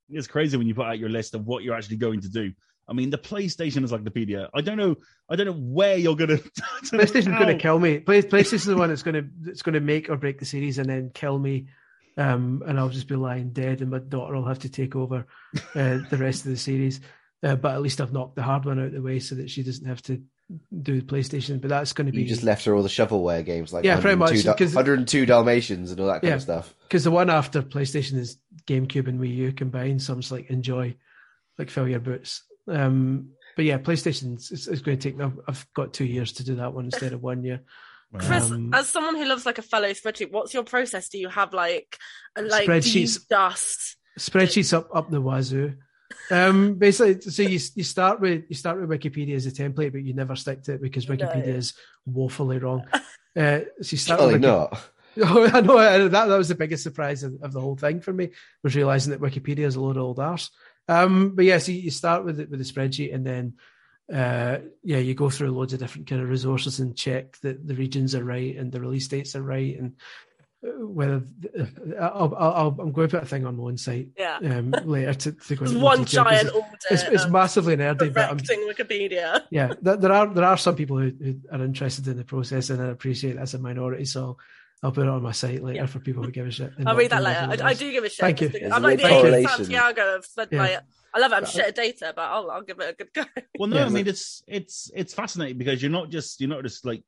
It's 0.09 0.27
crazy 0.27 0.57
when 0.57 0.67
you 0.67 0.75
put 0.75 0.85
out 0.85 0.99
your 0.99 1.09
list 1.09 1.33
of 1.33 1.47
what 1.47 1.63
you're 1.63 1.75
actually 1.75 1.97
going 1.97 2.21
to 2.21 2.29
do. 2.29 2.53
I 2.87 2.93
mean, 2.93 3.09
the 3.11 3.17
PlayStation 3.17 3.77
Encyclopedia. 3.77 4.49
I 4.53 4.61
don't 4.61 4.77
know. 4.77 4.95
I 5.29 5.35
don't 5.35 5.45
know 5.47 5.53
where 5.53 5.95
you're 5.97 6.15
gonna. 6.15 6.37
PlayStation's 6.83 7.27
going 7.27 7.47
to 7.47 7.57
kill 7.57 7.79
me. 7.79 7.99
Play, 7.99 8.21
PlayStation's 8.21 8.65
the 8.65 8.75
one 8.77 8.89
that's 8.89 9.03
going 9.03 9.15
to 9.15 9.29
that's 9.41 9.61
going 9.61 9.73
to 9.73 9.79
make 9.79 10.09
or 10.09 10.17
break 10.17 10.39
the 10.39 10.45
series 10.45 10.77
and 10.77 10.89
then 10.89 11.11
kill 11.13 11.37
me. 11.39 11.67
Um, 12.17 12.61
and 12.67 12.79
I'll 12.79 12.89
just 12.89 13.07
be 13.07 13.15
lying 13.15 13.49
dead, 13.53 13.81
and 13.81 13.89
my 13.89 13.99
daughter 13.99 14.35
will 14.35 14.45
have 14.47 14.59
to 14.59 14.69
take 14.69 14.95
over 14.95 15.25
uh, 15.75 15.97
the 16.09 16.17
rest 16.19 16.45
of 16.45 16.51
the 16.51 16.57
series. 16.57 16.99
Uh, 17.41 17.55
but 17.55 17.73
at 17.73 17.81
least 17.81 17.99
I've 17.99 18.13
knocked 18.13 18.35
the 18.35 18.43
hard 18.43 18.65
one 18.65 18.79
out 18.79 18.85
of 18.87 18.91
the 18.93 19.01
way 19.01 19.19
so 19.19 19.35
that 19.35 19.49
she 19.49 19.63
doesn't 19.63 19.85
have 19.87 20.01
to 20.03 20.21
do 20.81 21.01
PlayStation. 21.01 21.59
But 21.59 21.69
that's 21.69 21.91
going 21.93 22.05
to 22.07 22.11
be 22.13 22.21
You 22.21 22.27
just 22.27 22.43
left 22.43 22.65
her 22.65 22.75
all 22.75 22.83
the 22.83 22.89
shovelware 22.89 23.43
games 23.43 23.73
like 23.73 23.83
Yeah, 23.83 23.99
pretty 23.99 24.17
102 24.19 24.35
much, 24.35 24.43
Dal- 24.45 24.55
'cause- 24.67 24.75
102 24.75 25.25
Dalmatians 25.25 25.89
and 25.91 25.99
all 25.99 26.07
that 26.07 26.21
kind 26.21 26.25
Yeah. 26.29 26.35
of 26.35 26.41
stuff. 26.41 26.73
because 26.83 27.03
the 27.03 27.11
one 27.11 27.29
after 27.29 27.61
PlayStation 27.61 28.17
is 28.17 28.37
GameCube 28.67 29.07
and 29.07 29.19
Wii 29.19 29.35
U 29.35 29.51
combined. 29.53 30.01
So 30.01 30.13
I'm 30.13 30.19
just 30.19 30.31
like 30.31 30.49
enjoy, 30.49 30.95
like 31.57 31.69
fill 31.69 31.87
your 31.87 31.99
boots. 31.99 32.43
Um, 32.67 33.29
but 33.55 33.65
yeah, 33.65 33.77
PlayStation 33.77 34.35
is, 34.37 34.67
is 34.67 34.81
going 34.81 34.97
to 34.97 35.11
take. 35.11 35.19
I've, 35.21 35.39
I've 35.47 35.65
got 35.73 35.93
two 35.93 36.05
years 36.05 36.33
to 36.33 36.43
do 36.43 36.55
that 36.55 36.73
one 36.73 36.85
instead 36.85 37.13
of 37.13 37.21
one 37.21 37.43
year. 37.43 37.61
Chris, 38.17 38.51
Um, 38.51 38.73
as 38.73 38.89
someone 38.89 39.15
who 39.15 39.25
loves 39.25 39.45
like 39.45 39.57
a 39.57 39.63
fellow 39.63 39.89
spreadsheet, 39.89 40.31
what's 40.31 40.53
your 40.53 40.63
process? 40.63 41.09
Do 41.09 41.17
you 41.17 41.29
have 41.29 41.53
like 41.53 41.97
a 42.35 42.41
like 42.43 42.65
do 42.67 42.73
you 42.99 43.05
Spreadsheets. 43.07 43.27
dust? 43.27 43.97
Spreadsheets 44.19 44.73
up 44.73 44.89
up 44.93 45.09
the 45.09 45.19
wazoo. 45.21 45.73
Um, 46.29 46.75
basically, 46.75 47.19
so 47.21 47.41
you 47.41 47.59
you 47.75 47.83
start 47.83 48.21
with 48.21 48.43
you 48.49 48.55
start 48.55 48.79
with 48.79 48.89
Wikipedia 48.89 49.35
as 49.35 49.47
a 49.47 49.51
template, 49.51 49.91
but 49.91 50.03
you 50.03 50.13
never 50.13 50.35
stick 50.35 50.61
to 50.63 50.73
it 50.73 50.81
because 50.81 51.09
No. 51.09 51.15
Wikipedia 51.15 51.47
is 51.55 51.73
woefully 52.05 52.57
wrong. 52.59 52.85
Uh, 53.35 53.61
so 53.81 53.93
you 53.93 53.97
start 53.97 54.19
Surely 54.19 54.33
with 54.33 54.43
Wiki- 54.43 54.53
not. 54.53 54.79
Oh, 55.23 55.43
I 55.51 55.61
know 55.61 56.07
that 56.07 56.27
that 56.27 56.37
was 56.37 56.49
the 56.49 56.53
biggest 56.55 56.83
surprise 56.83 57.23
of, 57.23 57.33
of 57.41 57.51
the 57.51 57.59
whole 57.59 57.75
thing 57.75 57.99
for 57.99 58.13
me 58.13 58.29
was 58.63 58.75
realizing 58.75 59.09
that 59.09 59.21
Wikipedia 59.21 59.65
is 59.65 59.75
a 59.75 59.81
load 59.81 59.97
of 59.97 60.03
old 60.03 60.19
arse. 60.19 60.51
Um, 60.87 61.35
but 61.35 61.45
yeah, 61.45 61.57
so 61.59 61.71
you 61.71 61.91
start 61.91 62.25
with 62.25 62.39
it 62.39 62.49
with 62.49 62.59
the 62.59 62.65
spreadsheet, 62.65 63.13
and 63.13 63.25
then 63.25 63.53
uh, 64.13 64.57
yeah, 64.83 64.97
you 64.97 65.13
go 65.13 65.29
through 65.29 65.51
loads 65.51 65.73
of 65.73 65.79
different 65.79 66.07
kind 66.07 66.21
of 66.21 66.29
resources 66.29 66.79
and 66.79 66.95
check 66.95 67.37
that 67.41 67.65
the 67.65 67.75
regions 67.75 68.13
are 68.15 68.23
right 68.23 68.55
and 68.57 68.71
the 68.71 68.81
release 68.81 69.07
dates 69.07 69.35
are 69.35 69.41
right 69.41 69.79
and 69.79 69.93
uh, 70.65 70.85
whether 70.85 71.23
I'll, 71.99 72.35
I'll, 72.37 72.75
I'm 72.79 72.91
going 72.91 73.07
to 73.07 73.17
put 73.17 73.23
a 73.23 73.25
thing 73.25 73.45
on 73.45 73.55
my 73.55 73.63
own 73.63 73.77
site 73.77 74.09
Yeah. 74.17 74.37
um, 74.43 74.71
later 74.83 75.13
to, 75.13 75.31
to 75.31 75.55
go 75.55 75.65
into 75.65 75.79
one 75.79 76.03
giant 76.05 76.49
audit. 76.49 76.83
It's, 76.91 77.03
it's 77.03 77.27
massively 77.29 77.77
nerdy, 77.77 78.13
but 78.13 78.29
I'm, 78.29 78.37
Wikipedia. 78.39 79.41
yeah, 79.49 79.73
there, 79.81 79.95
there 79.95 80.11
are 80.11 80.27
there 80.33 80.45
are 80.45 80.57
some 80.57 80.75
people 80.75 80.97
who, 80.97 81.11
who 81.21 81.39
are 81.51 81.63
interested 81.63 82.05
in 82.07 82.17
the 82.17 82.25
process 82.25 82.69
and 82.69 82.81
I 82.81 82.87
appreciate 82.87 83.37
that's 83.37 83.53
a 83.53 83.59
minority. 83.59 84.03
So 84.05 84.37
I'll 84.83 84.91
put 84.91 85.03
it 85.05 85.09
on 85.09 85.21
my 85.23 85.31
site 85.31 85.63
later 85.63 85.77
Yeah. 85.77 85.85
for 85.85 85.99
people 85.99 86.23
who 86.23 86.31
give 86.31 86.45
a 86.45 86.51
shit. 86.51 86.71
I'll 86.85 86.95
read 86.95 87.11
that 87.11 87.23
later. 87.23 87.63
I, 87.63 87.69
I 87.69 87.73
do 87.73 87.89
give 87.91 88.03
a 88.03 88.09
shit. 88.09 88.19
Thank 88.19 88.41
you. 88.41 88.51
I'm 88.71 88.83
a 88.83 88.87
like 88.87 88.97
the 88.97 89.03
weird 89.05 89.13
Amy 89.13 89.21
correlation. 89.21 89.49
Santiago 89.65 90.15
of 90.17 90.25
said, 90.25 90.49
Yeah. 90.51 90.61
like, 90.61 90.79
I 91.15 91.19
love 91.19 91.31
it. 91.31 91.35
I'm 91.35 91.45
shit 91.45 91.65
at 91.67 91.75
data, 91.75 92.11
but 92.15 92.21
I'll, 92.23 92.51
I'll 92.51 92.63
give 92.63 92.79
it 92.79 92.89
a 92.89 92.93
good 92.93 93.13
go. 93.13 93.23
Well, 93.59 93.69
no, 93.69 93.77
Yeah. 93.77 93.85
I 93.85 93.89
mean 93.89 94.07
it's 94.07 94.43
it's 94.47 94.91
it's 94.93 95.13
fascinating 95.13 95.57
because 95.57 95.81
you're 95.81 95.91
not 95.91 96.09
just 96.09 96.41
you're 96.41 96.49
not 96.49 96.63
just 96.63 96.85
like 96.85 97.03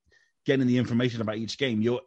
getting 0.46 0.68
the 0.68 0.78
information 0.78 1.20
about 1.22 1.36
each 1.38 1.58
game. 1.58 1.82
You're 1.82 2.02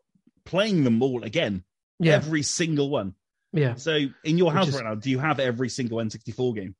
playing 0.44 0.84
them 0.84 1.02
all 1.02 1.22
again, 1.24 1.64
Yeah, 1.98 2.14
every 2.14 2.42
single 2.42 2.88
one. 2.88 3.14
yeah. 3.52 3.74
So 3.74 3.98
in 4.24 4.38
your 4.38 4.52
house 4.52 4.68
is- 4.68 4.74
right 4.76 4.84
now, 4.84 4.94
do 4.94 5.10
you 5.10 5.18
have 5.18 5.38
every 5.40 5.68
single 5.68 5.98
N64 5.98 6.54
game? 6.54 6.74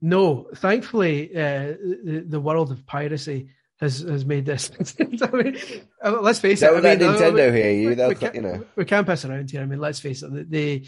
No, 0.00 0.48
thankfully, 0.54 1.36
uh, 1.36 1.74
the, 2.04 2.24
the 2.26 2.40
world 2.40 2.70
of 2.70 2.86
piracy 2.86 3.50
has 3.80 4.00
has 4.00 4.24
made 4.24 4.46
this. 4.46 4.70
I 5.00 5.04
mean, 5.30 5.58
uh, 6.04 6.20
let's 6.20 6.40
face 6.40 6.62
it. 6.62 6.66
Don't 6.66 6.84
I 6.84 6.96
mean, 6.96 7.02
uh, 7.02 7.12
Nintendo 7.14 7.52
we- 7.52 7.58
hear 7.58 7.70
you. 7.72 7.88
we, 7.88 7.94
They'll, 7.94 8.08
we 8.08 8.14
can't, 8.14 8.34
you 8.34 8.42
know. 8.42 8.64
we 8.76 8.84
can't 8.84 9.06
piss 9.06 9.24
around 9.24 9.50
here. 9.50 9.62
I 9.62 9.66
mean, 9.66 9.80
let's 9.80 10.00
face 10.00 10.22
it. 10.22 10.50
The 10.50 10.86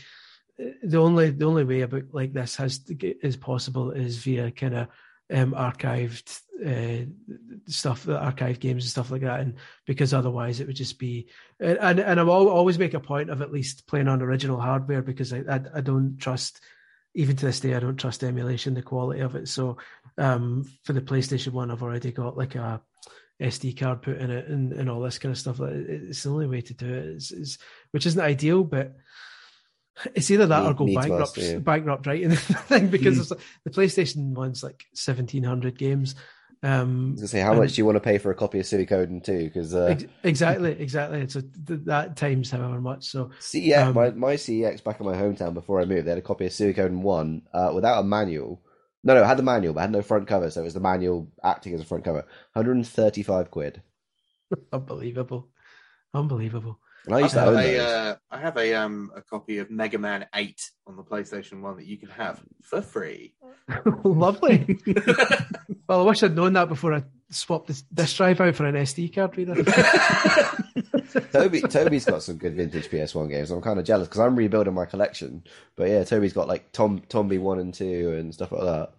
the 0.83 0.99
only 0.99 1.31
the 1.31 1.47
only 1.47 1.65
way 1.65 1.81
a 1.81 1.89
book 1.89 2.07
like 2.13 2.33
this 2.33 2.57
has 2.57 2.81
to 2.85 2.95
get, 2.95 3.19
is 3.23 3.37
possible 3.37 3.91
is 3.91 4.19
via 4.19 4.51
kind 4.51 4.75
of 4.75 4.89
um, 5.33 5.53
archived 5.53 6.41
uh, 6.65 7.07
stuff, 7.67 8.05
the 8.05 8.19
archived 8.19 8.61
games 8.61 8.85
and 8.85 8.91
stuff 8.91 9.11
like 9.11 9.23
that, 9.23 9.41
and 9.41 9.55
because 9.87 10.13
otherwise 10.13 10.61
it 10.61 10.67
would 10.67 10.77
just 10.77 10.99
be. 10.99 11.29
And 11.59 11.79
and, 11.79 12.01
and 12.01 12.21
I 12.21 12.23
will 12.23 12.49
always 12.49 12.79
make 12.79 12.95
a 12.95 13.01
point 13.01 13.31
of 13.31 13.41
at 13.41 13.53
least 13.53 13.87
playing 13.87 14.09
on 14.09 14.21
original 14.23 14.61
hardware 14.61 15.03
because 15.03 15.33
I 15.33 15.39
I, 15.49 15.61
I 15.77 15.81
don't 15.81 16.19
trust. 16.19 16.61
Even 17.15 17.37
to 17.37 17.47
this 17.47 17.61
day, 17.61 17.75
I 17.75 17.81
don't 17.81 17.97
trust 17.97 18.25
emulation, 18.25 18.75
the 18.75 18.83
quality 18.83 19.21
of 19.21 19.35
it. 19.37 19.49
So, 19.49 19.77
um, 20.19 20.65
for 20.85 20.93
the 20.95 21.01
PlayStation 21.03 21.53
One, 21.53 21.71
I've 21.71 21.83
already 21.83 22.11
got 22.13 22.37
like 22.39 22.55
a 22.55 22.81
SD 23.41 23.79
card 23.79 24.03
put 24.03 24.19
in 24.19 24.31
it 24.31 24.49
and, 24.49 24.73
and 24.73 24.89
all 24.89 25.01
this 25.01 25.19
kind 25.19 25.33
of 25.33 25.39
stuff. 25.39 25.61
It's 25.61 26.23
the 26.23 26.31
only 26.31 26.47
way 26.47 26.61
to 26.63 26.75
do 26.75 26.87
it, 26.87 27.05
is, 27.07 27.31
is, 27.33 27.59
which 27.91 28.07
isn't 28.07 28.21
ideal, 28.21 28.65
but 28.65 28.95
it's 30.15 30.31
either 30.31 30.47
that 30.47 30.65
or 30.65 30.75
go 30.75 30.87
bankrupt, 30.87 31.37
yeah. 31.37 31.59
bankrupt, 31.59 32.07
right? 32.07 32.23
And 32.25 32.33
the 32.33 32.37
thing 32.37 32.89
because 32.89 33.17
Mm. 33.17 33.21
it's 33.21 33.31
like, 33.31 33.41
the 33.65 33.71
PlayStation 33.71 34.33
One's 34.33 34.63
like 34.63 34.85
seventeen 34.95 35.45
hundred 35.45 35.77
games. 35.77 36.15
Um, 36.65 37.09
I 37.09 37.11
was 37.13 37.21
gonna 37.21 37.29
say, 37.29 37.41
how 37.41 37.53
and- 37.53 37.61
much 37.61 37.73
do 37.75 37.81
you 37.81 37.87
want 37.87 37.97
to 37.97 38.01
pay 38.01 38.19
for 38.19 38.31
a 38.31 38.35
copy 38.37 38.61
of 38.61 38.67
Suikoden 38.67 39.25
2? 39.25 39.45
Because 39.45 39.75
uh, 39.75 39.87
ex- 39.87 40.05
exactly, 40.23 40.71
exactly. 40.73 41.21
It's 41.21 41.35
a, 41.37 41.43
th- 41.43 41.81
that 41.87 42.17
times 42.17 42.51
however 42.51 42.81
much. 42.81 43.07
So 43.07 43.31
CEX, 43.41 43.87
Um, 43.89 43.95
my, 43.95 44.11
my 44.11 44.35
CEX 44.35 44.83
back 44.85 45.01
in 45.01 45.07
my 45.07 45.15
hometown 45.17 45.55
before 45.55 45.81
I 45.81 45.85
moved, 45.87 46.07
they 46.07 46.11
had 46.13 46.19
a 46.19 46.23
copy 46.23 46.47
of 46.47 46.53
Suikoden 46.53 47.01
1 47.03 47.43
uh, 47.53 47.73
without 47.75 48.01
a 48.01 48.05
manual. 48.05 48.63
No, 49.03 49.15
no, 49.15 49.23
it 49.23 49.27
had 49.27 49.39
the 49.39 49.43
manual, 49.43 49.75
but 49.75 49.81
had 49.81 49.91
no 49.91 50.03
front 50.03 50.29
cover, 50.29 50.49
so 50.51 50.61
it 50.61 50.65
was 50.65 50.75
the 50.75 50.79
manual 50.81 51.33
acting 51.43 51.75
as 51.75 51.81
a 51.81 51.85
front 51.85 52.05
cover. 52.05 52.25
135 52.53 53.51
quid. 53.51 53.83
unbelievable, 54.73 55.49
unbelievable. 56.15 56.79
And 57.07 57.15
I 57.15 57.23
I 57.25 57.29
to 57.29 57.39
have 57.41 57.49
own 57.49 57.59
a, 57.59 57.63
those. 57.63 57.81
uh, 57.81 58.17
I 58.31 58.39
have 58.39 58.57
a 58.57 58.75
um 58.75 59.11
a 59.17 59.23
copy 59.23 59.59
of 59.59 59.71
Mega 59.71 59.99
Man 59.99 60.27
Eight 60.35 60.71
on 60.87 60.97
the 60.97 61.03
PlayStation 61.03 61.61
One 61.61 61.77
that 61.77 61.87
you 61.87 61.97
can 61.97 62.09
have 62.11 62.41
for 62.63 62.81
free. 62.81 63.35
Lovely. 64.05 64.79
well, 65.89 66.01
I 66.01 66.05
wish 66.05 66.23
I'd 66.23 66.37
known 66.37 66.53
that 66.53 66.69
before 66.69 66.95
I 66.95 67.03
swapped 67.31 67.67
this, 67.67 67.85
this 67.91 68.15
drive 68.15 68.41
out 68.41 68.55
for 68.55 68.67
an 68.67 68.75
SD 68.75 69.15
card 69.15 69.37
reader. 69.37 69.55
Toby, 71.33 71.63
Toby's 71.63 72.05
got 72.05 72.23
some 72.23 72.37
good 72.37 72.55
vintage 72.55 72.89
PS1 72.89 73.29
games. 73.31 73.51
I'm 73.51 73.63
kind 73.63 73.79
of 73.79 73.85
jealous 73.85 74.09
because 74.09 74.21
I'm 74.21 74.37
rebuilding 74.37 74.75
my 74.75 74.87
collection. 74.87 75.43
But 75.77 75.89
yeah, 75.89 76.05
Toby's 76.05 76.33
got 76.33 76.49
like 76.49 76.71
Tom 76.73 77.01
Tombi 77.09 77.41
1 77.41 77.59
and 77.59 77.75
2 77.75 78.15
and 78.19 78.33
stuff 78.33 78.53
like 78.53 78.63
that. 78.63 78.93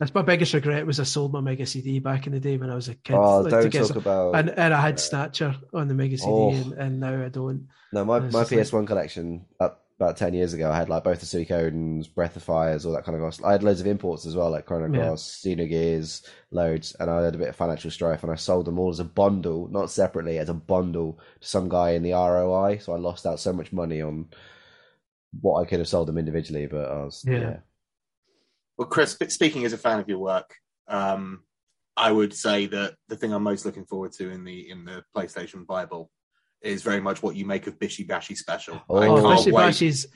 That's 0.00 0.14
my 0.14 0.22
biggest 0.22 0.54
regret 0.54 0.86
was 0.86 0.98
I 0.98 1.04
sold 1.04 1.32
my 1.32 1.40
Mega 1.40 1.66
CD 1.66 1.98
back 2.00 2.26
in 2.26 2.32
the 2.32 2.40
day 2.40 2.56
when 2.56 2.70
I 2.70 2.74
was 2.74 2.88
a 2.88 2.94
kid. 2.94 3.14
Oh, 3.14 3.40
like, 3.42 3.50
don't 3.50 3.70
talk 3.70 3.96
about. 3.96 4.34
and, 4.34 4.48
and 4.50 4.74
I 4.74 4.80
had 4.80 4.98
Snatcher 4.98 5.54
on 5.74 5.86
the 5.88 5.94
Mega 5.94 6.16
CD, 6.16 6.30
Oh. 6.32 6.50
and, 6.52 6.72
and 6.72 7.00
now 7.00 7.24
I 7.24 7.28
don't. 7.28 7.68
No, 7.92 8.04
my, 8.06 8.18
my 8.20 8.44
PS1 8.44 8.86
collection 8.86 9.44
up 9.60 9.84
about 9.98 10.16
10 10.16 10.32
years 10.32 10.54
ago, 10.54 10.70
I 10.70 10.76
had 10.76 10.88
like 10.88 11.04
both 11.04 11.20
the 11.20 11.26
Suikodens, 11.26 12.06
Breath 12.14 12.34
of 12.34 12.42
Fires, 12.42 12.86
all 12.86 12.92
that 12.94 13.04
kind 13.04 13.22
of 13.22 13.34
stuff. 13.34 13.44
I 13.46 13.52
had 13.52 13.62
loads 13.62 13.82
of 13.82 13.86
imports 13.86 14.24
as 14.24 14.34
well, 14.34 14.50
like 14.50 14.64
Chrono 14.64 14.90
Yeah. 14.90 15.08
Cross, 15.08 15.42
Xenogears, 15.44 16.26
loads. 16.50 16.96
And 16.98 17.10
I 17.10 17.22
had 17.22 17.34
a 17.34 17.38
bit 17.38 17.48
of 17.48 17.56
financial 17.56 17.90
strife 17.90 18.22
and 18.22 18.32
I 18.32 18.36
sold 18.36 18.64
them 18.64 18.78
all 18.78 18.88
as 18.88 19.00
a 19.00 19.04
bundle, 19.04 19.68
not 19.68 19.90
separately, 19.90 20.38
as 20.38 20.48
a 20.48 20.54
bundle 20.54 21.18
to 21.42 21.46
some 21.46 21.68
guy 21.68 21.90
in 21.90 22.02
the 22.02 22.12
ROI. 22.12 22.78
So 22.78 22.94
I 22.94 22.96
lost 22.96 23.26
out 23.26 23.38
so 23.40 23.52
much 23.52 23.70
money 23.74 24.00
on 24.00 24.28
what 25.42 25.60
I 25.60 25.66
could 25.66 25.80
have 25.80 25.88
sold 25.88 26.08
them 26.08 26.16
individually, 26.16 26.64
but 26.66 26.90
I 26.90 27.04
was, 27.04 27.22
Yeah. 27.28 27.38
yeah. 27.38 27.56
Well, 28.80 28.88
Chris, 28.88 29.14
speaking 29.28 29.66
as 29.66 29.74
a 29.74 29.76
fan 29.76 30.00
of 30.00 30.08
your 30.08 30.16
work, 30.16 30.54
um, 30.88 31.42
I 31.98 32.10
would 32.10 32.32
say 32.32 32.64
that 32.64 32.94
the 33.08 33.16
thing 33.16 33.30
I'm 33.34 33.42
most 33.42 33.66
looking 33.66 33.84
forward 33.84 34.12
to 34.12 34.30
in 34.30 34.42
the 34.42 34.70
in 34.70 34.86
the 34.86 35.04
PlayStation 35.14 35.66
Bible 35.66 36.10
is 36.62 36.82
very 36.82 36.98
much 37.02 37.22
what 37.22 37.36
you 37.36 37.44
make 37.44 37.66
of 37.66 37.78
Bishi 37.78 38.08
Bashi 38.08 38.34
Special. 38.34 38.76
I 38.76 38.80
Oh, 38.88 39.18
Oh, 39.18 39.20
can't 39.22 39.38
Fishy 39.38 39.52
wait. 39.52 39.62
Bashy's 39.66 40.06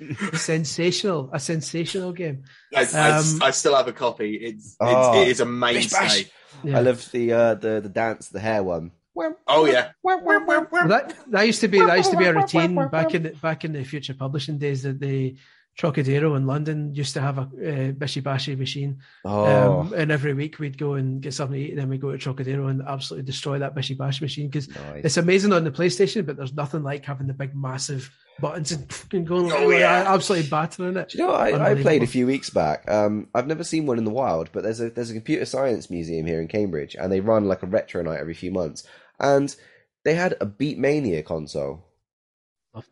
sensational, 0.43 1.29
a 1.35 1.39
sensational 1.39 2.13
game. 2.13 2.45
I, 2.75 2.89
I- 2.95 3.11
Um, 3.19 3.43
I 3.43 3.51
still 3.51 3.77
have 3.77 3.87
a 3.87 3.93
copy. 3.93 4.37
It's, 4.37 4.69
it's 4.69 4.77
Oh, 4.81 5.21
it 5.21 5.29
is 5.29 5.41
a 5.41 5.45
Bish 5.45 5.93
mainstay. 5.93 6.31
Yeah. 6.63 6.79
I 6.79 6.81
love 6.81 7.11
the, 7.13 7.33
uh, 7.35 7.55
the, 7.57 7.81
the 7.83 7.91
dance, 7.91 8.31
the 8.31 8.41
hair 8.41 8.63
one. 8.63 8.93
Oh 9.47 9.67
yeah, 9.67 9.91
Well, 10.03 10.21
that 10.89 11.15
that 11.29 11.43
used 11.47 11.61
to 11.61 11.69
be 11.69 11.81
that 11.81 11.99
used 11.99 12.13
to 12.13 12.17
be 12.17 12.25
a 12.25 12.33
routine 12.33 12.75
back 12.89 13.15
in 13.15 13.25
the, 13.25 13.31
back 13.31 13.65
in 13.67 13.73
the 13.75 13.85
future 13.85 14.15
publishing 14.15 14.57
days 14.57 14.85
that 14.85 14.99
the 15.01 15.37
Trocadero 15.77 16.37
in 16.37 16.47
London 16.47 16.95
used 16.95 17.15
to 17.15 17.21
have 17.21 17.39
a 17.39 17.43
uh, 17.43 17.93
Bishi 17.93 18.23
Bashi 18.23 18.55
machine, 18.55 18.99
Oh, 19.25 19.81
um, 19.81 19.93
and 19.95 20.13
every 20.13 20.33
week 20.33 20.59
we'd 20.61 20.79
go 20.79 20.95
and 20.95 21.21
get 21.21 21.35
something 21.35 21.59
to 21.59 21.65
eat, 21.67 21.71
and 21.71 21.79
then 21.79 21.89
we'd 21.89 22.01
go 22.01 22.13
to 22.13 22.19
Trocadero 22.19 22.69
and 22.69 22.81
absolutely 22.87 23.27
destroy 23.27 23.59
that 23.59 23.75
Bishy 23.75 23.97
Bash 23.99 24.21
machine 24.23 24.49
because 24.49 24.69
nice. 24.69 25.05
it's 25.05 25.17
amazing 25.17 25.53
on 25.53 25.65
the 25.65 25.71
PlayStation, 25.73 26.25
but 26.25 26.37
there's 26.37 26.55
nothing 26.55 26.83
like 26.85 27.05
having 27.05 27.27
the 27.27 27.35
big 27.35 27.57
massive 27.57 28.09
buttons 28.41 28.73
and 28.73 28.93
fucking 28.93 29.25
going 29.25 29.51
Oh, 29.53 29.67
like, 29.67 29.79
yeah. 29.81 30.05
absolutely 30.07 30.49
battering 30.49 30.97
it. 30.97 31.09
Do 31.11 31.19
you 31.19 31.27
know 31.27 31.33
I, 31.35 31.71
I 31.73 31.75
played 31.83 32.03
a 32.05 32.07
few 32.07 32.27
weeks 32.27 32.51
back? 32.51 32.89
Um, 32.89 33.29
I've 33.35 33.47
never 33.49 33.65
seen 33.65 33.87
one 33.87 33.99
in 33.99 34.05
the 34.05 34.11
wild, 34.11 34.51
but 34.53 34.63
there's 34.63 34.81
a 34.81 34.91
there's 34.91 35.11
a 35.11 35.15
computer 35.15 35.45
science 35.45 35.91
museum 35.91 36.27
here 36.27 36.41
in 36.41 36.49
Cambridge, 36.49 36.95
and 36.95 37.11
they 37.11 37.21
run 37.21 37.47
like 37.47 37.63
a 37.65 37.67
retro 37.67 38.03
night 38.03 38.21
every 38.21 38.35
few 38.35 38.53
months. 38.53 38.85
And 39.19 39.55
they 40.05 40.15
had 40.15 40.35
a 40.41 40.47
Beatmania 40.47 41.25
console, 41.25 41.84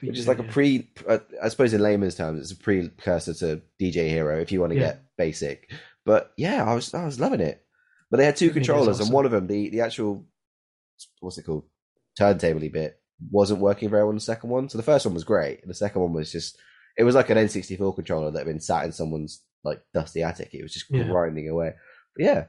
which 0.00 0.18
is 0.18 0.28
like 0.28 0.38
a 0.38 0.44
pre, 0.44 0.90
uh, 1.08 1.18
I 1.42 1.48
suppose 1.48 1.72
in 1.74 1.80
layman's 1.82 2.14
terms, 2.14 2.40
it's 2.40 2.52
a 2.58 2.62
precursor 2.62 3.34
to 3.34 3.62
DJ 3.80 4.08
Hero 4.08 4.40
if 4.40 4.52
you 4.52 4.60
want 4.60 4.72
to 4.72 4.78
Yeah. 4.78 4.86
get 4.92 5.02
basic. 5.18 5.70
But 6.04 6.32
yeah, 6.36 6.64
I 6.64 6.74
was 6.74 6.92
I 6.94 7.04
was 7.04 7.20
loving 7.20 7.40
it. 7.40 7.64
But 8.10 8.18
they 8.18 8.24
had 8.26 8.36
two 8.36 8.50
controllers, 8.50 9.00
and 9.00 9.10
one 9.12 9.24
of 9.24 9.32
them, 9.32 9.46
the 9.46 9.70
the 9.70 9.80
actual 9.80 10.26
what's 11.20 11.38
it 11.38 11.44
called, 11.44 11.64
turntable 12.16 12.60
bit, 12.68 13.00
wasn't 13.30 13.60
working 13.60 13.88
very 13.88 14.02
well 14.02 14.10
on 14.10 14.14
the 14.16 14.20
second 14.20 14.50
one. 14.50 14.68
So 14.68 14.78
the 14.78 14.84
first 14.84 15.06
one 15.06 15.14
was 15.14 15.24
great, 15.24 15.60
and 15.62 15.70
the 15.70 15.74
second 15.74 16.02
one 16.02 16.12
was 16.12 16.30
just 16.30 16.58
it 16.98 17.04
was 17.04 17.14
like 17.14 17.30
an 17.30 17.38
N64 17.38 17.94
controller 17.94 18.30
that 18.30 18.38
had 18.40 18.46
been 18.46 18.60
sat 18.60 18.84
in 18.84 18.92
someone's 18.92 19.42
like 19.64 19.80
dusty 19.94 20.22
attic. 20.22 20.50
It 20.52 20.62
was 20.62 20.72
just 20.74 20.90
Yeah. 20.90 21.04
grinding 21.04 21.48
away. 21.48 21.72
But 22.14 22.24
yeah, 22.24 22.44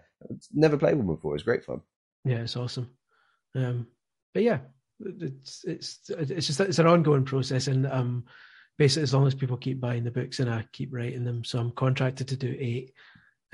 never 0.54 0.78
played 0.78 0.98
one 0.98 1.08
before. 1.16 1.32
It 1.32 1.36
was 1.36 1.44
great 1.44 1.64
fun. 1.64 1.82
Yeah, 2.26 2.40
it's 2.42 2.58
awesome. 2.58 2.90
Um, 3.56 3.88
but 4.34 4.44
yeah, 4.44 4.60
it's 5.06 5.64
it's 5.66 6.00
it's 6.10 6.48
just 6.48 6.60
it's 6.60 6.80
an 6.80 6.88
ongoing 6.88 7.26
process, 7.26 7.68
and 7.68 7.86
um, 7.88 8.26
basically 8.78 9.04
as 9.04 9.14
long 9.14 9.28
as 9.28 9.36
people 9.36 9.58
keep 9.58 9.80
buying 9.80 10.04
the 10.04 10.12
books 10.12 10.40
and 10.40 10.50
I 10.50 10.66
keep 10.72 10.94
writing 10.94 11.24
them, 11.24 11.44
so 11.44 11.60
I'm 11.60 11.72
contracted 11.72 12.30
to 12.30 12.36
do 12.38 12.56
eight. 12.60 12.94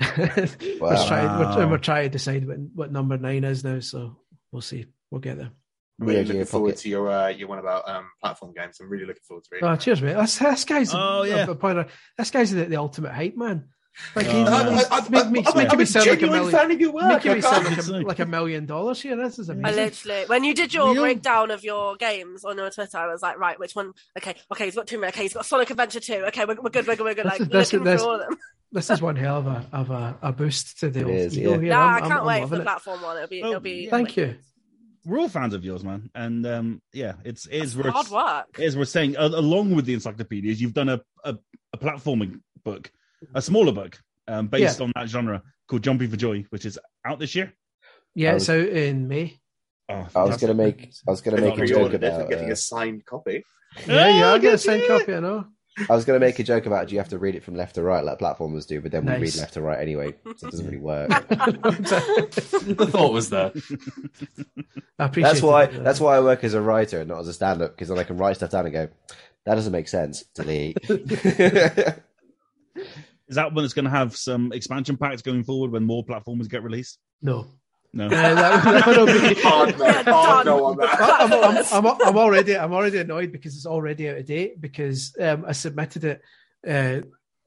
we're, 0.00 0.46
Wow. 0.80 1.06
trying, 1.08 1.38
we're, 1.38 1.44
Wow. 1.64 1.70
we're 1.70 1.78
trying 1.78 2.04
to 2.04 2.08
decide 2.10 2.46
what 2.46 2.58
what 2.74 2.92
number 2.92 3.16
nine 3.18 3.44
is 3.44 3.64
now, 3.64 3.80
so 3.80 4.16
we'll 4.52 4.62
see. 4.62 4.86
We'll 5.10 5.20
get 5.20 5.36
there. 5.38 5.50
I'm 6.00 6.06
really 6.06 6.20
Yeah, 6.22 6.26
looking 6.28 6.44
forward 6.46 6.70
pocket. 6.70 6.80
to 6.82 6.88
your 6.88 7.10
uh, 7.10 7.28
your 7.28 7.48
one 7.48 7.58
about 7.58 7.86
um, 7.88 8.06
platform 8.22 8.54
games. 8.56 8.78
I'm 8.80 8.88
really 8.88 9.04
looking 9.04 9.22
forward 9.28 9.44
to 9.44 9.56
it. 9.56 9.62
Oh, 9.62 9.76
cheers, 9.76 10.00
mate. 10.00 10.14
That's, 10.14 10.38
this 10.38 10.64
guy's 10.64 10.94
Oh, 10.94 11.22
a, 11.22 11.28
yeah. 11.28 11.46
a 11.50 11.54
pointer. 11.54 11.86
This 12.16 12.30
guy's 12.30 12.50
the, 12.52 12.64
the 12.64 12.76
ultimate 12.76 13.12
hype 13.12 13.36
man. 13.36 13.68
Like 14.14 14.26
Oh, 14.28 14.30
he's, 14.30 14.50
man. 14.50 14.72
he's 14.72 14.84
I- 14.86 14.96
I- 14.96 15.08
make- 15.08 15.24
I- 15.26 15.30
makes- 15.30 15.48
I'm 15.50 15.56
making 15.56 15.74
a 15.74 15.76
me 15.78 15.84
sound 15.84 16.06
like 16.06 16.22
a 16.22 16.26
million, 16.26 16.50
fan 16.50 16.70
of 16.70 16.80
your 16.80 16.92
work. 16.92 17.04
making 17.08 17.32
me 17.34 17.40
sound 17.40 17.64
like 17.66 17.78
a, 17.88 17.92
like 18.06 18.18
a 18.20 18.26
million 18.26 18.64
dollars 18.66 19.02
here. 19.02 19.16
This 19.16 19.38
is 19.38 19.50
I 19.50 19.54
amazing. 19.54 19.76
literally, 19.84 20.24
when 20.26 20.44
you 20.44 20.54
did 20.54 20.72
your 20.72 20.92
Real- 20.92 21.02
breakdown 21.02 21.50
of 21.50 21.64
your 21.64 21.96
games 21.96 22.44
on 22.44 22.56
your 22.56 22.70
Twitter, 22.70 22.96
I 22.98 23.08
was 23.12 23.20
like, 23.22 23.38
right, 23.38 23.58
which 23.58 23.74
one? 23.74 23.92
Okay, 24.16 24.34
okay, 24.52 24.64
he's 24.66 24.74
got 24.76 24.86
two. 24.86 25.04
Okay, 25.04 25.22
he's 25.22 25.34
got 25.34 25.44
Sonic 25.44 25.70
Adventure 25.70 26.00
2. 26.00 26.14
Okay, 26.28 26.44
we're, 26.46 26.54
we're 26.62 26.70
good, 26.70 26.86
we're 26.86 26.96
good, 26.96 27.04
we're 27.04 27.14
good. 27.14 27.26
This 27.26 27.32
Like, 27.32 27.40
is- 27.42 27.48
this 27.48 27.72
looking 27.72 27.84
this- 27.84 28.00
through 28.00 28.08
all 28.10 28.20
of 28.20 28.28
them. 28.28 28.38
This 28.72 28.88
is 28.90 29.02
one 29.02 29.16
hell 29.16 29.38
of 29.38 29.46
a 29.48 29.66
of 29.72 29.90
a, 29.90 30.16
a 30.22 30.32
boost 30.32 30.78
to 30.78 30.90
the 30.90 31.00
It 31.00 31.04
old 31.06 31.12
is, 31.14 31.36
yeah. 31.36 31.48
here. 31.58 31.60
Nah, 31.70 31.86
I'm- 31.86 31.94
I 31.96 32.00
can't 32.08 32.12
I'm 32.20 32.26
wait 32.26 32.42
for 32.48 32.54
the 32.54 32.60
it. 32.60 32.64
platform 32.64 33.02
one. 33.02 33.16
It'll 33.16 33.28
be, 33.28 33.42
Well, 33.42 33.50
it'll 33.50 33.60
be. 33.60 33.86
Thank 33.88 34.16
you. 34.16 34.36
We're 35.04 35.18
all 35.18 35.28
fans 35.28 35.54
of 35.54 35.64
yours, 35.64 35.82
man, 35.82 36.08
and 36.14 36.46
um, 36.46 36.82
yeah, 36.92 37.14
it's 37.24 37.46
it 37.46 37.54
is 37.62 37.74
It's 37.74 37.84
worth 37.84 37.92
hard 37.92 38.08
work. 38.10 38.60
as 38.60 38.76
we're 38.76 38.84
saying, 38.84 39.16
a- 39.16 39.26
along 39.26 39.74
with 39.74 39.86
the 39.86 39.94
encyclopedias, 39.94 40.60
you've 40.60 40.74
done 40.74 40.88
a, 40.88 41.00
a, 41.24 41.36
a 41.72 41.78
platforming 41.78 42.40
book, 42.64 42.92
a 43.34 43.42
smaller 43.42 43.72
book 43.72 43.98
um, 44.28 44.48
based 44.48 44.80
on 44.80 44.92
that 44.94 45.08
genre 45.08 45.42
called 45.68 45.82
Jumping 45.82 46.10
for 46.10 46.16
Joy, 46.16 46.44
which 46.50 46.64
is 46.64 46.78
out 47.04 47.18
this 47.18 47.34
year. 47.34 47.52
Yeah, 48.14 48.32
I 48.32 48.36
it's 48.36 48.48
out 48.48 48.68
in 48.68 49.08
May. 49.08 49.38
Oh, 49.88 50.06
I 50.14 50.24
was 50.24 50.36
gonna 50.36 50.54
make 50.54 50.92
I 51.06 51.10
was 51.10 51.20
gonna 51.20 51.38
I 51.38 51.40
make 51.40 51.58
a 51.58 51.66
joke 51.66 51.76
Pre-ordered 51.90 52.04
it, 52.04 52.12
I'm 52.12 52.20
about. 52.20 52.30
getting 52.30 52.50
uh, 52.50 52.52
a 52.52 52.56
signed 52.56 53.04
copy. 53.04 53.44
Yeah, 53.86 54.08
yeah, 54.08 54.24
Oh, 54.26 54.28
I'll 54.30 54.38
get 54.38 54.54
a 54.54 54.58
signed 54.58 54.84
copy. 54.86 55.14
I 55.14 55.20
know. 55.20 55.46
I 55.88 55.94
was 55.94 56.04
going 56.04 56.18
to 56.20 56.26
make 56.26 56.38
a 56.38 56.42
joke 56.42 56.66
about 56.66 56.88
do 56.88 56.94
you 56.94 56.98
have 56.98 57.08
to 57.10 57.18
read 57.18 57.36
it 57.36 57.44
from 57.44 57.54
left 57.54 57.76
to 57.76 57.82
right 57.82 58.04
like 58.04 58.18
platformers 58.18 58.66
do, 58.66 58.80
but 58.80 58.90
then 58.90 59.06
we 59.06 59.12
read 59.12 59.36
left 59.36 59.54
to 59.54 59.62
right 59.62 59.80
anyway, 59.80 60.14
so 60.36 60.48
it 60.48 60.50
doesn't 60.50 60.66
really 60.66 60.78
work. 60.78 61.08
the 61.28 62.88
thought 62.90 63.12
was 63.12 63.30
there. 63.30 63.52
I 64.98 65.04
appreciate. 65.06 65.30
that's 65.30 65.42
why 65.42 65.64
it. 65.64 65.84
that's 65.84 66.00
why 66.00 66.16
I 66.16 66.20
work 66.20 66.44
as 66.44 66.54
a 66.54 66.60
writer 66.60 67.00
and 67.00 67.08
not 67.08 67.20
as 67.20 67.28
a 67.28 67.32
stand-up 67.32 67.70
because 67.70 67.88
then 67.88 67.98
I 67.98 68.04
can 68.04 68.18
write 68.18 68.36
stuff 68.36 68.50
down 68.50 68.66
and 68.66 68.72
go, 68.74 68.88
that 69.46 69.54
doesn't 69.54 69.72
make 69.72 69.88
sense. 69.88 70.24
Delete. 70.34 70.76
Is 73.30 73.36
that 73.36 73.54
one 73.54 73.64
that's 73.64 73.74
going 73.74 73.84
to 73.86 73.90
have 73.90 74.16
some 74.16 74.52
expansion 74.52 74.96
packs 74.96 75.22
going 75.22 75.44
forward 75.44 75.70
when 75.70 75.84
more 75.84 76.04
platformers 76.04 76.48
get 76.48 76.62
released? 76.62 76.98
no. 77.22 77.46
No. 77.92 78.06
Uh, 78.06 78.10
that, 78.10 78.64
that 78.64 78.86
will 78.86 79.06
be. 79.06 79.34
Hard 79.42 79.76
no, 79.76 79.84
Yeah, 79.84 80.02
hard 80.04 80.46
no 80.46 80.64
on 80.64 80.76
that. 80.76 81.00
I'm, 81.00 81.32
I'm, 81.32 81.86
I'm, 81.86 82.02
I'm 82.02 82.16
already 82.16 82.56
I'm 82.56 82.72
already 82.72 82.98
annoyed 82.98 83.32
because 83.32 83.56
it's 83.56 83.66
already 83.66 84.08
out 84.08 84.18
of 84.18 84.26
date 84.26 84.60
because 84.60 85.12
um, 85.20 85.44
I 85.44 85.50
submitted 85.50 86.04
it 86.04 86.22
uh, 86.64 87.00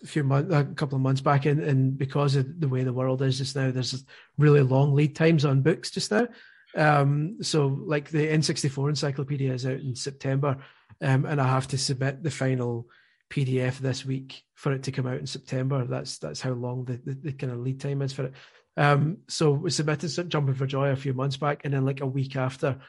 a 0.04 0.08
few 0.08 0.24
months 0.24 0.54
a 0.54 0.66
couple 0.66 0.98
of 0.98 1.02
months 1.02 1.22
back 1.22 1.46
and, 1.46 1.62
and 1.64 1.98
because 1.98 2.36
of 2.36 2.60
the 2.60 2.68
way 2.68 2.84
the 2.84 2.92
world 2.92 3.22
is 3.22 3.38
just 3.38 3.56
now 3.56 3.72
there's 3.72 4.04
really 4.38 4.62
long 4.62 4.94
lead 4.94 5.16
times 5.16 5.46
on 5.46 5.62
books 5.62 5.92
just 5.92 6.12
now 6.12 6.28
um, 6.76 7.38
so 7.42 7.68
like 7.68 8.10
the 8.10 8.28
N64 8.28 8.90
encyclopedia 8.90 9.54
is 9.54 9.66
out 9.66 9.80
in 9.80 9.96
September 9.96 10.58
um, 11.02 11.26
and 11.26 11.40
I 11.40 11.48
have 11.48 11.68
to 11.70 11.78
submit 11.78 12.22
the 12.22 12.32
final 12.32 12.88
PDF 13.30 13.80
this 13.80 14.06
week 14.06 14.44
for 14.56 14.72
it 14.74 14.84
to 14.84 14.92
come 14.92 15.08
out 15.08 15.20
in 15.20 15.28
September 15.28 15.86
that's 15.86 16.20
that's 16.20 16.42
how 16.42 16.52
long 16.52 16.86
the, 16.86 17.00
the, 17.04 17.14
the 17.14 17.32
kind 17.32 17.52
of 17.52 17.60
lead 17.60 17.80
time 17.80 18.02
is 18.02 18.14
for 18.14 18.26
it 18.26 18.34
um, 18.78 19.20
so 19.28 19.52
we 19.52 19.70
submitted 19.70 20.30
Jumping 20.30 20.56
for 20.56 20.66
Joy 20.66 20.90
a 20.90 20.96
few 20.96 21.14
months 21.14 21.38
back, 21.38 21.62
and 21.64 21.74
then 21.74 21.86
like 21.86 22.02
a 22.02 22.08
week 22.08 22.36
after, 22.36 22.80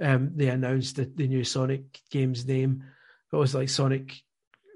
um, 0.00 0.32
they 0.36 0.48
announced 0.48 0.96
the, 0.96 1.04
the 1.04 1.26
new 1.26 1.44
Sonic 1.44 2.00
game's 2.10 2.46
name. 2.46 2.84
It 3.32 3.36
was 3.36 3.54
like 3.54 3.68
Sonic 3.68 4.14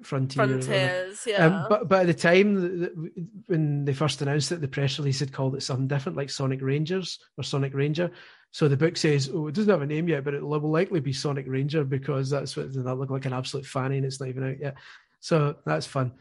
Frontier. 0.03 0.47
Frontiers, 0.47 1.25
yeah. 1.27 1.47
Um, 1.47 1.67
but 1.69 1.89
but 1.89 2.01
at 2.01 2.07
the 2.07 2.15
time 2.15 2.91
when 3.47 3.85
they 3.85 3.93
first 3.93 4.21
announced 4.23 4.51
it, 4.53 4.61
the 4.61 4.69
press 4.69 4.99
release 4.99 5.21
had 5.21 5.33
called 5.33 5.55
it 5.55 5.63
something 5.63 5.89
different, 5.89 6.19
like 6.19 6.31
Sonic 6.31 6.61
Rangers 6.63 7.19
or 7.39 7.45
Sonic 7.45 7.75
Ranger. 7.75 8.11
So 8.51 8.69
the 8.69 8.77
book 8.77 8.97
says, 8.97 9.31
"Oh, 9.33 9.47
it 9.47 9.55
doesn't 9.55 9.71
have 9.71 9.83
a 9.83 9.87
name 9.87 10.09
yet, 10.09 10.25
but 10.25 10.35
it 10.35 10.45
will 10.45 10.61
likely 10.61 11.01
be 11.01 11.13
Sonic 11.13 11.47
Ranger 11.47 11.85
because 11.85 12.31
that's 12.31 12.57
what 12.57 12.73
does 12.73 12.85
that 12.85 12.95
look 12.95 13.11
like 13.11 13.27
an 13.27 13.35
absolute 13.35 13.67
fanny, 13.67 13.99
and 13.99 14.07
it's 14.07 14.21
not 14.21 14.31
even 14.31 14.49
out 14.49 14.59
yet." 14.59 14.77
So 15.27 15.57
that's 15.65 15.87
fun. 15.87 16.13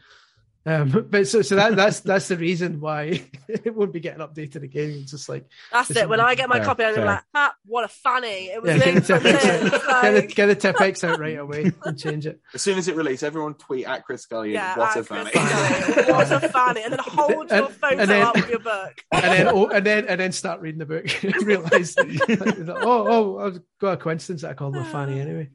Um, 0.68 1.06
but 1.10 1.28
so 1.28 1.42
so 1.42 1.54
that 1.54 1.76
that's 1.76 2.00
that's 2.00 2.26
the 2.26 2.36
reason 2.36 2.80
why 2.80 3.22
it 3.48 3.72
won't 3.72 3.92
be 3.92 4.00
getting 4.00 4.18
updated 4.20 4.64
again. 4.64 4.90
It's 5.02 5.12
just 5.12 5.28
like 5.28 5.46
That's 5.72 5.92
it. 5.92 6.08
When 6.08 6.18
I 6.18 6.34
get 6.34 6.48
my 6.48 6.56
fair, 6.56 6.64
copy, 6.64 6.82
I'm 6.82 6.94
gonna 6.96 7.02
be 7.02 7.06
fair. 7.06 7.14
like, 7.14 7.22
ah, 7.32 7.54
what 7.66 7.84
a 7.84 7.88
fanny. 7.88 8.46
It 8.48 8.60
was 8.60 8.72
yeah, 8.72 8.78
get 8.84 8.94
the 8.96 9.00
Frontiers. 9.02 9.30
Tipp-Ex 9.30 9.70
get 9.70 9.70
the, 9.70 10.12
Like, 10.12 10.34
get 10.34 10.46
the 10.46 10.54
Tipp-Ex 10.56 11.04
out 11.04 11.20
right 11.20 11.38
away 11.38 11.70
and 11.84 11.96
change 11.96 12.26
it. 12.26 12.40
As 12.52 12.62
soon 12.62 12.78
as 12.78 12.88
it 12.88 12.96
released, 12.96 13.22
everyone 13.22 13.54
tweet 13.54 13.86
at 13.86 14.04
Chris 14.04 14.22
Scully. 14.22 14.54
yeah, 14.54 14.76
what 14.76 14.96
a 14.96 15.04
fanny. 15.04 15.30
Scully. 15.30 16.12
what 16.12 16.32
a 16.32 16.48
fanny. 16.48 16.82
And 16.82 16.92
then 16.94 17.00
hold 17.00 17.48
your 17.48 17.64
And- 17.66 17.74
photo 17.74 18.00
and 18.00 18.10
then- 18.10 18.22
up 18.26 18.34
with 18.34 18.50
your 18.50 18.58
book. 18.58 19.04
and 19.12 19.22
then 19.22 19.46
oh, 19.46 19.66
and 19.68 19.86
then 19.86 20.06
and 20.08 20.18
then 20.20 20.32
start 20.32 20.60
reading 20.62 20.80
the 20.80 20.86
book 20.86 21.22
and 21.22 21.46
realize 21.46 21.94
oh 21.96 23.06
oh 23.08 23.38
I've 23.38 23.60
got 23.80 23.92
a 23.92 23.96
coincidence 23.98 24.42
that 24.42 24.50
I 24.50 24.54
called 24.54 24.74
my 24.74 24.82
fanny 24.82 25.20
anyway. 25.20 25.50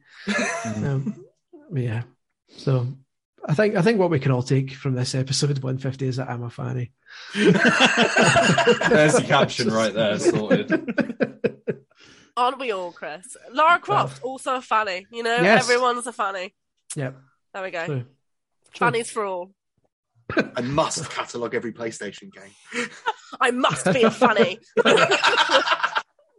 Um, 0.76 1.22
yeah, 1.74 2.04
so 2.56 2.86
I 3.48 3.54
think 3.54 3.74
I 3.74 3.82
think 3.82 3.98
what 3.98 4.10
we 4.10 4.20
can 4.20 4.30
all 4.32 4.42
take 4.42 4.72
from 4.72 4.94
this 4.94 5.14
episode 5.14 5.58
150 5.62 6.06
is 6.06 6.16
that 6.16 6.30
I'm 6.30 6.42
a 6.44 6.50
fanny. 6.50 6.92
There's 7.34 7.54
the 9.14 9.24
caption 9.26 9.68
right 9.70 9.92
there, 9.92 10.18
sorted. 10.18 10.70
Aren't 12.36 12.58
we 12.60 12.70
all, 12.70 12.92
Chris? 12.92 13.36
Lara 13.52 13.78
Croft, 13.78 14.22
also 14.22 14.54
a 14.56 14.62
fanny. 14.62 15.06
You 15.10 15.22
know, 15.22 15.36
Yes. 15.42 15.64
everyone's 15.64 16.06
a 16.06 16.12
fanny. 16.12 16.54
Yep. 16.96 17.16
There 17.52 17.62
we 17.62 17.70
go. 17.70 17.84
True. 17.86 18.04
True. 18.72 18.86
Fannies 18.86 19.10
for 19.10 19.24
all. 19.24 19.50
I 20.56 20.62
must 20.62 21.10
catalogue 21.10 21.54
every 21.54 21.72
PlayStation 21.74 22.30
game. 22.32 22.88
I 23.38 23.50
must 23.50 23.84
be 23.92 24.02
a 24.02 24.10
fanny. 24.10 24.58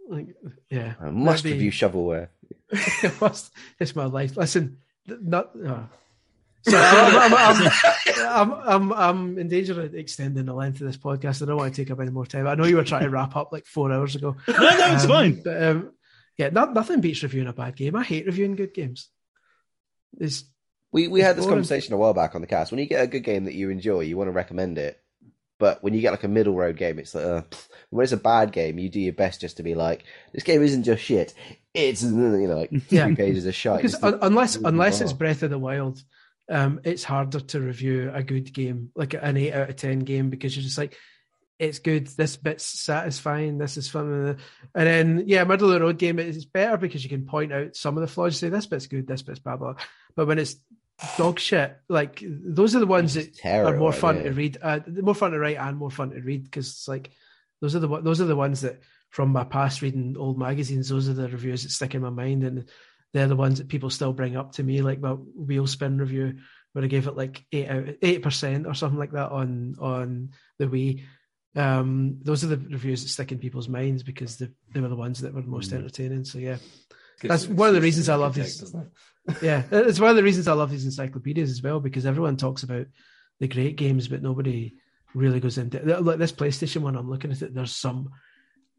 Like, 0.10 0.28
yeah, 0.70 0.94
I 1.00 1.10
must 1.12 1.44
That'd 1.44 1.58
review 1.60 1.72
shovelware. 1.72 2.30
it 2.70 3.22
must, 3.22 3.52
it's 3.80 3.96
my 3.96 4.06
life. 4.06 4.36
Listen, 4.36 4.78
not. 5.08 5.52
Uh, 5.56 5.84
so 6.64 6.78
I'm, 6.82 7.34
I'm, 7.34 7.72
I'm, 8.28 8.52
I'm, 8.52 8.52
I'm, 8.68 8.94
I'm 8.94 9.38
in 9.40 9.48
danger 9.50 9.80
of 9.82 9.94
extending 9.96 10.46
the 10.46 10.54
length 10.54 10.82
of 10.82 10.88
this 10.88 10.98
podcast. 10.98 11.42
I 11.42 11.46
don't 11.46 11.58
want 11.58 11.74
to 11.76 11.82
take 11.84 11.92
up 11.92 12.00
any 12.00 12.12
more 12.12 12.26
time. 12.26 12.48
I 12.48 12.56
know 12.56 12.66
you 12.66 12.76
were 12.78 12.84
trying 12.84 13.04
to 13.04 13.10
wrap 13.10 13.36
up 13.36 13.52
like 13.52 13.66
four 13.66 13.92
hours 13.92 14.16
ago. 14.16 14.36
no, 14.48 14.54
no, 14.58 14.94
it's 14.94 15.04
Um, 15.04 15.10
fine. 15.10 15.42
But, 15.44 15.64
um, 15.64 15.92
yeah, 16.38 16.50
not, 16.50 16.74
nothing 16.74 17.02
beats 17.02 17.22
reviewing 17.24 17.48
a 17.48 17.54
bad 17.54 17.76
game. 17.76 17.96
I 17.96 18.04
hate 18.04 18.26
reviewing 18.26 18.56
good 18.56 18.74
games. 18.74 19.10
It's 20.20 20.44
We 20.92 21.08
we 21.08 21.22
had 21.22 21.36
this 21.36 21.46
boring. 21.46 21.58
conversation 21.58 21.94
a 21.94 21.98
while 21.98 22.14
back 22.14 22.36
on 22.36 22.42
the 22.42 22.48
cast. 22.48 22.72
When 22.72 22.80
you 22.80 22.86
get 22.86 23.04
a 23.04 23.08
good 23.08 23.24
game 23.24 23.46
that 23.46 23.54
you 23.56 23.70
enjoy, 23.70 24.02
you 24.02 24.18
want 24.18 24.28
to 24.28 24.32
recommend 24.34 24.78
it. 24.78 25.00
But 25.60 25.84
when 25.84 25.94
you 25.94 26.02
get 26.02 26.12
like 26.12 26.24
a 26.24 26.28
middle 26.28 26.56
road 26.56 26.78
game, 26.78 27.00
it's 27.00 27.16
like 27.16 27.26
uh, 27.26 27.42
when 27.90 28.04
it's 28.04 28.12
a 28.12 28.18
bad 28.18 28.52
game, 28.52 28.80
you 28.80 28.90
do 28.90 29.00
your 29.00 29.14
best 29.14 29.40
just 29.42 29.58
to 29.58 29.64
be 29.64 29.76
like, 29.76 30.04
this 30.34 30.44
game 30.44 30.62
isn't 30.62 30.84
just 30.84 31.04
shit. 31.04 31.34
It's 31.74 32.04
you 32.04 32.12
know 32.12 32.58
like 32.58 32.70
three 32.70 32.82
Yeah. 32.98 33.14
pages 33.16 33.46
of 33.46 33.56
shite. 33.56 33.78
because 33.78 34.02
un- 34.04 34.20
unless 34.22 34.56
unless 34.56 35.02
it's 35.02 35.14
Breath 35.14 35.42
of 35.44 35.52
the 35.52 35.60
Wild, 35.60 36.02
um, 36.50 36.82
it's 36.84 37.04
harder 37.04 37.40
to 37.40 37.60
review 37.60 38.12
a 38.14 38.24
good 38.24 38.54
game, 38.54 38.92
like 38.96 39.14
an 39.14 39.38
eight 39.38 39.54
out 39.54 39.70
of 39.70 39.76
ten 39.76 40.00
game, 40.00 40.30
because 40.30 40.56
you're 40.56 40.64
just 40.64 40.78
like, 40.78 40.98
it's 41.60 41.80
good. 41.80 42.08
This 42.08 42.36
bit's 42.36 42.66
satisfying. 42.66 43.58
This 43.58 43.78
is 43.78 43.90
fun, 43.90 44.38
and 44.76 44.88
then 44.88 45.24
yeah, 45.28 45.44
middle 45.44 45.68
of 45.68 45.74
the 45.74 45.86
road 45.86 45.98
game 45.98 46.20
is 46.20 46.46
better 46.46 46.78
because 46.78 47.04
you 47.04 47.10
can 47.10 47.26
point 47.26 47.54
out 47.54 47.76
some 47.76 47.98
of 47.98 48.02
the 48.02 48.08
flaws. 48.08 48.38
Say 48.38 48.50
this 48.50 48.66
bit's 48.66 48.88
good. 48.88 49.08
This 49.08 49.22
bit's 49.22 49.40
blah 49.40 49.58
blah. 49.58 49.76
But 50.16 50.28
when 50.28 50.40
it's 50.40 50.58
dog 51.18 51.40
shit, 51.40 51.78
like 51.88 52.22
those 52.24 52.76
are 52.76 52.80
the 52.80 52.88
ones 52.88 53.14
that 53.14 53.46
are 53.46 53.78
more 53.78 53.94
fun 53.94 54.18
yeah. 54.18 54.24
to 54.24 54.32
read, 54.32 54.58
uh, 54.62 54.80
more 54.88 55.16
fun 55.16 55.32
to 55.32 55.40
write 55.40 55.58
and 55.58 55.78
more 55.78 55.92
fun 55.92 56.12
to 56.12 56.22
read 56.22 56.44
because 56.44 56.70
it's 56.70 56.88
like 56.88 57.12
those 57.62 57.76
are 57.76 57.80
the 57.80 58.02
those 58.02 58.20
are 58.20 58.26
the 58.26 58.36
ones 58.36 58.62
that 58.62 58.82
from 59.10 59.30
my 59.30 59.44
past 59.44 59.82
reading 59.82 60.16
old 60.18 60.38
magazines. 60.38 60.90
Those 60.90 61.08
are 61.08 61.14
the 61.14 61.30
reviews 61.30 61.64
that 61.64 61.70
stick 61.70 61.96
in 61.96 62.02
my 62.02 62.10
mind, 62.10 62.44
and 62.44 62.66
they're 63.14 63.28
the 63.28 63.36
ones 63.36 63.60
that 63.60 63.68
people 63.70 63.90
still 63.90 64.14
bring 64.14 64.36
up 64.36 64.54
to 64.54 64.64
me, 64.64 64.82
like 64.82 65.00
my 65.00 65.12
wheel 65.12 65.68
spin 65.68 65.98
review 65.98 66.40
where 66.74 66.84
I 66.84 66.88
gave 66.88 67.08
it 67.08 67.16
like 67.16 67.46
eight 67.52 67.70
out 67.70 67.86
eight 68.02 68.24
percent 68.24 68.66
or 68.66 68.74
something 68.74 69.00
like 69.00 69.12
that 69.12 69.32
on 69.32 69.76
on 69.80 70.30
the 70.58 70.66
Wii. 70.66 71.04
Um, 71.56 72.18
those 72.24 72.44
are 72.44 72.48
the 72.48 72.58
reviews 72.58 73.04
that 73.04 73.10
stick 73.10 73.32
in 73.32 73.38
people's 73.38 73.70
minds 73.70 74.02
because 74.02 74.38
they, 74.38 74.48
they 74.74 74.80
were 74.80 74.88
the 74.88 74.96
ones 74.96 75.22
that 75.22 75.34
were 75.36 75.42
the 75.44 75.48
most 75.48 75.72
entertaining. 75.72 76.26
So 76.26 76.40
yeah, 76.40 76.58
That's 77.22 77.48
one 77.48 77.70
of 77.70 77.76
the 77.76 77.82
reasons 77.82 78.10
I 78.10 78.16
love 78.16 78.34
these- 78.34 78.74
yeah, 79.42 79.62
it's 79.72 80.00
one 80.00 80.10
of 80.10 80.16
the 80.16 80.24
reasons 80.24 80.48
I 80.48 80.54
love 80.54 80.72
these 80.72 80.86
encyclopedias 80.86 81.52
as 81.52 81.62
well 81.62 81.80
because 81.80 82.08
everyone 82.08 82.38
talks 82.38 82.64
about 82.64 82.88
the 83.40 83.48
great 83.48 83.76
games, 83.76 84.08
but 84.08 84.24
nobody 84.24 84.74
really 85.14 85.40
goes 85.40 85.60
into 85.60 85.80
like 86.02 86.18
this 86.18 86.32
PlayStation 86.32 86.82
one. 86.82 86.96
I'm 86.96 87.10
looking 87.10 87.32
at 87.32 87.42
it. 87.44 87.54
There's 87.54 87.76
some 87.76 88.10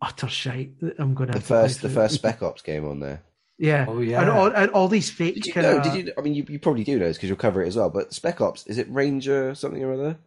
utter 0.02 0.28
shite 0.28 0.81
that 0.81 0.98
I'm 0.98 1.15
going 1.15 1.28
to 1.28 1.32
the 1.35 1.39
have 1.39 1.47
to 1.47 1.55
first 1.55 1.82
the 1.82 1.89
first 1.89 2.15
Spec 2.16 2.43
Ops 2.43 2.62
game 2.62 2.86
on 2.89 2.98
there. 2.98 3.23
Yeah. 3.59 3.86
Oh, 3.89 4.01
yeah. 4.01 4.20
And 4.20 4.31
all, 4.31 4.47
and 4.47 4.70
all 4.72 4.89
these 4.89 5.10
fake. 5.10 5.36
Did 5.36 5.47
you 5.47 5.62
know? 5.62 5.82
Did 5.82 5.94
you? 5.94 6.12
I 6.18 6.20
mean, 6.22 6.35
you, 6.35 6.44
you 6.48 6.59
probably 6.59 6.85
do 6.85 6.98
know 6.98 7.06
this 7.06 7.16
because 7.16 7.28
you'll 7.28 7.39
cover 7.39 7.62
it 7.62 7.68
as 7.68 7.76
well. 7.76 7.90
But 7.90 8.12
Spec 8.12 8.40
Ops 8.40 8.66
is 8.66 8.78
it 8.78 8.89
Ranger 8.90 9.55
something 9.55 9.82
or 9.82 9.93
other? 9.93 10.18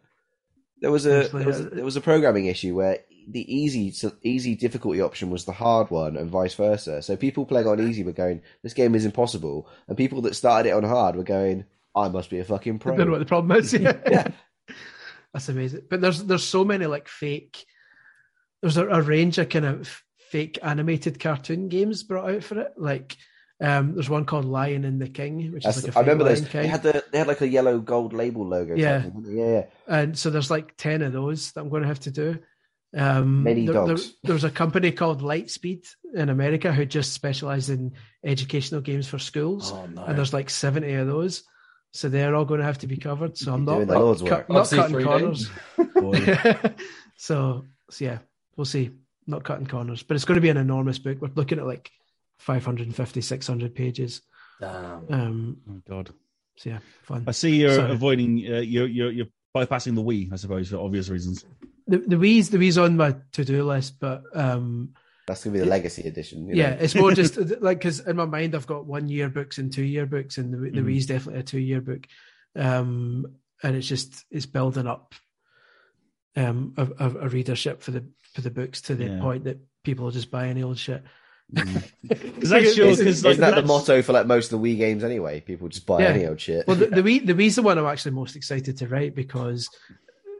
There 0.80 0.90
was 0.90 1.06
a 1.06 1.28
there 1.28 1.46
was, 1.46 1.60
uh, 1.60 1.68
there 1.72 1.84
was 1.84 1.96
a 1.96 2.00
programming 2.00 2.46
issue 2.46 2.74
where 2.74 3.00
the 3.28 3.54
easy 3.54 3.92
easy 4.22 4.54
difficulty 4.54 5.00
option 5.00 5.30
was 5.30 5.44
the 5.44 5.52
hard 5.52 5.90
one, 5.90 6.16
and 6.16 6.30
vice 6.30 6.54
versa. 6.54 7.02
So 7.02 7.16
people 7.16 7.44
playing 7.44 7.66
on 7.66 7.80
easy 7.80 8.02
were 8.04 8.12
going, 8.12 8.42
"This 8.62 8.74
game 8.74 8.94
is 8.94 9.04
impossible," 9.04 9.68
and 9.88 9.96
people 9.96 10.22
that 10.22 10.34
started 10.34 10.70
it 10.70 10.72
on 10.72 10.84
hard 10.84 11.16
were 11.16 11.24
going, 11.24 11.64
"I 11.94 12.08
must 12.08 12.30
be 12.30 12.38
a 12.38 12.44
fucking 12.44 12.76
I 12.76 12.78
pro." 12.78 12.96
don't 12.96 13.06
know 13.06 13.12
what 13.12 13.18
the 13.18 13.26
problem 13.26 13.58
is. 13.58 13.72
Yeah. 13.72 13.96
Yeah. 14.10 14.28
That's 15.34 15.48
amazing. 15.50 15.82
But 15.90 16.00
there's 16.00 16.24
there's 16.24 16.44
so 16.44 16.64
many 16.64 16.86
like 16.86 17.06
fake. 17.06 17.66
There's 18.62 18.78
a, 18.78 18.88
a 18.88 19.02
range 19.02 19.36
of 19.38 19.50
kind 19.50 19.66
of 19.66 20.02
fake 20.30 20.58
animated 20.62 21.18
cartoon 21.20 21.68
games 21.68 22.02
brought 22.02 22.30
out 22.30 22.42
for 22.44 22.58
it. 22.60 22.72
Like 22.76 23.16
um, 23.60 23.94
there's 23.94 24.08
one 24.10 24.24
called 24.24 24.44
Lion 24.44 24.84
and 24.84 25.00
the 25.00 25.08
King, 25.08 25.52
which 25.52 25.64
That's 25.64 25.78
is 25.78 25.84
like 25.84 25.92
the- 25.94 25.98
a 25.98 26.02
I 26.02 26.04
remember 26.06 26.24
fake 26.26 26.44
those. 26.44 26.54
Lion 26.54 26.62
They 26.64 26.68
had 26.70 26.82
the 26.82 27.04
they 27.12 27.18
had 27.18 27.26
like 27.28 27.40
a 27.40 27.48
yellow 27.48 27.78
gold 27.80 28.12
label 28.12 28.46
logo. 28.46 28.74
Yeah. 28.76 29.02
thing, 29.02 29.24
yeah, 29.28 29.44
yeah. 29.50 29.64
and 29.88 30.18
so 30.18 30.30
there's 30.30 30.50
like 30.50 30.76
10 30.76 31.02
of 31.02 31.12
those 31.12 31.52
that 31.52 31.60
i'm 31.60 31.68
going 31.68 31.82
to 31.82 31.88
have 31.88 32.00
to 32.00 32.10
do 32.10 32.38
um 32.96 33.42
Many 33.42 33.66
there, 33.66 33.74
dogs. 33.74 34.06
there- 34.06 34.14
there's 34.24 34.44
a 34.44 34.50
company 34.50 34.92
called 34.92 35.20
lightspeed 35.22 35.86
in 36.14 36.28
america 36.28 36.72
who 36.72 36.86
just 36.86 37.12
specialize 37.12 37.68
in 37.68 37.92
educational 38.24 38.80
games 38.80 39.06
for 39.08 39.18
schools 39.18 39.72
Oh, 39.72 39.86
no. 39.86 40.04
and 40.04 40.16
there's 40.16 40.32
like 40.32 40.48
70 40.50 40.94
of 40.94 41.06
those 41.06 41.42
so 41.92 42.08
they're 42.08 42.34
all 42.34 42.44
going 42.46 42.60
to 42.60 42.66
have 42.66 42.78
to 42.78 42.86
be 42.86 42.96
covered 42.96 43.36
so 43.36 43.52
i'm 43.52 43.64
You're 43.66 43.66
not, 43.66 43.74
doing 43.76 43.88
the 43.88 43.98
Lord's 43.98 44.22
not, 44.22 44.30
work. 44.30 44.46
cut- 44.46 44.54
not 44.54 44.70
cutting 44.70 45.04
corners 45.04 45.50
so, 47.16 47.64
so 47.90 48.04
yeah 48.04 48.18
we'll 48.56 48.64
see 48.64 48.90
not 49.28 49.44
cutting 49.44 49.66
corners 49.66 50.02
but 50.02 50.14
it's 50.16 50.24
going 50.24 50.36
to 50.36 50.40
be 50.40 50.48
an 50.48 50.56
enormous 50.56 50.98
book 50.98 51.18
we're 51.20 51.28
looking 51.36 51.58
at 51.58 51.66
like 51.66 51.90
550 52.38 53.20
600 53.20 53.74
pages 53.74 54.22
Damn. 54.60 55.06
um 55.12 55.56
Oh 55.70 55.80
God. 55.88 56.10
so 56.56 56.70
yeah 56.70 56.78
fun 57.02 57.24
I 57.26 57.30
see 57.32 57.56
you're 57.56 57.74
Sorry. 57.74 57.92
avoiding. 57.92 58.38
Uh, 58.52 58.58
you're 58.60 58.86
you're 58.86 59.10
you're 59.12 59.26
bypassing 59.56 59.94
the 59.94 60.02
Wii, 60.02 60.32
I 60.32 60.36
suppose, 60.36 60.68
for 60.70 60.76
obvious 60.78 61.08
reasons. 61.08 61.44
the 61.86 61.98
the 61.98 62.16
Wii's 62.16 62.50
the 62.50 62.58
Wii's 62.58 62.78
on 62.78 62.96
my 62.96 63.14
to 63.32 63.44
do 63.44 63.62
list, 63.64 63.98
but 64.00 64.22
um, 64.34 64.94
That's 65.26 65.42
gonna 65.44 65.54
be 65.54 65.60
the 65.60 65.66
legacy 65.66 66.02
edition. 66.08 66.48
you 66.48 66.54
yeah, 66.56 66.70
know? 66.70 66.76
it's 66.80 66.94
more 66.94 67.12
just 67.12 67.36
like 67.60 67.78
because 67.78 68.00
in 68.00 68.16
my 68.16 68.24
mind 68.24 68.54
I've 68.54 68.66
got 68.66 68.86
one 68.86 69.08
year 69.08 69.28
books 69.28 69.58
and 69.58 69.72
two 69.72 69.84
year 69.84 70.06
books, 70.06 70.38
and 70.38 70.52
the 70.52 70.58
the 70.58 70.80
Mhm. 70.80 70.86
Wii's 70.86 71.06
definitely 71.06 71.40
a 71.40 71.44
two 71.44 71.60
year 71.60 71.80
book, 71.80 72.06
um, 72.56 73.26
and 73.62 73.76
it's 73.76 73.86
just 73.88 74.24
it's 74.30 74.46
building 74.46 74.86
up 74.86 75.14
um 76.38 76.74
a, 76.76 76.86
a, 76.98 77.08
a 77.26 77.28
readership 77.28 77.82
for 77.82 77.90
the 77.90 78.04
for 78.34 78.40
the 78.42 78.50
books 78.50 78.80
to 78.82 78.94
the 78.94 79.06
Yeah. 79.06 79.20
point 79.20 79.44
that 79.44 79.58
people 79.84 80.04
will 80.04 80.12
just 80.12 80.30
buy 80.30 80.48
any 80.48 80.62
old 80.62 80.78
shit. 80.78 81.02
Because 82.08 82.50
that's 82.50 82.74
sure, 82.74 82.86
Isn't, 82.88 83.06
like 83.06 83.32
isn't 83.32 83.40
that 83.40 83.54
the 83.54 83.62
motto 83.62 84.02
for 84.02 84.12
like 84.12 84.26
most 84.26 84.52
of 84.52 84.60
the 84.60 84.66
Wii 84.74 84.76
games 84.78 85.02
anyway? 85.04 85.40
People 85.40 85.68
just 85.68 85.86
buy 85.86 86.02
Yeah. 86.02 86.08
any 86.08 86.26
old 86.26 86.40
shit. 86.40 86.66
Well, 86.66 86.76
the, 86.76 86.86
the 86.86 87.02
Wii 87.08 87.26
the 87.26 87.34
Wii's 87.34 87.56
the 87.56 87.62
one 87.62 87.78
I'm 87.78 87.86
actually 87.86 88.12
most 88.12 88.36
excited 88.36 88.76
to 88.78 88.86
write 88.88 89.14
because 89.14 89.68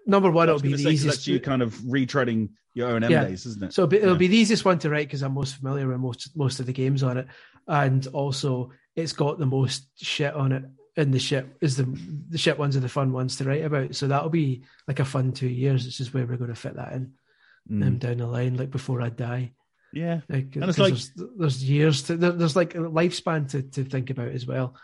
number 0.07 0.31
one 0.31 0.49
it'll 0.49 0.61
be 0.61 0.73
the 0.73 0.79
say, 0.79 0.85
'cause 0.85 0.93
easiest. 0.95 1.17
that's 1.19 1.27
you 1.27 1.41
kind 1.41 1.63
of 1.63 1.75
retreading 1.81 2.51
your 2.75 2.89
ONM 2.91 3.11
Yeah. 3.11 3.25
days, 3.25 3.47
isn't 3.47 3.63
it? 3.65 3.73
So 3.73 3.83
it'll 3.83 3.89
be, 3.91 3.97
it'll 3.99 4.13
Yeah. 4.13 4.19
be 4.19 4.27
the 4.29 4.37
easiest 4.37 4.65
one 4.65 4.79
to 4.81 4.91
write 4.91 5.07
because 5.09 5.23
I'm 5.23 5.33
most 5.35 5.57
familiar 5.57 5.89
with 5.89 5.99
most 5.99 6.37
most 6.37 6.61
of 6.61 6.67
the 6.67 6.73
games 6.73 7.03
on 7.03 7.17
it, 7.19 7.27
and 7.67 8.07
also 8.09 8.71
it's 8.95 9.13
got 9.13 9.39
the 9.39 9.47
most 9.47 9.87
shit 10.03 10.35
on 10.35 10.53
it. 10.53 10.65
And 10.99 11.15
the 11.15 11.19
shit 11.19 11.47
is 11.63 11.77
the 11.77 11.85
the 12.29 12.37
shit 12.39 12.59
ones 12.59 12.77
are 12.77 12.81
the 12.81 12.89
fun 12.89 13.13
ones 13.13 13.37
to 13.37 13.45
write 13.45 13.65
about. 13.65 13.95
So 13.95 14.09
that'll 14.09 14.29
be 14.29 14.65
like 14.87 14.99
a 15.01 15.05
fun 15.07 15.33
two 15.33 15.49
years. 15.49 15.87
It's 15.87 15.97
just 15.97 16.13
where 16.13 16.27
we're 16.27 16.37
going 16.37 16.51
to 16.51 16.57
fit 16.57 16.77
that 16.77 16.93
in 16.93 17.13
Mm. 17.71 17.87
um, 17.87 17.99
down 17.99 18.17
the 18.17 18.27
line, 18.27 18.57
like 18.57 18.71
before 18.71 19.03
I 19.03 19.11
die. 19.11 19.53
yeah. 19.93 20.21
Like, 20.29 20.57
And 20.57 20.65
it's 20.65 20.79
like- 20.79 20.95
there's, 20.95 21.13
there's 21.37 21.63
years 21.65 22.03
to 22.05 22.17
there, 22.17 22.33
there's 22.33 22.57
like 22.57 22.75
a 22.75 22.79
lifespan 22.79 23.49
to, 23.51 23.63
to 23.63 23.85
think 23.85 24.09
about 24.11 24.29
as 24.29 24.47
well. 24.47 24.75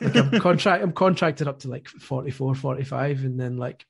Like 0.00 0.14
I'm 0.16 0.40
contract 0.40 0.82
I'm 0.84 0.92
contracted 0.92 1.48
up 1.48 1.58
to 1.60 1.68
like 1.68 1.88
44, 1.88 2.54
45, 2.54 3.24
and 3.24 3.38
then 3.40 3.56
like 3.56 3.84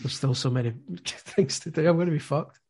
there's 0.00 0.14
still 0.14 0.34
so 0.34 0.48
many 0.48 0.72
things 1.04 1.58
to 1.60 1.70
do. 1.72 1.88
I'm 1.88 1.96
going 1.96 2.06
to 2.06 2.12
be 2.12 2.18
fucked. 2.20 2.60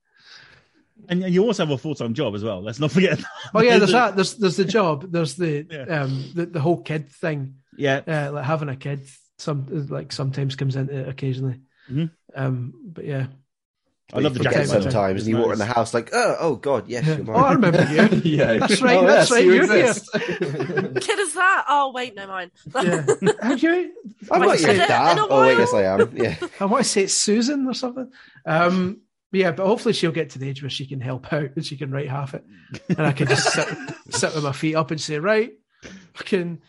And 1.09 1.23
you 1.33 1.45
also 1.45 1.65
have 1.65 1.71
a 1.73 1.79
full 1.79 1.95
time 1.95 2.15
job 2.15 2.35
as 2.35 2.43
well. 2.45 2.63
Let's 2.63 2.81
not 2.81 2.91
forget. 2.93 3.21
Oh 3.55 3.63
yeah, 3.63 3.79
there's 3.79 3.93
that. 3.93 4.17
There's 4.17 4.35
there's 4.37 4.57
the 4.57 4.65
job. 4.65 5.11
There's 5.13 5.35
the 5.37 5.67
Yeah. 5.71 6.03
um 6.03 6.25
the, 6.35 6.47
the 6.47 6.61
whole 6.61 6.81
kid 6.83 7.11
thing. 7.11 7.57
Yeah. 7.81 8.01
Uh, 8.07 8.33
like 8.33 8.45
having 8.45 8.69
a 8.69 8.77
kid 8.77 9.07
some 9.39 9.67
like 9.89 10.13
sometimes 10.13 10.55
comes 10.57 10.77
into 10.77 10.95
it 10.97 11.09
occasionally. 11.09 11.61
Mhm. 11.91 12.11
Um, 12.37 12.75
but 12.85 13.05
yeah. 13.05 13.27
I 14.13 14.19
love 14.19 14.35
the 14.35 14.41
forget 14.41 14.67
jacket. 14.67 14.67
about 14.71 14.75
by 14.75 14.79
the 14.81 14.87
way. 14.87 14.91
sometimes, 14.91 15.17
It's 15.21 15.27
and 15.29 15.37
you 15.37 15.41
walk 15.43 15.53
in 15.53 15.59
the 15.61 15.65
house 15.67 15.95
like, 15.95 16.11
oh, 16.13 16.37
oh 16.41 16.57
god, 16.57 16.89
yes, 16.89 17.07
Yeah. 17.07 17.19
you're 17.19 17.31
Oh, 17.33 17.39
I 17.39 17.53
remember 17.53 17.85
you. 17.85 18.21
yeah, 18.37 18.55
That's 18.55 18.83
right, 18.83 18.99
Oh, 18.99 19.07
that's 19.07 19.31
yes, 19.31 19.31
right, 19.31 19.45
you 19.45 19.53
you're 19.55 19.73
here. 19.73 19.87
exist. 19.87 20.11
Kid 21.07 21.19
is 21.21 21.35
that? 21.35 21.65
Oh 21.69 21.93
wait, 21.95 22.17
no 22.17 22.27
mine. 22.27 22.51
yeah. 22.75 23.07
Have 23.41 23.63
you? 23.63 23.93
I'm 24.31 24.41
Wait, 24.41 24.47
not 24.49 24.55
is 24.57 24.63
your 24.65 24.75
dad. 24.75 25.19
Oh 25.21 25.41
wait, 25.43 25.59
yes, 25.59 25.73
I 25.73 25.83
am. 25.85 26.11
Yeah. 26.17 26.35
I 26.59 26.65
want 26.65 26.83
to 26.85 26.91
say 26.91 27.05
it's 27.05 27.15
Susan 27.15 27.67
or 27.69 27.75
something. 27.75 28.11
Um, 28.45 29.03
yeah, 29.33 29.53
but 29.53 29.65
hopefully 29.65 29.95
she'll 29.95 30.11
get 30.11 30.31
to 30.31 30.41
the 30.41 30.49
age 30.49 30.61
where 30.61 30.71
she 30.71 30.87
can 30.87 31.01
help 31.01 31.33
out 31.33 31.51
and 31.55 31.65
she 31.65 31.77
can 31.77 31.93
write 31.93 32.09
half 32.11 32.35
it, 32.35 32.45
and 32.89 33.01
I 33.07 33.13
can 33.13 33.29
just 33.29 33.53
sit, 33.53 33.69
sit 34.11 34.35
with 34.35 34.43
my 34.43 34.51
feet 34.53 34.75
up 34.75 34.91
and 34.91 35.01
say, 35.01 35.21
right, 35.21 35.53
fucking, 36.15 36.61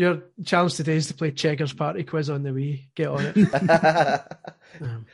your 0.00 0.22
challenge 0.44 0.76
today 0.76 0.96
is 0.96 1.08
to 1.08 1.14
play 1.14 1.30
Checkers 1.30 1.74
Party 1.74 2.04
Quiz 2.04 2.30
on 2.30 2.42
the 2.42 2.50
Wii. 2.50 2.86
Get 2.94 3.08
on 3.08 3.32
it. 3.34 4.22
Um, 4.80 5.04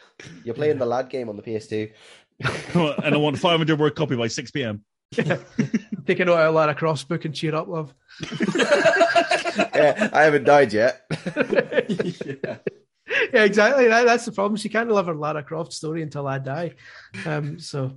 You're 0.44 0.54
playing 0.54 0.76
the 0.76 0.84
lad 0.84 1.08
game 1.08 1.30
on 1.30 1.36
the 1.36 1.42
PS2. 1.42 1.90
and 3.02 3.14
I 3.14 3.16
want 3.16 3.38
500 3.38 3.78
word 3.78 3.96
copy 3.96 4.14
by 4.14 4.28
6 4.28 4.50
p.m. 4.50 4.84
Take 5.14 6.20
a 6.20 6.26
note 6.26 6.36
out 6.36 6.48
of 6.48 6.54
Lara 6.54 6.74
Croft's 6.74 7.04
book 7.04 7.24
and 7.24 7.34
cheer 7.34 7.54
up, 7.54 7.66
love. 7.66 7.94
yeah, 8.54 10.10
I 10.12 10.24
haven't 10.24 10.44
died 10.44 10.74
yet. 10.74 11.06
yeah. 11.34 12.58
yeah, 13.32 13.44
exactly. 13.44 13.88
That, 13.88 14.04
that's 14.04 14.26
the 14.26 14.32
problem. 14.32 14.56
She 14.56 14.68
can't 14.68 14.90
deliver 14.90 15.14
Lara 15.14 15.42
Croft's 15.42 15.76
story 15.76 16.02
until 16.02 16.28
I 16.28 16.38
die. 16.38 16.74
Um, 17.24 17.58
so 17.58 17.92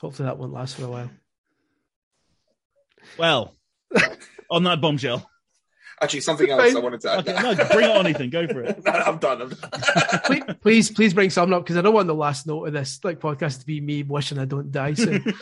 hopefully 0.00 0.26
that 0.26 0.38
won't 0.38 0.54
last 0.54 0.76
for 0.76 0.86
a 0.86 0.88
while. 0.88 1.10
Well, 3.18 3.54
on 4.50 4.64
that 4.64 4.80
bombshell. 4.80 5.28
Actually, 6.02 6.20
something 6.20 6.50
else 6.50 6.74
I 6.74 6.80
wanted 6.80 7.00
to 7.02 7.12
add. 7.12 7.28
Okay, 7.28 7.40
no, 7.40 7.64
bring 7.70 7.88
on, 7.88 8.08
Ethan. 8.08 8.30
Go 8.30 8.48
for 8.48 8.62
it. 8.62 8.82
No, 8.84 8.90
I'm 8.90 9.18
done. 9.18 9.42
I'm 9.42 9.48
done. 9.50 9.70
Please, 10.24 10.42
please, 10.60 10.90
please 10.90 11.14
bring 11.14 11.30
something 11.30 11.54
up 11.54 11.62
because 11.62 11.76
I 11.76 11.80
don't 11.80 11.94
want 11.94 12.08
the 12.08 12.14
last 12.14 12.46
note 12.46 12.66
of 12.66 12.72
this 12.72 12.98
like 13.04 13.20
podcast 13.20 13.60
to 13.60 13.66
be 13.66 13.80
me 13.80 14.02
wishing 14.02 14.38
I 14.38 14.44
don't 14.44 14.72
die 14.72 14.94
soon. 14.94 15.22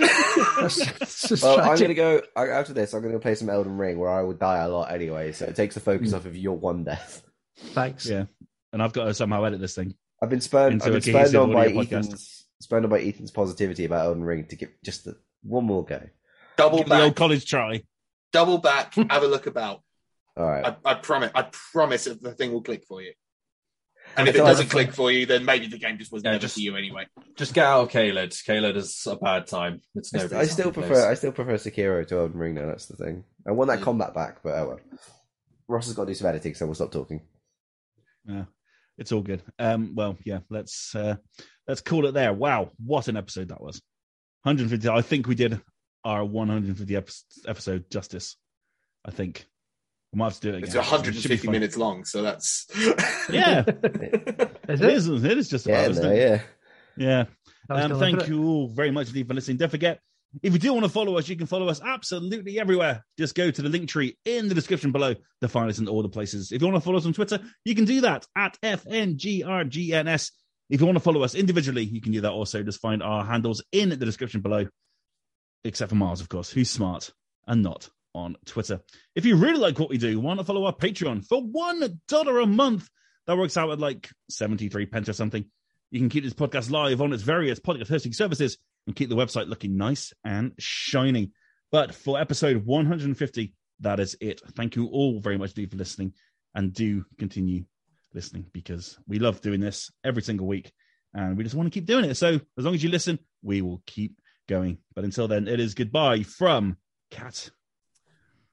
That's, 0.61 0.77
that's 0.93 1.28
just 1.28 1.43
Well, 1.43 1.61
I'm 1.61 1.78
gonna 1.78 1.95
go 1.95 2.20
after 2.37 2.74
this. 2.74 2.93
I'm 2.93 3.03
gonna 3.03 3.19
play 3.19 3.35
some 3.35 3.49
Elden 3.49 3.78
Ring, 3.78 3.99
where 3.99 4.11
I 4.11 4.23
would 4.23 4.39
die 4.39 4.59
a 4.59 4.69
lot 4.69 4.93
anyway. 4.93 5.32
So 5.32 5.47
it 5.47 5.57
takes 5.57 5.74
the 5.74 5.81
focus 5.81 6.11
hmm. 6.11 6.16
off 6.16 6.27
of 6.27 6.37
your 6.37 6.57
one 6.57 6.85
death. 6.85 7.23
Thanks. 7.57 8.07
Yeah. 8.07 8.27
And 8.73 8.82
I've 8.82 8.93
got 8.93 9.05
to 9.05 9.15
somehow 9.15 9.45
edit 9.45 9.61
this 9.61 9.74
thing. 9.74 9.95
I've 10.23 10.31
been 10.31 10.41
spurned. 10.41 10.74
Into 10.74 10.87
I've 10.87 10.91
a 10.91 11.01
been 11.01 11.03
spurned 11.03 11.35
on 11.37 11.53
by 11.53 11.69
podcast. 11.69 11.93
Ethan's 11.93 12.47
spurned 12.61 12.85
on 12.85 12.91
by 12.91 13.01
Ethan's 13.01 13.31
positivity 13.31 13.87
about 13.87 14.07
Elden 14.07 14.24
Ring 14.24 14.45
to 14.47 14.57
give 14.57 14.70
just 14.85 15.07
the, 15.07 15.16
one 15.43 15.65
more 15.65 15.85
go. 15.85 16.01
Double 16.57 16.78
Give 16.78 16.89
the 16.89 17.03
old 17.03 17.16
college 17.16 17.47
try. 17.49 17.82
Double 18.32 18.59
back. 18.59 18.95
Have 18.95 19.23
a 19.23 19.27
look 19.27 19.47
about. 19.47 19.82
All 20.36 20.47
right. 20.47 20.77
I, 20.85 20.90
I 20.93 20.94
promise. 20.94 21.31
I 21.35 21.43
promise 21.73 22.05
that 22.05 22.23
the 22.23 22.32
thing 22.32 22.52
will 22.52 22.62
click 22.62 22.85
for 22.86 23.02
you. 23.02 23.12
And 24.16 24.27
if 24.28 24.35
it 24.35 24.39
doesn't 24.39 24.70
click 24.70 24.93
for 24.93 25.12
you, 25.12 25.27
then 25.27 25.44
maybe 25.44 25.66
the 25.69 25.78
game 25.78 25.98
just 25.98 26.11
was 26.11 26.23
Yeah, 26.24 26.32
never 26.32 26.40
just- 26.43 26.55
for 26.55 26.61
you 26.61 26.77
anyway. 26.77 27.07
Just 27.36 27.55
get 27.55 27.65
out 27.66 27.82
of 27.82 27.89
Caelid. 27.90 28.31
Caelid 28.44 28.77
is 28.77 29.07
a 29.09 29.16
bad 29.16 29.47
time. 29.47 29.82
It's 29.94 30.12
I, 30.15 30.19
no. 30.19 30.27
st- 30.27 30.40
I 30.40 30.44
still 30.47 30.73
prefer 30.73 31.11
I 31.11 31.15
still 31.15 31.32
prefer 31.32 31.55
Sekiro 31.55 32.07
to 32.09 32.19
Elden 32.19 32.39
Ring. 32.39 32.55
Now 32.55 32.66
that's 32.66 32.86
the 32.86 32.97
thing. 32.97 33.24
I 33.47 33.52
want 33.52 33.69
that 33.70 33.81
Mm. 33.81 33.85
combat 33.85 34.15
back, 34.15 34.43
but 34.43 34.55
oh 34.55 34.69
well. 34.69 34.81
Ross 35.69 35.86
has 35.86 35.94
got 35.94 36.05
to 36.05 36.11
do 36.11 36.15
some 36.15 36.27
editing, 36.28 36.55
so 36.55 36.66
we'll 36.66 36.74
stop 36.74 36.90
talking. 36.90 37.20
Yeah. 38.27 38.44
It's 38.98 39.12
all 39.12 39.23
good. 39.23 39.43
Um, 39.59 39.94
well, 39.94 40.16
yeah, 40.24 40.40
let's 40.51 40.94
uh 40.94 41.16
let's 41.69 41.81
call 41.81 42.07
it 42.07 42.12
there. 42.12 42.32
Wow, 42.32 42.70
what 42.85 43.07
an 43.09 43.16
episode 43.16 43.48
that 43.48 43.62
was. 43.62 43.81
150. 44.43 44.89
I 44.89 45.02
think 45.02 45.27
we 45.28 45.35
did 45.36 45.61
our 46.05 46.24
150 46.24 46.97
episode 47.47 47.90
justice. 47.90 48.36
I 49.05 49.11
think. 49.11 49.47
We 50.12 50.19
might 50.19 50.24
have 50.27 50.35
to 50.35 50.41
do 50.41 50.49
it 50.49 50.57
again. 50.57 50.65
It's 50.69 50.74
It 50.74 50.82
should 50.85 50.91
be 50.91 50.91
150 50.91 51.47
fun. 51.47 51.53
minutes 51.53 51.77
long, 51.77 52.05
so 52.05 52.23
that's 52.23 52.66
Yeah, 53.31 53.61
Is 54.69 54.81
it 54.81 54.82
it? 54.82 54.82
is. 54.93 55.09
It 55.09 55.39
is 55.39 55.49
just 55.49 55.66
Yeah, 55.66 55.81
about. 55.82 55.91
isn't 55.93 56.05
no, 56.05 56.11
it? 56.11 56.19
yeah. 56.19 56.43
Yeah. 56.97 57.24
Um, 57.85 57.99
thank 58.01 58.27
you 58.28 58.45
all 58.45 58.69
very 58.69 58.91
much 58.91 59.09
indeed 59.09 59.28
for 59.28 59.35
listening. 59.35 59.57
Don't 59.59 59.69
forget, 59.70 60.01
if 60.43 60.53
you 60.53 60.59
do 60.59 60.73
want 60.73 60.85
to 60.85 60.91
follow 60.91 61.16
us, 61.16 61.28
you 61.28 61.37
can 61.37 61.47
follow 61.47 61.69
us 61.69 61.81
absolutely 61.81 62.59
everywhere. 62.59 63.05
Just 63.16 63.37
go 63.37 63.51
to 63.53 63.62
the 63.62 63.69
link 63.69 63.89
tree 63.89 64.16
in 64.24 64.49
the 64.49 64.55
description 64.55 64.91
below 64.91 65.15
to 65.41 65.49
find 65.49 65.70
us 65.70 65.78
in 65.78 65.87
all 65.87 66.03
the 66.03 66.09
places. 66.09 66.51
If 66.51 66.61
you 66.61 66.66
want 66.69 66.82
to 66.82 66.85
follow 66.85 66.99
us 66.99 67.07
on 67.07 67.12
Twitter, 67.12 67.39
you 67.65 67.77
can 67.77 67.85
do 67.85 68.01
that 68.01 68.27
at 68.37 68.59
FNGRGNS. 68.62 70.31
If 70.69 70.81
you 70.81 70.87
want 70.87 70.97
to 70.97 71.01
follow 71.03 71.23
us 71.23 71.35
individually, 71.35 71.85
you 71.85 72.01
can 72.01 72.12
do 72.12 72.20
that 72.23 72.32
also. 72.32 72.62
Just 72.62 72.81
find 72.81 73.03
our 73.03 73.24
handles 73.24 73.62
in 73.73 73.89
the 73.91 73.97
description 73.97 74.41
below, 74.41 74.66
except 75.65 75.91
for 75.91 75.97
Mars, 75.97 76.20
of 76.20 76.28
course, 76.28 76.51
who's 76.51 76.70
smart 76.70 77.12
and 77.47 77.62
not 77.62 77.89
on 78.15 78.37
Twitter. 78.45 78.81
If 79.15 79.24
you 79.24 79.37
really 79.37 79.59
like 79.59 79.78
what 79.78 79.91
we 79.91 79.99
do, 79.99 80.20
why 80.20 80.35
not 80.35 80.47
follow 80.47 80.65
our 80.65 80.74
Patreon 80.74 81.27
for 81.27 81.43
$1 81.43 82.43
a 82.43 82.47
month? 82.47 82.89
That 83.27 83.37
works 83.37 83.57
out 83.57 83.70
at 83.70 83.78
like 83.78 84.11
73 84.31 84.87
pence 84.87 85.09
or 85.09 85.12
something. 85.12 85.45
You 85.91 86.01
can 86.01 86.09
keep 86.09 86.24
this 86.24 86.35
podcast 86.35 86.70
live 86.70 87.01
on 87.01 87.12
its 87.12 87.23
various 87.23 87.61
podcast 87.61 87.89
hosting 87.89 88.12
services 88.12 88.59
and 88.87 88.97
keep 88.97 89.09
the 89.09 89.16
website 89.16 89.49
looking 89.49 89.77
nice 89.77 90.12
and 90.24 90.53
shiny. 90.59 91.32
But 91.70 91.95
for 91.95 92.20
episode 92.20 92.65
150, 92.65 93.55
that 93.81 94.01
is 94.01 94.16
it. 94.20 94.41
Thank 94.57 94.77
you 94.77 94.87
all 94.87 95.20
very 95.20 95.39
much 95.39 95.51
indeed 95.51 95.70
for 95.70 95.77
listening 95.77 96.15
and 96.55 96.73
do 96.73 97.05
continue 97.19 97.65
listening 98.12 98.47
because 98.53 98.99
we 99.07 99.19
love 99.19 99.41
doing 99.41 99.61
this 99.61 99.91
every 100.05 100.23
single 100.23 100.47
week 100.47 100.73
and 101.15 101.37
we 101.37 101.45
just 101.45 101.55
want 101.55 101.66
to 101.66 101.70
keep 101.77 101.87
doing 101.87 102.05
it. 102.05 102.16
So 102.16 102.41
as 102.59 102.65
long 102.65 102.74
as 102.74 102.82
you 102.82 102.91
listen, 102.91 103.19
we 103.43 103.62
will 103.62 103.82
keep 103.87 104.16
going. 104.49 104.78
But 104.95 105.05
until 105.05 105.28
then, 105.28 105.49
it 105.49 105.61
is 105.61 105.74
goodbye 105.74 106.23
from 106.23 106.77
Kat. 107.11 107.51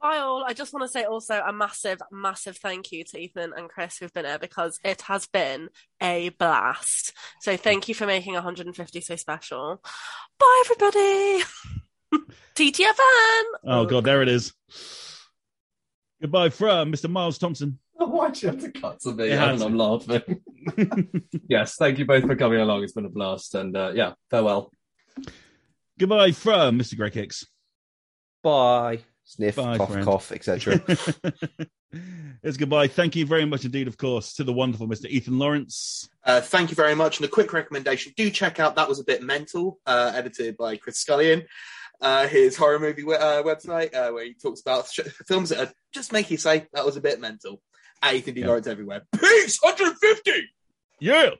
Bye 0.01 0.17
all. 0.17 0.43
I 0.45 0.53
just 0.53 0.73
want 0.73 0.83
to 0.83 0.91
say 0.91 1.03
also 1.03 1.41
a 1.45 1.51
massive, 1.51 1.99
massive 2.11 2.57
thank 2.57 2.91
you 2.91 3.03
to 3.03 3.19
Ethan 3.19 3.53
and 3.57 3.67
Chris 3.67 3.97
who've 3.97 4.13
been 4.13 4.25
here 4.25 4.37
because 4.37 4.79
it 4.83 5.01
has 5.03 5.25
been 5.25 5.69
a 6.01 6.29
blast. 6.29 7.13
So 7.41 7.57
thank 7.57 7.87
you 7.87 7.95
for 7.95 8.05
making 8.05 8.33
150 8.35 9.01
so 9.01 9.15
special. 9.15 9.81
Bye 10.39 10.63
everybody. 10.65 11.43
TTFN. 12.55 13.43
Oh, 13.65 13.85
God, 13.85 14.03
there 14.03 14.21
it 14.21 14.29
is. 14.29 14.53
Goodbye 16.21 16.49
from 16.49 16.91
Mr. 16.91 17.09
Miles 17.09 17.37
Thompson. 17.37 17.79
Why'd 17.93 18.41
you 18.41 18.49
have 18.49 18.59
to 18.61 18.71
cut 18.71 18.99
to 19.01 19.13
me? 19.13 19.29
It 19.29 19.39
had 19.39 19.49
And. 19.49 19.63
I'm 19.63 19.77
laughing. 19.77 20.41
yes, 21.49 21.75
thank 21.75 21.97
you 21.97 22.05
both 22.05 22.25
for 22.25 22.35
coming 22.35 22.59
along. 22.59 22.83
It's 22.83 22.93
been 22.93 23.05
a 23.05 23.09
blast. 23.09 23.55
And 23.55 23.75
uh, 23.75 23.91
yeah, 23.93 24.13
farewell. 24.29 24.71
Goodbye 25.99 26.31
from 26.31 26.79
Mr. 26.79 26.95
Greg 26.95 27.13
Hicks. 27.13 27.45
Bye. 28.43 28.99
Sniff, 29.29 29.57
Bye, 29.57 29.77
cough, 29.77 29.91
friend. 29.91 30.05
cough, 30.05 30.31
etc. 30.31 30.81
it's 32.43 32.55
goodbye. 32.55 32.87
Thank 32.87 33.17
you 33.17 33.25
very 33.25 33.43
much 33.43 33.65
indeed, 33.65 33.87
of 33.89 33.97
course, 33.97 34.33
to 34.35 34.45
the 34.45 34.53
wonderful 34.53 34.87
Mr. 34.87 35.05
Ethan 35.05 35.37
Lawrence. 35.37 36.07
Uh, 36.23 36.39
thank 36.39 36.69
you 36.69 36.75
very 36.75 36.95
much. 36.95 37.17
And 37.17 37.25
a 37.25 37.29
quick 37.29 37.51
recommendation: 37.51 38.13
do 38.15 38.29
check 38.29 38.59
out 38.61 38.75
"That 38.75 38.87
Was 38.87 38.99
a 38.99 39.03
Bit 39.03 39.21
Mental," 39.23 39.79
uh, 39.85 40.13
edited 40.15 40.55
by 40.55 40.77
Chris 40.77 40.97
Scullion. 40.99 41.43
Uh, 41.99 42.27
his 42.27 42.55
horror 42.55 42.79
movie 42.79 43.03
we- 43.03 43.15
uh, 43.15 43.43
website, 43.43 43.93
uh, 43.93 44.11
where 44.11 44.23
he 44.23 44.33
talks 44.33 44.61
about 44.61 44.87
sh- 44.87 44.99
films 45.27 45.49
that 45.49 45.59
are, 45.67 45.73
just 45.93 46.13
make 46.13 46.31
you 46.31 46.37
say 46.37 46.65
that 46.73 46.85
was 46.85 46.95
a 46.95 47.01
bit 47.01 47.19
mental. 47.19 47.61
At 48.01 48.13
Ethan 48.15 48.35
D. 48.35 48.41
Yeah. 48.41 48.47
Lawrence 48.47 48.67
everywhere. 48.67 49.01
Peace. 49.19 49.57
150. 49.61 50.31
Yeah. 51.01 51.31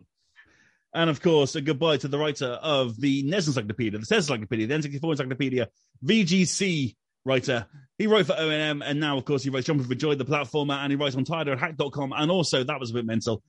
And 0.93 1.09
of 1.09 1.21
course, 1.21 1.55
a 1.55 1.61
goodbye 1.61 1.97
to 1.97 2.07
the 2.07 2.17
writer 2.17 2.47
of 2.47 2.99
the 2.99 3.21
NES 3.23 3.47
Encyclopedia, 3.47 3.99
the 3.99 4.05
SNES 4.05 4.17
Encyclopedia, 4.31 4.65
the 4.67 4.73
N64 4.73 5.11
Encyclopedia, 5.11 5.67
VGC 6.03 6.95
writer. 7.27 7.67
He 7.97 8.07
wrote 8.07 8.25
for 8.25 8.33
ONM, 8.33 8.81
and 8.83 8.99
now, 8.99 9.17
of 9.17 9.25
course, 9.25 9.43
he 9.43 9.49
writes 9.49 9.67
Jumping 9.67 9.87
for 9.87 9.95
Joy, 9.95 10.15
the 10.15 10.25
platformer, 10.25 10.77
and 10.77 10.91
he 10.91 10.95
writes 10.95 11.15
on 11.15 11.25
tiredoldhack.com. 11.25 12.13
And 12.15 12.31
also, 12.31 12.63
that 12.63 12.79
was 12.79 12.91
a 12.91 12.93
bit 12.93 13.05
mental. 13.05 13.43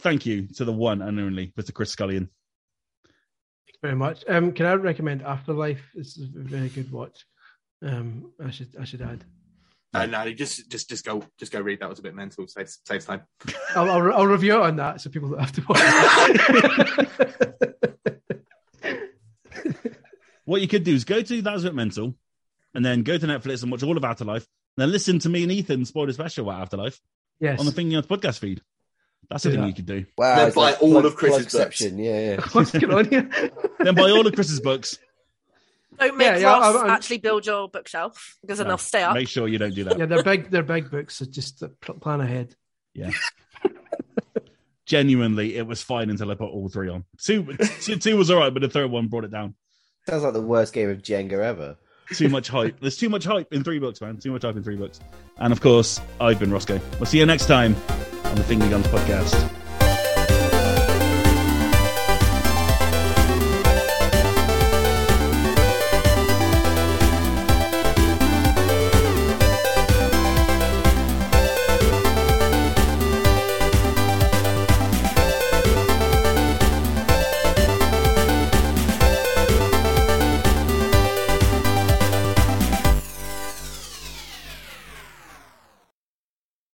Thank 0.00 0.26
you 0.26 0.48
to 0.54 0.64
the 0.64 0.72
one 0.72 1.00
and 1.00 1.20
only 1.20 1.52
Mr. 1.58 1.72
Chris 1.72 1.90
Scullion. 1.94 2.28
Thank 3.04 3.68
you 3.68 3.78
very 3.82 3.94
much. 3.94 4.24
Um, 4.28 4.52
can 4.52 4.66
I 4.66 4.74
recommend 4.74 5.22
After 5.22 5.52
Life? 5.52 5.82
It's 5.94 6.18
a 6.18 6.26
very 6.26 6.68
good 6.68 6.90
watch. 6.90 7.24
Um, 7.82 8.32
I 8.44 8.50
should 8.50 8.74
I 8.80 8.84
should 8.84 9.02
add. 9.02 9.24
Uh, 9.92 10.06
no, 10.06 10.32
just 10.32 10.70
just 10.70 10.88
just 10.88 11.04
go 11.04 11.22
just 11.38 11.52
go 11.52 11.60
read. 11.60 11.80
That 11.80 11.88
was 11.88 11.98
a 12.00 12.02
bit 12.02 12.14
mental. 12.14 12.46
Saves 12.48 12.80
saves 12.84 13.04
time. 13.04 13.22
I'll, 13.76 13.90
I'll, 13.90 14.12
I'll 14.12 14.26
review 14.26 14.54
it 14.54 14.62
on 14.62 14.76
that 14.76 15.00
so 15.00 15.10
people 15.10 15.28
don't 15.28 15.40
have 15.40 15.52
to 15.52 15.62
watch. 15.68 17.60
What 20.44 20.60
you 20.60 20.68
could 20.68 20.84
do 20.84 20.94
is 20.94 21.04
go 21.04 21.22
to 21.22 21.42
That 21.42 21.54
Was 21.54 21.64
a 21.64 21.68
Bit 21.68 21.74
Mental, 21.74 22.14
and 22.74 22.84
then 22.84 23.02
go 23.02 23.16
to 23.18 23.26
Netflix 23.26 23.62
and 23.62 23.70
watch 23.72 23.82
all 23.82 23.96
of 23.96 24.04
After 24.04 24.24
Life, 24.24 24.46
and 24.76 24.82
then 24.82 24.90
listen 24.92 25.18
to 25.20 25.28
me 25.28 25.42
and 25.42 25.52
Ethan 25.52 25.84
spoil 25.84 26.08
a 26.08 26.12
special 26.12 26.48
about 26.48 26.62
After 26.62 26.76
Life 26.76 27.00
yes. 27.40 27.58
on 27.60 27.66
the 27.66 27.72
Finger 27.72 28.00
Guns 28.00 28.06
podcast 28.06 28.38
feed. 28.38 28.60
That's 29.30 29.44
the 29.44 29.52
thing 29.52 29.60
that. 29.62 29.68
you 29.68 29.74
could 29.74 29.86
do. 29.86 30.04
Wow, 30.18 30.36
Then 30.36 30.46
it's 30.48 30.56
buy 30.56 30.74
all 30.74 30.90
plug- 30.92 31.04
of 31.06 31.16
Chris's 31.16 31.46
plugception, 31.46 31.96
Yeah, 32.04 32.30
yeah. 32.32 32.40
What's 32.52 32.72
going 32.72 32.92
on 32.92 33.04
here? 33.08 33.30
Then 33.78 33.94
buy 33.94 34.10
all 34.10 34.26
of 34.26 34.34
Chris's 34.34 34.60
books. 34.60 34.98
Don't 35.98 36.16
make 36.18 36.26
Yeah, 36.26 36.36
yeah, 36.38 36.52
Ross 36.52 36.64
I'm- 36.64 36.76
I'm- 36.84 36.90
actually 36.90 37.18
build 37.18 37.46
your 37.46 37.68
bookshelf 37.68 38.36
because 38.42 38.58
then 38.58 38.66
No, 38.66 38.72
they'll 38.72 38.78
stay 38.78 39.02
up. 39.02 39.14
Make 39.14 39.28
sure 39.28 39.48
you 39.48 39.58
don't 39.58 39.74
do 39.74 39.84
that. 39.84 39.98
yeah, 39.98 40.06
they're 40.06 40.22
big. 40.22 40.50
They're 40.50 40.62
big 40.62 40.90
books. 40.90 41.16
So 41.16 41.24
just 41.24 41.62
uh, 41.62 41.68
plan 42.00 42.20
ahead. 42.20 42.54
Yeah. 42.92 43.10
Genuinely, 44.86 45.56
it 45.56 45.66
was 45.66 45.82
fine 45.82 46.10
until 46.10 46.30
I 46.30 46.34
put 46.34 46.50
all 46.50 46.68
three 46.68 46.90
on. 46.90 47.04
Two, 47.18 47.56
two, 47.80 47.96
two 47.96 48.16
was 48.18 48.30
all 48.30 48.38
right, 48.38 48.52
but 48.52 48.60
the 48.60 48.68
third 48.68 48.90
one 48.90 49.06
brought 49.08 49.24
it 49.24 49.30
down. 49.30 49.54
Sounds 50.06 50.22
like 50.22 50.34
the 50.34 50.42
worst 50.42 50.74
game 50.74 50.90
of 50.90 50.98
Jenga 50.98 51.32
ever. 51.42 51.76
Too 52.12 52.28
much 52.28 52.48
hype. 52.48 52.78
There's 52.80 52.96
too 52.96 53.08
much 53.08 53.24
hype 53.24 53.52
in 53.52 53.64
three 53.64 53.78
books, 53.78 54.00
man. 54.00 54.18
Too 54.18 54.32
much 54.32 54.42
hype 54.42 54.56
in 54.56 54.62
three 54.62 54.76
books. 54.76 55.00
And 55.38 55.52
of 55.52 55.60
course, 55.60 56.00
I've 56.20 56.38
been 56.38 56.50
Rossko. 56.50 56.80
We'll 56.98 57.06
see 57.06 57.18
you 57.18 57.26
next 57.26 57.46
time 57.46 57.74
on 58.24 58.34
the 58.36 58.44
Finger 58.44 58.68
Guns 58.68 58.86
podcast. 58.88 59.63